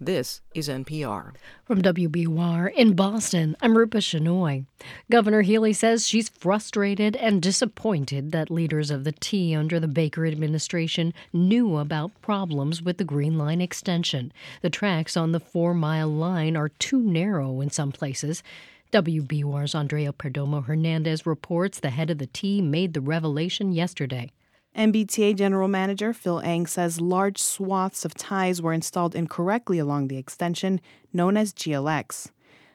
This 0.01 0.43
is 0.55 0.69
NPR. 0.69 1.33
From 1.65 1.83
WBUR 1.83 2.73
in 2.73 2.95
Boston, 2.95 3.57
I'm 3.61 3.77
Rupa 3.77 3.97
Shenoy. 3.99 4.65
Governor 5.11 5.43
Healey 5.43 5.73
says 5.73 6.07
she's 6.07 6.29
frustrated 6.29 7.17
and 7.17 7.43
disappointed 7.43 8.31
that 8.31 8.49
leaders 8.49 8.93
of 8.93 9.03
the 9.03 9.11
T 9.11 9.57
under 9.57 9.81
the 9.81 9.89
Baker 9.89 10.25
administration 10.25 11.13
knew 11.33 11.79
about 11.79 12.13
problems 12.23 12.81
with 12.81 12.99
the 12.99 13.05
Green 13.05 13.37
Line 13.37 13.61
extension. 13.61 14.33
The 14.63 14.71
tracks 14.71 15.17
on 15.17 15.33
the 15.33 15.41
four 15.41 15.75
mile 15.75 16.09
line 16.09 16.57
are 16.57 16.69
too 16.69 17.03
narrow 17.03 17.61
in 17.61 17.71
some 17.71 17.91
places. 17.91 18.45
WBUR's 18.93 19.75
Andrea 19.75 20.13
Perdomo 20.13 20.65
Hernandez 20.65 21.27
reports 21.27 21.81
the 21.81 21.91
head 21.91 22.09
of 22.09 22.19
the 22.19 22.29
T 22.29 22.63
made 22.63 22.95
the 22.95 23.01
revelation 23.01 23.73
yesterday. 23.73 24.31
MBTA 24.77 25.35
General 25.37 25.67
Manager 25.67 26.13
Phil 26.13 26.41
Eng 26.41 26.67
says 26.67 27.01
large 27.01 27.39
swaths 27.39 28.05
of 28.05 28.15
ties 28.15 28.63
were 28.63 28.73
installed 28.73 29.15
incorrectly 29.15 29.79
along 29.79 30.09
the 30.09 30.19
extension 30.19 30.81
known 31.13 31.37
as 31.37 31.53
GLX. 31.53 32.31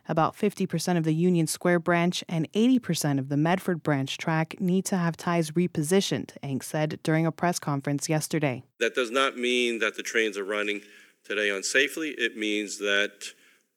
About 0.10 0.36
50% 0.36 0.98
of 0.98 1.06
the 1.06 1.14
Union 1.14 1.48
Square 1.48 1.80
branch 1.80 2.24
and 2.28 2.52
80% 2.52 3.20
of 3.20 3.30
the 3.30 3.38
Medford 3.38 3.84
branch 3.84 4.18
track 4.18 4.60
need 4.60 4.84
to 4.86 4.98
have 4.98 5.16
ties 5.16 5.52
repositioned, 5.52 6.32
Eng 6.44 6.60
said 6.60 7.00
during 7.04 7.26
a 7.26 7.32
press 7.32 7.58
conference 7.58 8.10
yesterday. 8.10 8.64
That 8.80 8.96
does 8.96 9.12
not 9.12 9.38
mean 9.38 9.80
that 9.80 9.96
the 9.96 10.04
trains 10.04 10.38
are 10.38 10.44
running 10.44 10.82
today 11.24 11.48
unsafely. 11.48 12.14
It 12.18 12.36
means 12.36 12.80
that 12.80 13.28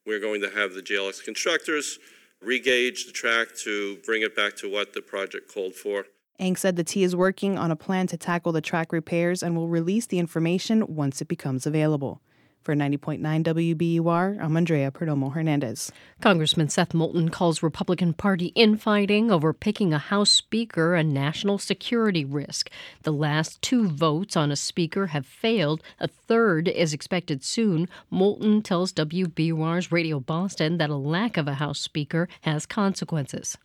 we're 0.05 0.19
going 0.19 0.41
to 0.41 0.51
have 0.51 0.75
the 0.75 0.83
GLX 0.83 1.23
constructors 1.23 2.01
regauge 2.45 3.07
the 3.07 3.13
track 3.13 3.49
to 3.59 3.99
bring 4.05 4.23
it 4.23 4.35
back 4.35 4.57
to 4.57 4.71
what 4.71 4.95
the 4.95 5.03
project 5.03 5.53
called 5.53 5.75
for. 5.75 6.07
Eng 6.39 6.57
said 6.57 6.77
the 6.77 6.85
T 6.85 7.03
is 7.03 7.17
working 7.17 7.57
on 7.57 7.71
a 7.71 7.77
plan 7.77 8.07
to 8.09 8.17
tackle 8.17 8.53
the 8.53 8.61
track 8.61 8.93
repairs 8.93 9.43
and 9.43 9.57
will 9.57 9.69
release 9.69 10.07
the 10.07 10.19
information 10.19 10.85
once 10.87 11.21
it 11.21 11.29
becomes 11.29 11.67
available. 11.67 12.21
For 12.67 12.75
90.9 12.75 13.21
WBUR, 13.45 14.43
I'm 14.43 14.57
Andrea 14.57 14.91
Perdomo 14.91 15.33
Hernandez. 15.33 15.93
Congressman 16.21 16.69
Seth 16.69 16.95
Moulton 16.95 17.29
calls 17.29 17.63
Republican 17.63 18.13
Party 18.13 18.47
infighting 18.57 19.31
over 19.31 19.53
picking 19.53 19.95
a 19.95 19.99
House 19.99 20.33
Speaker 20.33 20.97
a 20.97 21.05
national 21.05 21.59
security 21.59 22.25
risk. 22.25 22.69
The 23.05 23.13
last 23.13 23.63
two 23.63 23.89
votes 23.89 24.37
on 24.37 24.51
a 24.51 24.57
Speaker 24.57 25.07
have 25.07 25.27
failed. 25.27 25.81
A 26.01 26.09
third 26.09 26.67
is 26.67 26.93
expected 26.93 27.45
soon. 27.45 27.89
Moulton 28.11 28.63
tells 28.63 28.93
WBUR's 28.93 29.93
Radio 29.93 30.19
Boston 30.19 30.79
that 30.79 30.91
a 30.91 30.97
lack 30.97 31.37
of 31.37 31.47
a 31.47 31.55
House 31.55 31.79
Speaker 31.79 32.29
has 32.41 32.67
consequences. 32.67 33.57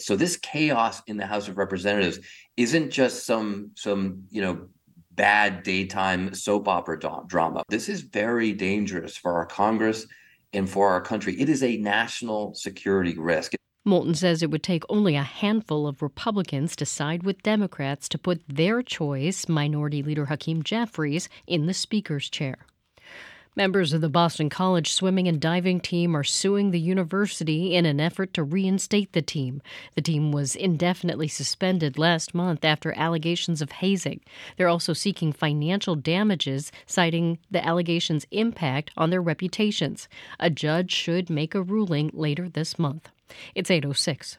So 0.00 0.16
this 0.16 0.36
chaos 0.36 1.02
in 1.06 1.16
the 1.16 1.26
House 1.26 1.48
of 1.48 1.58
Representatives 1.58 2.20
isn't 2.56 2.90
just 2.90 3.26
some 3.26 3.70
some 3.74 4.24
you 4.30 4.42
know 4.42 4.68
bad 5.12 5.64
daytime 5.64 6.32
soap 6.32 6.68
opera 6.68 6.98
drama. 7.26 7.64
This 7.68 7.88
is 7.88 8.02
very 8.02 8.52
dangerous 8.52 9.16
for 9.16 9.34
our 9.34 9.46
Congress 9.46 10.06
and 10.52 10.70
for 10.70 10.90
our 10.90 11.00
country. 11.00 11.38
It 11.40 11.48
is 11.48 11.62
a 11.62 11.76
national 11.76 12.54
security 12.54 13.18
risk. 13.18 13.54
Moulton 13.84 14.14
says 14.14 14.42
it 14.42 14.50
would 14.50 14.62
take 14.62 14.84
only 14.88 15.16
a 15.16 15.22
handful 15.22 15.86
of 15.86 16.02
Republicans 16.02 16.76
to 16.76 16.86
side 16.86 17.22
with 17.22 17.42
Democrats 17.42 18.08
to 18.10 18.18
put 18.18 18.42
their 18.46 18.82
choice, 18.82 19.48
Minority 19.48 20.02
Leader 20.02 20.26
Hakeem 20.26 20.62
Jeffries, 20.62 21.28
in 21.46 21.66
the 21.66 21.74
Speaker's 21.74 22.28
chair. 22.28 22.58
Members 23.58 23.92
of 23.92 24.00
the 24.00 24.08
Boston 24.08 24.48
College 24.48 24.92
swimming 24.92 25.26
and 25.26 25.40
diving 25.40 25.80
team 25.80 26.16
are 26.16 26.22
suing 26.22 26.70
the 26.70 26.78
university 26.78 27.74
in 27.74 27.86
an 27.86 27.98
effort 27.98 28.32
to 28.34 28.44
reinstate 28.44 29.14
the 29.14 29.20
team. 29.20 29.62
The 29.96 30.00
team 30.00 30.30
was 30.30 30.54
indefinitely 30.54 31.26
suspended 31.26 31.98
last 31.98 32.36
month 32.36 32.64
after 32.64 32.96
allegations 32.96 33.60
of 33.60 33.72
hazing. 33.72 34.20
They're 34.56 34.68
also 34.68 34.92
seeking 34.92 35.32
financial 35.32 35.96
damages, 35.96 36.70
citing 36.86 37.40
the 37.50 37.66
allegations' 37.66 38.26
impact 38.30 38.92
on 38.96 39.10
their 39.10 39.20
reputations. 39.20 40.08
A 40.38 40.50
judge 40.50 40.92
should 40.92 41.28
make 41.28 41.56
a 41.56 41.60
ruling 41.60 42.12
later 42.14 42.48
this 42.48 42.78
month. 42.78 43.08
It's 43.56 43.72
806. 43.72 44.38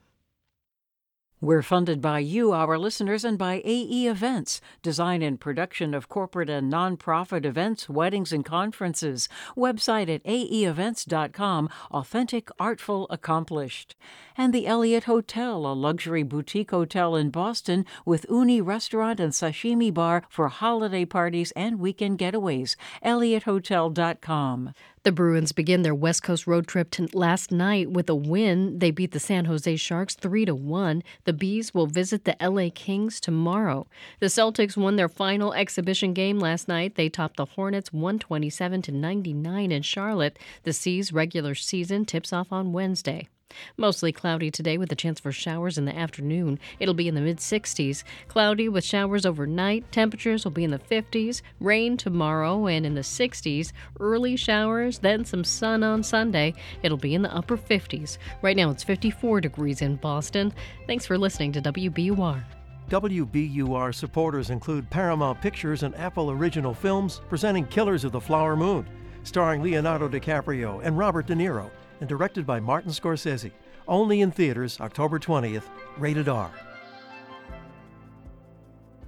We're 1.41 1.61
funded 1.61 2.01
by 2.01 2.19
you, 2.19 2.51
our 2.51 2.77
listeners, 2.77 3.23
and 3.23 3.37
by 3.37 3.61
AE 3.63 4.07
Events, 4.07 4.59
design 4.83 5.21
and 5.21 5.39
production 5.39 5.93
of 5.93 6.09
corporate 6.09 6.49
and 6.49 6.69
nonprofit 6.69 7.45
events, 7.45 7.87
weddings, 7.87 8.33
and 8.33 8.43
conferences. 8.43 9.29
Website 9.55 10.13
at 10.13 10.21
aeevents.com, 10.25 11.69
authentic, 11.91 12.49
artful, 12.59 13.07
accomplished. 13.09 13.95
And 14.35 14.53
the 14.53 14.67
Eliot 14.67 15.05
Hotel, 15.05 15.65
a 15.65 15.71
luxury 15.71 16.23
boutique 16.23 16.71
hotel 16.71 17.15
in 17.15 17.29
Boston 17.29 17.85
with 18.05 18.25
uni 18.29 18.59
restaurant 18.59 19.21
and 19.21 19.31
sashimi 19.31 19.93
bar 19.93 20.23
for 20.27 20.49
holiday 20.49 21.05
parties 21.05 21.51
and 21.51 21.79
weekend 21.79 22.19
getaways. 22.19 22.75
EliotHotel.com. 23.05 24.73
The 25.03 25.13
Bruins 25.13 25.53
begin 25.53 25.83
their 25.83 25.95
West 25.95 26.23
Coast 26.23 26.45
road 26.45 26.67
trip 26.67 26.93
last 27.13 27.53
night 27.53 27.89
with 27.89 28.09
a 28.09 28.15
win. 28.15 28.79
They 28.79 28.91
beat 28.91 29.11
the 29.11 29.19
San 29.19 29.45
Jose 29.45 29.77
Sharks 29.77 30.13
3 30.13 30.43
to 30.45 30.53
1. 30.53 31.03
The 31.23 31.31
B's 31.31 31.73
will 31.73 31.87
visit 31.87 32.25
the 32.25 32.35
LA 32.41 32.69
Kings 32.73 33.21
tomorrow. 33.21 33.87
The 34.19 34.25
Celtics 34.25 34.75
won 34.75 34.97
their 34.97 35.07
final 35.07 35.53
exhibition 35.53 36.13
game 36.13 36.37
last 36.37 36.67
night. 36.67 36.95
They 36.95 37.07
topped 37.07 37.37
the 37.37 37.45
Hornets 37.45 37.93
127 37.93 38.81
to 38.81 38.91
99 38.91 39.71
in 39.71 39.81
Charlotte. 39.83 40.37
The 40.63 40.73
C's 40.73 41.13
regular 41.13 41.55
season 41.55 42.03
tips 42.03 42.33
off 42.33 42.51
on 42.51 42.73
Wednesday. 42.73 43.29
Mostly 43.77 44.11
cloudy 44.11 44.51
today 44.51 44.77
with 44.77 44.91
a 44.91 44.95
chance 44.95 45.19
for 45.19 45.31
showers 45.31 45.77
in 45.77 45.85
the 45.85 45.97
afternoon. 45.97 46.59
It'll 46.79 46.93
be 46.93 47.07
in 47.07 47.15
the 47.15 47.21
mid 47.21 47.37
60s. 47.37 48.03
Cloudy 48.27 48.69
with 48.69 48.83
showers 48.83 49.25
overnight. 49.25 49.91
Temperatures 49.91 50.43
will 50.43 50.51
be 50.51 50.63
in 50.63 50.71
the 50.71 50.79
50s. 50.79 51.41
Rain 51.59 51.97
tomorrow 51.97 52.67
and 52.67 52.85
in 52.85 52.93
the 52.93 53.01
60s. 53.01 53.71
Early 53.99 54.35
showers, 54.35 54.99
then 54.99 55.25
some 55.25 55.43
sun 55.43 55.83
on 55.83 56.03
Sunday. 56.03 56.53
It'll 56.83 56.97
be 56.97 57.15
in 57.15 57.21
the 57.21 57.35
upper 57.35 57.57
50s. 57.57 58.17
Right 58.41 58.55
now 58.55 58.69
it's 58.69 58.83
54 58.83 59.41
degrees 59.41 59.81
in 59.81 59.95
Boston. 59.95 60.53
Thanks 60.87 61.05
for 61.05 61.17
listening 61.17 61.51
to 61.53 61.61
WBUR. 61.61 62.43
WBUR 62.89 63.93
supporters 63.93 64.49
include 64.49 64.89
Paramount 64.89 65.39
Pictures 65.41 65.83
and 65.83 65.95
Apple 65.95 66.31
Original 66.31 66.73
Films 66.73 67.21
presenting 67.29 67.65
Killers 67.67 68.03
of 68.03 68.11
the 68.11 68.19
Flower 68.19 68.55
Moon, 68.55 68.87
starring 69.23 69.61
Leonardo 69.61 70.09
DiCaprio 70.09 70.81
and 70.83 70.97
Robert 70.97 71.27
De 71.27 71.35
Niro 71.35 71.69
and 71.99 72.09
directed 72.09 72.45
by 72.45 72.59
Martin 72.59 72.91
Scorsese. 72.91 73.51
Only 73.87 74.21
in 74.21 74.31
theaters 74.31 74.79
October 74.79 75.19
20th, 75.19 75.63
rated 75.97 76.29
R. 76.29 76.51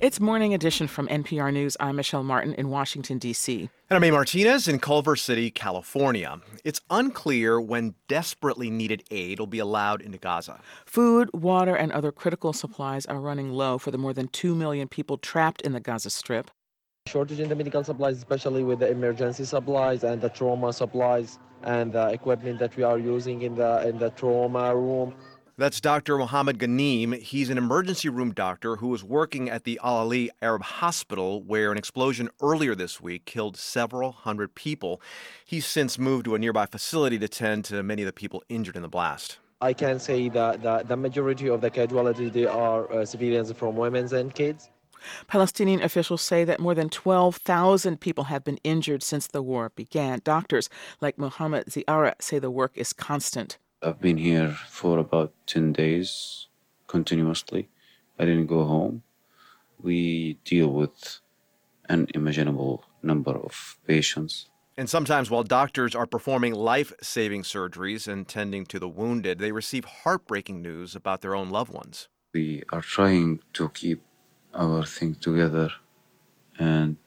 It's 0.02 0.20
Morning 0.20 0.56
Edition 0.56 0.88
from 0.88 1.08
NPR 1.10 1.54
News. 1.54 1.78
I'm 1.80 1.98
Michelle 1.98 2.24
Martin 2.24 2.56
in 2.56 2.70
Washington, 2.70 3.20
D.C. 3.20 3.70
And 3.88 3.96
I'm 3.96 4.04
A. 4.04 4.10
Martinez 4.10 4.68
in 4.68 4.80
Culver 4.80 5.16
City, 5.16 5.52
California. 5.52 6.42
It's 6.64 6.82
unclear 6.90 7.62
when 7.62 7.94
desperately 8.08 8.72
needed 8.72 9.04
aid 9.12 9.38
will 9.38 9.46
be 9.46 9.60
allowed 9.60 10.02
into 10.02 10.18
Gaza. 10.18 10.60
Food, 10.88 11.30
water, 11.34 11.76
and 11.76 11.92
other 11.92 12.12
critical 12.12 12.52
supplies 12.52 13.06
are 13.06 13.22
running 13.22 13.52
low 13.52 13.78
for 13.78 13.92
the 13.92 14.00
more 14.00 14.12
than 14.12 14.28
2 14.30 14.56
million 14.56 14.88
people 14.88 15.20
trapped 15.20 15.62
in 15.62 15.74
the 15.74 15.80
Gaza 15.80 16.10
Strip. 16.10 16.50
Shortage 17.08 17.40
in 17.40 17.50
the 17.50 17.56
medical 17.56 17.84
supplies, 17.84 18.18
especially 18.18 18.64
with 18.64 18.80
the 18.80 18.90
emergency 18.90 19.44
supplies 19.44 20.04
and 20.04 20.22
the 20.22 20.30
trauma 20.30 20.72
supplies 20.72 21.40
and 21.64 21.92
the 21.92 22.08
equipment 22.08 22.60
that 22.60 22.78
we 22.78 22.84
are 22.84 22.98
using 22.98 23.42
in 23.42 23.56
the 23.56 23.86
in 23.86 23.98
the 23.98 24.12
trauma 24.12 24.74
room. 24.74 25.14
That's 25.58 25.82
Dr. 25.82 26.18
Mohammed 26.18 26.58
Ghanim. 26.58 27.20
He's 27.20 27.50
an 27.50 27.58
emergency 27.58 28.08
room 28.08 28.32
doctor 28.34 28.78
who 28.78 28.88
was 28.88 29.04
working 29.04 29.50
at 29.50 29.66
the 29.66 29.80
Al-Ahli 29.84 30.30
Arab 30.42 30.62
Hospital, 30.62 31.44
where 31.44 31.72
an 31.72 31.78
explosion 31.78 32.30
earlier 32.42 32.76
this 32.76 33.02
week 33.02 33.26
killed 33.26 33.58
several 33.58 34.14
hundred 34.14 34.56
people. 34.56 35.02
He's 35.44 35.66
since 35.66 36.00
moved 36.00 36.26
to 36.26 36.36
a 36.36 36.40
nearby 36.40 36.66
facility 36.66 37.20
to 37.20 37.28
tend 37.28 37.66
to 37.66 37.84
many 37.84 38.04
of 38.04 38.06
the 38.06 38.14
people 38.14 38.42
injured 38.48 38.78
in 38.78 38.84
the 38.84 38.88
blast. 38.88 39.40
I 39.60 39.74
can 39.74 40.00
say 40.00 40.30
that 40.30 40.64
the, 40.64 40.84
the 40.88 40.96
majority 40.96 41.50
of 41.50 41.62
the 41.62 41.70
casualties 41.70 42.32
they 42.32 42.46
are 42.46 42.90
uh, 42.92 43.06
civilians 43.06 43.52
from 43.52 43.76
women 43.76 44.12
and 44.16 44.34
kids. 44.34 44.70
Palestinian 45.28 45.82
officials 45.82 46.22
say 46.22 46.44
that 46.44 46.60
more 46.60 46.76
than 46.76 46.90
12,000 46.90 48.00
people 48.00 48.26
have 48.26 48.44
been 48.44 48.60
injured 48.64 49.04
since 49.04 49.28
the 49.28 49.42
war 49.42 49.72
began. 49.76 50.22
Doctors 50.24 50.70
like 51.00 51.18
Mohammed 51.18 51.72
Ziara 51.72 52.16
say 52.20 52.40
the 52.40 52.52
work 52.52 52.72
is 52.76 52.94
constant. 52.94 53.58
I've 53.82 54.00
been 54.00 54.18
here 54.18 54.52
for 54.70 55.00
about 55.00 55.34
10 55.48 55.74
days 55.74 56.48
continuously. 56.88 57.70
I 58.20 58.26
didn't 58.26 58.48
go 58.48 58.66
home. 58.66 59.04
We 59.80 60.38
deal 60.46 60.68
with 60.68 61.20
an 61.90 62.08
unimaginable 62.14 62.86
number 63.02 63.32
of 63.32 63.80
patients. 63.88 64.48
And 64.78 64.90
sometimes 64.90 65.30
while 65.30 65.44
doctors 65.44 65.96
are 65.96 66.06
performing 66.06 66.54
life 66.54 66.94
saving 67.02 67.44
surgeries 67.44 68.08
and 68.08 68.28
tending 68.28 68.66
to 68.68 68.80
the 68.80 68.88
wounded, 68.88 69.40
they 69.40 69.52
receive 69.52 69.86
heartbreaking 69.86 70.62
news 70.62 70.96
about 70.96 71.22
their 71.22 71.36
own 71.36 71.50
loved 71.50 71.74
ones. 71.74 72.08
We 72.34 72.64
are 72.72 72.82
trying 72.82 73.42
to 73.54 73.70
keep 73.70 74.02
our 74.54 74.84
thing 74.86 75.16
together 75.16 75.72
and 76.60 76.98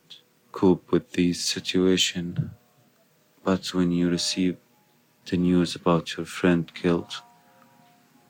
cope 0.52 0.90
with 0.90 1.12
this 1.12 1.40
situation. 1.40 2.50
But 3.42 3.74
when 3.74 3.92
you 3.92 4.08
receive 4.10 4.56
the 5.26 5.36
news 5.36 5.74
about 5.74 6.16
your 6.16 6.26
friend 6.26 6.72
killed, 6.74 7.22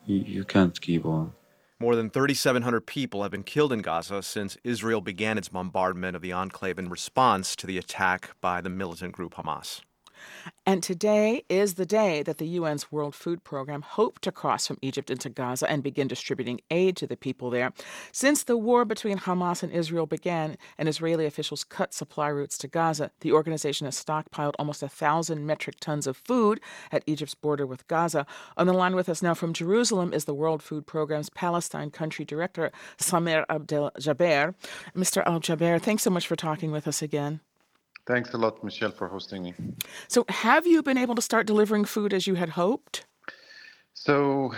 you, 0.05 0.43
can't 0.43 0.79
keep 0.79 1.05
on. 1.05 1.33
More 1.79 1.95
than 1.95 2.09
3,700 2.09 2.85
people 2.85 3.23
have 3.23 3.31
been 3.31 3.43
killed 3.43 3.73
in 3.73 3.81
Gaza 3.81 4.21
since 4.21 4.57
Israel 4.63 5.01
began 5.01 5.37
its 5.37 5.49
bombardment 5.49 6.15
of 6.15 6.21
the 6.21 6.31
enclave 6.31 6.77
in 6.79 6.89
response 6.89 7.55
to 7.57 7.67
the 7.67 7.77
attack 7.77 8.35
by 8.39 8.61
the 8.61 8.69
militant 8.69 9.13
group 9.13 9.33
Hamas. 9.33 9.81
And 10.65 10.81
today 10.81 11.43
is 11.47 11.75
the 11.75 11.85
day 11.85 12.23
that 12.23 12.39
the 12.39 12.57
UN's 12.57 12.91
World 12.91 13.13
Food 13.13 13.43
Program 13.43 13.83
hoped 13.83 14.23
to 14.23 14.31
cross 14.31 14.65
from 14.65 14.79
Egypt 14.81 15.11
into 15.11 15.29
Gaza 15.29 15.69
and 15.69 15.83
begin 15.83 16.07
distributing 16.07 16.59
aid 16.71 16.97
to 16.97 17.07
the 17.07 17.15
people 17.15 17.51
there. 17.51 17.71
Since 18.11 18.43
the 18.43 18.57
war 18.57 18.83
between 18.83 19.19
Hamas 19.19 19.61
and 19.61 19.71
Israel 19.71 20.07
began 20.07 20.57
and 20.77 20.89
Israeli 20.89 21.25
officials 21.25 21.63
cut 21.63 21.93
supply 21.93 22.29
routes 22.29 22.57
to 22.59 22.67
Gaza, 22.67 23.11
the 23.19 23.31
organization 23.31 23.85
has 23.85 24.03
stockpiled 24.03 24.53
almost 24.57 24.81
a 24.81 24.89
thousand 24.89 25.45
metric 25.45 25.79
tons 25.79 26.07
of 26.07 26.17
food 26.17 26.59
at 26.91 27.03
Egypt's 27.05 27.35
border 27.35 27.67
with 27.67 27.87
Gaza. 27.87 28.25
On 28.57 28.65
the 28.65 28.73
line 28.73 28.95
with 28.95 29.07
us 29.07 29.21
now 29.21 29.35
from 29.35 29.53
Jerusalem 29.53 30.13
is 30.13 30.25
the 30.25 30.33
World 30.33 30.63
Food 30.63 30.87
Program's 30.87 31.29
Palestine 31.29 31.91
Country 31.91 32.25
Director, 32.25 32.71
Samer 32.97 33.45
AbdelJaber. 33.49 34.55
Mr. 34.95 35.23
Al 35.25 35.39
Jaber, 35.39 35.79
thanks 35.79 36.03
so 36.03 36.09
much 36.09 36.27
for 36.27 36.35
talking 36.35 36.71
with 36.71 36.87
us 36.87 37.01
again. 37.01 37.39
Thanks 38.05 38.33
a 38.33 38.37
lot, 38.37 38.63
Michelle, 38.63 38.91
for 38.91 39.07
hosting 39.07 39.43
me. 39.43 39.53
So, 40.07 40.25
have 40.29 40.67
you 40.67 40.83
been 40.83 40.97
able 40.97 41.15
to 41.15 41.21
start 41.21 41.47
delivering 41.47 41.85
food 41.85 42.13
as 42.13 42.27
you 42.27 42.35
had 42.35 42.49
hoped? 42.49 43.05
So, 43.93 44.53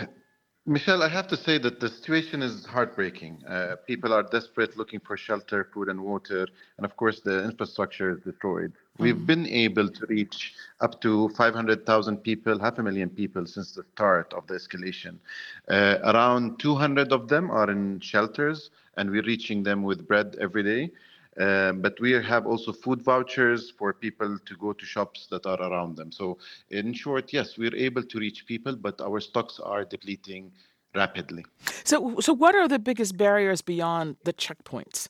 Michelle, 0.65 1.01
I 1.01 1.07
have 1.07 1.29
to 1.29 1.37
say 1.37 1.57
that 1.59 1.79
the 1.79 1.87
situation 1.87 2.43
is 2.43 2.65
heartbreaking. 2.65 3.41
Uh, 3.47 3.77
people 3.85 4.11
are 4.11 4.23
desperate, 4.23 4.75
looking 4.75 4.99
for 4.99 5.15
shelter, 5.15 5.69
food, 5.73 5.87
and 5.87 6.01
water. 6.01 6.45
And 6.75 6.85
of 6.85 6.97
course, 6.97 7.21
the 7.21 7.45
infrastructure 7.45 8.11
is 8.11 8.19
destroyed. 8.19 8.73
Mm. 8.73 9.03
We've 9.03 9.25
been 9.25 9.47
able 9.47 9.87
to 9.87 10.05
reach 10.07 10.53
up 10.81 10.99
to 11.03 11.29
500,000 11.29 12.17
people, 12.17 12.59
half 12.59 12.79
a 12.79 12.83
million 12.83 13.09
people 13.09 13.45
since 13.45 13.71
the 13.75 13.83
start 13.93 14.33
of 14.33 14.45
the 14.47 14.55
escalation. 14.55 15.19
Uh, 15.69 15.99
around 16.03 16.59
200 16.59 17.13
of 17.13 17.29
them 17.29 17.49
are 17.49 17.71
in 17.71 18.01
shelters, 18.01 18.69
and 18.97 19.09
we're 19.09 19.23
reaching 19.23 19.63
them 19.63 19.83
with 19.83 20.05
bread 20.05 20.35
every 20.41 20.63
day. 20.63 20.91
Um, 21.39 21.81
but 21.81 21.99
we 21.99 22.11
have 22.13 22.47
also 22.47 22.73
food 22.73 23.01
vouchers 23.01 23.71
for 23.77 23.93
people 23.93 24.39
to 24.39 24.55
go 24.55 24.73
to 24.73 24.85
shops 24.85 25.27
that 25.29 25.45
are 25.45 25.61
around 25.61 25.95
them. 25.95 26.11
So, 26.11 26.39
in 26.71 26.93
short, 26.93 27.31
yes, 27.31 27.57
we're 27.57 27.75
able 27.75 28.03
to 28.03 28.19
reach 28.19 28.47
people, 28.47 28.75
but 28.75 28.99
our 29.01 29.19
stocks 29.19 29.59
are 29.59 29.85
depleting 29.85 30.51
rapidly. 30.95 31.45
So, 31.83 32.19
so 32.19 32.33
what 32.33 32.55
are 32.55 32.67
the 32.67 32.79
biggest 32.79 33.17
barriers 33.17 33.61
beyond 33.61 34.17
the 34.23 34.33
checkpoints? 34.33 35.09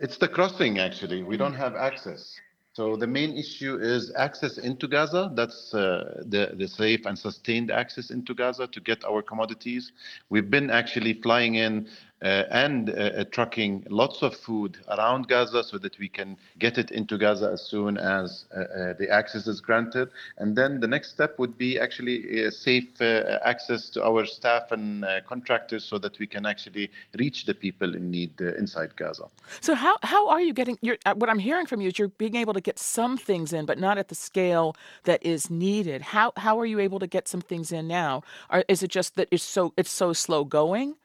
It's 0.00 0.18
the 0.18 0.28
crossing, 0.28 0.78
actually. 0.78 1.22
We 1.22 1.36
don't 1.36 1.54
have 1.54 1.76
access. 1.76 2.40
So 2.78 2.94
the 2.94 3.08
main 3.08 3.36
issue 3.36 3.76
is 3.80 4.12
access 4.14 4.58
into 4.58 4.86
Gaza. 4.86 5.32
That's 5.34 5.74
uh, 5.74 6.22
the, 6.26 6.52
the 6.54 6.68
safe 6.68 7.06
and 7.06 7.18
sustained 7.18 7.72
access 7.72 8.10
into 8.10 8.34
Gaza 8.34 8.68
to 8.68 8.80
get 8.80 9.04
our 9.04 9.20
commodities. 9.20 9.90
We've 10.28 10.48
been 10.48 10.70
actually 10.70 11.14
flying 11.14 11.56
in 11.56 11.88
Uh, 12.20 12.42
and 12.50 12.90
uh, 12.90 12.94
uh, 12.94 13.24
trucking 13.30 13.86
lots 13.88 14.22
of 14.22 14.36
food 14.36 14.76
around 14.88 15.28
Gaza 15.28 15.62
so 15.62 15.78
that 15.78 15.96
we 16.00 16.08
can 16.08 16.36
get 16.58 16.76
it 16.76 16.90
into 16.90 17.16
Gaza 17.16 17.50
as 17.52 17.62
soon 17.62 17.96
as 17.96 18.46
uh, 18.56 18.60
uh, 18.60 18.92
the 18.94 19.08
access 19.08 19.46
is 19.46 19.60
granted. 19.60 20.10
And 20.38 20.56
then 20.56 20.80
the 20.80 20.88
next 20.88 21.10
step 21.10 21.38
would 21.38 21.56
be 21.56 21.78
actually 21.78 22.50
safe 22.50 23.00
access 23.00 23.88
to 23.90 24.04
our 24.04 24.26
staff 24.26 24.72
and 24.72 25.04
contractors 25.28 25.84
so 25.84 25.96
that 25.98 26.18
we 26.18 26.26
can 26.26 26.44
actually 26.44 26.90
reach 27.16 27.46
the 27.46 27.54
people 27.54 27.94
in 27.94 28.10
need 28.10 28.40
inside 28.40 28.96
Gaza. 28.96 29.26
So 29.60 29.76
how 29.76 29.96
how 30.02 30.28
are 30.28 30.40
you 30.40 30.52
getting? 30.52 30.76
what 31.14 31.30
I'm 31.30 31.38
hearing 31.38 31.66
from 31.66 31.80
you 31.80 31.88
is 31.88 31.98
you're 32.00 32.08
being 32.08 32.34
able 32.34 32.54
to 32.54 32.60
get 32.60 32.80
some 32.80 33.16
things 33.16 33.52
in, 33.52 33.64
but 33.64 33.78
not 33.78 33.96
at 33.96 34.08
the 34.08 34.16
scale 34.16 34.74
that 35.04 35.24
is 35.24 35.50
needed. 35.50 36.02
How 36.02 36.32
how 36.36 36.58
are 36.58 36.66
you 36.66 36.80
able 36.80 36.98
to 36.98 37.06
get 37.06 37.28
some 37.28 37.40
things 37.40 37.70
in 37.70 37.86
now? 37.86 38.22
Or 38.50 38.64
is 38.66 38.82
it 38.82 38.90
just 38.90 39.14
that 39.14 39.28
it's 39.30 39.44
so 39.44 39.72
it's 39.76 39.92
so 39.92 40.12
slow 40.12 40.44
going? 40.44 40.96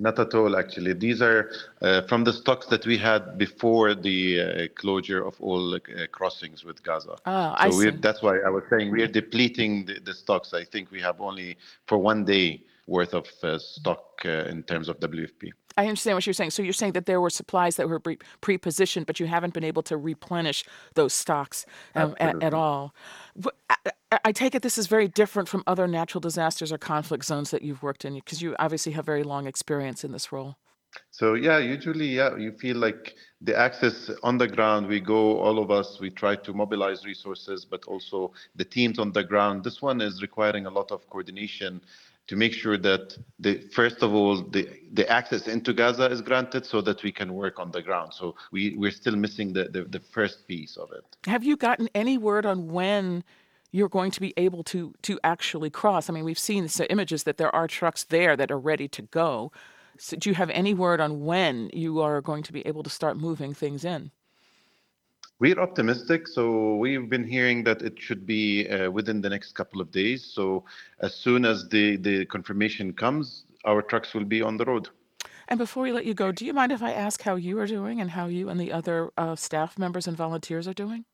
Not 0.00 0.18
at 0.20 0.32
all, 0.34 0.56
actually. 0.56 0.92
These 0.92 1.20
are 1.22 1.50
uh, 1.82 2.02
from 2.02 2.22
the 2.22 2.32
stocks 2.32 2.66
that 2.66 2.86
we 2.86 2.96
had 2.96 3.36
before 3.36 3.94
the 3.94 4.40
uh, 4.40 4.68
closure 4.76 5.24
of 5.26 5.34
all 5.40 5.74
uh, 5.74 5.78
crossings 6.12 6.64
with 6.64 6.82
Gaza. 6.84 7.16
Oh, 7.26 7.54
I 7.56 7.70
so 7.70 7.80
see. 7.80 7.90
That's 7.90 8.22
why 8.22 8.38
I 8.38 8.48
was 8.48 8.62
saying 8.70 8.92
we 8.92 9.02
are 9.02 9.08
depleting 9.08 9.86
the, 9.86 9.98
the, 9.98 10.14
stocks. 10.14 10.54
I 10.54 10.64
think 10.64 10.92
we 10.92 11.00
have 11.00 11.20
only 11.20 11.58
for 11.86 11.98
one 11.98 12.24
day 12.24 12.62
worth 12.86 13.12
of 13.12 13.26
uh, 13.42 13.58
stock 13.58 14.22
uh, 14.24 14.44
in 14.52 14.62
terms 14.62 14.88
of 14.88 15.00
WFP. 15.00 15.50
I 15.76 15.82
understand 15.86 16.16
what 16.16 16.26
you're 16.26 16.34
saying. 16.34 16.50
So 16.50 16.62
you're 16.62 16.72
saying 16.72 16.92
that 16.92 17.06
there 17.06 17.20
were 17.20 17.30
supplies 17.30 17.76
that 17.76 17.88
were 17.88 18.00
pre 18.00 18.58
positioned, 18.58 19.06
but 19.06 19.20
you 19.20 19.26
haven't 19.26 19.52
been 19.54 19.64
able 19.64 19.82
to 19.82 19.96
replenish 19.96 20.64
those 20.94 21.12
stocks 21.12 21.66
um, 21.94 22.16
at, 22.18 22.42
at, 22.42 22.54
all. 22.54 22.94
I, 24.10 24.32
take 24.32 24.54
it 24.54 24.62
this 24.62 24.78
is 24.78 24.86
very 24.86 25.08
different 25.08 25.48
from 25.48 25.62
other 25.66 25.86
natural 25.86 26.20
disasters 26.20 26.72
or 26.72 26.78
conflict 26.78 27.24
zones 27.24 27.50
that 27.50 27.62
you've 27.62 27.82
worked 27.82 28.04
in, 28.04 28.14
because 28.14 28.40
you 28.40 28.56
obviously 28.58 28.92
have 28.92 29.04
very 29.04 29.22
long 29.22 29.46
experience 29.46 30.02
in 30.04 30.12
this 30.12 30.32
role. 30.32 30.56
So 31.10 31.34
yeah, 31.34 31.58
usually 31.58 32.06
yeah, 32.06 32.36
you 32.36 32.52
feel 32.52 32.78
like 32.78 33.14
the 33.42 33.56
access 33.56 34.10
on 34.22 34.38
the 34.38 34.48
ground. 34.48 34.86
We 34.86 35.00
go, 35.00 35.38
all 35.38 35.58
of 35.58 35.70
us. 35.70 36.00
We 36.00 36.10
try 36.10 36.36
to 36.36 36.52
mobilize 36.54 37.04
resources, 37.04 37.66
but 37.66 37.84
also 37.84 38.32
the 38.56 38.64
teams 38.64 38.98
on 38.98 39.12
the 39.12 39.22
ground. 39.22 39.64
This 39.64 39.82
one 39.82 40.00
is 40.00 40.22
requiring 40.22 40.64
a 40.64 40.70
lot 40.70 40.90
of 40.90 41.08
coordination 41.10 41.82
to 42.28 42.36
make 42.36 42.52
sure 42.52 42.78
that 42.78 43.16
the 43.38 43.60
first 43.72 44.02
of 44.02 44.14
all 44.14 44.42
the, 44.42 44.68
the 44.92 45.08
access 45.10 45.48
into 45.48 45.72
Gaza 45.72 46.10
is 46.10 46.22
granted 46.22 46.64
so 46.64 46.80
that 46.82 47.02
we 47.02 47.12
can 47.12 47.34
work 47.34 47.58
on 47.58 47.70
the 47.70 47.82
ground. 47.82 48.12
So 48.14 48.34
we, 48.50 48.74
we're 48.76 48.90
still 48.90 49.16
missing 49.16 49.52
the, 49.52 49.64
the, 49.64 49.84
the 49.84 50.00
first 50.00 50.48
piece 50.48 50.76
of 50.76 50.90
it. 50.92 51.04
Have 51.26 51.44
you 51.44 51.56
gotten 51.56 51.88
any 51.94 52.16
word 52.18 52.46
on 52.46 52.68
when 52.68 53.24
you're 53.70 53.88
going 53.88 54.10
to 54.12 54.20
be 54.20 54.32
able 54.36 54.62
to 54.64 54.94
to 55.02 55.18
actually 55.22 55.70
cross? 55.70 56.08
I 56.08 56.12
mean, 56.12 56.24
we've 56.24 56.38
seen 56.38 56.66
the 56.66 56.90
images 56.90 57.24
that 57.24 57.36
there 57.36 57.54
are 57.54 57.68
trucks 57.68 58.04
there 58.04 58.36
that 58.36 58.50
are 58.50 58.58
ready 58.58 58.88
to 58.88 59.02
go. 59.02 59.52
So 59.98 60.16
do 60.16 60.30
you 60.30 60.34
have 60.34 60.50
any 60.50 60.74
word 60.74 61.00
on 61.00 61.24
when 61.24 61.70
you 61.72 62.00
are 62.00 62.20
going 62.20 62.44
to 62.44 62.52
be 62.52 62.66
able 62.66 62.82
to 62.84 62.90
start 62.90 63.16
moving 63.16 63.52
things 63.52 63.84
in? 63.84 64.12
We're 65.40 65.60
optimistic. 65.60 66.26
So 66.26 66.76
we've 66.76 67.08
been 67.08 67.24
hearing 67.24 67.64
that 67.64 67.82
it 67.82 68.00
should 68.00 68.26
be 68.26 68.68
uh, 68.68 68.90
within 68.90 69.20
the 69.20 69.28
next 69.28 69.52
couple 69.52 69.80
of 69.80 69.90
days. 69.90 70.24
So 70.24 70.64
as 71.00 71.14
soon 71.14 71.44
as 71.44 71.68
the, 71.68 71.96
the 71.96 72.26
confirmation 72.26 72.92
comes, 72.92 73.44
our 73.64 73.82
trucks 73.82 74.14
will 74.14 74.24
be 74.24 74.42
on 74.42 74.56
the 74.56 74.64
road. 74.64 74.88
And 75.48 75.58
before 75.58 75.84
we 75.84 75.92
let 75.92 76.06
you 76.06 76.14
go, 76.14 76.32
do 76.32 76.44
you 76.44 76.52
mind 76.52 76.72
if 76.72 76.82
I 76.82 76.92
ask 76.92 77.22
how 77.22 77.36
you 77.36 77.58
are 77.58 77.66
doing 77.66 78.00
and 78.00 78.10
how 78.10 78.26
you 78.26 78.48
and 78.48 78.60
the 78.60 78.72
other 78.72 79.10
uh, 79.16 79.36
staff 79.36 79.78
members 79.78 80.06
and 80.06 80.16
volunteers 80.16 80.68
are 80.68 80.74
doing? 80.74 81.04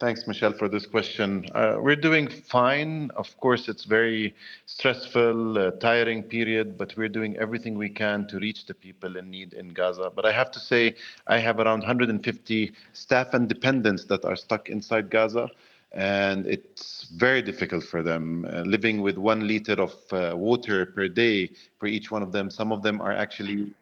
Thanks, 0.00 0.26
Michelle, 0.26 0.54
for 0.54 0.66
this 0.66 0.86
question. 0.86 1.44
Uh, 1.54 1.76
we're 1.78 1.94
doing 1.94 2.26
fine. 2.26 3.10
Of 3.16 3.36
course, 3.36 3.68
it's 3.68 3.84
very 3.84 4.34
stressful, 4.64 5.58
uh, 5.58 5.72
tiring 5.72 6.22
period, 6.22 6.78
but 6.78 6.94
we're 6.96 7.10
doing 7.10 7.36
everything 7.36 7.76
we 7.76 7.90
can 7.90 8.26
to 8.28 8.38
reach 8.38 8.64
the 8.64 8.72
people 8.72 9.18
in 9.18 9.30
need 9.30 9.52
in 9.52 9.68
Gaza. 9.68 10.10
But 10.16 10.24
I 10.24 10.32
have 10.32 10.50
to 10.52 10.58
say, 10.58 10.94
I 11.26 11.36
have 11.36 11.58
around 11.58 11.80
150 11.80 12.72
staff 12.94 13.34
and 13.34 13.46
dependents 13.46 14.06
that 14.06 14.24
are 14.24 14.36
stuck 14.36 14.70
inside 14.70 15.10
Gaza, 15.10 15.50
and 15.92 16.46
it's 16.46 17.08
very 17.16 17.42
difficult 17.42 17.84
for 17.84 18.02
them 18.02 18.46
uh, 18.50 18.62
living 18.62 19.02
with 19.02 19.18
one 19.18 19.46
liter 19.46 19.74
of 19.74 19.92
water 20.34 20.86
per 20.86 21.08
day 21.08 21.50
for 21.78 21.88
each 21.88 22.10
one 22.10 22.22
of 22.22 22.32
them. 22.32 22.48
Some 22.48 22.72
of 22.72 22.82
them 22.82 23.02
are 23.02 23.12
actually 23.12 23.74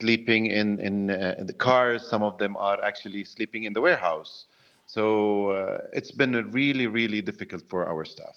sleeping 0.00 0.46
in 0.46 0.80
in 0.80 1.06
the 1.06 1.54
cars. 1.56 2.08
Some 2.08 2.24
of 2.24 2.38
them 2.38 2.56
are 2.56 2.82
actually 2.82 3.22
sleeping 3.22 3.64
in 3.64 3.72
the 3.72 3.80
warehouse. 3.80 4.46
So 4.90 5.50
uh, 5.50 5.78
it's 5.92 6.10
been 6.10 6.32
really, 6.50 6.88
really 6.88 7.22
difficult 7.22 7.62
for 7.68 7.88
our 7.88 8.04
staff. 8.04 8.36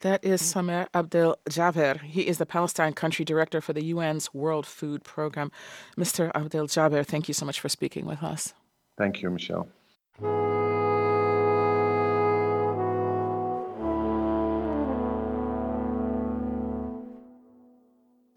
That 0.00 0.22
is 0.22 0.42
Samer 0.42 0.86
Abdel 0.92 1.38
Jaber. 1.48 2.02
He 2.02 2.26
is 2.28 2.36
the 2.36 2.44
Palestine 2.44 2.92
Country 2.92 3.24
Director 3.24 3.62
for 3.62 3.72
the 3.72 3.92
UN's 3.92 4.34
World 4.34 4.66
Food 4.66 5.02
Program. 5.02 5.50
Mr. 5.96 6.30
AbdelJaber, 6.32 7.06
thank 7.06 7.26
you 7.26 7.32
so 7.32 7.46
much 7.46 7.58
for 7.58 7.70
speaking 7.70 8.04
with 8.04 8.22
us. 8.22 8.52
Thank 8.98 9.22
you, 9.22 9.30
Michelle. 9.30 9.68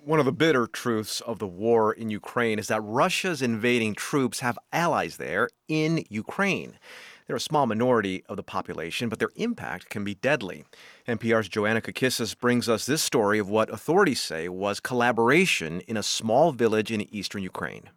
One 0.03 0.19
of 0.19 0.25
the 0.25 0.31
bitter 0.31 0.67
truths 0.67 1.19
of 1.21 1.39
the 1.39 1.47
war 1.47 1.91
in 1.91 2.09
Ukraine 2.09 2.59
is 2.59 2.69
that 2.69 2.81
Russia's 2.81 3.41
invading 3.41 3.95
troops 3.95 4.39
have 4.39 4.57
allies 4.71 5.17
there 5.17 5.49
in 5.67 6.05
Ukraine. 6.09 6.79
They're 7.27 7.35
a 7.35 7.39
small 7.39 7.65
minority 7.65 8.23
of 8.27 8.37
the 8.37 8.43
population, 8.43 9.09
but 9.09 9.19
their 9.19 9.31
impact 9.35 9.89
can 9.89 10.03
be 10.03 10.15
deadly. 10.15 10.65
NPR's 11.07 11.49
Joanna 11.49 11.81
Kakissis 11.81 12.37
brings 12.37 12.67
us 12.67 12.85
this 12.85 13.01
story 13.01 13.39
of 13.39 13.49
what 13.49 13.69
authorities 13.69 14.21
say 14.21 14.49
was 14.49 14.79
collaboration 14.79 15.81
in 15.81 15.97
a 15.97 16.03
small 16.03 16.51
village 16.51 16.91
in 16.91 17.01
eastern 17.13 17.43
Ukraine. 17.43 17.89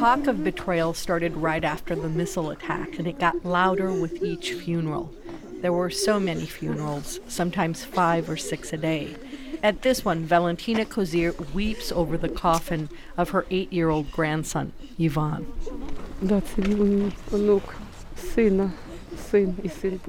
talk 0.00 0.26
of 0.28 0.42
betrayal 0.42 0.94
started 0.94 1.36
right 1.36 1.62
after 1.62 1.94
the 1.94 2.08
missile 2.08 2.48
attack, 2.48 2.98
and 2.98 3.06
it 3.06 3.18
got 3.18 3.44
louder 3.44 3.92
with 3.92 4.22
each 4.22 4.54
funeral. 4.54 5.14
There 5.60 5.74
were 5.74 5.90
so 5.90 6.18
many 6.18 6.46
funerals, 6.46 7.20
sometimes 7.28 7.84
five 7.84 8.30
or 8.30 8.38
six 8.38 8.72
a 8.72 8.78
day. 8.78 9.14
At 9.62 9.82
this 9.82 10.04
one, 10.04 10.24
Valentina 10.24 10.86
Kozir 10.86 11.34
weeps 11.52 11.92
over 11.92 12.16
the 12.16 12.30
coffin 12.30 12.88
of 13.16 13.30
her 13.30 13.44
eight 13.50 13.72
year 13.72 13.90
old 13.90 14.10
grandson, 14.10 14.72
Ivan. 14.98 15.52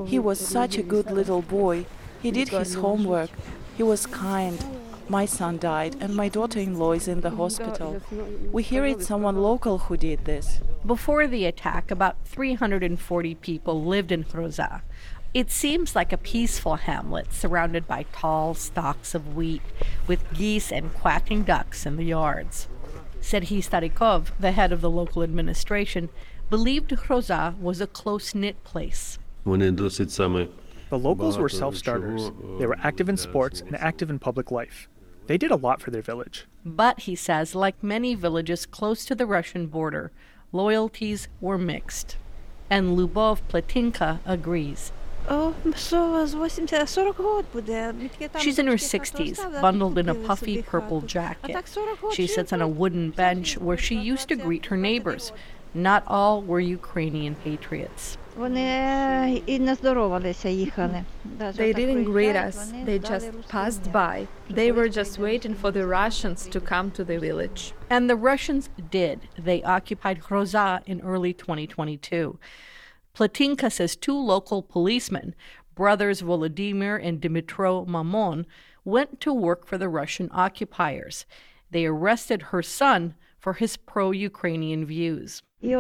He 0.08 0.20
was 0.20 0.40
such 0.40 0.78
a 0.78 0.84
good 0.84 1.12
little 1.12 1.42
boy. 1.42 1.86
He 2.22 2.32
did 2.32 2.50
his 2.50 2.76
homework. 2.76 3.30
He 3.76 3.84
was 3.84 4.06
kind. 4.06 4.64
My 5.10 5.26
son 5.26 5.58
died, 5.58 5.98
and 6.00 6.16
my 6.16 6.30
daughter 6.30 6.60
in 6.60 6.80
law 6.80 6.94
is 6.94 7.10
in 7.10 7.20
the 7.20 7.32
hospital. 7.32 8.02
We 8.52 8.64
hear 8.64 8.86
it's 8.86 9.08
someone 9.08 9.42
local 9.42 9.80
who 9.80 9.98
did 9.98 10.24
this. 10.24 10.62
Before 10.86 11.28
the 11.28 11.46
attack, 11.46 11.92
about 11.92 12.16
340 12.24 13.36
people 13.36 13.84
lived 13.84 14.14
in 14.14 14.24
Hroza. 14.24 14.82
It 15.34 15.50
seems 15.50 15.96
like 15.96 16.12
a 16.12 16.18
peaceful 16.18 16.76
hamlet 16.76 17.32
surrounded 17.32 17.88
by 17.88 18.06
tall 18.12 18.54
stalks 18.54 19.16
of 19.16 19.34
wheat 19.34 19.62
with 20.06 20.34
geese 20.34 20.74
and 20.74 20.94
quacking 20.94 21.44
ducks 21.44 21.86
in 21.86 21.96
the 21.96 22.04
yards. 22.04 22.68
Serhiy 23.22 23.64
Starikov, 23.64 24.32
the 24.40 24.52
head 24.52 24.74
of 24.74 24.82
the 24.82 24.90
local 24.90 25.24
administration, 25.24 26.10
believed 26.50 26.90
Hroza 26.90 27.58
was 27.60 27.80
a 27.80 27.88
close 27.88 28.36
knit 28.36 28.62
place. 28.66 29.20
The 30.90 31.00
locals 31.00 31.38
were 31.38 31.48
self 31.48 31.78
starters. 31.78 32.32
They 32.60 32.68
were 32.68 32.78
active 32.84 33.08
in 33.08 33.16
sports 33.16 33.62
and 33.62 33.78
active 33.78 34.10
in 34.10 34.20
public 34.20 34.52
life. 34.52 34.90
They 35.28 35.38
did 35.38 35.52
a 35.52 35.56
lot 35.56 35.82
for 35.82 35.92
their 35.92 36.02
village. 36.02 36.46
But, 36.66 37.02
he 37.02 37.16
says, 37.16 37.56
like 37.56 37.82
many 37.82 38.16
villages 38.16 38.66
close 38.66 39.06
to 39.06 39.16
the 39.16 39.26
Russian 39.26 39.68
border, 39.68 40.12
loyalties 40.52 41.30
were 41.40 41.58
mixed. 41.58 42.18
And 42.70 42.98
Lubov 42.98 43.40
Platinka 43.48 44.20
agrees. 44.26 44.92
She's 48.40 48.60
in 48.60 48.68
her 48.68 48.74
60s, 48.76 49.62
bundled 49.62 49.98
in 49.98 50.10
a 50.10 50.16
puffy 50.16 50.62
purple 50.62 51.02
jacket. 51.02 51.56
She 52.14 52.28
sits 52.28 52.52
on 52.52 52.62
a 52.62 52.68
wooden 52.68 53.12
bench 53.12 53.58
where 53.58 53.78
she 53.78 53.96
used 53.96 54.28
to 54.30 54.36
greet 54.36 54.66
her 54.68 54.78
neighbors. 54.78 55.32
Not 55.74 56.04
all 56.06 56.42
were 56.42 56.60
Ukrainian 56.60 57.36
patriots. 57.36 58.18
They 61.54 61.74
didn't 61.74 62.06
greet 62.06 62.36
us, 62.36 62.72
they 62.86 63.00
just 63.00 63.32
passed 63.48 63.92
by. 63.92 64.28
They 64.50 64.72
were 64.72 64.90
just 64.90 65.18
waiting 65.18 65.54
for 65.56 65.72
the 65.72 65.86
Russians 65.88 66.48
to 66.48 66.60
come 66.60 66.92
to 66.92 67.04
the 67.04 67.20
village. 67.20 67.74
And 67.90 68.10
the 68.10 68.16
Russians 68.16 68.70
did. 68.90 69.28
They 69.38 69.64
occupied 69.64 70.24
Hroza 70.24 70.82
in 70.86 71.02
early 71.02 71.34
2022. 71.34 72.38
Platinka 73.14 73.70
says 73.70 73.96
two 73.96 74.18
local 74.18 74.62
policemen, 74.62 75.36
brothers 75.76 76.22
Volodymyr 76.22 77.00
and 77.02 77.22
Dmitro 77.22 77.86
Mamon, 77.88 78.46
went 78.84 79.20
to 79.22 79.34
work 79.34 79.66
for 79.66 79.78
the 79.78 79.90
Russian 79.90 80.30
occupiers. 80.32 81.26
They 81.70 81.86
arrested 81.86 82.42
her 82.44 82.62
son 82.62 83.16
for 83.40 83.54
his 83.54 83.78
pro 83.78 84.12
Ukrainian 84.12 84.86
views. 84.86 85.42
He 85.62 85.76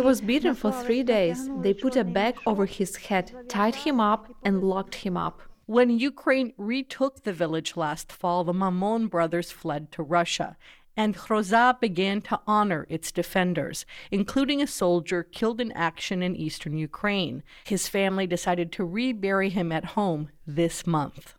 was 0.00 0.20
beaten 0.20 0.54
for 0.54 0.72
three 0.72 1.02
days. 1.02 1.48
They 1.60 1.74
put 1.74 1.96
a 1.96 2.04
bag 2.04 2.36
over 2.46 2.66
his 2.66 2.96
head, 2.96 3.32
tied 3.48 3.74
him 3.74 4.00
up, 4.00 4.32
and 4.42 4.62
locked 4.62 4.96
him 4.96 5.16
up. 5.16 5.40
When 5.66 5.98
Ukraine 5.98 6.52
retook 6.56 7.24
the 7.24 7.32
village 7.32 7.76
last 7.76 8.12
fall, 8.12 8.44
the 8.44 8.52
Mamon 8.52 9.10
brothers 9.10 9.50
fled 9.50 9.90
to 9.92 10.02
Russia 10.02 10.56
and 10.96 11.14
Hroza 11.14 11.78
began 11.80 12.20
to 12.22 12.40
honor 12.46 12.86
its 12.88 13.12
defenders, 13.12 13.86
including 14.10 14.60
a 14.60 14.66
soldier 14.66 15.22
killed 15.22 15.60
in 15.60 15.70
action 15.72 16.22
in 16.22 16.34
eastern 16.34 16.76
Ukraine. 16.76 17.42
His 17.64 17.88
family 17.88 18.26
decided 18.26 18.72
to 18.72 18.84
rebury 18.84 19.50
him 19.50 19.70
at 19.70 19.94
home 19.96 20.30
this 20.46 20.86
month. 20.86 21.35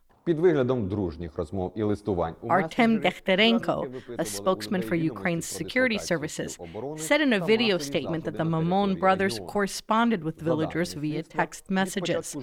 Artem 2.48 3.00
Dekhtarenko, 3.00 4.02
a 4.18 4.24
spokesman 4.24 4.82
for 4.82 4.94
Ukraine's 4.94 5.46
security 5.46 5.98
services, 5.98 6.58
said 6.96 7.20
in 7.20 7.32
a 7.32 7.44
video 7.44 7.78
statement 7.78 8.24
that 8.24 8.36
the 8.36 8.44
Mamon 8.44 8.98
brothers 8.98 9.40
corresponded 9.46 10.24
with 10.24 10.40
villagers 10.40 10.94
via 10.94 11.22
text 11.22 11.70
messages. 11.70 12.36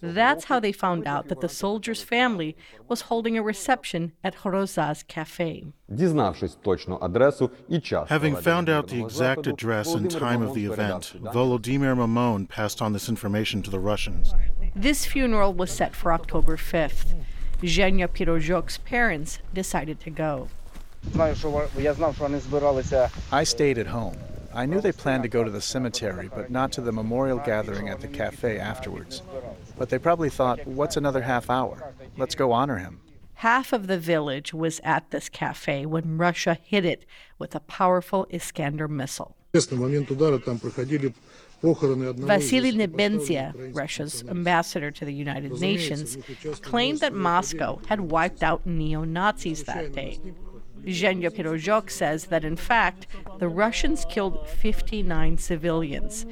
That's 0.00 0.44
how 0.44 0.60
they 0.60 0.72
found 0.72 1.06
out 1.06 1.28
that 1.28 1.40
the 1.40 1.48
soldier's 1.48 2.02
family 2.02 2.56
was 2.88 3.02
holding 3.02 3.36
a 3.36 3.42
reception 3.42 4.12
at 4.22 4.36
Hroza's 4.36 5.02
cafe. 5.02 5.72
Having 8.08 8.36
found 8.36 8.68
out 8.68 8.86
the 8.88 9.02
exact 9.02 9.46
address 9.46 9.94
and 9.94 10.10
time 10.10 10.42
of 10.42 10.54
the 10.54 10.66
event, 10.66 11.14
Volodymyr 11.20 11.96
Mamon 11.96 12.48
passed 12.48 12.80
on 12.80 12.92
this 12.92 13.08
information 13.08 13.62
to 13.62 13.70
the 13.70 13.80
Russians. 13.80 14.32
This 14.74 15.04
funeral 15.04 15.52
was 15.52 15.72
set 15.72 15.96
for 15.96 16.12
October 16.12 16.56
5th. 16.56 17.14
Zhenya 17.62 18.08
Pirozhok's 18.08 18.78
parents 18.78 19.38
decided 19.52 20.00
to 20.00 20.10
go. 20.10 20.48
I 23.30 23.44
stayed 23.44 23.76
at 23.76 23.88
home. 23.88 24.16
I 24.54 24.66
knew 24.66 24.80
they 24.80 24.92
planned 24.92 25.22
to 25.24 25.28
go 25.28 25.44
to 25.44 25.50
the 25.50 25.60
cemetery, 25.60 26.30
but 26.34 26.50
not 26.50 26.72
to 26.72 26.80
the 26.80 26.90
memorial 26.90 27.38
gathering 27.38 27.88
at 27.88 28.00
the 28.00 28.08
cafe 28.08 28.58
afterwards. 28.58 29.22
But 29.78 29.90
they 29.90 29.98
probably 29.98 30.30
thought, 30.30 30.66
what's 30.66 30.96
another 30.96 31.22
half 31.22 31.50
hour? 31.50 31.92
Let's 32.16 32.34
go 32.34 32.50
honor 32.52 32.78
him. 32.78 33.00
Half 33.34 33.72
of 33.72 33.86
the 33.86 33.98
village 33.98 34.52
was 34.52 34.80
at 34.82 35.10
this 35.10 35.28
cafe 35.28 35.86
when 35.86 36.18
Russia 36.18 36.58
hit 36.62 36.84
it 36.84 37.04
with 37.38 37.54
a 37.54 37.60
powerful 37.60 38.26
Iskander 38.30 38.88
missile. 38.88 39.36
Vasily 41.62 42.72
Nebenzia, 42.72 43.74
Russia's 43.74 44.24
ambassador 44.26 44.90
to 44.90 45.04
the 45.04 45.12
United 45.12 45.60
Nations, 45.60 46.16
claimed 46.62 47.00
that 47.00 47.12
Moscow 47.12 47.80
had 47.86 48.00
wiped 48.00 48.42
out 48.42 48.64
neo 48.64 49.04
Nazis 49.04 49.64
that 49.64 49.92
day. 49.92 50.18
Zhenya 50.84 51.30
Pirozhok 51.30 51.90
says 51.90 52.26
that 52.26 52.44
in 52.44 52.56
fact, 52.56 53.06
the 53.38 53.48
Russians 53.48 54.06
killed 54.08 54.48
59 54.48 55.36
civilians. 55.36 56.24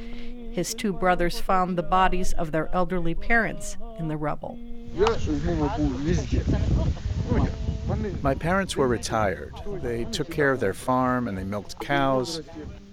His 0.51 0.73
two 0.73 0.95
brothers 0.95 1.39
found 1.39 1.77
the 1.77 1.83
bodies 1.83 2.33
of 2.33 2.51
their 2.51 2.75
elderly 2.75 3.15
parents 3.15 3.77
in 3.99 4.09
the 4.09 4.17
rubble. 4.17 4.59
My 8.23 8.35
parents 8.35 8.77
were 8.77 8.89
retired. 8.89 9.53
They 9.83 10.05
took 10.07 10.31
care 10.31 10.53
of 10.53 10.61
their 10.61 10.75
farm 10.75 11.29
and 11.29 11.37
they 11.37 11.45
milked 11.45 11.79
cows. 11.81 12.41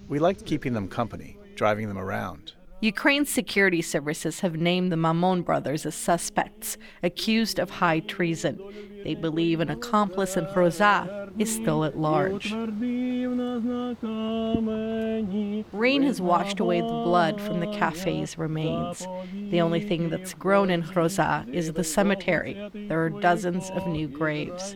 We 0.08 0.18
liked 0.18 0.44
keeping 0.44 0.74
them 0.74 0.88
company 0.88 1.35
driving 1.56 1.88
them 1.88 1.98
around. 1.98 2.52
Ukraine's 2.82 3.30
security 3.30 3.80
services 3.80 4.40
have 4.40 4.56
named 4.56 4.92
the 4.92 4.96
Mamon 4.96 5.44
brothers 5.44 5.86
as 5.86 5.94
suspects, 5.94 6.76
accused 7.02 7.58
of 7.58 7.70
high 7.70 8.00
treason. 8.00 8.60
They 9.02 9.14
believe 9.14 9.60
an 9.60 9.70
accomplice 9.70 10.36
in 10.36 10.44
Hroza 10.46 11.32
is 11.40 11.54
still 11.54 11.84
at 11.84 11.98
large. 11.98 12.52
Rain 15.72 16.02
has 16.02 16.20
washed 16.20 16.60
away 16.60 16.80
the 16.82 16.86
blood 16.86 17.40
from 17.40 17.60
the 17.60 17.66
cafe's 17.68 18.36
remains. 18.36 19.06
The 19.50 19.62
only 19.62 19.80
thing 19.80 20.10
that's 20.10 20.34
grown 20.34 20.68
in 20.68 20.82
Hroza 20.82 21.48
is 21.54 21.72
the 21.72 21.84
cemetery. 21.84 22.70
There 22.74 23.02
are 23.04 23.10
dozens 23.10 23.70
of 23.70 23.86
new 23.86 24.06
graves. 24.06 24.74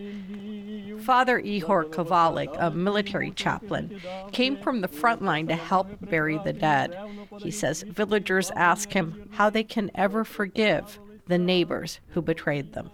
Father 1.02 1.40
Ihor 1.40 1.90
Kovalik, 1.90 2.54
a 2.58 2.70
military 2.70 3.30
chaplain, 3.30 4.00
came 4.32 4.56
from 4.56 4.80
the 4.80 4.88
front 4.88 5.22
line 5.22 5.46
to 5.48 5.54
help 5.54 5.88
bury 6.08 6.38
the 6.44 6.52
dead. 6.52 6.96
He 7.38 7.50
says 7.50 7.82
villagers 7.82 8.50
ask 8.56 8.92
him 8.92 9.28
how 9.32 9.50
they 9.50 9.64
can 9.64 9.90
ever 9.94 10.24
forgive 10.24 10.98
the 11.26 11.38
neighbors 11.38 12.00
who 12.08 12.22
betrayed 12.22 12.72
them. 12.72 12.90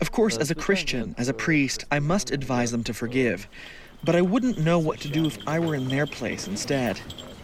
Of 0.00 0.10
course, 0.10 0.36
as 0.36 0.50
a 0.50 0.54
Christian, 0.54 1.14
as 1.16 1.28
a 1.28 1.34
priest, 1.34 1.84
I 1.90 2.00
must 2.00 2.30
advise 2.30 2.72
them 2.72 2.84
to 2.84 2.94
forgive. 2.94 3.46
But 4.04 4.16
I 4.16 4.22
wouldn't 4.22 4.58
know 4.58 4.78
what 4.78 5.00
to 5.00 5.08
do 5.08 5.26
if 5.26 5.38
I 5.46 5.60
were 5.60 5.76
in 5.76 5.88
their 5.88 6.06
place 6.06 6.48
instead. 6.48 7.00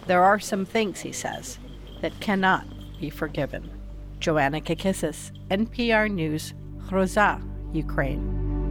There 0.07 0.25
are 0.25 0.41
some 0.41 0.65
things, 0.65 1.01
he 1.01 1.13
says, 1.13 1.59
that 2.01 2.19
cannot 2.21 2.67
be 3.01 3.11
forgiven. 3.11 3.71
Joanna 4.19 4.61
Kakissis, 4.61 5.31
NPR 5.51 6.11
News, 6.11 6.55
Hroza, 6.89 7.41
Ukraine. 7.75 8.68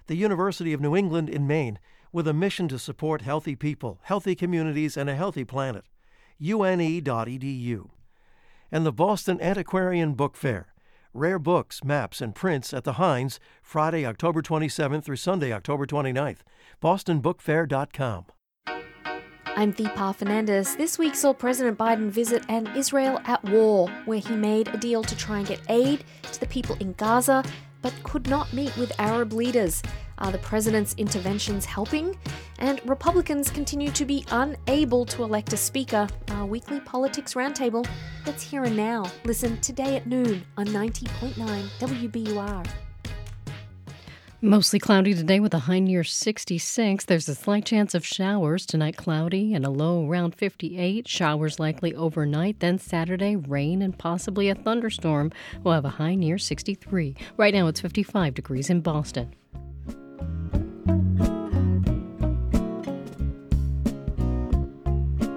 The 0.07 0.15
University 0.15 0.73
of 0.73 0.81
New 0.81 0.95
England 0.95 1.29
in 1.29 1.45
Maine, 1.45 1.77
with 2.11 2.27
a 2.27 2.33
mission 2.33 2.67
to 2.69 2.79
support 2.79 3.21
healthy 3.21 3.55
people, 3.55 3.99
healthy 4.01 4.33
communities, 4.33 4.97
and 4.97 5.07
a 5.07 5.15
healthy 5.15 5.45
planet. 5.45 5.85
une.edu. 6.41 7.91
And 8.71 8.87
the 8.87 8.91
Boston 8.91 9.39
Antiquarian 9.39 10.15
Book 10.15 10.35
Fair. 10.35 10.73
Rare 11.13 11.39
books, 11.39 11.83
maps, 11.83 12.21
and 12.21 12.33
prints 12.33 12.73
at 12.73 12.85
the 12.85 12.93
Hynes, 12.93 13.37
Friday, 13.61 14.05
October 14.05 14.41
27th 14.41 15.03
through 15.03 15.17
Sunday, 15.17 15.51
October 15.51 15.85
29th. 15.85 16.39
BostonBookFair.com. 16.81 18.25
I'm 19.45 19.73
Deepa 19.73 20.17
Fernandes. 20.17 20.77
This 20.77 20.97
week 20.97 21.13
saw 21.13 21.33
President 21.33 21.77
Biden 21.77 22.09
visit 22.09 22.43
an 22.47 22.67
Israel 22.75 23.19
at 23.25 23.43
war, 23.43 23.89
where 24.05 24.19
he 24.19 24.35
made 24.35 24.69
a 24.69 24.77
deal 24.77 25.03
to 25.03 25.15
try 25.15 25.39
and 25.39 25.47
get 25.47 25.61
aid 25.69 26.03
to 26.31 26.39
the 26.39 26.47
people 26.47 26.75
in 26.79 26.93
Gaza, 26.93 27.43
but 27.81 27.93
could 28.03 28.27
not 28.27 28.51
meet 28.53 28.75
with 28.77 28.91
Arab 28.97 29.33
leaders. 29.33 29.83
Are 30.17 30.31
the 30.31 30.37
president's 30.37 30.95
interventions 30.97 31.65
helping? 31.65 32.17
And 32.59 32.79
Republicans 32.87 33.49
continue 33.49 33.91
to 33.91 34.05
be 34.05 34.25
unable 34.31 35.05
to 35.07 35.23
elect 35.23 35.53
a 35.53 35.57
speaker. 35.57 36.07
Our 36.29 36.45
weekly 36.45 36.79
politics 36.79 37.33
roundtable 37.33 37.87
that's 38.25 38.43
here 38.43 38.63
and 38.63 38.77
now. 38.77 39.05
Listen 39.25 39.59
today 39.61 39.97
at 39.97 40.07
noon 40.07 40.43
on 40.57 40.67
90.9 40.67 41.33
WBUR. 41.79 42.90
Mostly 44.43 44.79
cloudy 44.79 45.13
today 45.13 45.39
with 45.39 45.53
a 45.53 45.59
high 45.59 45.77
near 45.77 46.03
66. 46.03 47.05
There's 47.05 47.29
a 47.29 47.35
slight 47.35 47.63
chance 47.63 47.93
of 47.93 48.03
showers. 48.03 48.65
Tonight, 48.65 48.97
cloudy 48.97 49.53
and 49.53 49.63
a 49.63 49.69
low 49.69 50.09
around 50.09 50.33
58. 50.33 51.07
Showers 51.07 51.59
likely 51.59 51.93
overnight. 51.93 52.59
Then 52.59 52.79
Saturday, 52.79 53.35
rain 53.35 53.83
and 53.83 53.95
possibly 53.95 54.49
a 54.49 54.55
thunderstorm. 54.55 55.31
We'll 55.63 55.75
have 55.75 55.85
a 55.85 55.89
high 55.89 56.15
near 56.15 56.39
63. 56.39 57.15
Right 57.37 57.53
now, 57.53 57.67
it's 57.67 57.81
55 57.81 58.33
degrees 58.33 58.71
in 58.71 58.81
Boston. 58.81 59.35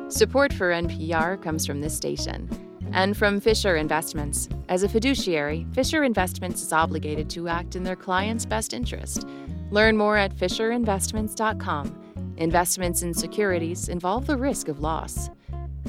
Support 0.09 0.55
for 0.55 0.71
NPR 0.71 1.43
comes 1.43 1.67
from 1.67 1.83
this 1.83 1.95
station 1.95 2.49
and 2.95 3.17
from 3.17 3.41
Fisher 3.41 3.77
Investments. 3.77 4.49
As 4.69 4.85
a 4.85 4.89
fiduciary, 4.89 5.67
Fisher 5.73 6.05
Investments 6.05 6.63
is 6.63 6.73
obligated 6.73 7.29
to 7.31 7.49
act 7.49 7.77
in 7.77 7.83
their 7.83 7.97
client's 7.97 8.47
best 8.47 8.73
interest. 8.73 9.27
Learn 9.71 9.97
more 9.97 10.17
at 10.17 10.35
fisherinvestments.com. 10.35 12.35
Investments 12.37 13.03
in 13.03 13.13
securities 13.13 13.89
involve 13.89 14.27
the 14.27 14.37
risk 14.37 14.69
of 14.69 14.81
loss. 14.81 15.29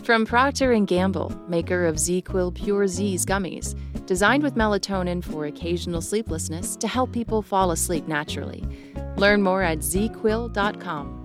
From 0.03 0.25
Procter 0.25 0.77
& 0.79 0.85
Gamble, 0.85 1.31
maker 1.47 1.85
of 1.85 1.95
ZzzQuil 1.95 2.55
Pure 2.55 2.87
Z's 2.87 3.25
gummies, 3.25 3.75
designed 4.05 4.43
with 4.43 4.55
melatonin 4.55 5.23
for 5.23 5.45
occasional 5.45 6.01
sleeplessness 6.01 6.75
to 6.75 6.87
help 6.87 7.11
people 7.11 7.41
fall 7.41 7.71
asleep 7.71 8.07
naturally. 8.07 8.63
Learn 9.17 9.41
more 9.41 9.61
at 9.61 9.79
zzzquil.com. 9.79 11.21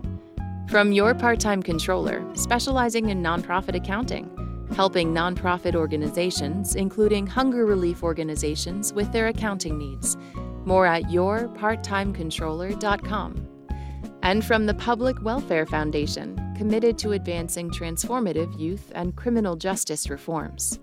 From 0.69 0.93
your 0.93 1.15
part 1.15 1.41
time 1.41 1.63
controller, 1.63 2.25
specializing 2.35 3.09
in 3.09 3.23
nonprofit 3.23 3.75
accounting, 3.75 4.31
helping 4.75 5.13
nonprofit 5.13 5.75
organizations, 5.75 6.75
including 6.75 7.27
hunger 7.27 7.67
relief 7.67 8.03
organizations, 8.03 8.93
with 8.93 9.11
their 9.13 9.29
accounting 9.29 9.79
needs. 9.79 10.17
More 10.65 10.87
at 10.87 11.05
yourparttimecontroller.com. 11.05 13.47
And 14.23 14.45
from 14.45 14.67
the 14.67 14.75
Public 14.75 15.23
Welfare 15.23 15.65
Foundation, 15.67 16.37
committed 16.57 16.99
to 16.99 17.13
advancing 17.13 17.71
transformative 17.71 18.59
youth 18.59 18.91
and 18.95 19.17
criminal 19.17 19.57
justice 19.57 20.11
reforms. 20.11 20.79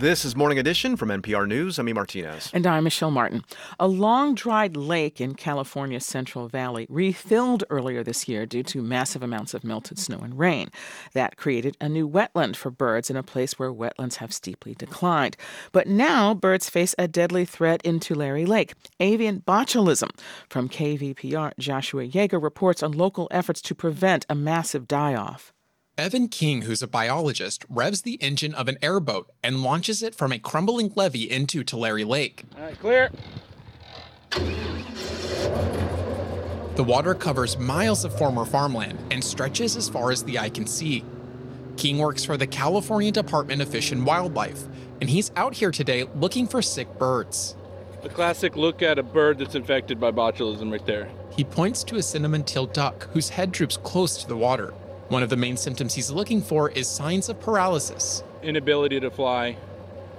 This 0.00 0.24
is 0.24 0.34
Morning 0.34 0.58
Edition 0.58 0.96
from 0.96 1.10
NPR 1.10 1.46
News. 1.46 1.78
I'm 1.78 1.86
E. 1.86 1.92
Martinez. 1.92 2.50
And 2.54 2.66
I'm 2.66 2.84
Michelle 2.84 3.10
Martin. 3.10 3.44
A 3.78 3.86
long 3.86 4.34
dried 4.34 4.74
lake 4.74 5.20
in 5.20 5.34
California's 5.34 6.06
Central 6.06 6.48
Valley 6.48 6.86
refilled 6.88 7.64
earlier 7.68 8.02
this 8.02 8.26
year 8.26 8.46
due 8.46 8.62
to 8.62 8.80
massive 8.80 9.22
amounts 9.22 9.52
of 9.52 9.62
melted 9.62 9.98
snow 9.98 10.16
and 10.20 10.38
rain. 10.38 10.70
That 11.12 11.36
created 11.36 11.76
a 11.82 11.88
new 11.90 12.08
wetland 12.08 12.56
for 12.56 12.70
birds 12.70 13.10
in 13.10 13.16
a 13.18 13.22
place 13.22 13.58
where 13.58 13.70
wetlands 13.70 14.14
have 14.14 14.32
steeply 14.32 14.74
declined. 14.74 15.36
But 15.70 15.86
now 15.86 16.32
birds 16.32 16.70
face 16.70 16.94
a 16.96 17.06
deadly 17.06 17.44
threat 17.44 17.82
in 17.84 18.00
Tulare 18.00 18.46
Lake 18.46 18.72
avian 19.00 19.40
botulism. 19.40 20.18
From 20.48 20.70
KVPR, 20.70 21.52
Joshua 21.58 22.08
Yeager 22.08 22.42
reports 22.42 22.82
on 22.82 22.92
local 22.92 23.28
efforts 23.30 23.60
to 23.60 23.74
prevent 23.74 24.24
a 24.30 24.34
massive 24.34 24.88
die 24.88 25.14
off. 25.14 25.52
Evan 26.00 26.28
King, 26.28 26.62
who's 26.62 26.80
a 26.80 26.88
biologist, 26.88 27.66
revs 27.68 28.00
the 28.00 28.14
engine 28.22 28.54
of 28.54 28.68
an 28.68 28.78
airboat 28.80 29.30
and 29.44 29.62
launches 29.62 30.02
it 30.02 30.14
from 30.14 30.32
a 30.32 30.38
crumbling 30.38 30.90
levee 30.96 31.30
into 31.30 31.62
Tulare 31.62 32.06
Lake. 32.06 32.44
All 32.56 32.64
right, 32.64 32.78
clear. 32.78 33.10
The 36.76 36.84
water 36.84 37.14
covers 37.14 37.58
miles 37.58 38.06
of 38.06 38.16
former 38.16 38.46
farmland 38.46 38.98
and 39.10 39.22
stretches 39.22 39.76
as 39.76 39.90
far 39.90 40.10
as 40.10 40.24
the 40.24 40.38
eye 40.38 40.48
can 40.48 40.66
see. 40.66 41.04
King 41.76 41.98
works 41.98 42.24
for 42.24 42.38
the 42.38 42.46
California 42.46 43.12
Department 43.12 43.60
of 43.60 43.68
Fish 43.68 43.92
and 43.92 44.06
Wildlife, 44.06 44.68
and 45.02 45.10
he's 45.10 45.30
out 45.36 45.52
here 45.52 45.70
today 45.70 46.06
looking 46.14 46.46
for 46.46 46.62
sick 46.62 46.98
birds. 46.98 47.58
The 48.02 48.08
classic 48.08 48.56
look 48.56 48.80
at 48.80 48.98
a 48.98 49.02
bird 49.02 49.38
that's 49.38 49.54
infected 49.54 50.00
by 50.00 50.12
botulism 50.12 50.72
right 50.72 50.86
there. 50.86 51.10
He 51.30 51.44
points 51.44 51.84
to 51.84 51.96
a 51.96 52.02
cinnamon 52.02 52.44
teal 52.44 52.64
duck 52.64 53.10
whose 53.12 53.28
head 53.28 53.52
droops 53.52 53.76
close 53.76 54.16
to 54.16 54.26
the 54.26 54.36
water. 54.38 54.72
One 55.10 55.24
of 55.24 55.28
the 55.28 55.36
main 55.36 55.56
symptoms 55.56 55.94
he's 55.94 56.12
looking 56.12 56.40
for 56.40 56.70
is 56.70 56.86
signs 56.86 57.28
of 57.28 57.40
paralysis. 57.40 58.22
Inability 58.44 59.00
to 59.00 59.10
fly, 59.10 59.56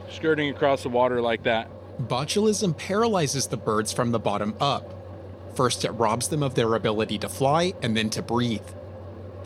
skirting 0.10 0.50
across 0.50 0.84
the 0.84 0.90
water 0.90 1.22
like 1.22 1.44
that. 1.44 1.70
Botulism 1.98 2.78
paralyzes 2.78 3.48
the 3.48 3.56
birds 3.56 3.94
from 3.94 4.12
the 4.12 4.20
bottom 4.20 4.54
up. 4.60 4.94
First, 5.56 5.86
it 5.86 5.92
robs 5.92 6.28
them 6.28 6.44
of 6.44 6.56
their 6.56 6.76
ability 6.76 7.20
to 7.20 7.30
fly 7.30 7.74
and 7.82 7.96
then 7.96 8.10
to 8.10 8.22
breathe. 8.22 8.68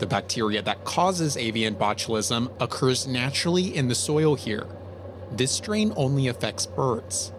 The 0.00 0.06
bacteria 0.08 0.62
that 0.62 0.84
causes 0.84 1.36
avian 1.36 1.76
botulism 1.76 2.50
occurs 2.60 3.06
naturally 3.06 3.76
in 3.76 3.86
the 3.86 3.94
soil 3.94 4.34
here. 4.34 4.66
This 5.30 5.52
strain 5.52 5.92
only 5.94 6.26
affects 6.26 6.66
birds. 6.66 7.32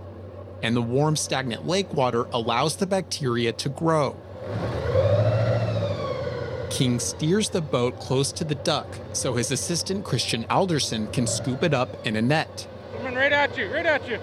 And 0.63 0.77
the 0.77 0.81
warm, 0.81 1.17
stagnant 1.17 1.67
lake 1.67 1.93
water 1.93 2.23
allows 2.31 2.77
the 2.77 2.87
bacteria 2.87 3.51
to 3.51 3.67
grow. 3.67 4.15
King 6.77 6.99
steers 6.99 7.49
the 7.49 7.59
boat 7.59 7.99
close 7.99 8.31
to 8.31 8.43
the 8.43 8.53
duck 8.53 8.85
so 9.11 9.33
his 9.33 9.49
assistant 9.49 10.05
Christian 10.05 10.45
Alderson 10.47 11.07
can 11.07 11.25
scoop 11.25 11.63
it 11.63 11.73
up 11.73 12.05
in 12.05 12.17
a 12.17 12.21
net. 12.21 12.67
Coming 12.95 13.15
right 13.15 13.31
at 13.31 13.57
you, 13.57 13.67
right 13.73 13.87
at 13.87 14.07
you. 14.07 14.19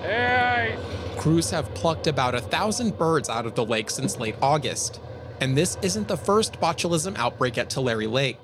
Hey. 0.00 0.78
Crews 1.18 1.50
have 1.50 1.74
plucked 1.74 2.06
about 2.06 2.34
a 2.34 2.40
thousand 2.40 2.96
birds 2.96 3.28
out 3.28 3.44
of 3.44 3.54
the 3.54 3.66
lake 3.66 3.90
since 3.90 4.16
late 4.16 4.36
August. 4.40 5.02
And 5.42 5.54
this 5.54 5.76
isn't 5.82 6.08
the 6.08 6.16
first 6.16 6.58
botulism 6.62 7.14
outbreak 7.18 7.58
at 7.58 7.68
Tulare 7.68 8.08
Lake. 8.08 8.38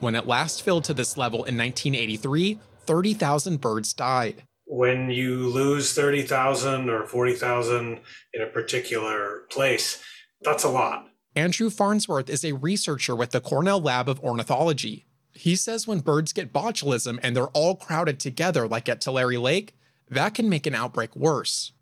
When 0.00 0.16
it 0.16 0.26
last 0.26 0.62
filled 0.62 0.82
to 0.86 0.94
this 0.94 1.16
level 1.16 1.44
in 1.44 1.56
1983, 1.56 2.58
30,000 2.80 3.60
birds 3.60 3.92
died. 3.92 4.42
When 4.66 5.08
you 5.08 5.48
lose 5.50 5.92
30,000 5.92 6.90
or 6.90 7.06
40,000 7.06 8.00
in 8.32 8.42
a 8.42 8.46
particular 8.46 9.42
place, 9.50 10.02
that's 10.42 10.64
a 10.64 10.68
lot. 10.68 11.13
Andrew 11.36 11.68
Farnsworth 11.68 12.30
is 12.30 12.44
a 12.44 12.52
researcher 12.52 13.16
with 13.16 13.30
the 13.30 13.40
Cornell 13.40 13.80
Lab 13.80 14.08
of 14.08 14.20
Ornithology. 14.20 15.04
He 15.32 15.56
says 15.56 15.84
when 15.84 15.98
birds 15.98 16.32
get 16.32 16.52
botulism 16.52 17.18
and 17.24 17.34
they're 17.34 17.48
all 17.48 17.74
crowded 17.74 18.20
together, 18.20 18.68
like 18.68 18.88
at 18.88 19.00
Tulare 19.00 19.40
Lake, 19.40 19.74
that 20.08 20.34
can 20.34 20.48
make 20.48 20.64
an 20.64 20.76
outbreak 20.76 21.16
worse. 21.16 21.72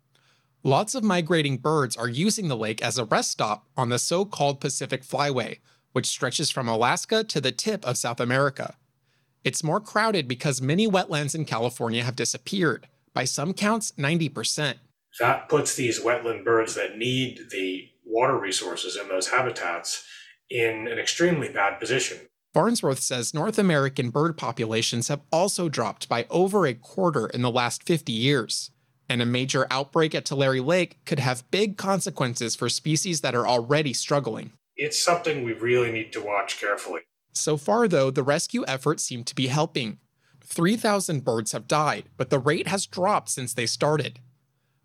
Lots 0.63 0.95
of 0.95 1.03
migrating 1.03 1.57
birds 1.57 1.95
are 1.95 2.07
using 2.07 2.47
the 2.47 2.57
lake 2.57 2.81
as 2.81 2.97
a 2.97 3.05
rest 3.05 3.29
stop 3.29 3.67
on 3.77 3.89
the 3.89 3.99
so 3.99 4.25
called 4.25 4.59
Pacific 4.59 5.03
Flyway, 5.03 5.59
which 5.91 6.07
stretches 6.07 6.49
from 6.49 6.67
Alaska 6.67 7.23
to 7.23 7.39
the 7.39 7.51
tip 7.51 7.85
of 7.85 7.95
South 7.95 8.19
America. 8.19 8.75
It's 9.43 9.63
more 9.63 9.79
crowded 9.79 10.27
because 10.27 10.63
many 10.63 10.87
wetlands 10.87 11.35
in 11.35 11.45
California 11.45 12.03
have 12.03 12.15
disappeared, 12.15 12.87
by 13.13 13.25
some 13.25 13.53
counts, 13.53 13.91
90%. 13.99 14.75
That 15.19 15.47
puts 15.47 15.75
these 15.75 15.99
wetland 15.99 16.43
birds 16.43 16.73
that 16.73 16.97
need 16.97 17.51
the 17.51 17.89
water 18.05 18.37
resources 18.37 18.95
in 18.95 19.07
those 19.07 19.29
habitats 19.29 20.05
in 20.49 20.87
an 20.87 20.99
extremely 20.99 21.49
bad 21.49 21.79
position. 21.79 22.17
Farnsworth 22.53 22.99
says 22.99 23.33
North 23.33 23.57
American 23.57 24.11
bird 24.11 24.37
populations 24.37 25.07
have 25.07 25.21
also 25.31 25.69
dropped 25.69 26.07
by 26.07 26.27
over 26.29 26.67
a 26.67 26.75
quarter 26.75 27.25
in 27.27 27.41
the 27.41 27.49
last 27.49 27.83
50 27.83 28.11
years. 28.11 28.69
And 29.09 29.21
a 29.21 29.25
major 29.25 29.67
outbreak 29.69 30.15
at 30.15 30.25
Tulare 30.25 30.61
Lake 30.61 30.99
could 31.05 31.19
have 31.19 31.49
big 31.51 31.77
consequences 31.77 32.55
for 32.55 32.69
species 32.69 33.21
that 33.21 33.35
are 33.35 33.47
already 33.47 33.91
struggling. 33.91 34.53
It's 34.75 35.03
something 35.03 35.43
we 35.43 35.53
really 35.53 35.91
need 35.91 36.13
to 36.13 36.21
watch 36.21 36.59
carefully. 36.59 37.01
So 37.33 37.57
far, 37.57 37.87
though, 37.87 38.11
the 38.11 38.23
rescue 38.23 38.63
efforts 38.67 39.03
seem 39.03 39.23
to 39.23 39.35
be 39.35 39.47
helping. 39.47 39.97
3,000 40.43 41.23
birds 41.23 41.51
have 41.51 41.67
died, 41.67 42.05
but 42.17 42.29
the 42.29 42.39
rate 42.39 42.67
has 42.67 42.85
dropped 42.85 43.29
since 43.29 43.53
they 43.53 43.65
started. 43.65 44.19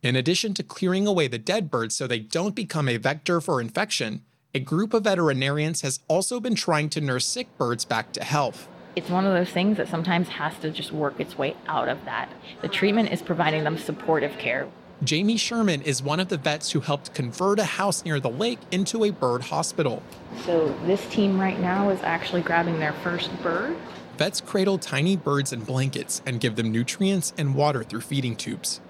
In 0.00 0.14
addition 0.14 0.54
to 0.54 0.62
clearing 0.62 1.08
away 1.08 1.26
the 1.26 1.38
dead 1.38 1.72
birds 1.72 1.96
so 1.96 2.06
they 2.06 2.20
don't 2.20 2.54
become 2.54 2.88
a 2.88 2.98
vector 2.98 3.40
for 3.40 3.60
infection, 3.60 4.22
a 4.54 4.60
group 4.60 4.94
of 4.94 5.02
veterinarians 5.02 5.80
has 5.80 5.98
also 6.06 6.38
been 6.38 6.54
trying 6.54 6.88
to 6.90 7.00
nurse 7.00 7.26
sick 7.26 7.48
birds 7.58 7.84
back 7.84 8.12
to 8.12 8.22
health. 8.22 8.68
It's 8.94 9.10
one 9.10 9.26
of 9.26 9.32
those 9.32 9.50
things 9.50 9.76
that 9.76 9.88
sometimes 9.88 10.28
has 10.28 10.56
to 10.60 10.70
just 10.70 10.92
work 10.92 11.18
its 11.18 11.36
way 11.36 11.56
out 11.66 11.88
of 11.88 12.04
that. 12.04 12.28
The 12.62 12.68
treatment 12.68 13.10
is 13.10 13.22
providing 13.22 13.64
them 13.64 13.76
supportive 13.76 14.38
care. 14.38 14.68
Jamie 15.02 15.36
Sherman 15.36 15.82
is 15.82 16.00
one 16.00 16.20
of 16.20 16.28
the 16.28 16.38
vets 16.38 16.70
who 16.70 16.80
helped 16.80 17.12
convert 17.12 17.58
a 17.58 17.64
house 17.64 18.04
near 18.04 18.20
the 18.20 18.30
lake 18.30 18.60
into 18.70 19.04
a 19.04 19.10
bird 19.10 19.42
hospital. 19.42 20.00
So, 20.44 20.68
this 20.86 21.04
team 21.08 21.40
right 21.40 21.58
now 21.58 21.90
is 21.90 22.00
actually 22.04 22.42
grabbing 22.42 22.78
their 22.78 22.92
first 22.92 23.30
bird. 23.42 23.76
Vets 24.16 24.40
cradle 24.40 24.78
tiny 24.78 25.16
birds 25.16 25.52
in 25.52 25.60
blankets 25.60 26.22
and 26.24 26.40
give 26.40 26.54
them 26.54 26.70
nutrients 26.70 27.32
and 27.36 27.56
water 27.56 27.82
through 27.82 28.02
feeding 28.02 28.36
tubes. 28.36 28.80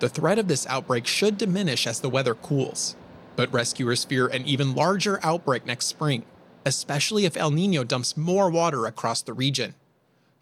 The 0.00 0.08
threat 0.08 0.38
of 0.38 0.48
this 0.48 0.66
outbreak 0.66 1.06
should 1.06 1.38
diminish 1.38 1.86
as 1.86 2.00
the 2.00 2.08
weather 2.08 2.34
cools, 2.34 2.96
but 3.36 3.52
rescuers 3.52 4.04
fear 4.04 4.26
an 4.26 4.44
even 4.44 4.74
larger 4.74 5.20
outbreak 5.22 5.64
next 5.64 5.86
spring, 5.86 6.24
especially 6.66 7.24
if 7.24 7.36
El 7.36 7.52
Nino 7.52 7.84
dumps 7.84 8.16
more 8.16 8.50
water 8.50 8.86
across 8.86 9.22
the 9.22 9.32
region. 9.32 9.74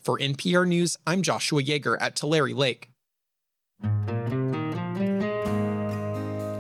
For 0.01 0.19
NPR 0.19 0.67
News, 0.67 0.97
I'm 1.07 1.23
Joshua 1.23 1.63
Yeager 1.63 1.97
at 2.01 2.17
Tulare 2.17 2.55
Lake. 2.55 2.89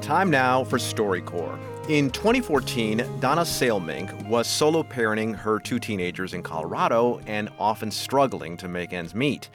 Time 0.02 0.31
now 0.31 0.62
for 0.62 0.78
StoryCorps. 0.78 1.59
In 1.89 2.10
2014, 2.10 3.05
Donna 3.19 3.40
Sailmink 3.40 4.28
was 4.28 4.47
solo 4.47 4.85
parenting 4.85 5.35
her 5.35 5.59
two 5.59 5.81
teenagers 5.81 6.35
in 6.35 6.43
Colorado 6.43 7.20
and 7.27 7.48
often 7.59 7.90
struggling 7.90 8.56
to 8.59 8.69
make 8.69 8.93
ends 8.93 9.14
meet. 9.14 9.48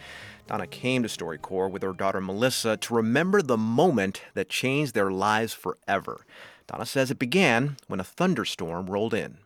Donna 0.48 0.68
came 0.68 1.04
to 1.04 1.10
StoryCorps 1.10 1.72
with 1.72 1.84
her 1.84 1.94
daughter 1.94 2.22
Melissa 2.22 2.78
to 2.78 2.94
remember 2.94 3.42
the 3.42 3.58
moment 3.58 4.22
that 4.34 4.48
changed 4.50 4.94
their 4.94 5.12
lives 5.12 5.54
forever. 5.54 6.26
Donna 6.68 6.86
says 6.86 7.12
it 7.12 7.20
began 7.20 7.78
when 7.88 8.00
a 8.00 8.06
thunderstorm 8.06 8.88
rolled 8.88 9.14
in. 9.14 9.40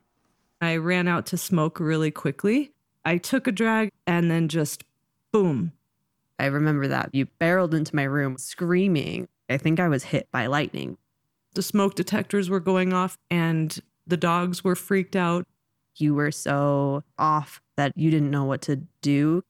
I 0.62 0.76
ran 0.76 1.08
out 1.08 1.26
to 1.28 1.38
smoke 1.38 1.80
really 1.80 2.12
quickly. 2.12 2.72
I 3.04 3.18
took 3.18 3.48
a 3.48 3.52
drag 3.52 3.90
and 4.06 4.30
then 4.30 4.48
just 4.48 4.84
boom. 5.32 5.72
I 6.38 6.46
remember 6.46 6.88
that. 6.88 7.10
You 7.14 7.26
barreled 7.40 7.74
into 7.74 7.96
my 7.96 8.04
room 8.04 8.38
screaming. 8.38 9.28
I 9.50 9.58
think 9.58 9.80
I 9.80 9.88
was 9.88 10.04
hit 10.04 10.28
by 10.32 10.46
lightning. 10.46 10.98
The 11.54 11.64
smoke 11.64 11.96
detectors 11.96 12.50
were 12.50 12.60
going 12.60 12.94
off 12.94 13.18
and 13.30 13.78
the 14.06 14.18
dogs 14.18 14.64
were 14.64 14.76
freaked 14.76 15.16
out. 15.16 15.48
You 15.96 16.14
were 16.14 16.32
so 16.32 17.04
off 17.18 17.60
that 17.76 17.92
you 17.96 18.12
didn't 18.12 18.32
know 18.32 18.46
what 18.46 18.62
to 18.64 18.78
do. 19.02 19.44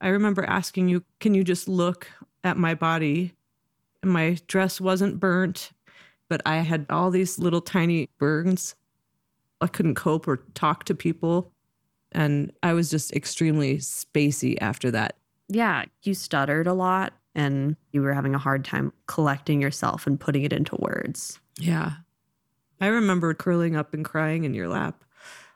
I 0.00 0.08
remember 0.08 0.44
asking 0.44 0.88
you, 0.88 1.04
Can 1.20 1.34
you 1.34 1.44
just 1.44 1.68
look 1.68 2.08
at 2.44 2.56
my 2.56 2.74
body? 2.74 3.34
And 4.02 4.12
my 4.12 4.38
dress 4.46 4.80
wasn't 4.80 5.18
burnt, 5.18 5.72
but 6.28 6.42
I 6.46 6.56
had 6.56 6.86
all 6.90 7.10
these 7.10 7.38
little 7.38 7.60
tiny 7.60 8.08
burns. 8.18 8.74
I 9.60 9.66
couldn't 9.66 9.94
cope 9.94 10.28
or 10.28 10.38
talk 10.54 10.84
to 10.84 10.94
people. 10.94 11.50
And 12.12 12.52
I 12.62 12.72
was 12.72 12.90
just 12.90 13.12
extremely 13.12 13.78
spacey 13.78 14.56
after 14.60 14.90
that. 14.92 15.16
Yeah, 15.48 15.84
you 16.02 16.14
stuttered 16.14 16.66
a 16.66 16.74
lot 16.74 17.14
and 17.34 17.76
you 17.92 18.02
were 18.02 18.12
having 18.14 18.34
a 18.34 18.38
hard 18.38 18.64
time 18.64 18.92
collecting 19.06 19.60
yourself 19.60 20.06
and 20.06 20.18
putting 20.18 20.42
it 20.42 20.52
into 20.52 20.76
words. 20.76 21.38
Yeah. 21.58 21.92
I 22.80 22.86
remember 22.88 23.32
curling 23.34 23.76
up 23.76 23.94
and 23.94 24.04
crying 24.04 24.44
in 24.44 24.54
your 24.54 24.68
lap 24.68 25.04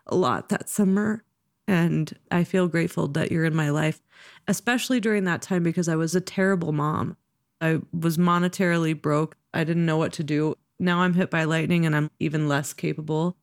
a 0.07 0.17
lot 0.17 0.49
that 0.49 0.69
summer. 0.69 1.25
And 1.71 2.13
I 2.33 2.43
feel 2.43 2.67
grateful 2.67 3.07
that 3.07 3.31
you're 3.31 3.45
in 3.45 3.55
my 3.55 3.71
life, 3.71 4.03
especially 4.49 4.99
during 4.99 5.23
that 5.25 5.41
time 5.41 5.63
because 5.63 5.89
I 5.89 5.95
was 5.95 6.17
a 6.17 6.21
terrible 6.21 6.73
mom. 6.73 7.17
I 7.61 7.79
was 7.93 8.19
monetarily 8.19 9.01
broke. 9.01 9.37
I 9.55 9.63
didn't 9.63 9.87
know 9.87 9.97
what 9.97 10.13
to 10.15 10.25
do. 10.25 10.57
Now 10.81 11.03
I'm 11.03 11.15
hit 11.15 11.31
by 11.31 11.45
lightning 11.45 11.87
and 11.87 11.95
I'm 11.95 12.11
even 12.19 12.49
less 12.49 12.73
capable. 12.73 13.37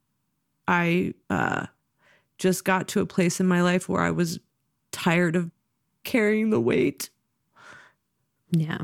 I 0.67 1.13
uh, 1.29 1.67
just 2.37 2.65
got 2.65 2.89
to 2.89 2.99
a 2.99 3.05
place 3.05 3.39
in 3.39 3.47
my 3.47 3.61
life 3.61 3.87
where 3.87 4.01
I 4.01 4.11
was 4.11 4.41
tired 4.91 5.37
of 5.37 5.49
carrying 6.03 6.49
the 6.49 6.59
weight. 6.59 7.09
Yeah. 8.51 8.79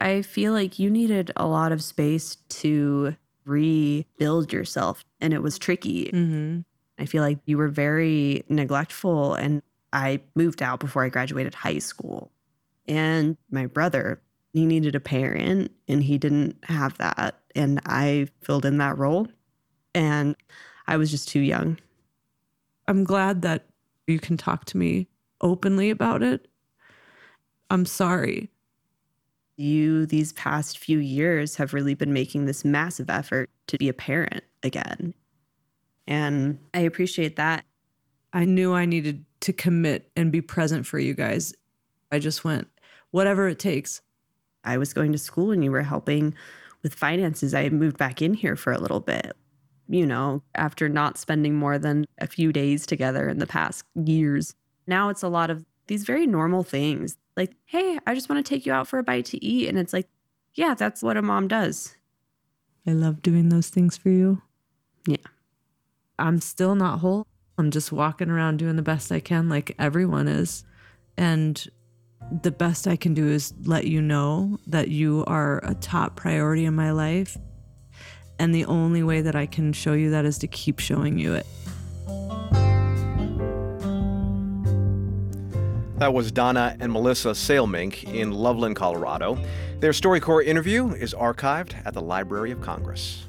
I 0.00 0.22
feel 0.22 0.52
like 0.52 0.78
you 0.78 0.90
needed 0.90 1.32
a 1.34 1.48
lot 1.48 1.72
of 1.72 1.82
space 1.82 2.36
to 2.50 3.16
rebuild 3.44 4.52
yourself, 4.52 5.04
and 5.20 5.34
it 5.34 5.42
was 5.42 5.58
tricky. 5.58 6.04
Mm-hmm. 6.12 6.60
I 6.98 7.06
feel 7.06 7.22
like 7.22 7.38
you 7.44 7.58
were 7.58 7.68
very 7.68 8.44
neglectful, 8.48 9.34
and 9.34 9.62
I 9.92 10.20
moved 10.34 10.62
out 10.62 10.80
before 10.80 11.04
I 11.04 11.08
graduated 11.08 11.54
high 11.54 11.78
school. 11.78 12.30
And 12.86 13.36
my 13.50 13.66
brother, 13.66 14.20
he 14.52 14.66
needed 14.66 14.94
a 14.94 15.00
parent, 15.00 15.72
and 15.88 16.02
he 16.02 16.18
didn't 16.18 16.56
have 16.64 16.96
that. 16.98 17.40
And 17.54 17.80
I 17.86 18.28
filled 18.42 18.64
in 18.64 18.78
that 18.78 18.98
role, 18.98 19.28
and 19.94 20.36
I 20.86 20.96
was 20.96 21.10
just 21.10 21.28
too 21.28 21.40
young. 21.40 21.78
I'm 22.86 23.04
glad 23.04 23.42
that 23.42 23.66
you 24.06 24.18
can 24.18 24.36
talk 24.36 24.66
to 24.66 24.76
me 24.76 25.08
openly 25.40 25.90
about 25.90 26.22
it. 26.22 26.48
I'm 27.70 27.86
sorry 27.86 28.50
you 29.56 30.06
these 30.06 30.32
past 30.32 30.78
few 30.78 30.98
years 30.98 31.56
have 31.56 31.74
really 31.74 31.94
been 31.94 32.12
making 32.12 32.46
this 32.46 32.64
massive 32.64 33.10
effort 33.10 33.50
to 33.68 33.78
be 33.78 33.88
a 33.88 33.94
parent 33.94 34.44
again. 34.62 35.14
And 36.06 36.58
I 36.72 36.80
appreciate 36.80 37.36
that. 37.36 37.64
I 38.32 38.44
knew 38.44 38.74
I 38.74 38.84
needed 38.84 39.24
to 39.40 39.52
commit 39.52 40.10
and 40.16 40.32
be 40.32 40.40
present 40.40 40.86
for 40.86 40.98
you 40.98 41.14
guys. 41.14 41.54
I 42.10 42.18
just 42.18 42.44
went, 42.44 42.68
whatever 43.10 43.48
it 43.48 43.58
takes. 43.58 44.00
I 44.64 44.78
was 44.78 44.92
going 44.92 45.12
to 45.12 45.18
school 45.18 45.50
and 45.50 45.62
you 45.62 45.70
were 45.70 45.82
helping 45.82 46.34
with 46.82 46.94
finances. 46.94 47.54
I 47.54 47.68
moved 47.68 47.98
back 47.98 48.22
in 48.22 48.34
here 48.34 48.56
for 48.56 48.72
a 48.72 48.78
little 48.78 49.00
bit, 49.00 49.36
you 49.88 50.06
know, 50.06 50.42
after 50.54 50.88
not 50.88 51.18
spending 51.18 51.54
more 51.54 51.78
than 51.78 52.06
a 52.18 52.26
few 52.26 52.52
days 52.52 52.86
together 52.86 53.28
in 53.28 53.38
the 53.38 53.46
past 53.46 53.84
years. 53.94 54.54
Now 54.86 55.10
it's 55.10 55.22
a 55.22 55.28
lot 55.28 55.50
of 55.50 55.64
these 55.86 56.04
very 56.04 56.26
normal 56.26 56.62
things 56.62 57.16
like, 57.36 57.54
hey, 57.66 57.98
I 58.06 58.14
just 58.14 58.28
want 58.28 58.44
to 58.44 58.48
take 58.48 58.64
you 58.64 58.72
out 58.72 58.88
for 58.88 58.98
a 58.98 59.02
bite 59.02 59.26
to 59.26 59.44
eat. 59.44 59.68
And 59.68 59.78
it's 59.78 59.92
like, 59.92 60.08
yeah, 60.54 60.74
that's 60.74 61.02
what 61.02 61.16
a 61.16 61.22
mom 61.22 61.48
does. 61.48 61.96
I 62.86 62.92
love 62.92 63.22
doing 63.22 63.48
those 63.48 63.68
things 63.68 63.96
for 63.96 64.10
you. 64.10 64.42
Yeah. 65.06 65.16
I'm 66.18 66.40
still 66.40 66.74
not 66.74 67.00
whole. 67.00 67.26
I'm 67.58 67.70
just 67.70 67.92
walking 67.92 68.30
around 68.30 68.58
doing 68.58 68.76
the 68.76 68.82
best 68.82 69.10
I 69.10 69.20
can, 69.20 69.48
like 69.48 69.74
everyone 69.78 70.28
is. 70.28 70.64
And 71.16 71.64
the 72.42 72.50
best 72.50 72.86
I 72.86 72.96
can 72.96 73.14
do 73.14 73.28
is 73.28 73.52
let 73.64 73.86
you 73.86 74.00
know 74.00 74.58
that 74.66 74.88
you 74.88 75.24
are 75.26 75.60
a 75.64 75.74
top 75.74 76.16
priority 76.16 76.64
in 76.64 76.74
my 76.74 76.90
life. 76.90 77.36
And 78.38 78.54
the 78.54 78.64
only 78.64 79.02
way 79.02 79.20
that 79.20 79.36
I 79.36 79.46
can 79.46 79.72
show 79.72 79.92
you 79.92 80.10
that 80.10 80.24
is 80.24 80.38
to 80.38 80.46
keep 80.48 80.78
showing 80.78 81.18
you 81.18 81.34
it. 81.34 81.46
That 85.98 86.12
was 86.12 86.32
Donna 86.32 86.76
and 86.80 86.92
Melissa 86.92 87.30
Sailmink 87.30 88.12
in 88.12 88.32
Loveland, 88.32 88.74
Colorado. 88.74 89.38
Their 89.78 89.92
StoryCorps 89.92 90.46
interview 90.46 90.90
is 90.90 91.14
archived 91.14 91.74
at 91.86 91.94
the 91.94 92.02
Library 92.02 92.50
of 92.50 92.60
Congress. 92.60 93.26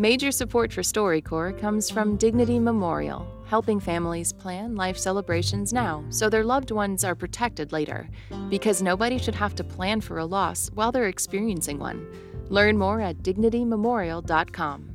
Major 0.00 0.30
support 0.30 0.72
for 0.72 0.82
StoryCorps 0.82 1.58
comes 1.58 1.90
from 1.90 2.16
Dignity 2.16 2.60
Memorial, 2.60 3.26
helping 3.46 3.80
families 3.80 4.32
plan 4.32 4.76
life 4.76 4.96
celebrations 4.96 5.72
now 5.72 6.04
so 6.08 6.30
their 6.30 6.44
loved 6.44 6.70
ones 6.70 7.02
are 7.02 7.16
protected 7.16 7.72
later. 7.72 8.08
Because 8.48 8.80
nobody 8.80 9.18
should 9.18 9.34
have 9.34 9.56
to 9.56 9.64
plan 9.64 10.00
for 10.00 10.18
a 10.18 10.24
loss 10.24 10.70
while 10.74 10.92
they're 10.92 11.08
experiencing 11.08 11.80
one. 11.80 12.06
Learn 12.48 12.78
more 12.78 13.00
at 13.00 13.24
dignitymemorial.com 13.24 14.90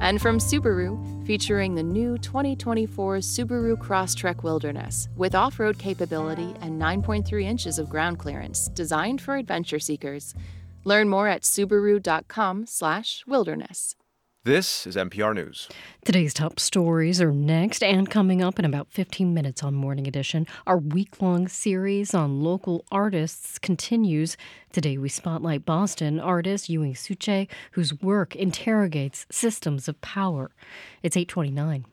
and 0.00 0.22
from 0.22 0.38
Subaru, 0.38 1.26
featuring 1.26 1.74
the 1.74 1.82
new 1.82 2.16
2024 2.16 3.18
Subaru 3.18 3.76
Crosstrek 3.76 4.42
Wilderness 4.42 5.10
with 5.16 5.34
off 5.34 5.60
road 5.60 5.78
capability 5.78 6.54
and 6.62 6.80
9.3 6.80 7.44
inches 7.44 7.78
of 7.78 7.90
ground 7.90 8.18
clearance, 8.18 8.68
designed 8.68 9.20
for 9.20 9.36
adventure 9.36 9.78
seekers. 9.78 10.34
Learn 10.84 11.10
more 11.10 11.28
at 11.28 11.42
subaru.com/wilderness. 11.42 13.96
This 14.44 14.86
is 14.86 14.94
NPR 14.94 15.34
News. 15.34 15.70
Today's 16.04 16.34
top 16.34 16.60
stories 16.60 17.18
are 17.18 17.32
next, 17.32 17.82
and 17.82 18.10
coming 18.10 18.42
up 18.42 18.58
in 18.58 18.66
about 18.66 18.88
15 18.90 19.32
minutes 19.32 19.62
on 19.62 19.72
Morning 19.72 20.06
Edition, 20.06 20.46
our 20.66 20.76
week 20.76 21.22
long 21.22 21.48
series 21.48 22.12
on 22.12 22.42
local 22.42 22.84
artists 22.92 23.58
continues. 23.58 24.36
Today, 24.70 24.98
we 24.98 25.08
spotlight 25.08 25.64
Boston 25.64 26.20
artist 26.20 26.68
Ewing 26.68 26.92
Suche, 26.92 27.48
whose 27.70 27.98
work 28.02 28.36
interrogates 28.36 29.24
systems 29.30 29.88
of 29.88 29.98
power. 30.02 30.50
It's 31.02 31.16
829. 31.16 31.86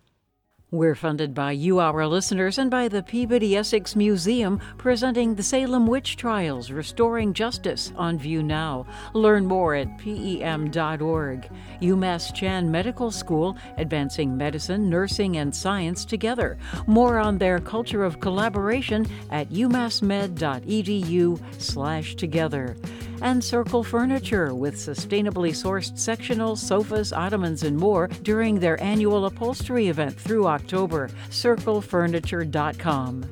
We're 0.73 0.95
funded 0.95 1.33
by 1.33 1.51
you, 1.51 1.79
our 1.79 2.07
listeners, 2.07 2.57
and 2.57 2.71
by 2.71 2.87
the 2.87 3.03
Peabody 3.03 3.57
Essex 3.57 3.93
Museum, 3.93 4.61
presenting 4.77 5.35
the 5.35 5.43
Salem 5.43 5.85
Witch 5.85 6.15
Trials 6.15 6.71
Restoring 6.71 7.33
Justice 7.33 7.91
on 7.97 8.17
view 8.17 8.41
now. 8.41 8.85
Learn 9.13 9.45
more 9.45 9.75
at 9.75 9.97
pem.org. 9.97 11.49
UMass 11.81 12.33
Chan 12.33 12.71
Medical 12.71 13.11
School, 13.11 13.57
advancing 13.75 14.37
medicine, 14.37 14.89
nursing, 14.89 15.35
and 15.35 15.53
science 15.53 16.05
together. 16.05 16.57
More 16.87 17.19
on 17.19 17.37
their 17.37 17.59
culture 17.59 18.05
of 18.05 18.21
collaboration 18.21 19.05
at 19.29 19.49
umassmed.edu/slash 19.49 22.15
together 22.15 22.77
and 23.21 23.43
Circle 23.43 23.83
Furniture 23.83 24.53
with 24.53 24.75
sustainably 24.75 25.51
sourced 25.51 25.97
sectional, 25.97 26.55
sofas, 26.55 27.13
ottomans, 27.13 27.63
and 27.63 27.77
more 27.77 28.07
during 28.23 28.59
their 28.59 28.81
annual 28.81 29.25
upholstery 29.25 29.87
event 29.87 30.19
through 30.19 30.47
October. 30.47 31.09
CircleFurniture.com. 31.29 33.25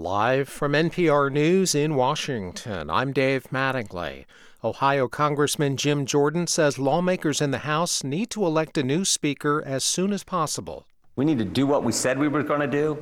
Live 0.00 0.48
from 0.48 0.72
NPR 0.72 1.30
News 1.30 1.74
in 1.74 1.94
Washington, 1.94 2.88
I'm 2.88 3.12
Dave 3.12 3.48
Mattingly. 3.50 4.26
Ohio 4.64 5.06
Congressman 5.06 5.76
Jim 5.76 6.04
Jordan 6.04 6.48
says 6.48 6.80
lawmakers 6.80 7.40
in 7.40 7.52
the 7.52 7.58
House 7.58 8.02
need 8.02 8.28
to 8.30 8.44
elect 8.44 8.76
a 8.76 8.82
new 8.82 9.04
speaker 9.04 9.62
as 9.64 9.84
soon 9.84 10.12
as 10.12 10.24
possible. 10.24 10.84
We 11.14 11.24
need 11.24 11.38
to 11.38 11.44
do 11.44 11.64
what 11.64 11.84
we 11.84 11.92
said 11.92 12.18
we 12.18 12.26
were 12.26 12.42
going 12.42 12.62
to 12.62 12.66
do. 12.66 12.98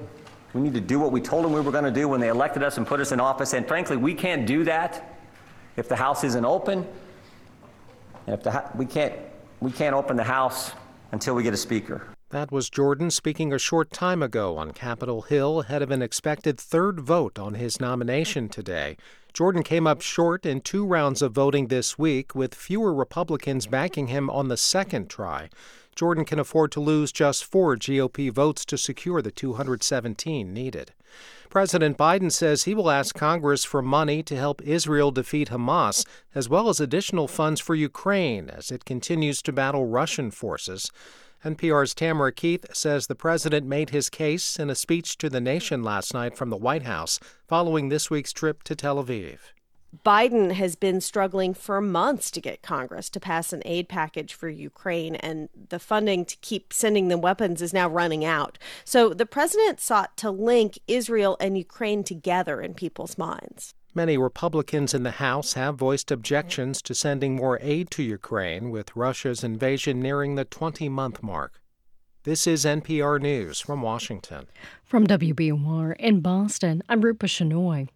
We 0.52 0.60
need 0.60 0.74
to 0.74 0.82
do 0.82 1.00
what 1.00 1.12
we 1.12 1.22
told 1.22 1.46
them 1.46 1.54
we 1.54 1.62
were 1.62 1.72
going 1.72 1.84
to 1.84 1.90
do 1.90 2.08
when 2.08 2.20
they 2.20 2.28
elected 2.28 2.62
us 2.62 2.76
and 2.76 2.86
put 2.86 3.00
us 3.00 3.10
in 3.10 3.20
office. 3.20 3.54
And 3.54 3.66
frankly, 3.66 3.96
we 3.96 4.12
can't 4.12 4.46
do 4.46 4.64
that 4.64 5.18
if 5.78 5.88
the 5.88 5.96
House 5.96 6.24
isn't 6.24 6.44
open. 6.44 6.86
And 8.26 8.34
if 8.34 8.42
the, 8.42 8.62
we 8.74 8.84
can't, 8.84 9.14
we 9.60 9.70
can't 9.70 9.94
open 9.94 10.18
the 10.18 10.24
House 10.24 10.72
until 11.12 11.34
we 11.34 11.42
get 11.42 11.54
a 11.54 11.56
speaker. 11.56 12.06
That 12.30 12.52
was 12.52 12.68
Jordan 12.68 13.10
speaking 13.10 13.52
a 13.54 13.58
short 13.58 13.92
time 13.92 14.22
ago 14.22 14.58
on 14.58 14.72
Capitol 14.72 15.22
Hill 15.22 15.60
ahead 15.60 15.80
of 15.80 15.90
an 15.90 16.02
expected 16.02 16.60
third 16.60 17.00
vote 17.00 17.38
on 17.38 17.54
his 17.54 17.80
nomination 17.80 18.50
today. 18.50 18.98
Jordan 19.36 19.62
came 19.62 19.86
up 19.86 20.00
short 20.00 20.46
in 20.46 20.62
two 20.62 20.86
rounds 20.86 21.20
of 21.20 21.32
voting 21.32 21.66
this 21.66 21.98
week, 21.98 22.34
with 22.34 22.54
fewer 22.54 22.94
Republicans 22.94 23.66
backing 23.66 24.06
him 24.06 24.30
on 24.30 24.48
the 24.48 24.56
second 24.56 25.10
try. 25.10 25.50
Jordan 25.94 26.24
can 26.24 26.38
afford 26.38 26.72
to 26.72 26.80
lose 26.80 27.12
just 27.12 27.44
four 27.44 27.76
GOP 27.76 28.32
votes 28.32 28.64
to 28.64 28.78
secure 28.78 29.20
the 29.20 29.30
217 29.30 30.54
needed. 30.54 30.92
President 31.50 31.98
Biden 31.98 32.32
says 32.32 32.64
he 32.64 32.74
will 32.74 32.90
ask 32.90 33.14
Congress 33.14 33.62
for 33.62 33.82
money 33.82 34.22
to 34.22 34.36
help 34.36 34.62
Israel 34.62 35.10
defeat 35.10 35.50
Hamas, 35.50 36.06
as 36.34 36.48
well 36.48 36.70
as 36.70 36.80
additional 36.80 37.28
funds 37.28 37.60
for 37.60 37.74
Ukraine 37.74 38.48
as 38.48 38.70
it 38.70 38.86
continues 38.86 39.42
to 39.42 39.52
battle 39.52 39.84
Russian 39.84 40.30
forces. 40.30 40.90
NPR's 41.46 41.94
Tamara 41.94 42.32
Keith 42.32 42.66
says 42.74 43.06
the 43.06 43.14
president 43.14 43.68
made 43.68 43.90
his 43.90 44.10
case 44.10 44.58
in 44.58 44.68
a 44.68 44.74
speech 44.74 45.16
to 45.18 45.30
the 45.30 45.40
nation 45.40 45.84
last 45.84 46.12
night 46.12 46.36
from 46.36 46.50
the 46.50 46.56
White 46.56 46.82
House 46.82 47.20
following 47.46 47.88
this 47.88 48.10
week's 48.10 48.32
trip 48.32 48.64
to 48.64 48.74
Tel 48.74 48.96
Aviv. 48.96 49.38
Biden 50.04 50.50
has 50.50 50.74
been 50.74 51.00
struggling 51.00 51.54
for 51.54 51.80
months 51.80 52.32
to 52.32 52.40
get 52.40 52.62
Congress 52.62 53.08
to 53.10 53.20
pass 53.20 53.52
an 53.52 53.62
aid 53.64 53.88
package 53.88 54.34
for 54.34 54.48
Ukraine, 54.48 55.14
and 55.14 55.48
the 55.68 55.78
funding 55.78 56.24
to 56.24 56.36
keep 56.38 56.72
sending 56.72 57.06
them 57.06 57.20
weapons 57.20 57.62
is 57.62 57.72
now 57.72 57.88
running 57.88 58.24
out. 58.24 58.58
So 58.84 59.14
the 59.14 59.24
president 59.24 59.78
sought 59.78 60.16
to 60.16 60.32
link 60.32 60.80
Israel 60.88 61.36
and 61.38 61.56
Ukraine 61.56 62.02
together 62.02 62.60
in 62.60 62.74
people's 62.74 63.16
minds. 63.16 63.72
Many 63.96 64.18
Republicans 64.18 64.92
in 64.92 65.04
the 65.04 65.12
House 65.12 65.54
have 65.54 65.76
voiced 65.76 66.10
objections 66.10 66.82
to 66.82 66.94
sending 66.94 67.34
more 67.34 67.58
aid 67.62 67.90
to 67.92 68.02
Ukraine, 68.02 68.68
with 68.68 68.94
Russia's 68.94 69.42
invasion 69.42 70.00
nearing 70.00 70.34
the 70.34 70.44
20 70.44 70.90
month 70.90 71.22
mark. 71.22 71.62
This 72.24 72.46
is 72.46 72.66
NPR 72.66 73.18
News 73.18 73.58
from 73.58 73.80
Washington. 73.80 74.48
From 74.84 75.06
WBUR 75.06 75.96
in 75.98 76.20
Boston, 76.20 76.82
I'm 76.90 77.00
Rupa 77.00 77.24
Shenoy. 77.24 77.88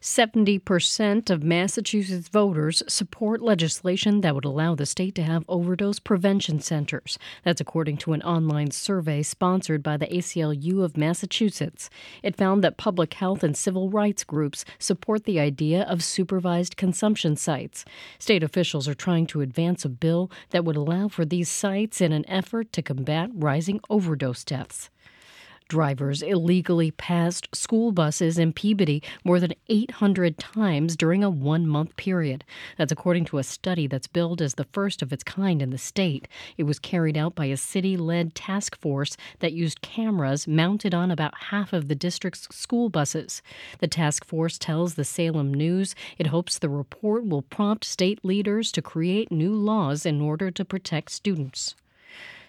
70% 0.00 1.30
of 1.30 1.42
Massachusetts 1.42 2.28
voters 2.28 2.82
support 2.88 3.42
legislation 3.42 4.20
that 4.20 4.34
would 4.34 4.44
allow 4.44 4.74
the 4.74 4.86
state 4.86 5.14
to 5.16 5.22
have 5.22 5.44
overdose 5.48 5.98
prevention 5.98 6.60
centers. 6.60 7.18
That's 7.42 7.60
according 7.60 7.98
to 7.98 8.12
an 8.12 8.22
online 8.22 8.70
survey 8.70 9.22
sponsored 9.22 9.82
by 9.82 9.96
the 9.96 10.06
ACLU 10.06 10.82
of 10.82 10.96
Massachusetts. 10.96 11.90
It 12.22 12.36
found 12.36 12.62
that 12.64 12.76
public 12.76 13.14
health 13.14 13.42
and 13.42 13.56
civil 13.56 13.90
rights 13.90 14.24
groups 14.24 14.64
support 14.78 15.24
the 15.24 15.40
idea 15.40 15.82
of 15.82 16.02
supervised 16.02 16.76
consumption 16.76 17.36
sites. 17.36 17.84
State 18.18 18.42
officials 18.42 18.88
are 18.88 18.94
trying 18.94 19.26
to 19.28 19.40
advance 19.40 19.84
a 19.84 19.88
bill 19.88 20.30
that 20.50 20.64
would 20.64 20.76
allow 20.76 21.08
for 21.08 21.24
these 21.24 21.48
sites 21.48 22.00
in 22.00 22.12
an 22.12 22.28
effort 22.28 22.72
to 22.72 22.82
combat 22.82 23.30
rising 23.34 23.80
overdose 23.90 24.44
deaths. 24.44 24.90
Drivers 25.68 26.20
illegally 26.20 26.90
passed 26.90 27.48
school 27.56 27.90
buses 27.90 28.38
in 28.38 28.52
Peabody 28.52 29.02
more 29.24 29.40
than 29.40 29.54
800 29.70 30.36
times 30.36 30.94
during 30.94 31.24
a 31.24 31.30
one 31.30 31.66
month 31.66 31.96
period. 31.96 32.44
That's 32.76 32.92
according 32.92 33.24
to 33.26 33.38
a 33.38 33.42
study 33.42 33.86
that's 33.86 34.06
billed 34.06 34.42
as 34.42 34.54
the 34.54 34.66
first 34.72 35.00
of 35.00 35.10
its 35.10 35.24
kind 35.24 35.62
in 35.62 35.70
the 35.70 35.78
state. 35.78 36.28
It 36.58 36.64
was 36.64 36.78
carried 36.78 37.16
out 37.16 37.34
by 37.34 37.46
a 37.46 37.56
city 37.56 37.96
led 37.96 38.34
task 38.34 38.78
force 38.78 39.16
that 39.38 39.54
used 39.54 39.80
cameras 39.80 40.46
mounted 40.46 40.92
on 40.92 41.10
about 41.10 41.44
half 41.44 41.72
of 41.72 41.88
the 41.88 41.94
district's 41.94 42.46
school 42.54 42.90
buses. 42.90 43.40
The 43.78 43.88
task 43.88 44.26
force 44.26 44.58
tells 44.58 44.94
the 44.94 45.04
Salem 45.04 45.54
News 45.54 45.94
it 46.18 46.26
hopes 46.26 46.58
the 46.58 46.68
report 46.68 47.26
will 47.26 47.42
prompt 47.42 47.86
state 47.86 48.22
leaders 48.22 48.70
to 48.72 48.82
create 48.82 49.32
new 49.32 49.54
laws 49.54 50.04
in 50.04 50.20
order 50.20 50.50
to 50.50 50.64
protect 50.64 51.10
students. 51.10 51.74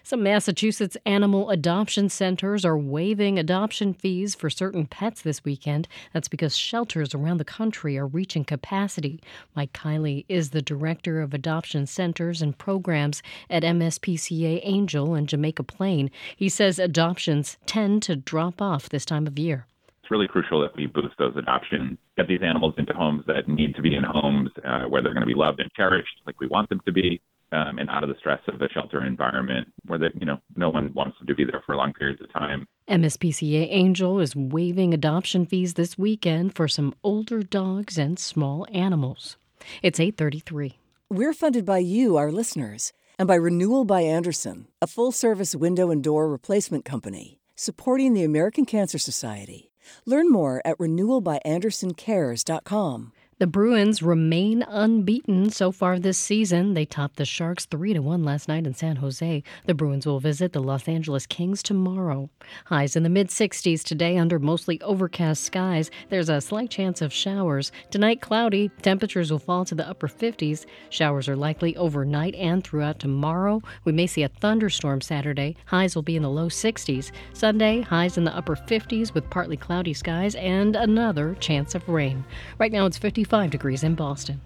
Some 0.06 0.22
Massachusetts 0.22 0.96
animal 1.04 1.50
adoption 1.50 2.08
centers 2.10 2.64
are 2.64 2.78
waiving 2.78 3.40
adoption 3.40 3.92
fees 3.92 4.36
for 4.36 4.48
certain 4.48 4.86
pets 4.86 5.20
this 5.20 5.44
weekend. 5.44 5.88
That's 6.12 6.28
because 6.28 6.56
shelters 6.56 7.12
around 7.12 7.38
the 7.38 7.44
country 7.44 7.98
are 7.98 8.06
reaching 8.06 8.44
capacity. 8.44 9.20
Mike 9.56 9.72
Keiley 9.72 10.24
is 10.28 10.50
the 10.50 10.62
director 10.62 11.20
of 11.20 11.34
adoption 11.34 11.86
centers 11.86 12.40
and 12.40 12.56
programs 12.56 13.20
at 13.50 13.64
MSPCA 13.64 14.64
Angell 14.64 15.16
in 15.16 15.26
Jamaica 15.26 15.64
Plain. 15.64 16.12
He 16.36 16.48
says 16.48 16.78
adoptions 16.78 17.56
tend 17.66 18.04
to 18.04 18.14
drop 18.14 18.62
off 18.62 18.88
this 18.88 19.04
time 19.04 19.26
of 19.26 19.40
year 19.40 19.66
it's 20.06 20.10
really 20.12 20.28
crucial 20.28 20.60
that 20.60 20.76
we 20.76 20.86
boost 20.86 21.18
those 21.18 21.36
adoptions, 21.36 21.98
get 22.16 22.28
these 22.28 22.38
animals 22.40 22.74
into 22.78 22.92
homes 22.92 23.24
that 23.26 23.48
need 23.48 23.74
to 23.74 23.82
be 23.82 23.96
in 23.96 24.04
homes 24.04 24.50
uh, 24.64 24.84
where 24.84 25.02
they're 25.02 25.12
going 25.12 25.26
to 25.26 25.26
be 25.26 25.34
loved 25.34 25.58
and 25.58 25.68
cherished 25.72 26.20
like 26.26 26.38
we 26.38 26.46
want 26.46 26.68
them 26.68 26.80
to 26.86 26.92
be, 26.92 27.20
um, 27.52 27.78
and 27.78 27.88
out 27.90 28.02
of 28.02 28.08
the 28.08 28.16
stress 28.18 28.40
of 28.48 28.58
the 28.58 28.68
shelter 28.72 29.04
environment 29.04 29.68
where 29.86 29.98
they, 29.98 30.08
you 30.18 30.26
know 30.26 30.38
no 30.56 30.70
one 30.70 30.92
wants 30.94 31.18
them 31.18 31.26
to 31.26 31.34
be 31.34 31.44
there 31.44 31.62
for 31.64 31.76
long 31.76 31.92
periods 31.92 32.20
of 32.20 32.32
time. 32.32 32.66
MSPCA 32.88 33.72
Angell 33.72 34.20
is 34.20 34.36
waiving 34.36 34.94
adoption 34.94 35.46
fees 35.46 35.74
this 35.74 35.98
weekend 35.98 36.54
for 36.54 36.68
some 36.68 36.94
older 37.02 37.42
dogs 37.42 37.98
and 37.98 38.18
small 38.18 38.66
animals. 38.72 39.36
It's 39.82 40.00
833. 40.00 40.78
We're 41.08 41.32
funded 41.32 41.64
by 41.64 41.78
you, 41.78 42.16
our 42.16 42.30
listeners, 42.30 42.92
and 43.18 43.26
by 43.26 43.36
Renewal 43.36 43.84
by 43.84 44.02
Andersen, 44.02 44.68
a 44.82 44.86
full-service 44.86 45.54
window 45.54 45.90
and 45.90 46.02
door 46.02 46.28
replacement 46.28 46.84
company 46.84 47.40
supporting 47.56 48.12
the 48.12 48.22
American 48.22 48.66
Cancer 48.66 48.98
Society. 48.98 49.70
Learn 50.04 50.30
more 50.30 50.60
at 50.64 50.78
renewalbyandersencares.com. 50.78 53.12
The 53.38 53.46
Bruins 53.46 54.02
remain 54.02 54.62
unbeaten 54.62 55.50
so 55.50 55.70
far 55.70 55.98
this 55.98 56.16
season. 56.16 56.72
They 56.72 56.86
topped 56.86 57.16
the 57.16 57.26
Sharks 57.26 57.66
3 57.66 57.92
to 57.92 57.98
1 58.00 58.24
last 58.24 58.48
night 58.48 58.66
in 58.66 58.72
San 58.72 58.96
Jose. 58.96 59.42
The 59.66 59.74
Bruins 59.74 60.06
will 60.06 60.20
visit 60.20 60.54
the 60.54 60.62
Los 60.62 60.88
Angeles 60.88 61.26
Kings 61.26 61.62
tomorrow. 61.62 62.30
Highs 62.64 62.96
in 62.96 63.02
the 63.02 63.10
mid 63.10 63.28
60s 63.28 63.82
today 63.84 64.16
under 64.16 64.38
mostly 64.38 64.80
overcast 64.80 65.44
skies. 65.44 65.90
There's 66.08 66.30
a 66.30 66.40
slight 66.40 66.70
chance 66.70 67.02
of 67.02 67.12
showers. 67.12 67.72
Tonight 67.90 68.22
cloudy. 68.22 68.70
Temperatures 68.80 69.30
will 69.30 69.38
fall 69.38 69.66
to 69.66 69.74
the 69.74 69.86
upper 69.86 70.08
50s. 70.08 70.64
Showers 70.88 71.28
are 71.28 71.36
likely 71.36 71.76
overnight 71.76 72.34
and 72.36 72.64
throughout 72.64 72.98
tomorrow. 72.98 73.60
We 73.84 73.92
may 73.92 74.06
see 74.06 74.22
a 74.22 74.30
thunderstorm 74.30 75.02
Saturday. 75.02 75.56
Highs 75.66 75.94
will 75.94 76.02
be 76.02 76.16
in 76.16 76.22
the 76.22 76.30
low 76.30 76.48
60s. 76.48 77.12
Sunday, 77.34 77.82
highs 77.82 78.16
in 78.16 78.24
the 78.24 78.34
upper 78.34 78.56
50s 78.56 79.12
with 79.12 79.28
partly 79.28 79.58
cloudy 79.58 79.92
skies 79.92 80.36
and 80.36 80.74
another 80.74 81.34
chance 81.34 81.74
of 81.74 81.86
rain. 81.86 82.24
Right 82.56 82.72
now 82.72 82.86
it's 82.86 82.96
50 82.96 83.25
55 83.26 83.50
degrees 83.50 83.82
in 83.82 83.96
Boston. 83.96 84.40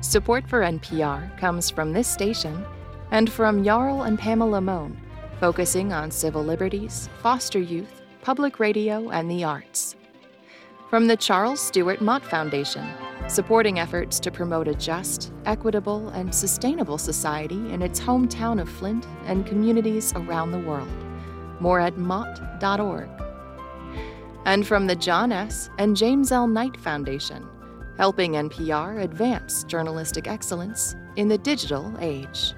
Support 0.00 0.48
for 0.48 0.62
NPR 0.62 1.36
comes 1.36 1.68
from 1.68 1.92
this 1.92 2.08
station 2.08 2.64
and 3.10 3.30
from 3.30 3.62
Jarl 3.62 4.02
and 4.02 4.18
Pamela 4.18 4.62
Mohn, 4.62 4.98
focusing 5.38 5.92
on 5.92 6.10
civil 6.10 6.42
liberties, 6.42 7.10
foster 7.22 7.60
youth, 7.60 8.00
public 8.22 8.58
radio, 8.58 9.10
and 9.10 9.30
the 9.30 9.44
arts. 9.44 9.94
From 10.88 11.06
the 11.06 11.18
Charles 11.18 11.60
Stewart 11.60 12.00
Mott 12.00 12.24
Foundation, 12.24 12.86
supporting 13.30 13.78
efforts 13.78 14.18
to 14.20 14.30
promote 14.30 14.66
a 14.66 14.74
just, 14.74 15.32
equitable, 15.46 16.08
and 16.10 16.34
sustainable 16.34 16.98
society 16.98 17.72
in 17.72 17.80
its 17.80 18.00
hometown 18.00 18.60
of 18.60 18.68
Flint 18.68 19.06
and 19.24 19.46
communities 19.46 20.12
around 20.16 20.50
the 20.50 20.58
world. 20.58 20.88
More 21.60 21.78
at 21.78 21.96
mott.org. 21.96 23.08
And 24.46 24.66
from 24.66 24.86
the 24.86 24.96
John 24.96 25.32
S. 25.32 25.70
and 25.78 25.96
James 25.96 26.32
L. 26.32 26.48
Knight 26.48 26.76
Foundation, 26.78 27.46
helping 27.96 28.32
NPR 28.32 29.02
advance 29.02 29.64
journalistic 29.64 30.26
excellence 30.26 30.96
in 31.16 31.28
the 31.28 31.38
digital 31.38 31.94
age. 32.00 32.54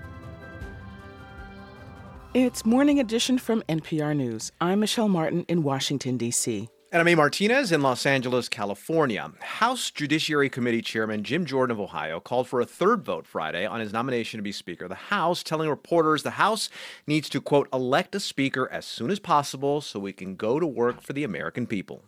It's 2.35 2.65
Morning 2.65 2.99
Edition 2.99 3.37
from 3.37 3.63
NPR 3.69 4.17
News. 4.17 4.53
I'm 4.59 4.81
Michelle 4.81 5.09
Martin 5.09 5.45
in 5.49 5.63
Washington, 5.63 6.17
D.C. 6.17 6.71
And 6.93 7.01
I'm 7.01 7.09
A. 7.09 7.15
Martinez 7.15 7.73
in 7.73 7.81
Los 7.81 8.05
Angeles, 8.05 8.51
California. 8.51 9.33
House 9.41 9.91
Judiciary 9.91 10.51
Committee 10.51 10.83
Chairman 10.83 11.25
Jim 11.25 11.47
Jordan 11.47 11.73
of 11.73 11.81
Ohio 11.81 12.21
called 12.21 12.49
for 12.49 12.61
a 12.61 12.67
third 12.67 13.03
vote 13.03 13.27
Friday 13.27 13.65
on 13.65 13.81
his 13.81 13.95
nomination 13.95 14.37
to 14.37 14.43
be 14.43 14.53
Speaker 14.53 14.85
of 14.85 14.91
the 14.91 14.95
House, 14.95 15.43
telling 15.43 15.71
reporters 15.71 16.23
the 16.23 16.33
House 16.33 16.69
needs 17.07 17.31
to, 17.31 17.41
quote, 17.41 17.67
elect 17.73 18.15
a 18.15 18.21
Speaker 18.21 18.69
as 18.71 18.85
soon 18.85 19.11
as 19.11 19.19
possible 19.19 19.81
so 19.81 19.99
we 19.99 20.13
can 20.13 20.37
go 20.37 20.61
to 20.61 20.67
work 20.67 21.01
for 21.01 21.15
the 21.15 21.25
American 21.25 21.67
people. 21.67 22.05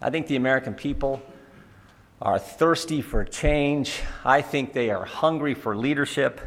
I 0.00 0.08
think 0.08 0.28
the 0.28 0.36
American 0.36 0.72
people 0.72 1.20
are 2.22 2.38
thirsty 2.38 3.02
for 3.02 3.22
change. 3.22 4.00
I 4.24 4.40
think 4.40 4.72
they 4.72 4.88
are 4.88 5.04
hungry 5.04 5.52
for 5.52 5.76
leadership. 5.76 6.40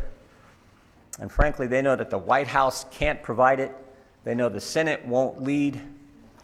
And 1.19 1.31
frankly, 1.31 1.67
they 1.67 1.83
know 1.83 1.95
that 1.95 2.09
the 2.09 2.17
White 2.17 2.47
House 2.47 2.87
can't 2.89 3.21
provide 3.21 3.59
it. 3.59 3.75
They 4.23 4.33
know 4.33 4.49
the 4.49 4.59
Senate 4.59 5.05
won't 5.05 5.43
lead 5.43 5.79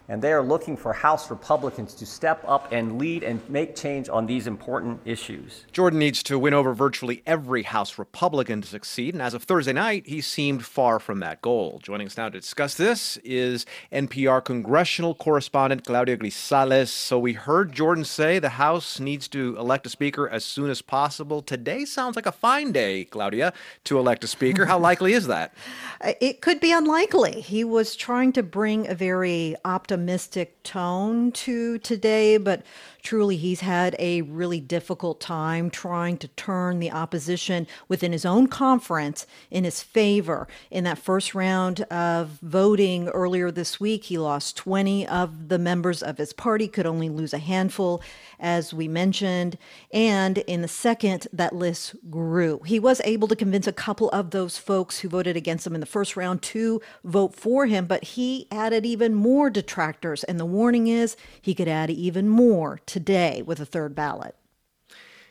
and 0.08 0.20
they 0.20 0.32
are 0.32 0.42
looking 0.42 0.76
for 0.76 0.92
House 0.92 1.30
Republicans 1.30 1.94
to 1.94 2.06
step 2.06 2.44
up 2.46 2.70
and 2.72 2.98
lead 2.98 3.22
and 3.22 3.40
make 3.48 3.74
change 3.74 4.08
on 4.08 4.26
these 4.26 4.46
important 4.46 5.00
issues. 5.04 5.64
Jordan 5.72 5.98
needs 5.98 6.22
to 6.24 6.38
win 6.38 6.52
over 6.52 6.74
virtually 6.74 7.22
every 7.26 7.62
House 7.62 7.98
Republican 7.98 8.60
to 8.60 8.68
succeed, 8.68 9.14
and 9.14 9.22
as 9.22 9.34
of 9.34 9.44
Thursday 9.44 9.72
night, 9.72 10.06
he 10.06 10.20
seemed 10.20 10.64
far 10.64 10.98
from 10.98 11.20
that 11.20 11.40
goal. 11.40 11.80
Joining 11.82 12.06
us 12.06 12.16
now 12.16 12.28
to 12.28 12.38
discuss 12.38 12.74
this 12.74 13.16
is 13.18 13.64
NPR 13.92 14.44
congressional 14.44 15.14
correspondent 15.14 15.84
Claudia 15.86 16.16
Grisales. 16.16 16.88
So 16.88 17.18
we 17.18 17.32
heard 17.32 17.72
Jordan 17.72 18.04
say 18.04 18.38
the 18.38 18.50
House 18.50 19.00
needs 19.00 19.26
to 19.28 19.56
elect 19.58 19.86
a 19.86 19.90
speaker 19.90 20.28
as 20.28 20.44
soon 20.44 20.70
as 20.70 20.82
possible. 20.82 21.40
Today 21.40 21.84
sounds 21.84 22.16
like 22.16 22.26
a 22.26 22.32
fine 22.32 22.72
day, 22.72 23.04
Claudia, 23.04 23.52
to 23.84 23.98
elect 23.98 24.24
a 24.24 24.26
speaker. 24.26 24.66
How 24.66 24.78
likely 24.78 25.12
is 25.12 25.26
that? 25.26 25.54
Uh, 26.00 26.12
it 26.20 26.42
could 26.42 26.60
be 26.60 26.72
unlikely. 26.72 27.40
He 27.40 27.64
was 27.64 27.96
trying 27.96 28.32
to 28.32 28.42
bring 28.42 28.86
a 28.88 28.94
very 28.94 29.54
optimistic 29.64 29.93
optimistic 29.94 30.60
tone 30.64 31.30
to 31.30 31.78
today, 31.78 32.36
but 32.36 32.62
truly 33.04 33.36
he's 33.36 33.60
had 33.60 33.94
a 33.98 34.22
really 34.22 34.58
difficult 34.60 35.20
time 35.20 35.70
trying 35.70 36.16
to 36.16 36.26
turn 36.28 36.80
the 36.80 36.90
opposition 36.90 37.66
within 37.86 38.12
his 38.12 38.24
own 38.24 38.46
conference 38.46 39.26
in 39.50 39.62
his 39.62 39.82
favor. 39.82 40.48
In 40.70 40.84
that 40.84 40.98
first 40.98 41.34
round 41.34 41.82
of 41.82 42.38
voting 42.42 43.08
earlier 43.10 43.50
this 43.50 43.78
week, 43.78 44.04
he 44.04 44.16
lost 44.16 44.56
20 44.56 45.06
of 45.06 45.48
the 45.48 45.58
members 45.58 46.02
of 46.02 46.16
his 46.16 46.32
party, 46.32 46.66
could 46.66 46.86
only 46.86 47.10
lose 47.10 47.34
a 47.34 47.38
handful, 47.38 48.02
as 48.40 48.72
we 48.72 48.88
mentioned. 48.88 49.58
And 49.92 50.38
in 50.38 50.62
the 50.62 50.68
second, 50.68 51.28
that 51.32 51.54
list 51.54 51.94
grew. 52.10 52.60
He 52.64 52.80
was 52.80 53.02
able 53.04 53.28
to 53.28 53.36
convince 53.36 53.66
a 53.66 53.72
couple 53.72 54.08
of 54.10 54.30
those 54.30 54.56
folks 54.56 55.00
who 55.00 55.10
voted 55.10 55.36
against 55.36 55.66
him 55.66 55.74
in 55.74 55.80
the 55.80 55.86
first 55.86 56.16
round 56.16 56.40
to 56.42 56.80
vote 57.04 57.34
for 57.34 57.66
him, 57.66 57.84
but 57.84 58.02
he 58.02 58.48
added 58.50 58.86
even 58.86 59.14
more 59.14 59.50
detractors. 59.50 60.24
And 60.24 60.40
the 60.40 60.46
warning 60.46 60.86
is 60.86 61.16
he 61.42 61.54
could 61.54 61.68
add 61.68 61.90
even 61.90 62.30
more 62.30 62.80
today 62.94 63.42
with 63.42 63.58
a 63.58 63.66
third 63.66 63.92
ballot. 63.96 64.36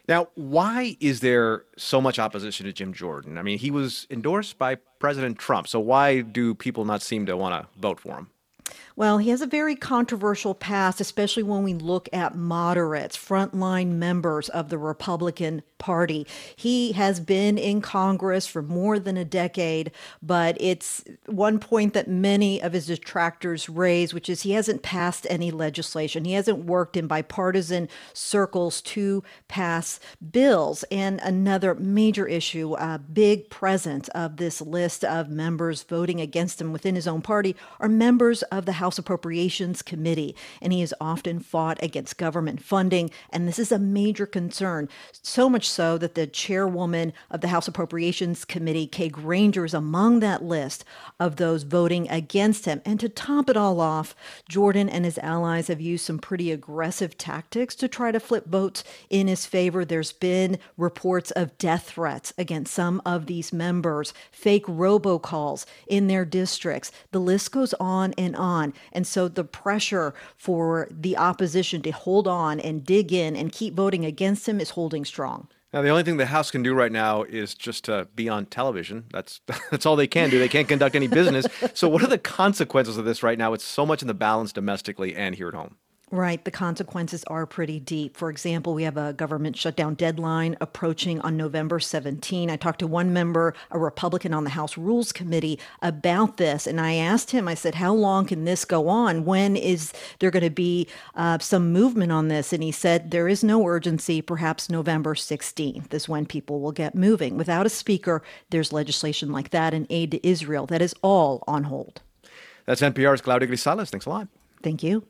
Now, 0.05 0.27
why 0.35 0.97
is 0.99 1.21
there 1.21 1.63
so 1.77 2.01
much 2.01 2.19
opposition 2.19 2.65
to 2.65 2.73
Jim 2.73 2.91
Jordan? 2.91 3.37
I 3.37 3.41
mean, 3.41 3.57
he 3.57 3.71
was 3.71 4.05
endorsed 4.09 4.57
by 4.57 4.75
President 4.99 5.39
Trump, 5.39 5.69
so 5.69 5.79
why 5.79 6.19
do 6.19 6.53
people 6.53 6.83
not 6.83 7.01
seem 7.01 7.25
to 7.25 7.37
want 7.37 7.55
to 7.55 7.79
vote 7.79 8.01
for 8.01 8.15
him? 8.15 8.29
Well, 8.95 9.17
he 9.17 9.31
has 9.31 9.41
a 9.41 9.47
very 9.47 9.75
controversial 9.75 10.53
past, 10.53 11.01
especially 11.01 11.43
when 11.43 11.63
we 11.63 11.73
look 11.73 12.07
at 12.13 12.35
moderates, 12.35 13.17
frontline 13.17 13.93
members 13.93 14.49
of 14.49 14.69
the 14.69 14.77
Republican 14.77 15.63
Party. 15.79 16.25
He 16.55 16.93
has 16.93 17.19
been 17.19 17.57
in 17.57 17.81
Congress 17.81 18.47
for 18.47 18.61
more 18.61 18.99
than 18.99 19.17
a 19.17 19.25
decade, 19.25 19.91
but 20.21 20.55
it's 20.61 21.03
one 21.25 21.59
point 21.59 21.93
that 21.93 22.07
many 22.07 22.61
of 22.61 22.71
his 22.71 22.85
detractors 22.85 23.67
raise, 23.67 24.13
which 24.13 24.29
is 24.29 24.43
he 24.43 24.51
hasn't 24.51 24.81
passed 24.81 25.27
any 25.29 25.51
legislation. 25.51 26.23
He 26.23 26.33
hasn't 26.33 26.65
worked 26.65 26.95
in 26.95 27.07
bipartisan 27.07 27.89
circles 28.13 28.81
to 28.83 29.23
pass 29.49 29.99
bills. 30.31 30.85
And 30.89 31.19
another 31.21 31.75
major 31.75 32.27
issue, 32.27 32.75
a 32.75 32.99
big 32.99 33.49
presence 33.49 34.07
of 34.09 34.37
this 34.37 34.61
list 34.61 35.03
of 35.03 35.29
members 35.29 35.83
voting 35.83 36.21
against 36.21 36.61
him 36.61 36.71
within 36.71 36.95
his 36.95 37.07
own 37.07 37.21
party 37.21 37.57
are 37.81 37.89
members 37.89 38.43
of 38.43 38.65
the 38.65 38.82
House 38.83 38.99
Appropriations 38.99 39.81
Committee, 39.81 40.35
and 40.61 40.73
he 40.73 40.81
has 40.81 40.93
often 40.99 41.39
fought 41.39 41.81
against 41.81 42.17
government 42.17 42.61
funding. 42.61 43.09
And 43.29 43.47
this 43.47 43.57
is 43.57 43.71
a 43.71 43.79
major 43.79 44.25
concern, 44.25 44.89
so 45.13 45.49
much 45.49 45.69
so 45.69 45.97
that 45.99 46.15
the 46.15 46.27
chairwoman 46.27 47.13
of 47.31 47.39
the 47.39 47.47
House 47.47 47.69
Appropriations 47.69 48.43
Committee, 48.43 48.85
Kay 48.85 49.07
Granger, 49.07 49.63
is 49.63 49.73
among 49.73 50.19
that 50.19 50.43
list 50.43 50.83
of 51.17 51.37
those 51.37 51.63
voting 51.63 52.09
against 52.09 52.65
him. 52.65 52.81
And 52.83 52.99
to 52.99 53.07
top 53.07 53.49
it 53.49 53.55
all 53.55 53.79
off, 53.79 54.17
Jordan 54.49 54.89
and 54.89 55.05
his 55.05 55.17
allies 55.19 55.67
have 55.67 55.79
used 55.79 56.05
some 56.05 56.19
pretty 56.19 56.51
aggressive 56.51 57.17
tactics 57.17 57.75
to 57.75 57.87
try 57.87 58.11
to 58.11 58.19
flip 58.19 58.47
votes 58.47 58.83
in 59.09 59.27
his 59.27 59.45
favor. 59.45 59.85
There's 59.85 60.11
been 60.11 60.59
reports 60.75 61.31
of 61.31 61.57
death 61.57 61.91
threats 61.91 62.33
against 62.37 62.73
some 62.73 63.01
of 63.05 63.27
these 63.27 63.53
members, 63.53 64.13
fake 64.29 64.65
robocalls 64.65 65.65
in 65.87 66.07
their 66.07 66.25
districts. 66.25 66.91
The 67.11 67.21
list 67.21 67.53
goes 67.53 67.73
on 67.75 68.13
and 68.17 68.35
on. 68.35 68.72
And 68.91 69.05
so 69.05 69.27
the 69.27 69.43
pressure 69.43 70.13
for 70.37 70.87
the 70.91 71.17
opposition 71.17 71.81
to 71.83 71.91
hold 71.91 72.27
on 72.27 72.59
and 72.59 72.83
dig 72.83 73.13
in 73.13 73.35
and 73.35 73.51
keep 73.51 73.73
voting 73.73 74.05
against 74.05 74.47
him 74.47 74.59
is 74.59 74.71
holding 74.71 75.05
strong. 75.05 75.47
Now, 75.73 75.81
the 75.81 75.89
only 75.89 76.03
thing 76.03 76.17
the 76.17 76.27
House 76.27 76.51
can 76.51 76.61
do 76.61 76.75
right 76.75 76.91
now 76.91 77.23
is 77.23 77.55
just 77.55 77.85
to 77.85 78.07
be 78.15 78.29
on 78.29 78.45
television. 78.45 79.05
That's 79.11 79.41
that's 79.71 79.85
all 79.87 79.95
they 79.95 80.07
can 80.07 80.29
do. 80.29 80.37
They 80.37 80.47
can't 80.47 80.67
conduct 80.67 80.95
any 80.95 81.07
business. 81.07 81.47
so, 81.73 81.89
what 81.89 82.03
are 82.03 82.07
the 82.07 82.19
consequences 82.19 82.97
of 82.97 83.05
this 83.05 83.23
right 83.23 83.37
now? 83.37 83.53
It's 83.53 83.63
so 83.63 83.85
much 83.85 84.03
in 84.03 84.07
the 84.07 84.13
balance 84.13 84.53
domestically 84.53 85.15
and 85.15 85.33
here 85.33 85.47
at 85.47 85.55
home. 85.55 85.77
Right. 86.13 86.45
The 86.45 86.51
consequences 86.51 87.23
are 87.23 87.47
pretty 87.47 87.79
deep. 87.79 88.15
For 88.15 88.29
example, 88.29 88.75
we 88.75 88.83
have 88.83 88.97
a 88.97 89.13
government 89.13 89.57
shutdown 89.57 89.95
deadline 89.95 90.55
approaching 90.61 91.19
on 91.21 91.35
November 91.37 91.79
17. 91.79 92.51
I 92.51 92.55
talked 92.55 92.77
to 92.81 92.87
one 92.87 93.13
member, 93.13 93.55
a 93.71 93.79
Republican 93.79 94.31
on 94.31 94.43
the 94.43 94.51
House 94.51 94.77
Rules 94.77 95.11
Committee, 95.11 95.57
about 95.81 96.37
this. 96.37 96.67
And 96.67 96.79
I 96.79 96.93
asked 96.93 97.31
him, 97.31 97.47
I 97.47 97.55
said, 97.55 97.73
how 97.73 97.95
long 97.95 98.27
can 98.27 98.45
this 98.45 98.63
go 98.63 98.89
on? 98.89 99.25
When 99.25 99.55
is 99.55 99.91
there 100.19 100.29
going 100.29 100.43
to 100.43 100.51
be 100.51 100.87
uh, 101.15 101.39
some 101.39 101.73
movement 101.73 102.11
on 102.11 102.27
this? 102.27 102.53
And 102.53 102.61
he 102.61 102.71
said, 102.71 103.09
there 103.09 103.27
is 103.27 103.43
no 103.43 103.65
urgency. 103.65 104.21
Perhaps 104.21 104.69
November 104.69 105.15
16th 105.15 105.95
is 105.95 106.07
when 106.07 106.27
people 106.27 106.59
will 106.59 106.71
get 106.71 106.93
moving. 106.93 107.37
Without 107.37 107.65
a 107.65 107.69
speaker, 107.69 108.21
there's 108.51 108.71
legislation 108.71 109.31
like 109.31 109.49
that 109.49 109.73
and 109.73 109.87
aid 109.89 110.11
to 110.11 110.27
Israel. 110.27 110.67
That 110.67 110.83
is 110.83 110.93
all 111.01 111.43
on 111.47 111.63
hold. 111.63 112.03
That's 112.67 112.81
NPR's 112.81 113.21
Claudia 113.21 113.47
Grisales. 113.47 113.89
Thanks 113.89 114.05
a 114.05 114.11
lot. 114.11 114.27
Thank 114.61 114.83
you. 114.83 115.07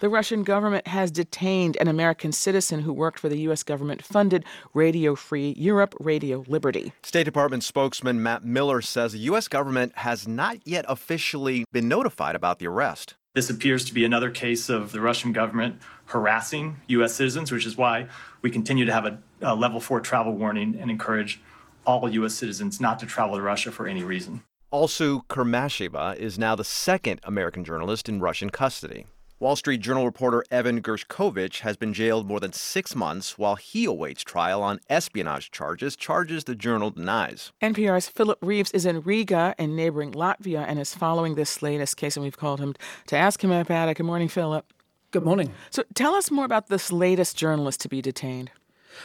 The 0.00 0.08
Russian 0.08 0.44
government 0.44 0.86
has 0.86 1.10
detained 1.10 1.76
an 1.80 1.88
American 1.88 2.30
citizen 2.30 2.82
who 2.82 2.92
worked 2.92 3.18
for 3.18 3.28
the 3.28 3.40
U.S. 3.40 3.64
government 3.64 4.00
funded 4.00 4.44
Radio 4.72 5.16
Free 5.16 5.56
Europe, 5.58 5.92
Radio 5.98 6.44
Liberty. 6.46 6.92
State 7.02 7.24
Department 7.24 7.64
spokesman 7.64 8.22
Matt 8.22 8.44
Miller 8.44 8.80
says 8.80 9.10
the 9.10 9.18
U.S. 9.18 9.48
government 9.48 9.96
has 9.96 10.28
not 10.28 10.58
yet 10.64 10.84
officially 10.86 11.64
been 11.72 11.88
notified 11.88 12.36
about 12.36 12.60
the 12.60 12.68
arrest. 12.68 13.16
This 13.34 13.50
appears 13.50 13.84
to 13.86 13.94
be 13.94 14.04
another 14.04 14.30
case 14.30 14.68
of 14.68 14.92
the 14.92 15.00
Russian 15.00 15.32
government 15.32 15.80
harassing 16.04 16.76
U.S. 16.86 17.16
citizens, 17.16 17.50
which 17.50 17.66
is 17.66 17.76
why 17.76 18.06
we 18.40 18.52
continue 18.52 18.84
to 18.84 18.92
have 18.92 19.04
a, 19.04 19.18
a 19.42 19.56
level 19.56 19.80
four 19.80 20.00
travel 20.00 20.32
warning 20.32 20.78
and 20.80 20.92
encourage 20.92 21.40
all 21.84 22.08
U.S. 22.08 22.34
citizens 22.34 22.80
not 22.80 23.00
to 23.00 23.06
travel 23.06 23.34
to 23.34 23.42
Russia 23.42 23.72
for 23.72 23.88
any 23.88 24.04
reason. 24.04 24.44
Alsu, 24.72 25.26
Kurmasheva 25.26 26.14
is 26.14 26.38
now 26.38 26.54
the 26.54 26.62
second 26.62 27.20
American 27.24 27.64
journalist 27.64 28.08
in 28.08 28.20
Russian 28.20 28.50
custody. 28.50 29.06
Wall 29.40 29.54
Street 29.54 29.80
Journal 29.80 30.04
reporter 30.04 30.42
Evan 30.50 30.82
Gershkovich 30.82 31.60
has 31.60 31.76
been 31.76 31.94
jailed 31.94 32.26
more 32.26 32.40
than 32.40 32.52
six 32.52 32.96
months 32.96 33.38
while 33.38 33.54
he 33.54 33.84
awaits 33.84 34.24
trial 34.24 34.64
on 34.64 34.80
espionage 34.90 35.52
charges, 35.52 35.94
charges 35.94 36.42
the 36.42 36.56
journal 36.56 36.90
denies. 36.90 37.52
NPR's 37.62 38.08
Philip 38.08 38.38
Reeves 38.42 38.72
is 38.72 38.84
in 38.84 39.00
Riga 39.00 39.54
in 39.56 39.76
neighboring 39.76 40.10
Latvia 40.10 40.64
and 40.66 40.80
is 40.80 40.92
following 40.92 41.36
this 41.36 41.62
latest 41.62 41.96
case, 41.96 42.16
and 42.16 42.24
we've 42.24 42.36
called 42.36 42.58
him 42.58 42.74
to 43.06 43.16
ask 43.16 43.44
him 43.44 43.52
about 43.52 43.88
it. 43.88 43.96
Good 43.96 44.06
morning, 44.06 44.26
Philip. 44.26 44.72
Good 45.12 45.24
morning. 45.24 45.54
So 45.70 45.84
tell 45.94 46.16
us 46.16 46.32
more 46.32 46.44
about 46.44 46.66
this 46.66 46.90
latest 46.90 47.36
journalist 47.36 47.80
to 47.82 47.88
be 47.88 48.02
detained. 48.02 48.50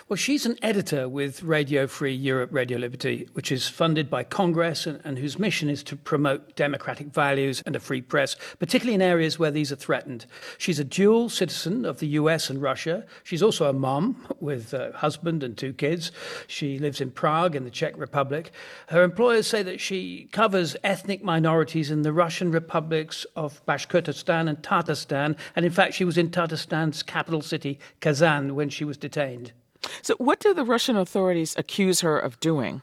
Well, 0.10 0.18
she's 0.18 0.46
an 0.46 0.58
editor 0.62 1.08
with 1.08 1.44
Radio 1.44 1.88
Free 1.88 2.14
Europe, 2.14 2.50
Radio 2.52 2.78
Liberty, 2.78 3.28
which 3.34 3.52
is 3.52 3.68
funded 3.68 4.10
by 4.10 4.24
Congress 4.24 4.86
and, 4.86 5.00
and, 5.04 5.18
whose 5.18 5.40
mission 5.40 5.70
is 5.70 5.84
to 5.84 5.96
promote 5.96 6.56
democratic 6.56 7.08
values 7.08 7.64
and 7.66 7.76
a 7.76 7.80
free 7.80 8.02
press, 8.02 8.36
particularly 8.60 8.96
in 8.96 9.02
areas 9.02 9.40
where 9.40 9.52
these 9.52 9.72
are 9.72 9.78
threatened. 9.78 10.26
She's 10.58 10.80
a 10.80 10.84
dual 10.84 11.30
citizen 11.30 11.86
of 11.86 12.00
the 12.00 12.08
US 12.08 12.50
and 12.50 12.62
Russia. 12.62 13.06
She's 13.24 13.44
also 13.44 13.70
a 13.70 13.74
mom 13.74 14.28
with 14.40 14.74
a 14.74 14.92
husband 14.96 15.44
and 15.44 15.58
two 15.58 15.74
kids. 15.74 16.12
She 16.48 16.80
lives 16.80 17.02
in 17.02 17.12
Prague 17.12 17.56
in 17.56 17.64
the 17.64 17.72
Czech 17.72 17.98
Republic. 17.98 18.52
Her 18.88 19.04
employers 19.04 19.48
say 19.48 19.64
that 19.64 19.80
she 19.80 20.28
covers 20.32 20.76
ethnic 20.84 21.24
minorities 21.24 21.92
in 21.92 22.02
the 22.02 22.14
Russian 22.14 22.52
republics 22.52 23.26
of 23.36 23.66
Bashkortostan 23.66 24.50
and 24.50 24.58
Tatarstan. 24.62 25.38
And 25.56 25.66
in 25.66 25.72
fact, 25.72 25.94
she 25.94 26.06
was 26.06 26.18
in 26.18 26.30
Tatarstan's 26.30 27.04
capital 27.04 27.42
city, 27.42 27.80
Kazan, 28.00 28.56
when 28.56 28.70
she 28.70 28.84
was 28.84 28.98
detained. 28.98 29.54
So, 30.02 30.16
what 30.18 30.40
do 30.40 30.54
the 30.54 30.66
Russian 30.66 30.98
authorities 30.98 31.56
accuse 31.58 32.02
her 32.02 32.18
of 32.18 32.40
doing? 32.40 32.82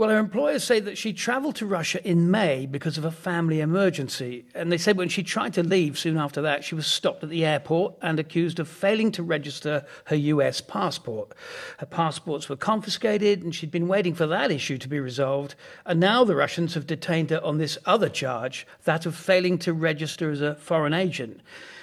Well, 0.00 0.08
her 0.08 0.18
employers 0.18 0.64
say 0.64 0.80
that 0.80 0.96
she 0.96 1.12
traveled 1.12 1.56
to 1.56 1.66
Russia 1.66 2.02
in 2.08 2.30
May 2.30 2.64
because 2.64 2.96
of 2.96 3.04
a 3.04 3.10
family 3.10 3.60
emergency. 3.60 4.46
And 4.54 4.72
they 4.72 4.78
said 4.78 4.96
when 4.96 5.10
she 5.10 5.22
tried 5.22 5.52
to 5.54 5.62
leave 5.62 5.98
soon 5.98 6.16
after 6.16 6.40
that, 6.40 6.64
she 6.64 6.74
was 6.74 6.86
stopped 6.86 7.22
at 7.22 7.28
the 7.28 7.44
airport 7.44 7.96
and 8.00 8.18
accused 8.18 8.58
of 8.60 8.68
failing 8.68 9.12
to 9.12 9.22
register 9.22 9.84
her 10.06 10.16
US 10.16 10.62
passport. 10.62 11.32
Her 11.80 11.86
passports 11.86 12.48
were 12.48 12.56
confiscated, 12.56 13.42
and 13.42 13.54
she'd 13.54 13.70
been 13.70 13.88
waiting 13.88 14.14
for 14.14 14.26
that 14.28 14.50
issue 14.50 14.78
to 14.78 14.88
be 14.88 15.00
resolved. 15.00 15.54
And 15.84 16.00
now 16.00 16.24
the 16.24 16.36
Russians 16.36 16.72
have 16.74 16.86
detained 16.86 17.28
her 17.28 17.44
on 17.44 17.58
this 17.58 17.76
other 17.84 18.08
charge, 18.08 18.66
that 18.84 19.04
of 19.04 19.14
failing 19.14 19.58
to 19.58 19.74
register 19.74 20.30
as 20.30 20.40
a 20.40 20.54
foreign 20.54 20.94
agent. 20.94 21.42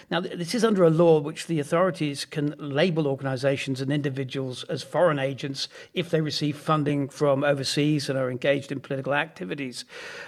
Now, 0.09 0.21
this 0.21 0.55
is 0.55 0.63
under 0.63 0.85
a 0.85 0.89
law 0.89 1.19
which 1.19 1.47
the 1.47 1.59
authorities 1.59 2.23
can 2.23 2.55
label 2.57 3.07
organizations 3.07 3.81
and 3.81 3.91
individuals 3.91 4.63
as 4.65 4.81
foreign 4.81 5.19
agents 5.19 5.67
if 5.93 6.09
they 6.09 6.21
receive 6.21 6.57
funding 6.57 7.09
from 7.09 7.43
overseas 7.43 8.07
and 8.07 8.17
are 8.17 8.31
engaged 8.31 8.71
in 8.71 8.79
political 8.79 9.13
activities. 9.13 9.83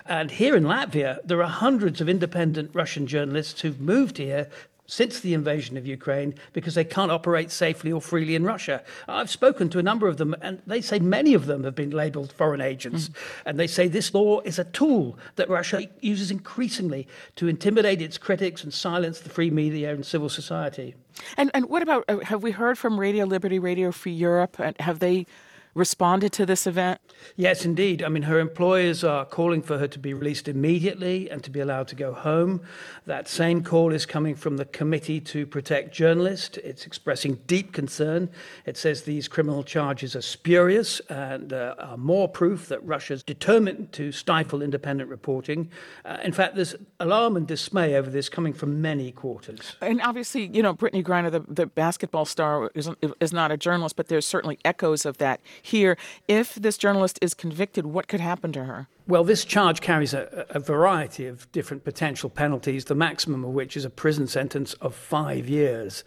And 0.05 0.31
here 0.31 0.57
in 0.57 0.65
Latvia, 0.65 1.19
there 1.23 1.41
are 1.41 1.49
hundreds 1.49 2.01
of 2.01 2.09
independent 2.09 2.71
Russian 2.73 3.07
journalists 3.07 3.61
who've 3.61 3.79
moved 3.79 4.17
here 4.17 4.49
since 4.89 5.19
the 5.19 5.35
invasion 5.35 5.77
of 5.77 5.85
Ukraine 5.85 6.33
because 6.51 6.73
they 6.73 6.83
can't 6.83 7.11
operate 7.11 7.51
safely 7.51 7.91
or 7.91 8.01
freely 8.01 8.33
in 8.33 8.43
Russia. 8.43 8.83
I've 9.07 9.29
spoken 9.29 9.69
to 9.69 9.79
a 9.79 9.83
number 9.83 10.07
of 10.07 10.17
them, 10.17 10.35
and 10.41 10.61
they 10.65 10.81
say 10.81 10.97
many 10.97 11.35
of 11.35 11.45
them 11.45 11.63
have 11.63 11.75
been 11.75 11.91
labeled 11.91 12.33
foreign 12.33 12.59
agents. 12.59 13.09
Mm. 13.09 13.15
And 13.45 13.59
they 13.59 13.67
say 13.67 13.87
this 13.87 14.13
law 14.13 14.41
is 14.41 14.57
a 14.57 14.63
tool 14.63 15.17
that 15.35 15.47
Russia 15.47 15.87
uses 16.01 16.31
increasingly 16.31 17.07
to 17.35 17.47
intimidate 17.47 18.01
its 18.01 18.17
critics 18.17 18.63
and 18.63 18.73
silence 18.73 19.19
the 19.19 19.29
free 19.29 19.51
media 19.51 19.93
and 19.93 20.03
civil 20.03 20.27
society. 20.27 20.95
And, 21.37 21.51
and 21.53 21.69
what 21.69 21.83
about, 21.83 22.05
uh, 22.07 22.19
have 22.19 22.41
we 22.41 22.51
heard 22.51 22.77
from 22.77 22.99
Radio 22.99 23.25
Liberty, 23.25 23.59
Radio 23.59 23.91
Free 23.91 24.11
Europe? 24.11 24.57
Have 24.79 24.99
they 24.99 25.27
responded 25.73 26.31
to 26.33 26.45
this 26.45 26.65
event? 26.67 26.99
Yes, 27.35 27.65
indeed. 27.65 28.03
I 28.03 28.09
mean, 28.09 28.23
her 28.23 28.39
employers 28.39 29.03
are 29.03 29.25
calling 29.25 29.61
for 29.61 29.77
her 29.77 29.87
to 29.87 29.99
be 29.99 30.13
released 30.13 30.47
immediately 30.47 31.29
and 31.29 31.43
to 31.43 31.49
be 31.49 31.59
allowed 31.59 31.87
to 31.89 31.95
go 31.95 32.13
home. 32.13 32.61
That 33.05 33.27
same 33.27 33.63
call 33.63 33.93
is 33.93 34.05
coming 34.05 34.35
from 34.35 34.57
the 34.57 34.65
Committee 34.65 35.19
to 35.21 35.45
Protect 35.45 35.93
Journalists. 35.93 36.57
It's 36.57 36.85
expressing 36.85 37.35
deep 37.47 37.73
concern. 37.73 38.29
It 38.65 38.77
says 38.77 39.03
these 39.03 39.27
criminal 39.27 39.63
charges 39.63 40.15
are 40.15 40.21
spurious 40.21 40.99
and 41.09 41.53
uh, 41.53 41.75
are 41.79 41.97
more 41.97 42.27
proof 42.27 42.67
that 42.69 42.83
Russia's 42.85 43.23
determined 43.23 43.91
to 43.93 44.11
stifle 44.11 44.61
independent 44.61 45.09
reporting. 45.09 45.69
Uh, 46.05 46.17
in 46.23 46.31
fact, 46.31 46.55
there's 46.55 46.75
alarm 46.99 47.35
and 47.35 47.47
dismay 47.47 47.95
over 47.95 48.09
this 48.09 48.29
coming 48.29 48.53
from 48.53 48.81
many 48.81 49.11
quarters. 49.11 49.75
And 49.81 50.01
obviously, 50.01 50.47
you 50.47 50.63
know, 50.63 50.73
Brittney 50.73 51.03
Griner, 51.03 51.31
the, 51.31 51.41
the 51.47 51.65
basketball 51.65 52.25
star, 52.25 52.71
is, 52.73 52.89
is 53.19 53.33
not 53.33 53.51
a 53.51 53.57
journalist, 53.57 53.95
but 53.95 54.07
there's 54.07 54.25
certainly 54.25 54.59
echoes 54.65 55.05
of 55.05 55.17
that 55.17 55.41
here. 55.61 55.97
If 56.27 56.55
this 56.55 56.77
journalist 56.77 57.19
is 57.21 57.33
convicted, 57.33 57.85
what 57.85 58.07
could 58.07 58.19
happen 58.19 58.51
to 58.53 58.65
her? 58.65 58.87
Well, 59.09 59.23
this 59.23 59.43
charge 59.43 59.81
carries 59.81 60.13
a, 60.13 60.45
a, 60.51 60.59
variety 60.59 61.25
of 61.25 61.51
different 61.51 61.83
potential 61.83 62.29
penalties, 62.29 62.85
the 62.85 62.93
maximum 62.93 63.43
of 63.43 63.49
which 63.49 63.75
is 63.75 63.83
a 63.83 63.89
prison 63.89 64.27
sentence 64.27 64.73
of 64.75 64.93
five 64.93 65.49
years. 65.49 66.03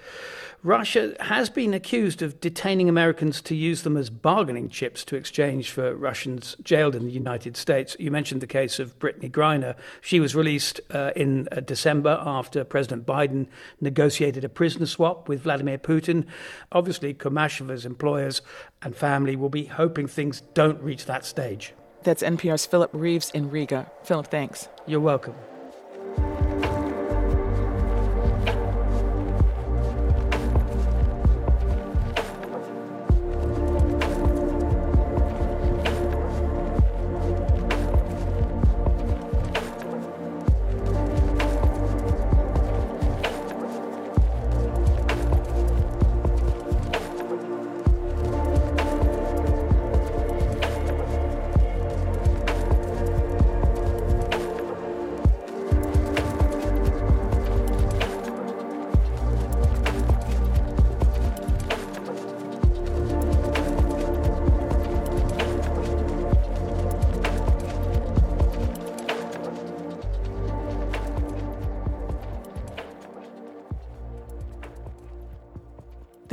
Russia 0.63 1.17
has 1.19 1.51
been 1.51 1.75
accused 1.75 2.23
of 2.23 2.41
detaining 2.41 2.89
Americans 2.89 3.41
to 3.41 3.57
use 3.57 3.83
them 3.83 3.97
as 3.97 4.09
bargaining 4.09 4.69
chips 4.69 5.05
to 5.07 5.17
exchange 5.17 5.73
for 5.73 5.97
Russians 5.97 6.55
jailed 6.63 6.95
in 6.95 7.05
the 7.05 7.11
United 7.11 7.57
States. 7.57 7.97
You 7.99 8.13
mentioned 8.13 8.41
the 8.41 8.47
case 8.47 8.79
of 8.79 8.97
Brittney 9.01 9.29
Griner. 9.29 9.75
She 10.01 10.21
was 10.21 10.37
released 10.37 10.81
uh, 10.93 11.11
in 11.17 11.49
uh, 11.51 11.59
December 11.59 12.23
after 12.25 12.63
President 12.63 13.05
Biden 13.05 13.49
negotiated 13.81 14.45
a 14.45 14.49
prisoner 14.49 14.87
swap 14.87 15.29
with 15.29 15.43
Vladimir 15.43 15.79
Putin. 15.79 16.25
Obviously, 16.71 17.15
Kurmasheva's 17.15 17.85
employers 17.85 18.43
and 18.81 18.95
family 18.95 19.35
will 19.35 19.49
be 19.49 19.65
hoping 19.65 20.07
things 20.07 20.43
don't 20.55 20.81
reach 20.81 21.07
that 21.07 21.25
stage. 21.25 21.75
That's 22.03 22.23
NPR's 22.23 22.67
Philip 22.67 22.91
Reeves 22.93 23.31
in 23.31 23.51
Riga. 23.51 23.91
Philip, 24.03 24.27
thanks. 24.27 24.69
You're 24.87 25.01
welcome. 25.01 25.35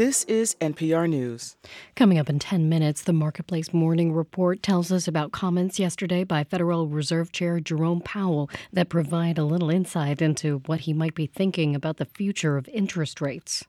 This 0.09 0.23
is 0.23 0.55
NPR 0.55 1.07
News. 1.07 1.55
Coming 1.95 2.17
up 2.17 2.31
in 2.31 2.39
10 2.39 2.67
minutes, 2.67 3.03
the 3.03 3.13
Marketplace 3.13 3.71
Morning 3.71 4.11
Report 4.11 4.63
tells 4.63 4.91
us 4.91 5.07
about 5.07 5.31
comments 5.31 5.77
yesterday 5.77 6.23
by 6.23 6.43
Federal 6.43 6.87
Reserve 6.87 7.31
Chair 7.31 7.59
Jerome 7.59 8.01
Powell 8.01 8.49
that 8.73 8.89
provide 8.89 9.37
a 9.37 9.43
little 9.43 9.69
insight 9.69 10.19
into 10.19 10.63
what 10.65 10.79
he 10.79 10.93
might 10.93 11.13
be 11.13 11.27
thinking 11.27 11.75
about 11.75 11.97
the 11.97 12.05
future 12.05 12.57
of 12.57 12.67
interest 12.69 13.21
rates. 13.21 13.65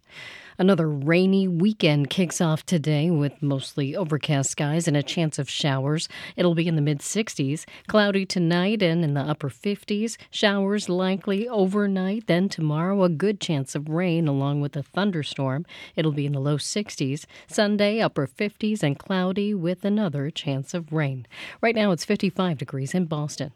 Another 0.61 0.91
rainy 0.91 1.49
weekend 1.49 2.11
kicks 2.11 2.39
off 2.39 2.67
today 2.67 3.11
with 3.11 3.43
mostly 3.43 3.97
overcast 3.97 4.51
skies 4.51 4.87
and 4.87 4.95
a 4.95 5.03
chance 5.03 5.39
of 5.39 5.49
showers. 5.49 6.07
It'll 6.37 6.55
be 6.55 6.69
in 6.69 6.77
the 6.77 6.83
mid 6.83 6.99
60s, 6.99 7.65
cloudy 7.87 8.27
tonight 8.27 8.83
and 8.83 9.03
in 9.03 9.15
the 9.15 9.23
upper 9.23 9.49
50s. 9.49 10.19
Showers 10.31 10.91
likely 10.91 11.49
overnight. 11.49 12.27
Then 12.27 12.51
tomorrow, 12.51 13.05
a 13.05 13.09
good 13.09 13.41
chance 13.41 13.75
of 13.75 13.89
rain 13.89 14.29
along 14.29 14.61
with 14.61 14.77
a 14.77 14.83
thunderstorm. 14.83 15.65
It'll 15.97 16.13
be 16.13 16.27
in 16.27 16.33
the 16.33 16.41
low 16.41 16.59
60s. 16.59 17.25
Sunday, 17.47 18.01
upper 18.01 18.27
50s 18.27 18.83
and 18.83 18.99
cloudy 18.99 19.55
with 19.55 19.83
another 19.87 20.31
chance 20.31 20.75
of 20.75 20.93
rain. 20.93 21.27
Right 21.63 21.75
now, 21.75 21.91
it's 21.91 22.05
55 22.05 22.59
degrees 22.59 22.93
in 22.95 23.07
Boston. 23.07 23.55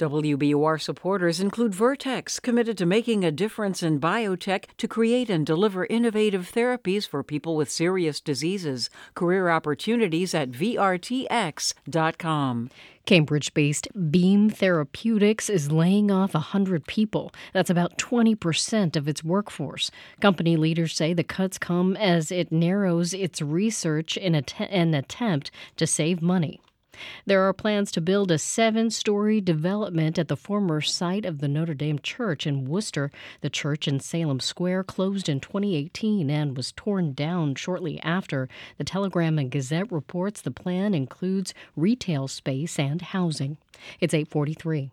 WBUR 0.00 0.80
supporters 0.80 1.40
include 1.40 1.74
Vertex, 1.74 2.40
committed 2.40 2.78
to 2.78 2.86
making 2.86 3.22
a 3.22 3.30
difference 3.30 3.82
in 3.82 4.00
biotech 4.00 4.64
to 4.78 4.88
create 4.88 5.28
and 5.28 5.44
deliver 5.44 5.84
innovative 5.84 6.50
therapies 6.50 7.06
for 7.06 7.22
people 7.22 7.54
with 7.54 7.70
serious 7.70 8.18
diseases. 8.18 8.88
Career 9.14 9.50
opportunities 9.50 10.34
at 10.34 10.52
VRTX.com. 10.52 11.30
Cambridge 13.04 13.52
based 13.52 13.88
Beam 14.10 14.48
Therapeutics 14.48 15.50
is 15.50 15.70
laying 15.70 16.10
off 16.10 16.32
100 16.32 16.86
people. 16.86 17.30
That's 17.52 17.68
about 17.68 17.98
20% 17.98 18.96
of 18.96 19.06
its 19.06 19.22
workforce. 19.22 19.90
Company 20.22 20.56
leaders 20.56 20.94
say 20.94 21.12
the 21.12 21.22
cuts 21.22 21.58
come 21.58 21.94
as 21.98 22.32
it 22.32 22.50
narrows 22.50 23.12
its 23.12 23.42
research 23.42 24.16
in 24.16 24.34
an 24.34 24.94
attempt 24.94 25.50
to 25.76 25.86
save 25.86 26.22
money. 26.22 26.58
There 27.24 27.42
are 27.42 27.52
plans 27.52 27.90
to 27.92 28.00
build 28.00 28.30
a 28.30 28.38
seven 28.38 28.90
story 28.90 29.40
development 29.40 30.18
at 30.18 30.28
the 30.28 30.36
former 30.36 30.80
site 30.80 31.24
of 31.24 31.38
the 31.38 31.48
Notre 31.48 31.74
Dame 31.74 31.98
Church 31.98 32.46
in 32.46 32.64
Worcester. 32.64 33.10
The 33.40 33.50
church 33.50 33.86
in 33.86 34.00
Salem 34.00 34.40
Square 34.40 34.84
closed 34.84 35.28
in 35.28 35.40
2018 35.40 36.30
and 36.30 36.56
was 36.56 36.72
torn 36.72 37.12
down 37.12 37.54
shortly 37.54 38.00
after. 38.02 38.48
The 38.78 38.84
Telegram 38.84 39.38
and 39.38 39.50
Gazette 39.50 39.92
reports 39.92 40.40
the 40.40 40.50
plan 40.50 40.94
includes 40.94 41.54
retail 41.76 42.28
space 42.28 42.78
and 42.78 43.00
housing. 43.02 43.56
It's 44.00 44.14
843. 44.14 44.90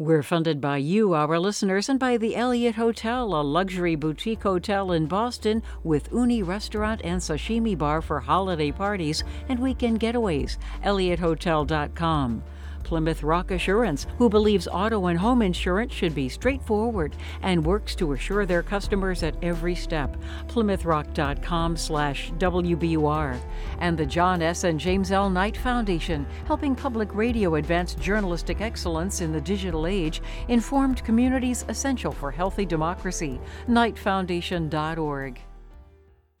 We're 0.00 0.22
funded 0.22 0.62
by 0.62 0.78
you, 0.78 1.12
our 1.12 1.38
listeners, 1.38 1.90
and 1.90 2.00
by 2.00 2.16
the 2.16 2.34
Eliot 2.34 2.76
Hotel, 2.76 3.38
a 3.38 3.42
luxury 3.42 3.96
boutique 3.96 4.42
hotel 4.42 4.92
in 4.92 5.04
Boston 5.04 5.62
with 5.84 6.10
uni 6.10 6.42
restaurant 6.42 7.02
and 7.04 7.20
sashimi 7.20 7.76
bar 7.76 8.00
for 8.00 8.18
holiday 8.18 8.72
parties 8.72 9.24
and 9.50 9.58
weekend 9.58 10.00
getaways. 10.00 10.56
EliotHotel.com. 10.84 12.42
Plymouth 12.82 13.22
Rock 13.22 13.50
Assurance, 13.50 14.06
who 14.18 14.28
believes 14.28 14.68
auto 14.68 15.06
and 15.06 15.18
home 15.18 15.42
insurance 15.42 15.92
should 15.92 16.14
be 16.14 16.28
straightforward 16.28 17.16
and 17.42 17.64
works 17.64 17.94
to 17.96 18.12
assure 18.12 18.46
their 18.46 18.62
customers 18.62 19.22
at 19.22 19.34
every 19.42 19.74
step. 19.74 20.16
PlymouthRock.com 20.48 21.76
slash 21.76 22.32
WBUR. 22.32 23.38
And 23.78 23.96
the 23.96 24.06
John 24.06 24.42
S. 24.42 24.64
and 24.64 24.78
James 24.78 25.12
L. 25.12 25.30
Knight 25.30 25.56
Foundation, 25.56 26.26
helping 26.46 26.74
public 26.74 27.14
radio 27.14 27.56
advance 27.56 27.94
journalistic 27.94 28.60
excellence 28.60 29.20
in 29.20 29.32
the 29.32 29.40
digital 29.40 29.86
age, 29.86 30.22
informed 30.48 31.04
communities 31.04 31.64
essential 31.68 32.12
for 32.12 32.30
healthy 32.30 32.66
democracy. 32.66 33.40
KnightFoundation.org. 33.68 35.40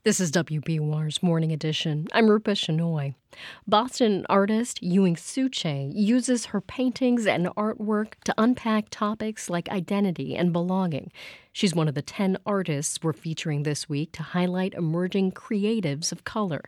This 0.02 0.18
is 0.18 0.32
WBUR's 0.32 1.22
Morning 1.22 1.52
Edition. 1.52 2.06
I'm 2.14 2.30
Rupa 2.30 2.52
Shenoy. 2.52 3.14
Boston 3.66 4.24
artist 4.30 4.82
Ewing 4.82 5.14
Souche 5.14 5.90
uses 5.92 6.46
her 6.46 6.62
paintings 6.62 7.26
and 7.26 7.48
artwork 7.48 8.14
to 8.24 8.32
unpack 8.38 8.86
topics 8.88 9.50
like 9.50 9.68
identity 9.68 10.34
and 10.34 10.54
belonging. 10.54 11.12
She's 11.52 11.74
one 11.74 11.86
of 11.86 11.94
the 11.94 12.00
10 12.00 12.38
artists 12.46 13.02
we're 13.02 13.12
featuring 13.12 13.64
this 13.64 13.90
week 13.90 14.12
to 14.12 14.22
highlight 14.22 14.72
emerging 14.72 15.32
creatives 15.32 16.12
of 16.12 16.24
color. 16.24 16.62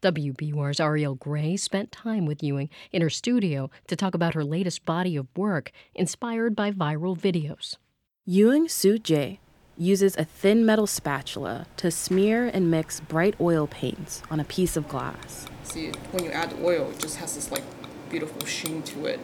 WBUR's 0.00 0.80
Ariel 0.80 1.14
Gray 1.14 1.58
spent 1.58 1.92
time 1.92 2.24
with 2.24 2.42
Ewing 2.42 2.70
in 2.90 3.02
her 3.02 3.10
studio 3.10 3.68
to 3.88 3.96
talk 3.96 4.14
about 4.14 4.32
her 4.32 4.44
latest 4.44 4.86
body 4.86 5.14
of 5.14 5.26
work 5.36 5.72
inspired 5.94 6.56
by 6.56 6.70
viral 6.70 7.18
videos. 7.18 7.76
Ewing 8.24 8.66
Souche 8.66 9.36
uses 9.78 10.16
a 10.16 10.24
thin 10.24 10.66
metal 10.66 10.86
spatula 10.86 11.66
to 11.76 11.90
smear 11.90 12.46
and 12.46 12.70
mix 12.70 13.00
bright 13.00 13.34
oil 13.40 13.66
paints 13.66 14.22
on 14.30 14.40
a 14.40 14.44
piece 14.44 14.76
of 14.76 14.88
glass. 14.88 15.46
See, 15.62 15.92
when 16.10 16.24
you 16.24 16.30
add 16.30 16.54
oil, 16.62 16.90
it 16.90 16.98
just 16.98 17.16
has 17.16 17.34
this 17.34 17.50
like 17.50 17.62
beautiful 18.10 18.44
sheen 18.44 18.82
to 18.82 19.06
it. 19.06 19.20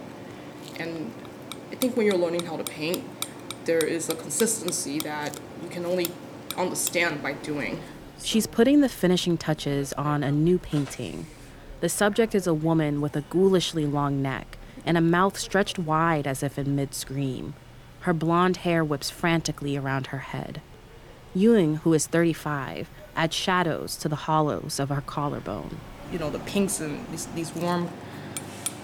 And 0.79 1.13
I 1.73 1.75
think 1.75 1.97
when 1.97 2.07
you're 2.07 2.17
learning 2.17 2.47
how 2.47 2.57
to 2.57 2.65
paint, 2.65 3.05
there 3.65 3.85
is 3.85 4.09
a 4.09 4.15
consistency 4.15 4.99
that 5.01 5.39
you 5.63 5.69
can 5.69 5.85
only 5.85 6.07
understand 6.57 7.23
by 7.23 7.33
doing. 7.33 7.81
She's 8.23 8.47
putting 8.47 8.81
the 8.81 8.89
finishing 8.89 9.37
touches 9.37 9.93
on 9.95 10.23
a 10.23 10.31
new 10.31 10.59
painting. 10.59 11.27
The 11.81 11.89
subject 11.89 12.35
is 12.35 12.47
a 12.47 12.55
woman 12.55 13.01
with 13.01 13.17
a 13.17 13.23
ghoulishly 13.23 13.87
long 13.87 14.23
neck 14.23 14.59
and 14.87 14.97
a 14.97 15.01
mouth 15.01 15.39
stretched 15.39 15.79
wide 15.79 16.27
as 16.27 16.43
if 16.43 16.59
in 16.59 16.77
mid 16.77 16.95
scream. 16.95 17.55
Her 18.05 18.13
blonde 18.13 18.59
hair 18.59 18.85
whips 18.85 19.09
frantically 19.09 19.79
around 19.79 20.09
her 20.09 20.19
head. 20.19 20.61
Ewing, 21.35 21.77
who 21.77 21.95
is 21.95 22.07
35, 22.07 22.91
adds 23.17 23.35
shadows 23.35 23.97
to 23.97 24.11
the 24.11 24.29
hollows 24.29 24.79
of 24.79 24.91
her 24.91 25.01
collarbone. 25.01 25.79
You 26.13 26.19
know, 26.19 26.29
the 26.29 26.41
pinks 26.41 26.81
and 26.81 27.09
these, 27.09 27.25
these 27.29 27.55
warm, 27.55 27.89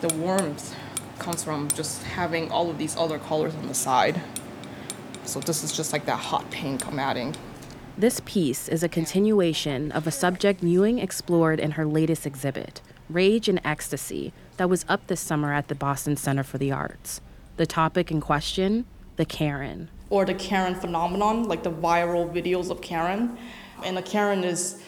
the 0.01 0.09
warmth 0.14 0.74
comes 1.18 1.44
from 1.44 1.68
just 1.68 2.02
having 2.02 2.51
all 2.51 2.70
of 2.70 2.78
these 2.78 2.97
other 2.97 3.18
colors 3.18 3.55
on 3.56 3.68
the 3.68 3.74
side. 3.74 4.22
So 5.24 5.38
this 5.38 5.62
is 5.62 5.76
just 5.76 5.92
like 5.92 6.06
that 6.06 6.16
hot 6.16 6.51
pink 6.51 6.86
I'm 6.86 6.98
adding. 6.98 7.36
This 7.98 8.22
piece 8.24 8.68
is 8.68 8.82
a 8.82 8.88
continuation 8.88 9.92
of 9.92 10.06
a 10.06 10.10
subject 10.10 10.62
Ewing 10.62 10.98
explored 10.98 11.60
in 11.60 11.72
her 11.72 11.84
latest 11.84 12.24
exhibit, 12.24 12.80
Rage 13.10 13.51
and 13.51 13.60
Ecstasy, 13.66 14.32
that 14.56 14.70
was 14.70 14.86
up 14.88 15.09
this 15.09 15.20
summer 15.20 15.52
at 15.52 15.68
the 15.68 15.74
Boston 15.74 16.16
Center 16.16 16.42
for 16.42 16.56
the 16.56 16.72
Arts. 16.72 17.20
The 17.59 17.66
topic 17.66 18.10
in 18.10 18.22
question 18.22 18.86
the 19.20 19.26
Karen. 19.26 19.90
Or 20.09 20.24
the 20.24 20.32
Karen 20.32 20.74
phenomenon, 20.74 21.44
like 21.44 21.62
the 21.62 21.70
viral 21.70 22.32
videos 22.34 22.70
of 22.70 22.80
Karen. 22.80 23.36
And 23.84 23.98
a 23.98 24.02
Karen 24.02 24.44
is, 24.44 24.82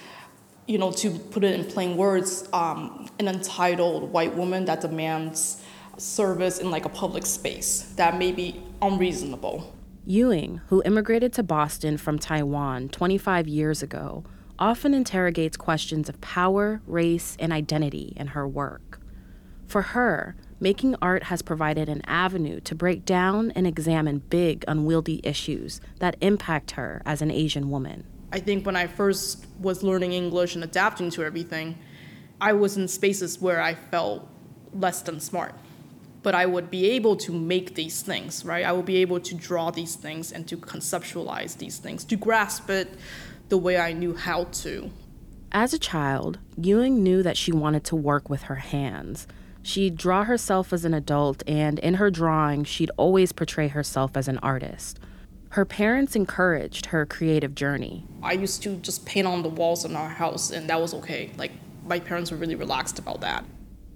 you 0.66 0.78
know, 0.78 0.90
to 0.92 1.10
put 1.10 1.44
it 1.44 1.60
in 1.60 1.66
plain 1.66 1.98
words, 1.98 2.48
um, 2.54 3.10
an 3.18 3.28
entitled 3.28 4.10
white 4.10 4.34
woman 4.34 4.64
that 4.64 4.80
demands 4.80 5.62
service 5.98 6.58
in 6.60 6.70
like 6.70 6.86
a 6.86 6.88
public 6.88 7.26
space 7.26 7.92
that 7.96 8.16
may 8.16 8.32
be 8.32 8.62
unreasonable. 8.80 9.70
Ewing, 10.06 10.62
who 10.68 10.82
immigrated 10.86 11.34
to 11.34 11.42
Boston 11.42 11.98
from 11.98 12.18
Taiwan 12.18 12.88
25 12.88 13.46
years 13.46 13.82
ago, 13.82 14.24
often 14.58 14.94
interrogates 14.94 15.58
questions 15.58 16.08
of 16.08 16.18
power, 16.22 16.80
race, 16.86 17.36
and 17.38 17.52
identity 17.52 18.14
in 18.16 18.28
her 18.28 18.48
work. 18.48 18.98
For 19.66 19.82
her, 19.82 20.36
making 20.62 20.94
art 21.02 21.24
has 21.24 21.42
provided 21.42 21.88
an 21.88 22.00
avenue 22.06 22.60
to 22.60 22.72
break 22.72 23.04
down 23.04 23.50
and 23.50 23.66
examine 23.66 24.18
big, 24.30 24.64
unwieldy 24.68 25.20
issues 25.24 25.80
that 25.98 26.16
impact 26.20 26.70
her 26.70 27.02
as 27.04 27.20
an 27.20 27.32
Asian 27.32 27.68
woman. 27.68 28.04
I 28.32 28.38
think 28.38 28.64
when 28.64 28.76
I 28.76 28.86
first 28.86 29.44
was 29.58 29.82
learning 29.82 30.12
English 30.12 30.54
and 30.54 30.62
adapting 30.62 31.10
to 31.10 31.24
everything, 31.24 31.76
I 32.40 32.52
was 32.52 32.76
in 32.76 32.86
spaces 32.86 33.40
where 33.40 33.60
I 33.60 33.74
felt 33.74 34.28
less 34.72 35.02
than 35.02 35.18
smart. 35.18 35.52
But 36.22 36.36
I 36.36 36.46
would 36.46 36.70
be 36.70 36.90
able 36.90 37.16
to 37.16 37.32
make 37.32 37.74
these 37.74 38.00
things, 38.00 38.44
right? 38.44 38.64
I 38.64 38.70
would 38.70 38.86
be 38.86 38.98
able 38.98 39.18
to 39.18 39.34
draw 39.34 39.72
these 39.72 39.96
things 39.96 40.30
and 40.30 40.46
to 40.46 40.56
conceptualize 40.56 41.58
these 41.58 41.78
things, 41.78 42.04
to 42.04 42.14
grasp 42.14 42.70
it 42.70 42.94
the 43.48 43.58
way 43.58 43.78
I 43.78 43.92
knew 43.92 44.14
how 44.14 44.44
to. 44.62 44.92
As 45.50 45.74
a 45.74 45.78
child, 45.78 46.38
Ewing 46.56 47.02
knew 47.02 47.24
that 47.24 47.36
she 47.36 47.50
wanted 47.50 47.82
to 47.84 47.96
work 47.96 48.30
with 48.30 48.42
her 48.42 48.54
hands 48.54 49.26
She'd 49.62 49.96
draw 49.96 50.24
herself 50.24 50.72
as 50.72 50.84
an 50.84 50.92
adult, 50.92 51.42
and 51.46 51.78
in 51.78 51.94
her 51.94 52.10
drawing, 52.10 52.64
she'd 52.64 52.90
always 52.96 53.32
portray 53.32 53.68
herself 53.68 54.16
as 54.16 54.26
an 54.26 54.38
artist. 54.38 54.98
Her 55.50 55.64
parents 55.64 56.16
encouraged 56.16 56.86
her 56.86 57.06
creative 57.06 57.54
journey. 57.54 58.04
I 58.22 58.32
used 58.32 58.62
to 58.64 58.76
just 58.76 59.06
paint 59.06 59.26
on 59.26 59.42
the 59.42 59.48
walls 59.48 59.84
in 59.84 59.94
our 59.94 60.08
house, 60.08 60.50
and 60.50 60.68
that 60.68 60.80
was 60.80 60.94
okay. 60.94 61.30
Like, 61.36 61.52
my 61.84 62.00
parents 62.00 62.30
were 62.30 62.36
really 62.36 62.54
relaxed 62.54 62.98
about 62.98 63.20
that. 63.20 63.44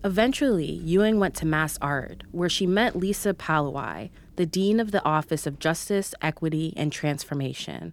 Eventually, 0.05 0.71
Ewing 0.71 1.19
went 1.19 1.35
to 1.37 1.47
Mass 1.47 1.79
Art, 1.83 2.23
where 2.31 2.49
she 2.49 2.67
met 2.67 2.95
Lisa 2.95 3.35
Palouai, 3.35 4.11
the 4.37 4.47
Dean 4.47 4.79
of 4.79 4.93
the 4.93 5.05
Office 5.05 5.47
of 5.47 5.59
Justice, 5.59 6.15
Equity, 6.23 6.75
and 6.77 6.93
Transformation. 6.93 7.93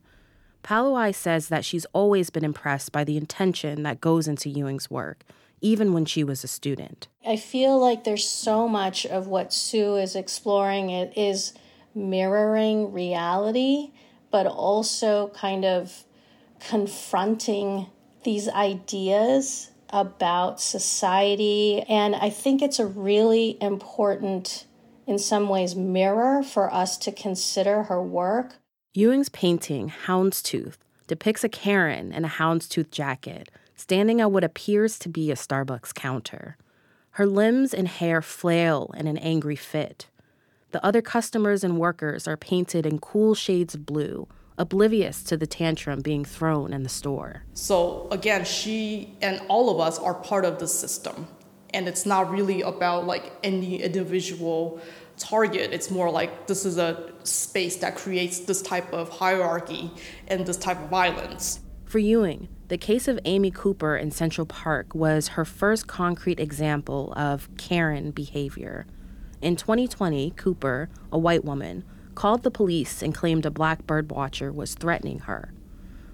Palouai 0.63 1.15
says 1.15 1.47
that 1.47 1.65
she's 1.65 1.85
always 1.93 2.29
been 2.29 2.45
impressed 2.45 2.91
by 2.91 3.03
the 3.03 3.17
intention 3.17 3.83
that 3.83 4.01
goes 4.01 4.27
into 4.27 4.49
Ewing's 4.49 4.91
work 4.91 5.23
even 5.63 5.93
when 5.93 6.05
she 6.05 6.23
was 6.23 6.43
a 6.43 6.47
student. 6.47 7.07
I 7.25 7.37
feel 7.37 7.79
like 7.79 8.03
there's 8.03 8.27
so 8.27 8.67
much 8.67 9.05
of 9.05 9.27
what 9.27 9.53
Sue 9.53 9.95
is 9.95 10.15
exploring 10.15 10.89
it 10.89 11.17
is 11.17 11.53
mirroring 11.95 12.91
reality, 12.91 13.91
but 14.29 14.45
also 14.45 15.29
kind 15.29 15.63
of 15.63 16.03
confronting 16.59 17.87
these 18.23 18.49
ideas 18.49 19.71
about 19.89 20.59
society. 20.59 21.81
And 21.87 22.15
I 22.15 22.29
think 22.29 22.61
it's 22.61 22.79
a 22.79 22.85
really 22.85 23.57
important, 23.61 24.65
in 25.07 25.17
some 25.17 25.47
ways, 25.47 25.75
mirror 25.75 26.43
for 26.43 26.73
us 26.73 26.97
to 26.97 27.11
consider 27.11 27.83
her 27.83 28.01
work. 28.01 28.55
Ewing's 28.93 29.29
painting, 29.29 29.93
Houndstooth, 30.07 30.77
depicts 31.07 31.43
a 31.43 31.49
Karen 31.49 32.11
in 32.11 32.25
a 32.25 32.29
houndstooth 32.29 32.91
jacket 32.91 33.49
standing 33.83 34.21
at 34.21 34.31
what 34.31 34.45
appears 34.45 34.97
to 34.97 35.09
be 35.09 35.29
a 35.29 35.35
Starbucks 35.35 35.93
counter. 35.93 36.55
Her 37.11 37.25
limbs 37.25 37.73
and 37.73 37.85
hair 37.85 38.21
flail 38.21 38.93
in 38.95 39.07
an 39.07 39.17
angry 39.17 39.57
fit. 39.57 40.07
The 40.71 40.83
other 40.85 41.01
customers 41.01 41.65
and 41.65 41.77
workers 41.77 42.25
are 42.25 42.37
painted 42.37 42.85
in 42.85 42.99
cool 42.99 43.35
shades 43.35 43.75
of 43.75 43.85
blue, 43.85 44.29
oblivious 44.57 45.21
to 45.23 45.35
the 45.35 45.45
tantrum 45.45 45.99
being 45.99 46.23
thrown 46.23 46.71
in 46.71 46.83
the 46.83 46.89
store. 46.89 47.43
So, 47.55 48.07
again, 48.09 48.45
she 48.45 49.17
and 49.21 49.41
all 49.49 49.69
of 49.69 49.81
us 49.81 49.99
are 49.99 50.13
part 50.13 50.45
of 50.45 50.59
the 50.59 50.67
system. 50.69 51.27
And 51.73 51.89
it's 51.89 52.05
not 52.05 52.31
really 52.31 52.61
about 52.61 53.05
like 53.05 53.33
any 53.43 53.83
individual 53.83 54.79
target. 55.17 55.73
It's 55.73 55.91
more 55.91 56.09
like 56.09 56.47
this 56.47 56.65
is 56.65 56.77
a 56.77 57.11
space 57.23 57.75
that 57.77 57.97
creates 57.97 58.39
this 58.39 58.61
type 58.61 58.93
of 58.93 59.09
hierarchy 59.09 59.91
and 60.29 60.45
this 60.45 60.55
type 60.55 60.79
of 60.79 60.89
violence. 60.89 61.59
For 61.83 61.99
Ewing, 61.99 62.47
the 62.69 62.77
case 62.77 63.09
of 63.09 63.19
Amy 63.25 63.51
Cooper 63.51 63.97
in 63.97 64.09
Central 64.09 64.45
Park 64.45 64.95
was 64.95 65.29
her 65.29 65.43
first 65.43 65.85
concrete 65.87 66.39
example 66.39 67.13
of 67.17 67.49
Karen 67.57 68.11
behavior. 68.11 68.85
In 69.41 69.57
2020, 69.57 70.31
Cooper, 70.31 70.89
a 71.11 71.17
white 71.17 71.43
woman, 71.43 71.83
called 72.15 72.43
the 72.43 72.51
police 72.51 73.01
and 73.01 73.13
claimed 73.13 73.45
a 73.45 73.51
black 73.51 73.85
birdwatcher 73.85 74.53
was 74.53 74.75
threatening 74.75 75.19
her. 75.19 75.51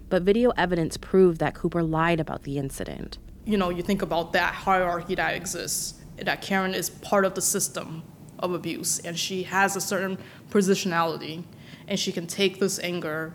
But 0.10 0.24
video 0.24 0.50
evidence 0.58 0.98
proved 0.98 1.40
that 1.40 1.54
Cooper 1.54 1.84
lied 1.84 2.20
about 2.20 2.44
the 2.44 2.58
incident. 2.58 3.20
You 3.46 3.58
know, 3.58 3.70
you 3.70 3.84
think 3.84 4.02
about 4.02 4.34
that 4.34 4.56
hierarchy 4.56 5.14
that 5.16 5.36
exists, 5.36 6.02
that 6.18 6.42
Karen 6.42 6.74
is 6.74 6.90
part 6.90 7.26
of 7.26 7.36
the 7.36 7.42
system 7.42 8.02
of 8.40 8.54
abuse, 8.54 8.98
and 9.00 9.20
she 9.20 9.44
has 9.44 9.76
a 9.76 9.82
certain 9.82 10.18
positionality, 10.50 11.44
and 11.88 12.00
she 12.00 12.12
can 12.12 12.26
take 12.26 12.60
this 12.60 12.80
anger 12.80 13.34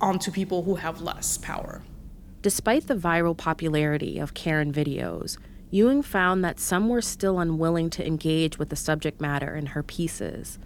onto 0.00 0.30
people 0.30 0.62
who 0.62 0.76
have 0.76 1.00
less 1.00 1.36
power. 1.38 1.82
Despite 2.44 2.88
the 2.88 2.94
viral 2.94 3.34
popularity 3.34 4.18
of 4.18 4.34
Karen 4.34 4.70
videos, 4.70 5.38
Ewing 5.70 6.02
found 6.02 6.44
that 6.44 6.60
some 6.60 6.90
were 6.90 7.00
still 7.00 7.38
unwilling 7.38 7.88
to 7.88 8.06
engage 8.06 8.58
with 8.58 8.68
the 8.68 8.76
subject 8.76 9.18
matter 9.18 9.56
in 9.56 9.64
her 9.64 9.82
pieces. 9.82 10.58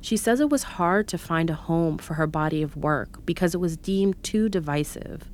She 0.00 0.16
says 0.16 0.38
it 0.38 0.48
was 0.48 0.62
hard 0.62 1.08
to 1.08 1.18
find 1.18 1.50
a 1.50 1.54
home 1.54 1.98
for 1.98 2.14
her 2.14 2.28
body 2.28 2.62
of 2.62 2.76
work 2.76 3.26
because 3.26 3.52
it 3.52 3.58
was 3.58 3.76
deemed 3.76 4.22
too 4.22 4.48
divisive. 4.48 5.28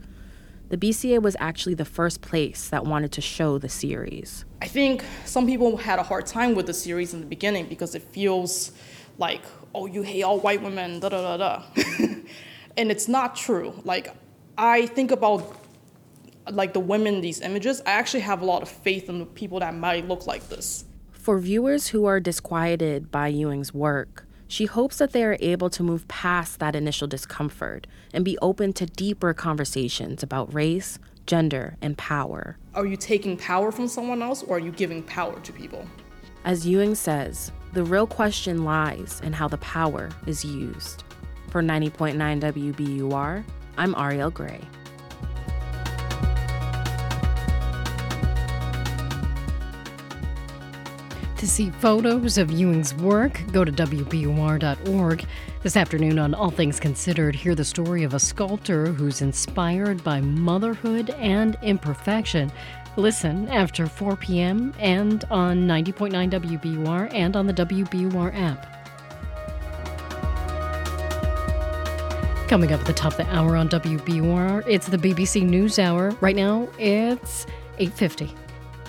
The 0.70 0.78
BCA 0.78 1.20
was 1.20 1.36
actually 1.38 1.74
the 1.74 1.84
first 1.84 2.22
place 2.22 2.70
that 2.70 2.86
wanted 2.86 3.12
to 3.12 3.20
show 3.20 3.58
the 3.58 3.68
series. 3.68 4.46
I 4.62 4.68
think 4.68 5.04
some 5.26 5.46
people 5.46 5.76
had 5.76 5.98
a 5.98 6.02
hard 6.02 6.24
time 6.24 6.54
with 6.54 6.64
the 6.64 6.72
series 6.72 7.12
in 7.12 7.20
the 7.20 7.26
beginning 7.26 7.66
because 7.66 7.94
it 7.94 8.04
feels 8.04 8.72
like, 9.18 9.42
oh, 9.74 9.84
you 9.84 10.00
hate 10.00 10.22
all 10.22 10.40
white 10.40 10.62
women, 10.62 10.98
da 10.98 11.10
da 11.10 11.36
da 11.36 11.36
da. 11.36 11.62
and 12.78 12.90
it's 12.90 13.06
not 13.06 13.36
true. 13.36 13.74
Like, 13.84 14.16
I 14.56 14.86
think 14.86 15.10
about 15.10 15.59
like 16.48 16.72
the 16.72 16.80
women 16.80 17.14
in 17.14 17.20
these 17.20 17.40
images, 17.40 17.80
I 17.86 17.92
actually 17.92 18.20
have 18.20 18.42
a 18.42 18.44
lot 18.44 18.62
of 18.62 18.68
faith 18.68 19.08
in 19.08 19.18
the 19.18 19.26
people 19.26 19.60
that 19.60 19.74
might 19.74 20.08
look 20.08 20.26
like 20.26 20.48
this. 20.48 20.84
For 21.12 21.38
viewers 21.38 21.88
who 21.88 22.06
are 22.06 22.20
disquieted 22.20 23.10
by 23.10 23.28
Ewing's 23.28 23.74
work, 23.74 24.26
she 24.48 24.66
hopes 24.66 24.98
that 24.98 25.12
they 25.12 25.22
are 25.22 25.36
able 25.40 25.70
to 25.70 25.82
move 25.82 26.08
past 26.08 26.58
that 26.58 26.74
initial 26.74 27.06
discomfort 27.06 27.86
and 28.12 28.24
be 28.24 28.36
open 28.38 28.72
to 28.72 28.86
deeper 28.86 29.32
conversations 29.32 30.22
about 30.22 30.52
race, 30.52 30.98
gender, 31.26 31.76
and 31.80 31.96
power. 31.96 32.56
Are 32.74 32.86
you 32.86 32.96
taking 32.96 33.36
power 33.36 33.70
from 33.70 33.86
someone 33.86 34.22
else 34.22 34.42
or 34.42 34.56
are 34.56 34.60
you 34.60 34.72
giving 34.72 35.04
power 35.04 35.38
to 35.38 35.52
people? 35.52 35.86
As 36.44 36.66
Ewing 36.66 36.96
says, 36.96 37.52
the 37.74 37.84
real 37.84 38.06
question 38.06 38.64
lies 38.64 39.20
in 39.22 39.32
how 39.32 39.46
the 39.46 39.58
power 39.58 40.08
is 40.26 40.44
used. 40.44 41.04
For 41.50 41.62
90.9 41.62 42.16
WBUR, 42.40 43.44
I'm 43.76 43.94
Ariel 43.96 44.30
Gray. 44.30 44.60
To 51.40 51.48
see 51.48 51.70
photos 51.70 52.36
of 52.36 52.50
Ewing's 52.50 52.92
work, 52.96 53.40
go 53.50 53.64
to 53.64 53.72
WBUR.org. 53.72 55.24
This 55.62 55.74
afternoon 55.74 56.18
on 56.18 56.34
All 56.34 56.50
Things 56.50 56.78
Considered, 56.78 57.34
hear 57.34 57.54
the 57.54 57.64
story 57.64 58.02
of 58.02 58.12
a 58.12 58.20
sculptor 58.20 58.88
who's 58.88 59.22
inspired 59.22 60.04
by 60.04 60.20
motherhood 60.20 61.08
and 61.08 61.56
imperfection. 61.62 62.52
Listen 62.96 63.48
after 63.48 63.86
4 63.86 64.16
p.m. 64.16 64.74
and 64.78 65.24
on 65.30 65.66
90.9 65.66 66.30
WBUR 66.30 67.10
and 67.14 67.34
on 67.34 67.46
the 67.46 67.54
WBUR 67.54 68.34
app. 68.34 68.66
Coming 72.50 72.70
up 72.70 72.80
at 72.80 72.86
the 72.86 72.92
top 72.92 73.12
of 73.12 73.16
the 73.16 73.34
hour 73.34 73.56
on 73.56 73.70
WBUR, 73.70 74.64
it's 74.68 74.88
the 74.88 74.98
BBC 74.98 75.48
News 75.48 75.78
Hour. 75.78 76.10
Right 76.20 76.36
now, 76.36 76.68
it's 76.78 77.46
850. 77.78 78.39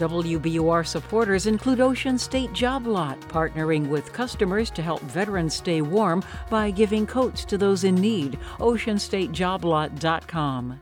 WBUR 0.01 0.85
supporters 0.87 1.45
include 1.45 1.79
Ocean 1.79 2.17
State 2.17 2.51
Job 2.53 2.87
Lot, 2.87 3.21
partnering 3.29 3.87
with 3.87 4.11
customers 4.11 4.71
to 4.71 4.81
help 4.81 4.99
veterans 5.01 5.53
stay 5.53 5.83
warm 5.83 6.23
by 6.49 6.71
giving 6.71 7.05
coats 7.05 7.45
to 7.45 7.55
those 7.55 7.83
in 7.83 7.93
need. 7.93 8.39
OceanStateJobLot.com. 8.57 10.81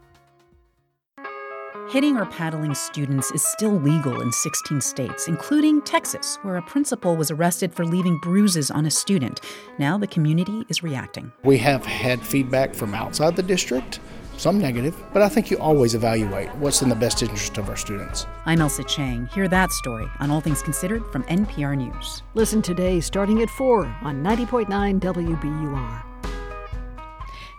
Hitting 1.90 2.18
or 2.18 2.28
paddling 2.28 2.76
students 2.76 3.32
is 3.32 3.44
still 3.44 3.74
legal 3.74 4.22
in 4.22 4.32
16 4.32 4.80
states, 4.80 5.28
including 5.28 5.82
Texas, 5.82 6.40
where 6.44 6.56
a 6.56 6.62
principal 6.62 7.18
was 7.18 7.30
arrested 7.30 7.74
for 7.74 7.84
leaving 7.84 8.18
bruises 8.20 8.72
on 8.72 8.86
a 8.86 8.92
student. 8.92 9.42
Now 9.80 9.98
the 9.98 10.08
community 10.08 10.64
is 10.70 10.82
reacting. 10.82 11.34
We 11.44 11.58
have 11.58 11.86
had 11.86 12.22
feedback 12.22 12.74
from 12.74 12.94
outside 12.94 13.36
the 13.36 13.44
district 13.44 14.00
some 14.40 14.58
negative, 14.58 14.96
but 15.14 15.22
I 15.22 15.30
think 15.30 15.52
you 15.52 15.58
always 15.58 15.96
evaluate 15.96 16.54
what's 16.56 16.82
in 16.82 16.90
the 16.90 16.96
best 16.96 17.22
interest 17.22 17.58
of 17.58 17.70
our 17.70 17.76
students. 17.76 18.26
I'm 18.46 18.60
Ailsa 18.60 18.88
Chang. 18.88 19.28
Hear 19.34 19.48
that 19.50 19.72
story 19.72 20.08
on 20.20 20.32
All 20.32 20.42
Things 20.42 20.62
Considered 20.64 21.06
from 21.12 21.24
NPR 21.24 21.78
News. 21.78 22.24
Listen 22.34 22.62
today 22.62 23.02
starting 23.02 23.42
at 23.42 23.50
4 23.50 23.86
on 24.02 24.24
90.9 24.24 25.00
WBUR. 25.00 26.04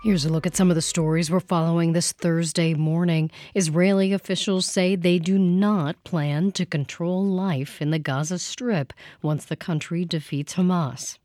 Here's 0.02 0.24
a 0.24 0.30
look 0.30 0.46
at 0.46 0.56
some 0.56 0.70
of 0.70 0.76
the 0.76 0.82
stories 0.82 1.30
we're 1.30 1.40
following 1.40 1.92
this 1.92 2.12
Thursday 2.12 2.72
morning. 2.72 3.30
Israeli 3.54 4.14
officials 4.14 4.64
say 4.64 4.96
they 4.96 5.18
do 5.18 5.38
not 5.38 6.02
plan 6.04 6.52
to 6.52 6.64
control 6.64 7.22
life 7.22 7.82
in 7.82 7.90
the 7.90 7.98
Gaza 7.98 8.38
Strip 8.38 8.94
once 9.20 9.44
the 9.44 9.56
country 9.56 10.06
defeats 10.06 10.54
Hamas. 10.54 11.18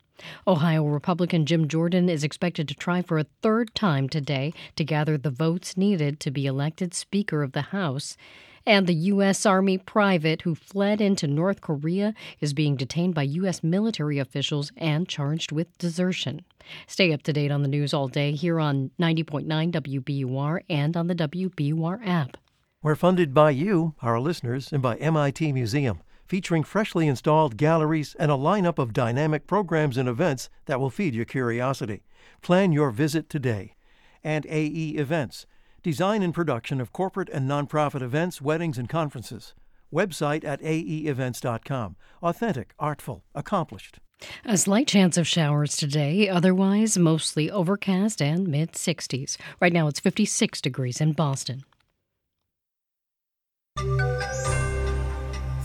Ohio 0.48 0.86
Republican 0.86 1.46
Jim 1.46 1.68
Jordan 1.68 2.10
is 2.10 2.24
expected 2.24 2.68
to 2.68 2.74
try 2.74 3.02
for 3.02 3.18
a 3.18 3.26
third 3.42 3.74
time 3.76 4.08
today 4.08 4.54
to 4.76 4.84
gather 4.84 5.18
the 5.18 5.30
votes 5.30 5.76
needed 5.76 6.20
to 6.22 6.32
be 6.32 6.46
elected 6.46 6.94
Speaker 6.94 7.44
of 7.44 7.52
the 7.52 7.62
House. 7.62 8.16
And 8.68 8.88
the 8.88 8.96
U.S. 8.96 9.46
Army 9.46 9.78
private 9.78 10.42
who 10.42 10.56
fled 10.56 11.00
into 11.00 11.28
North 11.28 11.62
Korea 11.62 12.16
is 12.42 12.54
being 12.54 12.76
detained 12.76 13.14
by 13.14 13.24
U.S. 13.24 13.64
military 13.64 14.18
officials 14.18 14.72
and 14.78 15.08
charged 15.08 15.52
with 15.52 15.78
desertion. 15.78 16.42
Stay 16.88 17.14
up 17.14 17.22
to 17.24 17.34
date 17.34 17.52
on 17.52 17.62
the 17.62 17.68
news 17.68 17.94
all 17.94 18.08
day 18.08 18.32
here 18.32 18.60
on 18.60 18.90
90.9 19.00 19.46
WBUR 19.72 20.62
and 20.68 20.98
on 20.98 21.08
the 21.08 21.16
WBUR 21.16 22.08
app. 22.08 22.38
We're 22.82 22.96
funded 22.96 23.34
by 23.34 23.52
you, 23.52 23.94
our 24.02 24.20
listeners, 24.20 24.72
and 24.72 24.82
by 24.82 24.96
MIT 24.96 25.52
Museum 25.52 26.02
featuring 26.26 26.64
freshly 26.64 27.08
installed 27.08 27.58
galleries 27.58 28.16
and 28.20 28.32
a 28.32 28.36
lineup 28.36 28.80
of 28.80 28.94
dynamic 28.94 29.48
programs 29.48 29.98
and 29.98 30.10
events 30.10 30.50
that 30.66 30.80
will 30.80 30.90
feed 30.90 31.14
your 31.14 31.26
curiosity. 31.26 32.04
Plan 32.42 32.72
your 32.72 32.92
visit 32.92 33.30
today. 33.30 33.76
And 34.24 34.46
AE 34.48 34.96
Events, 34.98 35.46
design 35.84 36.24
and 36.24 36.34
production 36.34 36.82
of 36.82 36.92
corporate 36.92 37.30
and 37.30 37.50
nonprofit 37.50 38.02
events, 38.02 38.42
weddings, 38.42 38.78
and 38.78 38.90
conferences. 38.90 39.54
Website 39.94 40.44
at 40.44 40.62
aeevents.com. 40.62 41.96
Authentic, 42.22 42.74
artful, 42.80 43.24
accomplished. 43.34 44.00
A 44.46 44.58
slight 44.58 44.88
chance 44.88 45.18
of 45.18 45.28
showers 45.28 45.76
today, 45.78 46.28
otherwise 46.30 46.98
mostly 46.98 47.52
overcast 47.52 48.22
and 48.22 48.48
mid 48.48 48.72
60s. 48.74 49.38
Right 49.60 49.74
now 49.74 49.88
it's 49.88 50.00
56 50.00 50.62
degrees 50.62 51.02
in 51.02 51.12
Boston. 51.14 51.64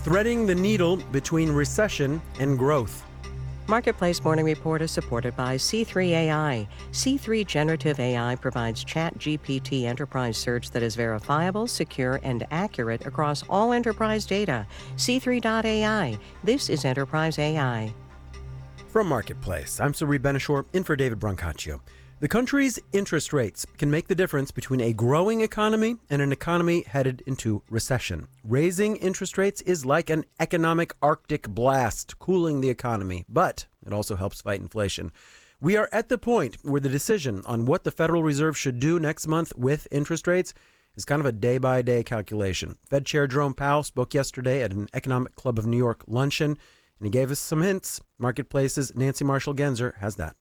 Threading 0.03 0.47
the 0.47 0.55
needle 0.55 0.97
between 0.97 1.53
recession 1.53 2.23
and 2.39 2.59
growth. 2.59 3.05
Marketplace 3.69 4.25
Morning 4.25 4.47
Report 4.47 4.81
is 4.81 4.91
supported 4.91 5.37
by 5.37 5.57
C3 5.57 6.09
AI. 6.09 6.67
C3 6.91 7.47
Generative 7.47 8.01
AI 8.01 8.35
provides 8.37 8.83
Chat 8.83 9.19
GPT 9.19 9.83
enterprise 9.85 10.39
search 10.39 10.71
that 10.71 10.83
is 10.83 10.97
verifiable, 10.97 11.67
secure, 11.67 12.19
and 12.23 12.47
accurate 12.51 13.05
across 13.05 13.45
all 13.51 13.75
enterprise 13.75 14.25
data. 14.25 14.67
C3.ai. 14.97 16.19
This 16.43 16.71
is 16.71 16.87
enterprise 16.87 17.39
AI. 17.39 17.93
From 18.89 19.07
Marketplace, 19.07 19.81
I'm 19.81 19.93
Sabri 19.93 20.21
Ben-Achour, 20.21 20.65
in 20.73 20.83
for 20.83 20.97
David 20.97 21.21
Brancaccio. 21.21 21.81
The 22.21 22.29
country's 22.29 22.79
interest 22.93 23.33
rates 23.33 23.65
can 23.79 23.91
make 23.91 24.09
the 24.09 24.15
difference 24.15 24.51
between 24.51 24.83
a 24.83 24.93
growing 24.93 25.41
economy 25.41 25.97
and 26.11 26.21
an 26.21 26.33
economy 26.33 26.83
headed 26.83 27.23
into 27.25 27.63
recession. 27.71 28.29
Raising 28.45 28.97
interest 28.97 29.39
rates 29.39 29.63
is 29.63 29.87
like 29.87 30.11
an 30.11 30.27
economic 30.39 30.93
Arctic 31.01 31.49
blast, 31.49 32.19
cooling 32.19 32.61
the 32.61 32.69
economy, 32.69 33.25
but 33.27 33.65
it 33.87 33.95
also 33.95 34.17
helps 34.17 34.43
fight 34.43 34.61
inflation. 34.61 35.13
We 35.63 35.79
are 35.79 35.89
at 35.93 36.11
the 36.11 36.19
point 36.19 36.59
where 36.61 36.83
the 36.83 36.91
decision 36.91 37.41
on 37.47 37.65
what 37.65 37.85
the 37.85 37.91
Federal 37.91 38.23
Reserve 38.23 38.55
should 38.55 38.81
do 38.81 39.01
next 39.01 39.27
month 39.27 39.57
with 39.57 39.89
interest 39.91 40.27
rates 40.27 40.53
is 40.97 41.07
kind 41.07 41.21
of 41.21 41.27
a 41.27 41.33
day 41.33 41.57
by 41.57 41.81
day 41.81 42.03
calculation. 42.03 42.77
Fed 42.85 43.07
Chair 43.07 43.29
Jerome 43.29 43.55
Powell 43.55 43.83
spoke 43.83 44.13
yesterday 44.13 44.63
at 44.63 44.73
an 44.75 44.91
Economic 44.93 45.37
Club 45.37 45.59
of 45.59 45.65
New 45.65 45.79
York 45.79 46.05
luncheon, 46.07 46.51
and 46.51 47.07
he 47.07 47.09
gave 47.09 47.31
us 47.31 47.41
some 47.41 47.63
hints. 47.63 48.03
Marketplace's 48.19 48.95
Nancy 48.95 49.25
Marshall 49.25 49.55
Genzer 49.55 49.97
has 50.01 50.17
that. 50.17 50.37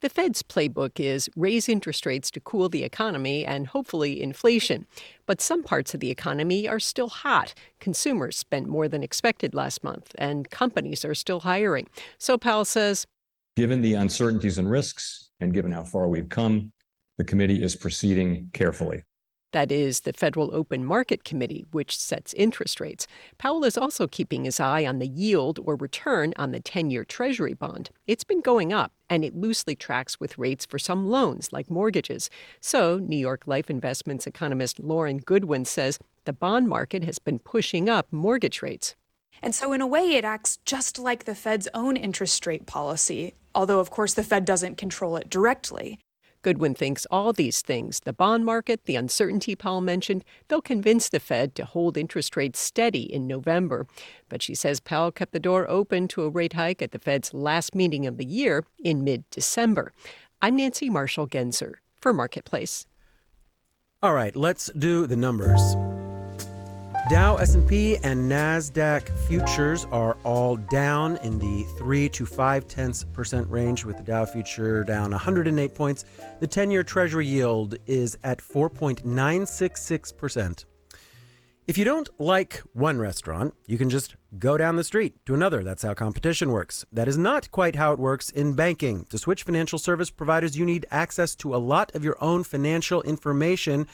The 0.00 0.08
Fed's 0.08 0.44
playbook 0.44 1.00
is 1.00 1.28
raise 1.34 1.68
interest 1.68 2.06
rates 2.06 2.30
to 2.30 2.38
cool 2.38 2.68
the 2.68 2.84
economy 2.84 3.44
and 3.44 3.66
hopefully 3.66 4.22
inflation. 4.22 4.86
But 5.26 5.40
some 5.40 5.64
parts 5.64 5.92
of 5.92 5.98
the 5.98 6.08
economy 6.08 6.68
are 6.68 6.78
still 6.78 7.08
hot. 7.08 7.52
Consumers 7.80 8.38
spent 8.38 8.68
more 8.68 8.86
than 8.86 9.02
expected 9.02 9.54
last 9.54 9.82
month, 9.82 10.14
and 10.16 10.48
companies 10.50 11.04
are 11.04 11.16
still 11.16 11.40
hiring. 11.40 11.88
So 12.16 12.38
Powell 12.38 12.64
says 12.64 13.06
Given 13.56 13.82
the 13.82 13.94
uncertainties 13.94 14.58
and 14.58 14.70
risks, 14.70 15.30
and 15.40 15.52
given 15.52 15.72
how 15.72 15.82
far 15.82 16.06
we've 16.06 16.28
come, 16.28 16.70
the 17.16 17.24
committee 17.24 17.60
is 17.60 17.74
proceeding 17.74 18.50
carefully. 18.52 19.02
That 19.52 19.72
is 19.72 20.00
the 20.00 20.12
Federal 20.12 20.54
Open 20.54 20.84
Market 20.84 21.24
Committee, 21.24 21.64
which 21.70 21.96
sets 21.96 22.34
interest 22.34 22.80
rates. 22.80 23.06
Powell 23.38 23.64
is 23.64 23.78
also 23.78 24.06
keeping 24.06 24.44
his 24.44 24.60
eye 24.60 24.84
on 24.84 24.98
the 24.98 25.08
yield 25.08 25.58
or 25.64 25.74
return 25.74 26.34
on 26.36 26.52
the 26.52 26.60
10 26.60 26.90
year 26.90 27.02
Treasury 27.02 27.54
bond. 27.54 27.88
It's 28.06 28.24
been 28.24 28.42
going 28.42 28.74
up, 28.74 28.92
and 29.08 29.24
it 29.24 29.34
loosely 29.34 29.74
tracks 29.74 30.20
with 30.20 30.36
rates 30.36 30.66
for 30.66 30.78
some 30.78 31.08
loans, 31.08 31.50
like 31.50 31.70
mortgages. 31.70 32.28
So, 32.60 32.98
New 32.98 33.16
York 33.16 33.46
Life 33.46 33.70
Investments 33.70 34.26
economist 34.26 34.80
Lauren 34.80 35.16
Goodwin 35.16 35.64
says 35.64 35.98
the 36.26 36.34
bond 36.34 36.68
market 36.68 37.02
has 37.04 37.18
been 37.18 37.38
pushing 37.38 37.88
up 37.88 38.06
mortgage 38.12 38.60
rates. 38.60 38.96
And 39.40 39.54
so, 39.54 39.72
in 39.72 39.80
a 39.80 39.86
way, 39.86 40.10
it 40.10 40.26
acts 40.26 40.58
just 40.66 40.98
like 40.98 41.24
the 41.24 41.34
Fed's 41.34 41.68
own 41.72 41.96
interest 41.96 42.46
rate 42.46 42.66
policy, 42.66 43.32
although, 43.54 43.80
of 43.80 43.88
course, 43.88 44.12
the 44.12 44.22
Fed 44.22 44.44
doesn't 44.44 44.76
control 44.76 45.16
it 45.16 45.30
directly. 45.30 45.98
Goodwin 46.42 46.74
thinks 46.74 47.06
all 47.10 47.32
these 47.32 47.62
things 47.62 48.00
the 48.00 48.12
bond 48.12 48.44
market, 48.44 48.84
the 48.84 48.96
uncertainty 48.96 49.54
Powell 49.56 49.80
mentioned 49.80 50.24
they'll 50.48 50.60
convince 50.60 51.08
the 51.08 51.20
Fed 51.20 51.54
to 51.56 51.64
hold 51.64 51.96
interest 51.96 52.36
rates 52.36 52.58
steady 52.58 53.02
in 53.12 53.26
November. 53.26 53.86
But 54.28 54.42
she 54.42 54.54
says 54.54 54.80
Powell 54.80 55.12
kept 55.12 55.32
the 55.32 55.40
door 55.40 55.68
open 55.68 56.08
to 56.08 56.22
a 56.22 56.30
rate 56.30 56.52
hike 56.52 56.82
at 56.82 56.92
the 56.92 56.98
Fed's 56.98 57.34
last 57.34 57.74
meeting 57.74 58.06
of 58.06 58.16
the 58.16 58.26
year 58.26 58.64
in 58.78 59.04
mid 59.04 59.28
December. 59.30 59.92
I'm 60.40 60.56
Nancy 60.56 60.88
Marshall 60.88 61.26
Genzer 61.26 61.74
for 62.00 62.12
Marketplace. 62.12 62.86
All 64.00 64.14
right, 64.14 64.36
let's 64.36 64.70
do 64.78 65.06
the 65.08 65.16
numbers. 65.16 65.74
Dow, 67.08 67.36
S&P, 67.36 67.96
and 68.02 68.28
Nasdaq 68.30 69.08
futures 69.26 69.86
are 69.86 70.18
all 70.24 70.56
down 70.56 71.16
in 71.18 71.38
the 71.38 71.62
3 71.78 72.10
to 72.10 72.26
5 72.26 72.68
tenths 72.68 73.04
percent 73.04 73.48
range 73.48 73.86
with 73.86 73.96
the 73.96 74.02
Dow 74.02 74.26
future 74.26 74.84
down 74.84 75.12
108 75.12 75.74
points. 75.74 76.04
The 76.40 76.46
10-year 76.46 76.82
treasury 76.82 77.26
yield 77.26 77.76
is 77.86 78.18
at 78.24 78.40
4.966%. 78.40 80.66
If 81.66 81.78
you 81.78 81.86
don't 81.86 82.10
like 82.18 82.62
one 82.74 82.98
restaurant, 82.98 83.54
you 83.66 83.78
can 83.78 83.88
just 83.88 84.14
go 84.38 84.58
down 84.58 84.76
the 84.76 84.84
street 84.84 85.24
to 85.24 85.32
another. 85.32 85.64
That's 85.64 85.84
how 85.84 85.94
competition 85.94 86.50
works. 86.50 86.84
That 86.92 87.08
is 87.08 87.16
not 87.16 87.50
quite 87.50 87.76
how 87.76 87.94
it 87.94 87.98
works 87.98 88.28
in 88.28 88.52
banking. 88.52 89.06
To 89.06 89.16
switch 89.16 89.44
financial 89.44 89.78
service 89.78 90.10
providers, 90.10 90.58
you 90.58 90.66
need 90.66 90.84
access 90.90 91.34
to 91.36 91.54
a 91.54 91.56
lot 91.56 91.94
of 91.94 92.04
your 92.04 92.22
own 92.22 92.44
financial 92.44 93.00
information, 93.02 93.86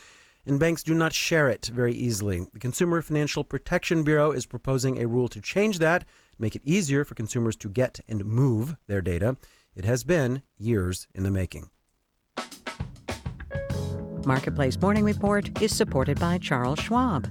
and 0.47 0.61
banks 0.61 0.83
do 0.83 0.95
not 0.95 1.13
share 1.13 1.49
it 1.49 1.67
very 1.67 1.95
easily. 1.95 2.47
The 2.53 2.59
Consumer 2.59 3.03
Financial 3.03 3.45
Protection 3.45 4.03
Bureau 4.03 4.33
is 4.33 4.47
proposing 4.47 5.01
a 5.01 5.07
rule 5.07 5.29
to 5.29 5.41
change 5.41 5.79
that, 5.79 6.05
make 6.39 6.55
it 6.57 6.63
easier 6.65 7.05
for 7.05 7.15
consumers 7.15 7.57
to 7.57 7.69
get 7.69 8.01
and 8.09 8.25
move 8.25 8.77
their 8.87 9.01
data. 9.01 9.37
It 9.75 9.85
has 9.85 10.05
been 10.05 10.43
years 10.59 11.07
in 11.15 11.23
the 11.23 11.31
making. 11.31 11.71
Marketplace 14.27 14.81
Morning 14.81 15.05
Report 15.05 15.63
is 15.63 15.75
supported 15.75 16.19
by 16.19 16.39
Charles 16.39 16.79
Schwab. 16.79 17.29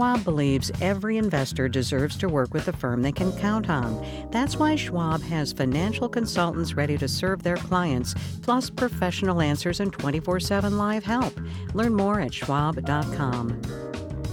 Schwab 0.00 0.24
believes 0.24 0.72
every 0.80 1.18
investor 1.18 1.68
deserves 1.68 2.16
to 2.16 2.26
work 2.26 2.54
with 2.54 2.68
a 2.68 2.72
firm 2.72 3.02
they 3.02 3.12
can 3.12 3.32
count 3.32 3.68
on. 3.68 4.02
That's 4.30 4.56
why 4.56 4.74
Schwab 4.74 5.20
has 5.24 5.52
financial 5.52 6.08
consultants 6.08 6.72
ready 6.72 6.96
to 6.96 7.06
serve 7.06 7.42
their 7.42 7.58
clients, 7.58 8.14
plus 8.40 8.70
professional 8.70 9.42
answers 9.42 9.78
and 9.78 9.92
24 9.92 10.40
7 10.40 10.78
live 10.78 11.04
help. 11.04 11.38
Learn 11.74 11.92
more 11.92 12.18
at 12.18 12.32
schwab.com. 12.32 13.60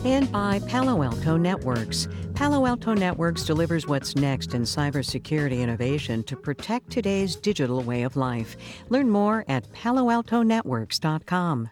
And 0.05 0.31
by 0.31 0.61
Palo 0.69 1.03
Alto 1.03 1.35
Networks. 1.35 2.07
Palo 2.33 2.65
Alto 2.65 2.93
Networks 2.93 3.43
delivers 3.43 3.85
what's 3.87 4.15
next 4.15 4.53
in 4.53 4.61
cybersecurity 4.61 5.59
innovation 5.59 6.23
to 6.23 6.37
protect 6.37 6.89
today's 6.91 7.35
digital 7.35 7.81
way 7.81 8.03
of 8.03 8.15
life. 8.15 8.55
Learn 8.87 9.09
more 9.09 9.43
at 9.49 9.69
paloaltonetworks.com. 9.73 11.69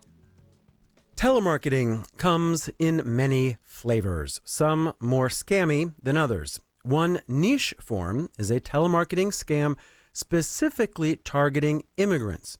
Telemarketing 1.15 2.05
comes 2.17 2.69
in 2.77 3.01
many 3.05 3.55
flavors, 3.63 4.41
some 4.43 4.91
more 4.99 5.29
scammy 5.29 5.93
than 6.03 6.17
others. 6.17 6.59
One 6.83 7.21
niche 7.25 7.73
form 7.79 8.29
is 8.37 8.51
a 8.51 8.59
telemarketing 8.59 9.27
scam 9.27 9.77
specifically 10.11 11.15
targeting 11.15 11.83
immigrants. 11.95 12.57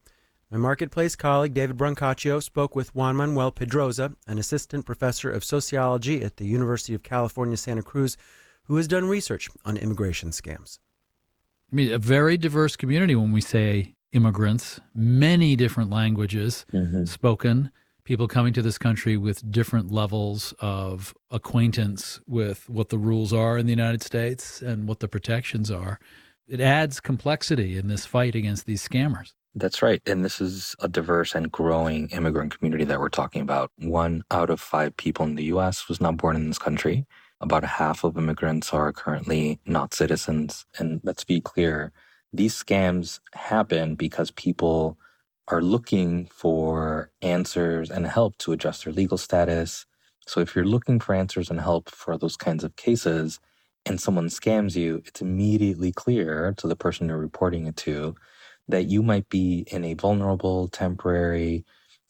My 0.49 0.57
marketplace 0.57 1.17
colleague 1.17 1.53
David 1.53 1.75
Brancaccio 1.75 2.41
spoke 2.41 2.77
with 2.77 2.95
Juan 2.95 3.17
Manuel 3.17 3.51
Pedroza, 3.51 4.15
an 4.25 4.37
assistant 4.37 4.85
professor 4.85 5.29
of 5.29 5.43
sociology 5.43 6.23
at 6.23 6.37
the 6.37 6.45
University 6.45 6.93
of 6.93 7.03
California, 7.03 7.57
Santa 7.57 7.83
Cruz, 7.83 8.15
who 8.63 8.77
has 8.77 8.87
done 8.87 9.05
research 9.05 9.49
on 9.65 9.75
immigration 9.75 10.29
scams. 10.29 10.79
I 11.73 11.75
mean, 11.75 11.91
a 11.91 11.99
very 11.99 12.37
diverse 12.37 12.77
community 12.77 13.15
when 13.15 13.33
we 13.33 13.41
say 13.41 13.95
immigrants, 14.13 14.79
many 14.93 15.57
different 15.57 15.89
languages 15.89 16.65
mm-hmm. 16.71 17.03
spoken 17.03 17.69
people 18.05 18.27
coming 18.27 18.53
to 18.53 18.61
this 18.61 18.77
country 18.77 19.17
with 19.17 19.51
different 19.51 19.91
levels 19.91 20.53
of 20.59 21.13
acquaintance 21.31 22.21
with 22.27 22.69
what 22.69 22.89
the 22.89 22.97
rules 22.97 23.33
are 23.33 23.57
in 23.57 23.65
the 23.65 23.71
United 23.71 24.03
States 24.03 24.61
and 24.61 24.87
what 24.87 24.99
the 24.99 25.07
protections 25.07 25.71
are. 25.71 25.99
It 26.47 26.61
adds 26.61 26.99
complexity 26.99 27.77
in 27.77 27.87
this 27.87 28.05
fight 28.05 28.35
against 28.35 28.67
these 28.67 28.87
scammers. 28.87 29.33
That's 29.55 29.81
right. 29.81 30.01
And 30.05 30.23
this 30.23 30.39
is 30.39 30.75
a 30.79 30.87
diverse 30.87 31.33
and 31.33 31.51
growing 31.51 32.09
immigrant 32.09 32.55
community 32.55 32.83
that 32.83 32.99
we're 32.99 33.09
talking 33.09 33.41
about. 33.41 33.71
One 33.77 34.23
out 34.29 34.51
of 34.51 34.59
five 34.59 34.95
people 34.97 35.25
in 35.25 35.35
the 35.35 35.45
US 35.45 35.89
was 35.89 35.99
not 35.99 36.17
born 36.17 36.35
in 36.35 36.47
this 36.47 36.59
country. 36.59 37.07
About 37.41 37.63
half 37.63 38.03
of 38.03 38.17
immigrants 38.17 38.71
are 38.73 38.93
currently 38.93 39.59
not 39.65 39.93
citizens. 39.93 40.65
And 40.77 41.01
let's 41.03 41.23
be 41.23 41.41
clear 41.41 41.91
these 42.31 42.53
scams 42.53 43.19
happen 43.33 43.95
because 43.95 44.29
people 44.31 44.97
are 45.47 45.61
looking 45.61 46.27
for 46.27 47.11
answers 47.21 47.91
and 47.91 48.07
help 48.07 48.37
to 48.39 48.51
adjust 48.51 48.83
their 48.83 48.93
legal 48.93 49.17
status. 49.17 49.85
So 50.27 50.39
if 50.39 50.55
you're 50.55 50.65
looking 50.65 50.99
for 50.99 51.13
answers 51.13 51.49
and 51.49 51.61
help 51.61 51.89
for 51.89 52.17
those 52.17 52.35
kinds 52.35 52.63
of 52.63 52.75
cases 52.75 53.39
and 53.85 54.01
someone 54.01 54.27
scams 54.27 54.75
you, 54.75 55.03
it's 55.05 55.21
immediately 55.21 55.91
clear 55.91 56.53
to 56.57 56.67
the 56.67 56.75
person 56.75 57.07
you're 57.07 57.17
reporting 57.17 57.67
it 57.67 57.77
to 57.77 58.15
that 58.67 58.85
you 58.85 59.03
might 59.03 59.29
be 59.29 59.65
in 59.67 59.83
a 59.83 59.93
vulnerable, 59.93 60.67
temporary, 60.67 61.63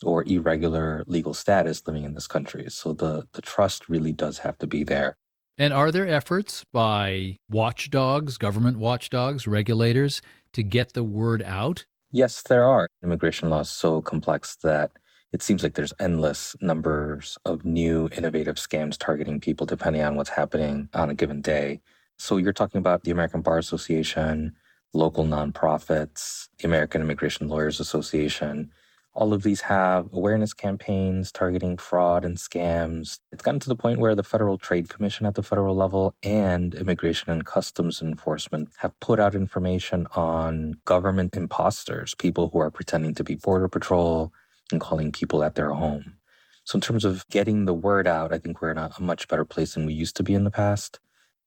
or 0.04 0.24
irregular 0.26 1.04
legal 1.08 1.34
status 1.34 1.86
living 1.86 2.04
in 2.04 2.14
this 2.14 2.28
country. 2.28 2.66
So 2.70 2.94
the, 2.94 3.28
the 3.34 3.42
trust 3.42 3.90
really 3.90 4.14
does 4.14 4.40
have 4.40 4.58
to 4.60 4.68
be 4.68 4.84
there. 4.84 5.18
And 5.58 5.74
are 5.74 5.92
there 5.92 6.08
efforts 6.08 6.66
by 6.72 7.38
watchdogs, 7.50 8.38
government 8.38 8.78
watchdogs, 8.78 9.48
regulators 9.48 10.22
to 10.54 10.64
get 10.64 10.94
the 10.94 11.04
word 11.04 11.42
out 11.44 11.86
Yes, 12.16 12.44
there 12.44 12.64
are. 12.64 12.88
Immigration 13.04 13.50
law 13.50 13.60
is 13.60 13.70
so 13.70 14.02
complex 14.02 14.56
that 14.64 14.92
it 15.34 15.42
seems 15.42 15.64
like 15.64 15.74
there's 15.74 15.92
endless 16.00 16.56
numbers 16.62 17.38
of 17.44 17.66
new 17.66 18.08
innovative 18.16 18.56
scams 18.56 18.98
targeting 18.98 19.42
people 19.42 19.66
depending 19.66 20.02
on 20.02 20.16
what's 20.16 20.30
happening 20.30 20.88
on 20.94 21.10
a 21.10 21.14
given 21.14 21.42
day. 21.42 21.82
So 22.18 22.38
you're 22.38 22.54
talking 22.54 22.80
about 22.80 23.04
the 23.04 23.12
American 23.12 23.42
Bar 23.42 23.58
Association, 23.58 24.56
local 24.94 25.26
nonprofits, 25.26 26.48
the 26.58 26.68
American 26.70 27.02
Immigration 27.02 27.50
Lawyers 27.50 27.82
Association, 27.82 28.72
all 29.16 29.34
of 29.34 29.44
these 29.44 29.62
have 29.62 30.14
awareness 30.14 30.54
campaigns 30.54 31.32
targeting 31.32 31.78
fraud 31.78 32.26
and 32.26 32.38
scams. 32.38 33.20
It's 33.32 33.44
gotten 33.44 33.62
to 33.62 33.70
the 33.70 33.76
point 33.76 34.00
where 34.00 34.14
the 34.14 34.24
Federal 34.24 34.58
Trade 34.58 34.90
Commission 34.90 35.26
at 35.26 35.36
the 35.36 35.44
federal 35.44 35.76
level 35.76 36.16
and 36.22 36.76
Immigration 36.76 37.32
and 37.32 37.46
Customs 37.46 38.02
Enforcement 38.02 38.70
have 38.80 39.00
put 39.00 39.20
out 39.20 39.34
information 39.34 40.08
on 40.16 40.76
government 40.86 41.36
imposters, 41.36 42.14
people 42.16 42.50
who 42.52 42.60
are 42.60 42.72
pretending 42.72 43.16
to 43.16 43.24
be 43.24 43.36
Border 43.36 43.70
Patrol 43.70 44.34
and 44.72 44.82
calling 44.82 45.14
people 45.14 45.44
at 45.44 45.56
their 45.56 45.72
home. 45.72 46.18
So, 46.66 46.78
in 46.78 46.82
terms 46.82 47.06
of 47.06 47.28
getting 47.30 47.66
the 47.66 47.74
word 47.74 48.08
out, 48.08 48.34
I 48.34 48.40
think 48.40 48.62
we're 48.62 48.72
in 48.72 48.78
a, 48.78 48.92
a 48.98 49.02
much 49.02 49.28
better 49.28 49.46
place 49.46 49.76
than 49.76 49.86
we 49.86 49.94
used 49.94 50.18
to 50.18 50.24
be 50.24 50.34
in 50.34 50.44
the 50.44 50.52
past. 50.52 51.00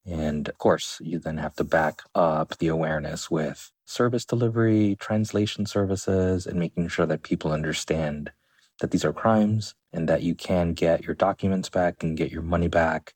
And 0.07 0.49
of 0.49 0.59
course, 0.59 0.99
you 1.03 1.19
then 1.19 1.39
have 1.39 1.57
to 1.57 1.65
back 1.65 2.03
up 2.15 2.57
the 2.59 2.69
awareness 2.69 3.31
with 3.31 3.73
service 3.89 4.25
delivery, 4.25 4.97
translation 5.01 5.65
services, 5.65 6.47
and 6.47 6.59
making 6.59 6.89
sure 6.89 7.07
that 7.07 7.23
people 7.23 7.53
understand 7.53 8.31
that 8.81 8.91
these 8.91 9.05
are 9.05 9.13
crimes 9.13 9.75
and 9.93 10.09
that 10.09 10.23
you 10.23 10.35
can 10.35 10.75
get 10.75 11.05
your 11.05 11.15
documents 11.15 11.69
back 11.69 12.03
and 12.03 12.17
get 12.17 12.31
your 12.31 12.43
money 12.43 12.69
back. 12.69 13.15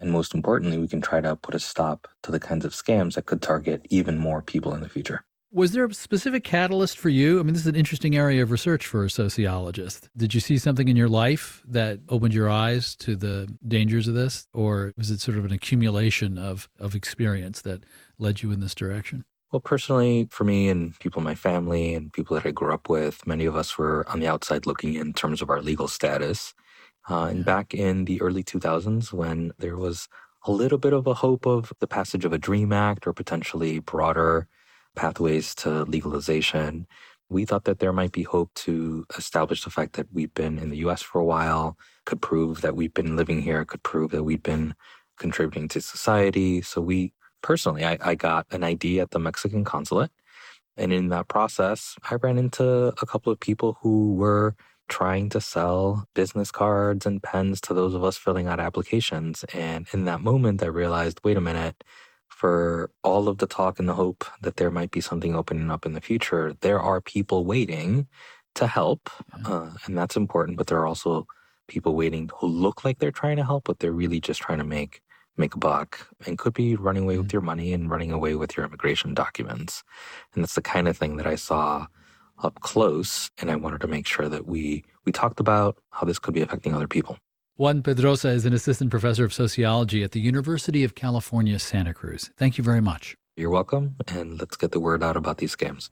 And 0.00 0.10
most 0.10 0.34
importantly, 0.34 0.78
we 0.78 0.88
can 0.88 1.00
try 1.00 1.20
to 1.20 1.36
put 1.36 1.54
a 1.54 1.60
stop 1.60 2.08
to 2.22 2.32
the 2.32 2.40
kinds 2.40 2.64
of 2.64 2.72
scams 2.72 3.14
that 3.14 3.26
could 3.26 3.40
target 3.40 3.86
even 3.90 4.18
more 4.18 4.42
people 4.42 4.74
in 4.74 4.80
the 4.80 4.88
future. 4.88 5.24
Was 5.50 5.72
there 5.72 5.84
a 5.84 5.94
specific 5.94 6.44
catalyst 6.44 6.98
for 6.98 7.08
you? 7.08 7.40
I 7.40 7.42
mean, 7.42 7.54
this 7.54 7.62
is 7.62 7.68
an 7.68 7.74
interesting 7.74 8.16
area 8.16 8.42
of 8.42 8.50
research 8.50 8.86
for 8.86 9.04
a 9.04 9.10
sociologist. 9.10 10.10
Did 10.14 10.34
you 10.34 10.40
see 10.40 10.58
something 10.58 10.88
in 10.88 10.96
your 10.96 11.08
life 11.08 11.62
that 11.66 12.00
opened 12.10 12.34
your 12.34 12.50
eyes 12.50 12.94
to 12.96 13.16
the 13.16 13.48
dangers 13.66 14.08
of 14.08 14.14
this? 14.14 14.46
Or 14.52 14.92
was 14.98 15.10
it 15.10 15.20
sort 15.20 15.38
of 15.38 15.46
an 15.46 15.52
accumulation 15.52 16.36
of, 16.36 16.68
of 16.78 16.94
experience 16.94 17.62
that 17.62 17.84
led 18.18 18.42
you 18.42 18.52
in 18.52 18.60
this 18.60 18.74
direction? 18.74 19.24
Well, 19.50 19.60
personally, 19.60 20.28
for 20.30 20.44
me 20.44 20.68
and 20.68 20.98
people 21.00 21.20
in 21.20 21.24
my 21.24 21.34
family 21.34 21.94
and 21.94 22.12
people 22.12 22.34
that 22.36 22.46
I 22.46 22.50
grew 22.50 22.72
up 22.72 22.88
with, 22.90 23.26
many 23.26 23.46
of 23.46 23.56
us 23.56 23.78
were 23.78 24.06
on 24.08 24.20
the 24.20 24.26
outside 24.28 24.66
looking 24.66 24.94
in 24.94 25.14
terms 25.14 25.40
of 25.40 25.48
our 25.48 25.62
legal 25.62 25.88
status. 25.88 26.54
Uh, 27.08 27.24
and 27.24 27.44
back 27.46 27.72
in 27.72 28.04
the 28.04 28.20
early 28.20 28.44
2000s, 28.44 29.10
when 29.12 29.52
there 29.58 29.76
was 29.76 30.06
a 30.44 30.52
little 30.52 30.76
bit 30.76 30.92
of 30.92 31.06
a 31.06 31.14
hope 31.14 31.46
of 31.46 31.72
the 31.80 31.86
passage 31.86 32.26
of 32.26 32.32
a 32.34 32.38
DREAM 32.38 32.72
Act 32.72 33.06
or 33.06 33.14
potentially 33.14 33.78
broader 33.78 34.48
pathways 34.94 35.54
to 35.56 35.84
legalization. 35.84 36.86
We 37.30 37.44
thought 37.46 37.64
that 37.64 37.78
there 37.78 37.92
might 37.92 38.12
be 38.12 38.22
hope 38.24 38.52
to 38.66 39.06
establish 39.16 39.64
the 39.64 39.70
fact 39.70 39.94
that 39.94 40.08
we've 40.12 40.32
been 40.34 40.58
in 40.58 40.70
the 40.70 40.78
US 40.88 41.02
for 41.02 41.20
a 41.20 41.24
while, 41.24 41.76
could 42.04 42.20
prove 42.20 42.60
that 42.60 42.76
we've 42.76 42.94
been 42.94 43.16
living 43.16 43.42
here, 43.42 43.64
could 43.64 43.82
prove 43.82 44.10
that 44.10 44.24
we've 44.24 44.42
been 44.42 44.74
contributing 45.18 45.68
to 45.68 45.80
society. 45.80 46.62
So 46.62 46.80
we 46.80 47.12
personally, 47.42 47.84
I, 47.84 47.98
I 48.00 48.14
got 48.14 48.46
an 48.50 48.64
ID 48.64 49.00
at 49.00 49.10
the 49.10 49.18
Mexican 49.18 49.64
consulate. 49.64 50.10
And 50.76 50.92
in 50.92 51.08
that 51.08 51.28
process, 51.28 51.96
I 52.08 52.14
ran 52.16 52.38
into 52.38 52.64
a 53.02 53.06
couple 53.06 53.32
of 53.32 53.40
people 53.40 53.78
who 53.82 54.14
were 54.14 54.54
trying 54.88 55.28
to 55.30 55.40
sell 55.40 56.06
business 56.14 56.50
cards 56.50 57.04
and 57.04 57.22
pens 57.22 57.60
to 57.62 57.74
those 57.74 57.94
of 57.94 58.04
us 58.04 58.16
filling 58.16 58.46
out 58.46 58.60
applications. 58.60 59.44
And 59.52 59.86
in 59.92 60.04
that 60.04 60.20
moment, 60.20 60.62
I 60.62 60.66
realized 60.66 61.20
wait 61.24 61.36
a 61.36 61.40
minute, 61.40 61.82
for 62.38 62.90
all 63.02 63.28
of 63.28 63.38
the 63.38 63.48
talk 63.48 63.80
and 63.80 63.88
the 63.88 63.94
hope 63.94 64.24
that 64.42 64.56
there 64.56 64.70
might 64.70 64.92
be 64.92 65.00
something 65.00 65.34
opening 65.34 65.72
up 65.72 65.84
in 65.84 65.92
the 65.92 66.00
future, 66.00 66.54
there 66.60 66.78
are 66.78 67.00
people 67.00 67.44
waiting 67.44 68.06
to 68.54 68.68
help, 68.68 69.10
uh, 69.44 69.70
and 69.84 69.98
that's 69.98 70.16
important. 70.16 70.56
But 70.56 70.68
there 70.68 70.78
are 70.78 70.86
also 70.86 71.26
people 71.66 71.96
waiting 71.96 72.30
who 72.36 72.46
look 72.46 72.84
like 72.84 72.98
they're 72.98 73.10
trying 73.10 73.38
to 73.38 73.44
help, 73.44 73.64
but 73.64 73.80
they're 73.80 73.90
really 73.90 74.20
just 74.20 74.40
trying 74.40 74.58
to 74.58 74.64
make 74.64 75.02
make 75.38 75.54
a 75.54 75.58
buck 75.58 76.08
and 76.26 76.38
could 76.38 76.54
be 76.54 76.76
running 76.76 77.04
away 77.04 77.16
with 77.16 77.28
mm-hmm. 77.28 77.34
your 77.36 77.42
money 77.42 77.72
and 77.72 77.90
running 77.90 78.12
away 78.12 78.34
with 78.34 78.56
your 78.56 78.66
immigration 78.66 79.14
documents. 79.14 79.82
And 80.34 80.42
that's 80.42 80.54
the 80.54 80.62
kind 80.62 80.88
of 80.88 80.96
thing 80.96 81.16
that 81.16 81.26
I 81.26 81.36
saw 81.36 81.86
up 82.42 82.60
close, 82.60 83.30
and 83.38 83.50
I 83.50 83.56
wanted 83.56 83.80
to 83.80 83.88
make 83.88 84.06
sure 84.06 84.28
that 84.28 84.46
we 84.46 84.84
we 85.04 85.12
talked 85.12 85.40
about 85.40 85.78
how 85.90 86.06
this 86.06 86.18
could 86.18 86.34
be 86.34 86.42
affecting 86.42 86.74
other 86.74 86.86
people. 86.86 87.18
Juan 87.56 87.82
Pedroza 87.82 88.32
is 88.32 88.44
an 88.44 88.52
assistant 88.52 88.90
professor 88.90 89.24
of 89.24 89.32
sociology 89.32 90.04
at 90.04 90.12
the 90.12 90.20
University 90.20 90.84
of 90.84 90.94
California, 90.94 91.58
Santa 91.58 91.92
Cruz. 91.92 92.30
Thank 92.36 92.58
you 92.58 92.62
very 92.62 92.80
much. 92.80 93.16
You're 93.36 93.50
welcome, 93.50 93.96
and 94.06 94.38
let's 94.38 94.56
get 94.56 94.70
the 94.70 94.80
word 94.80 95.02
out 95.02 95.16
about 95.16 95.38
these 95.38 95.56
scams. 95.56 95.90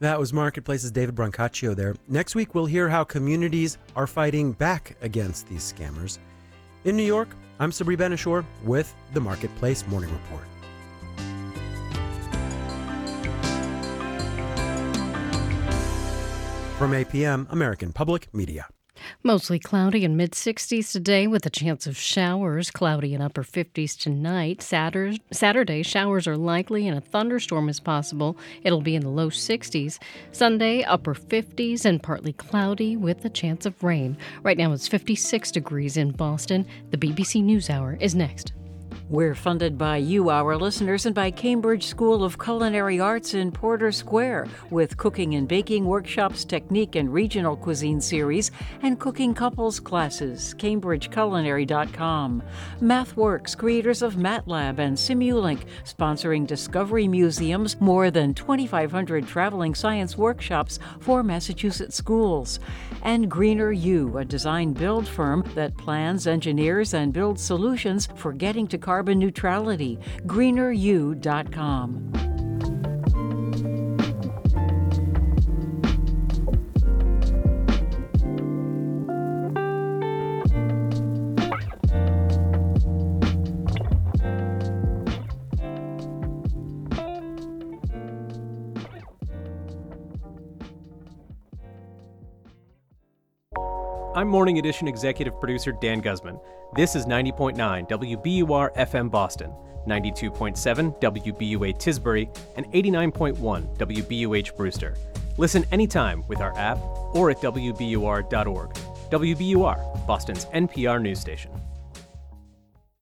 That 0.00 0.18
was 0.18 0.32
Marketplace's 0.32 0.90
David 0.90 1.14
Brancaccio 1.14 1.74
there. 1.74 1.96
Next 2.08 2.34
week, 2.34 2.54
we'll 2.54 2.66
hear 2.66 2.88
how 2.88 3.04
communities 3.04 3.78
are 3.96 4.06
fighting 4.06 4.52
back 4.52 4.96
against 5.00 5.48
these 5.48 5.72
scammers. 5.72 6.18
In 6.84 6.96
New 6.96 7.02
York, 7.02 7.28
I'm 7.58 7.72
Sabri 7.72 7.98
Ben-Achour 7.98 8.44
with 8.62 8.94
the 9.12 9.20
Marketplace 9.20 9.84
Morning 9.88 10.10
Report. 10.10 10.44
From 16.78 16.92
APM, 16.92 17.50
American 17.50 17.92
Public 17.92 18.32
Media. 18.32 18.68
Mostly 19.22 19.58
cloudy 19.58 20.04
and 20.04 20.16
mid 20.16 20.32
60s 20.32 20.92
today 20.92 21.26
with 21.26 21.44
a 21.46 21.50
chance 21.50 21.86
of 21.86 21.96
showers, 21.96 22.70
cloudy 22.70 23.14
and 23.14 23.22
upper 23.22 23.42
50s 23.42 23.98
tonight. 23.98 24.62
Saturday, 24.62 25.82
showers 25.82 26.26
are 26.26 26.36
likely 26.36 26.88
and 26.88 26.96
a 26.96 27.00
thunderstorm 27.00 27.68
is 27.68 27.80
possible. 27.80 28.36
It'll 28.62 28.80
be 28.80 28.94
in 28.94 29.02
the 29.02 29.08
low 29.08 29.30
60s. 29.30 29.98
Sunday, 30.32 30.82
upper 30.82 31.14
50s 31.14 31.84
and 31.84 32.02
partly 32.02 32.32
cloudy 32.32 32.96
with 32.96 33.24
a 33.24 33.30
chance 33.30 33.66
of 33.66 33.82
rain. 33.82 34.16
Right 34.42 34.58
now 34.58 34.72
it's 34.72 34.88
56 34.88 35.50
degrees 35.50 35.96
in 35.96 36.12
Boston. 36.12 36.66
The 36.90 36.98
BBC 36.98 37.44
NewsHour 37.44 38.00
is 38.00 38.14
next. 38.14 38.52
We're 39.10 39.34
funded 39.34 39.78
by 39.78 39.96
you, 39.96 40.28
our 40.28 40.54
listeners, 40.54 41.06
and 41.06 41.14
by 41.14 41.30
Cambridge 41.30 41.86
School 41.86 42.22
of 42.22 42.38
Culinary 42.38 43.00
Arts 43.00 43.32
in 43.32 43.50
Porter 43.50 43.90
Square 43.90 44.48
with 44.68 44.98
cooking 44.98 45.34
and 45.34 45.48
baking 45.48 45.86
workshops, 45.86 46.44
technique 46.44 46.94
and 46.94 47.10
regional 47.10 47.56
cuisine 47.56 48.02
series, 48.02 48.50
and 48.82 49.00
cooking 49.00 49.32
couples 49.32 49.80
classes. 49.80 50.54
CambridgeCulinary.com. 50.58 52.42
MathWorks, 52.82 53.56
creators 53.56 54.02
of 54.02 54.16
MATLAB 54.16 54.78
and 54.78 54.94
Simulink, 54.94 55.62
sponsoring 55.86 56.46
Discovery 56.46 57.08
Museums, 57.08 57.80
more 57.80 58.10
than 58.10 58.34
2,500 58.34 59.26
traveling 59.26 59.74
science 59.74 60.18
workshops 60.18 60.78
for 61.00 61.22
Massachusetts 61.22 61.96
schools. 61.96 62.60
And 63.04 63.30
Greener 63.30 63.72
U, 63.72 64.18
a 64.18 64.24
design 64.26 64.74
build 64.74 65.08
firm 65.08 65.50
that 65.54 65.78
plans, 65.78 66.26
engineers, 66.26 66.92
and 66.92 67.10
builds 67.10 67.42
solutions 67.42 68.06
for 68.14 68.34
getting 68.34 68.66
to 68.66 68.76
carbon 68.76 68.97
carbon 68.98 69.20
neutrality. 69.20 69.96
GreenerU.com. 70.26 72.37
I'm 94.18 94.26
Morning 94.26 94.58
Edition 94.58 94.88
executive 94.88 95.38
producer 95.38 95.70
Dan 95.70 96.00
Guzman. 96.00 96.40
This 96.74 96.96
is 96.96 97.06
90.9 97.06 97.54
WBUR 97.88 98.74
FM 98.74 99.08
Boston, 99.08 99.54
92.7 99.86 101.00
WBUA 101.00 101.78
Tisbury, 101.78 102.28
and 102.56 102.66
89.1 102.72 103.78
WBUH 103.78 104.56
Brewster. 104.56 104.96
Listen 105.36 105.64
anytime 105.70 106.24
with 106.26 106.40
our 106.40 106.52
app 106.58 106.78
or 107.14 107.30
at 107.30 107.36
WBUR.org. 107.36 108.74
WBUR, 109.08 110.06
Boston's 110.08 110.46
NPR 110.46 111.00
news 111.00 111.20
station. 111.20 111.52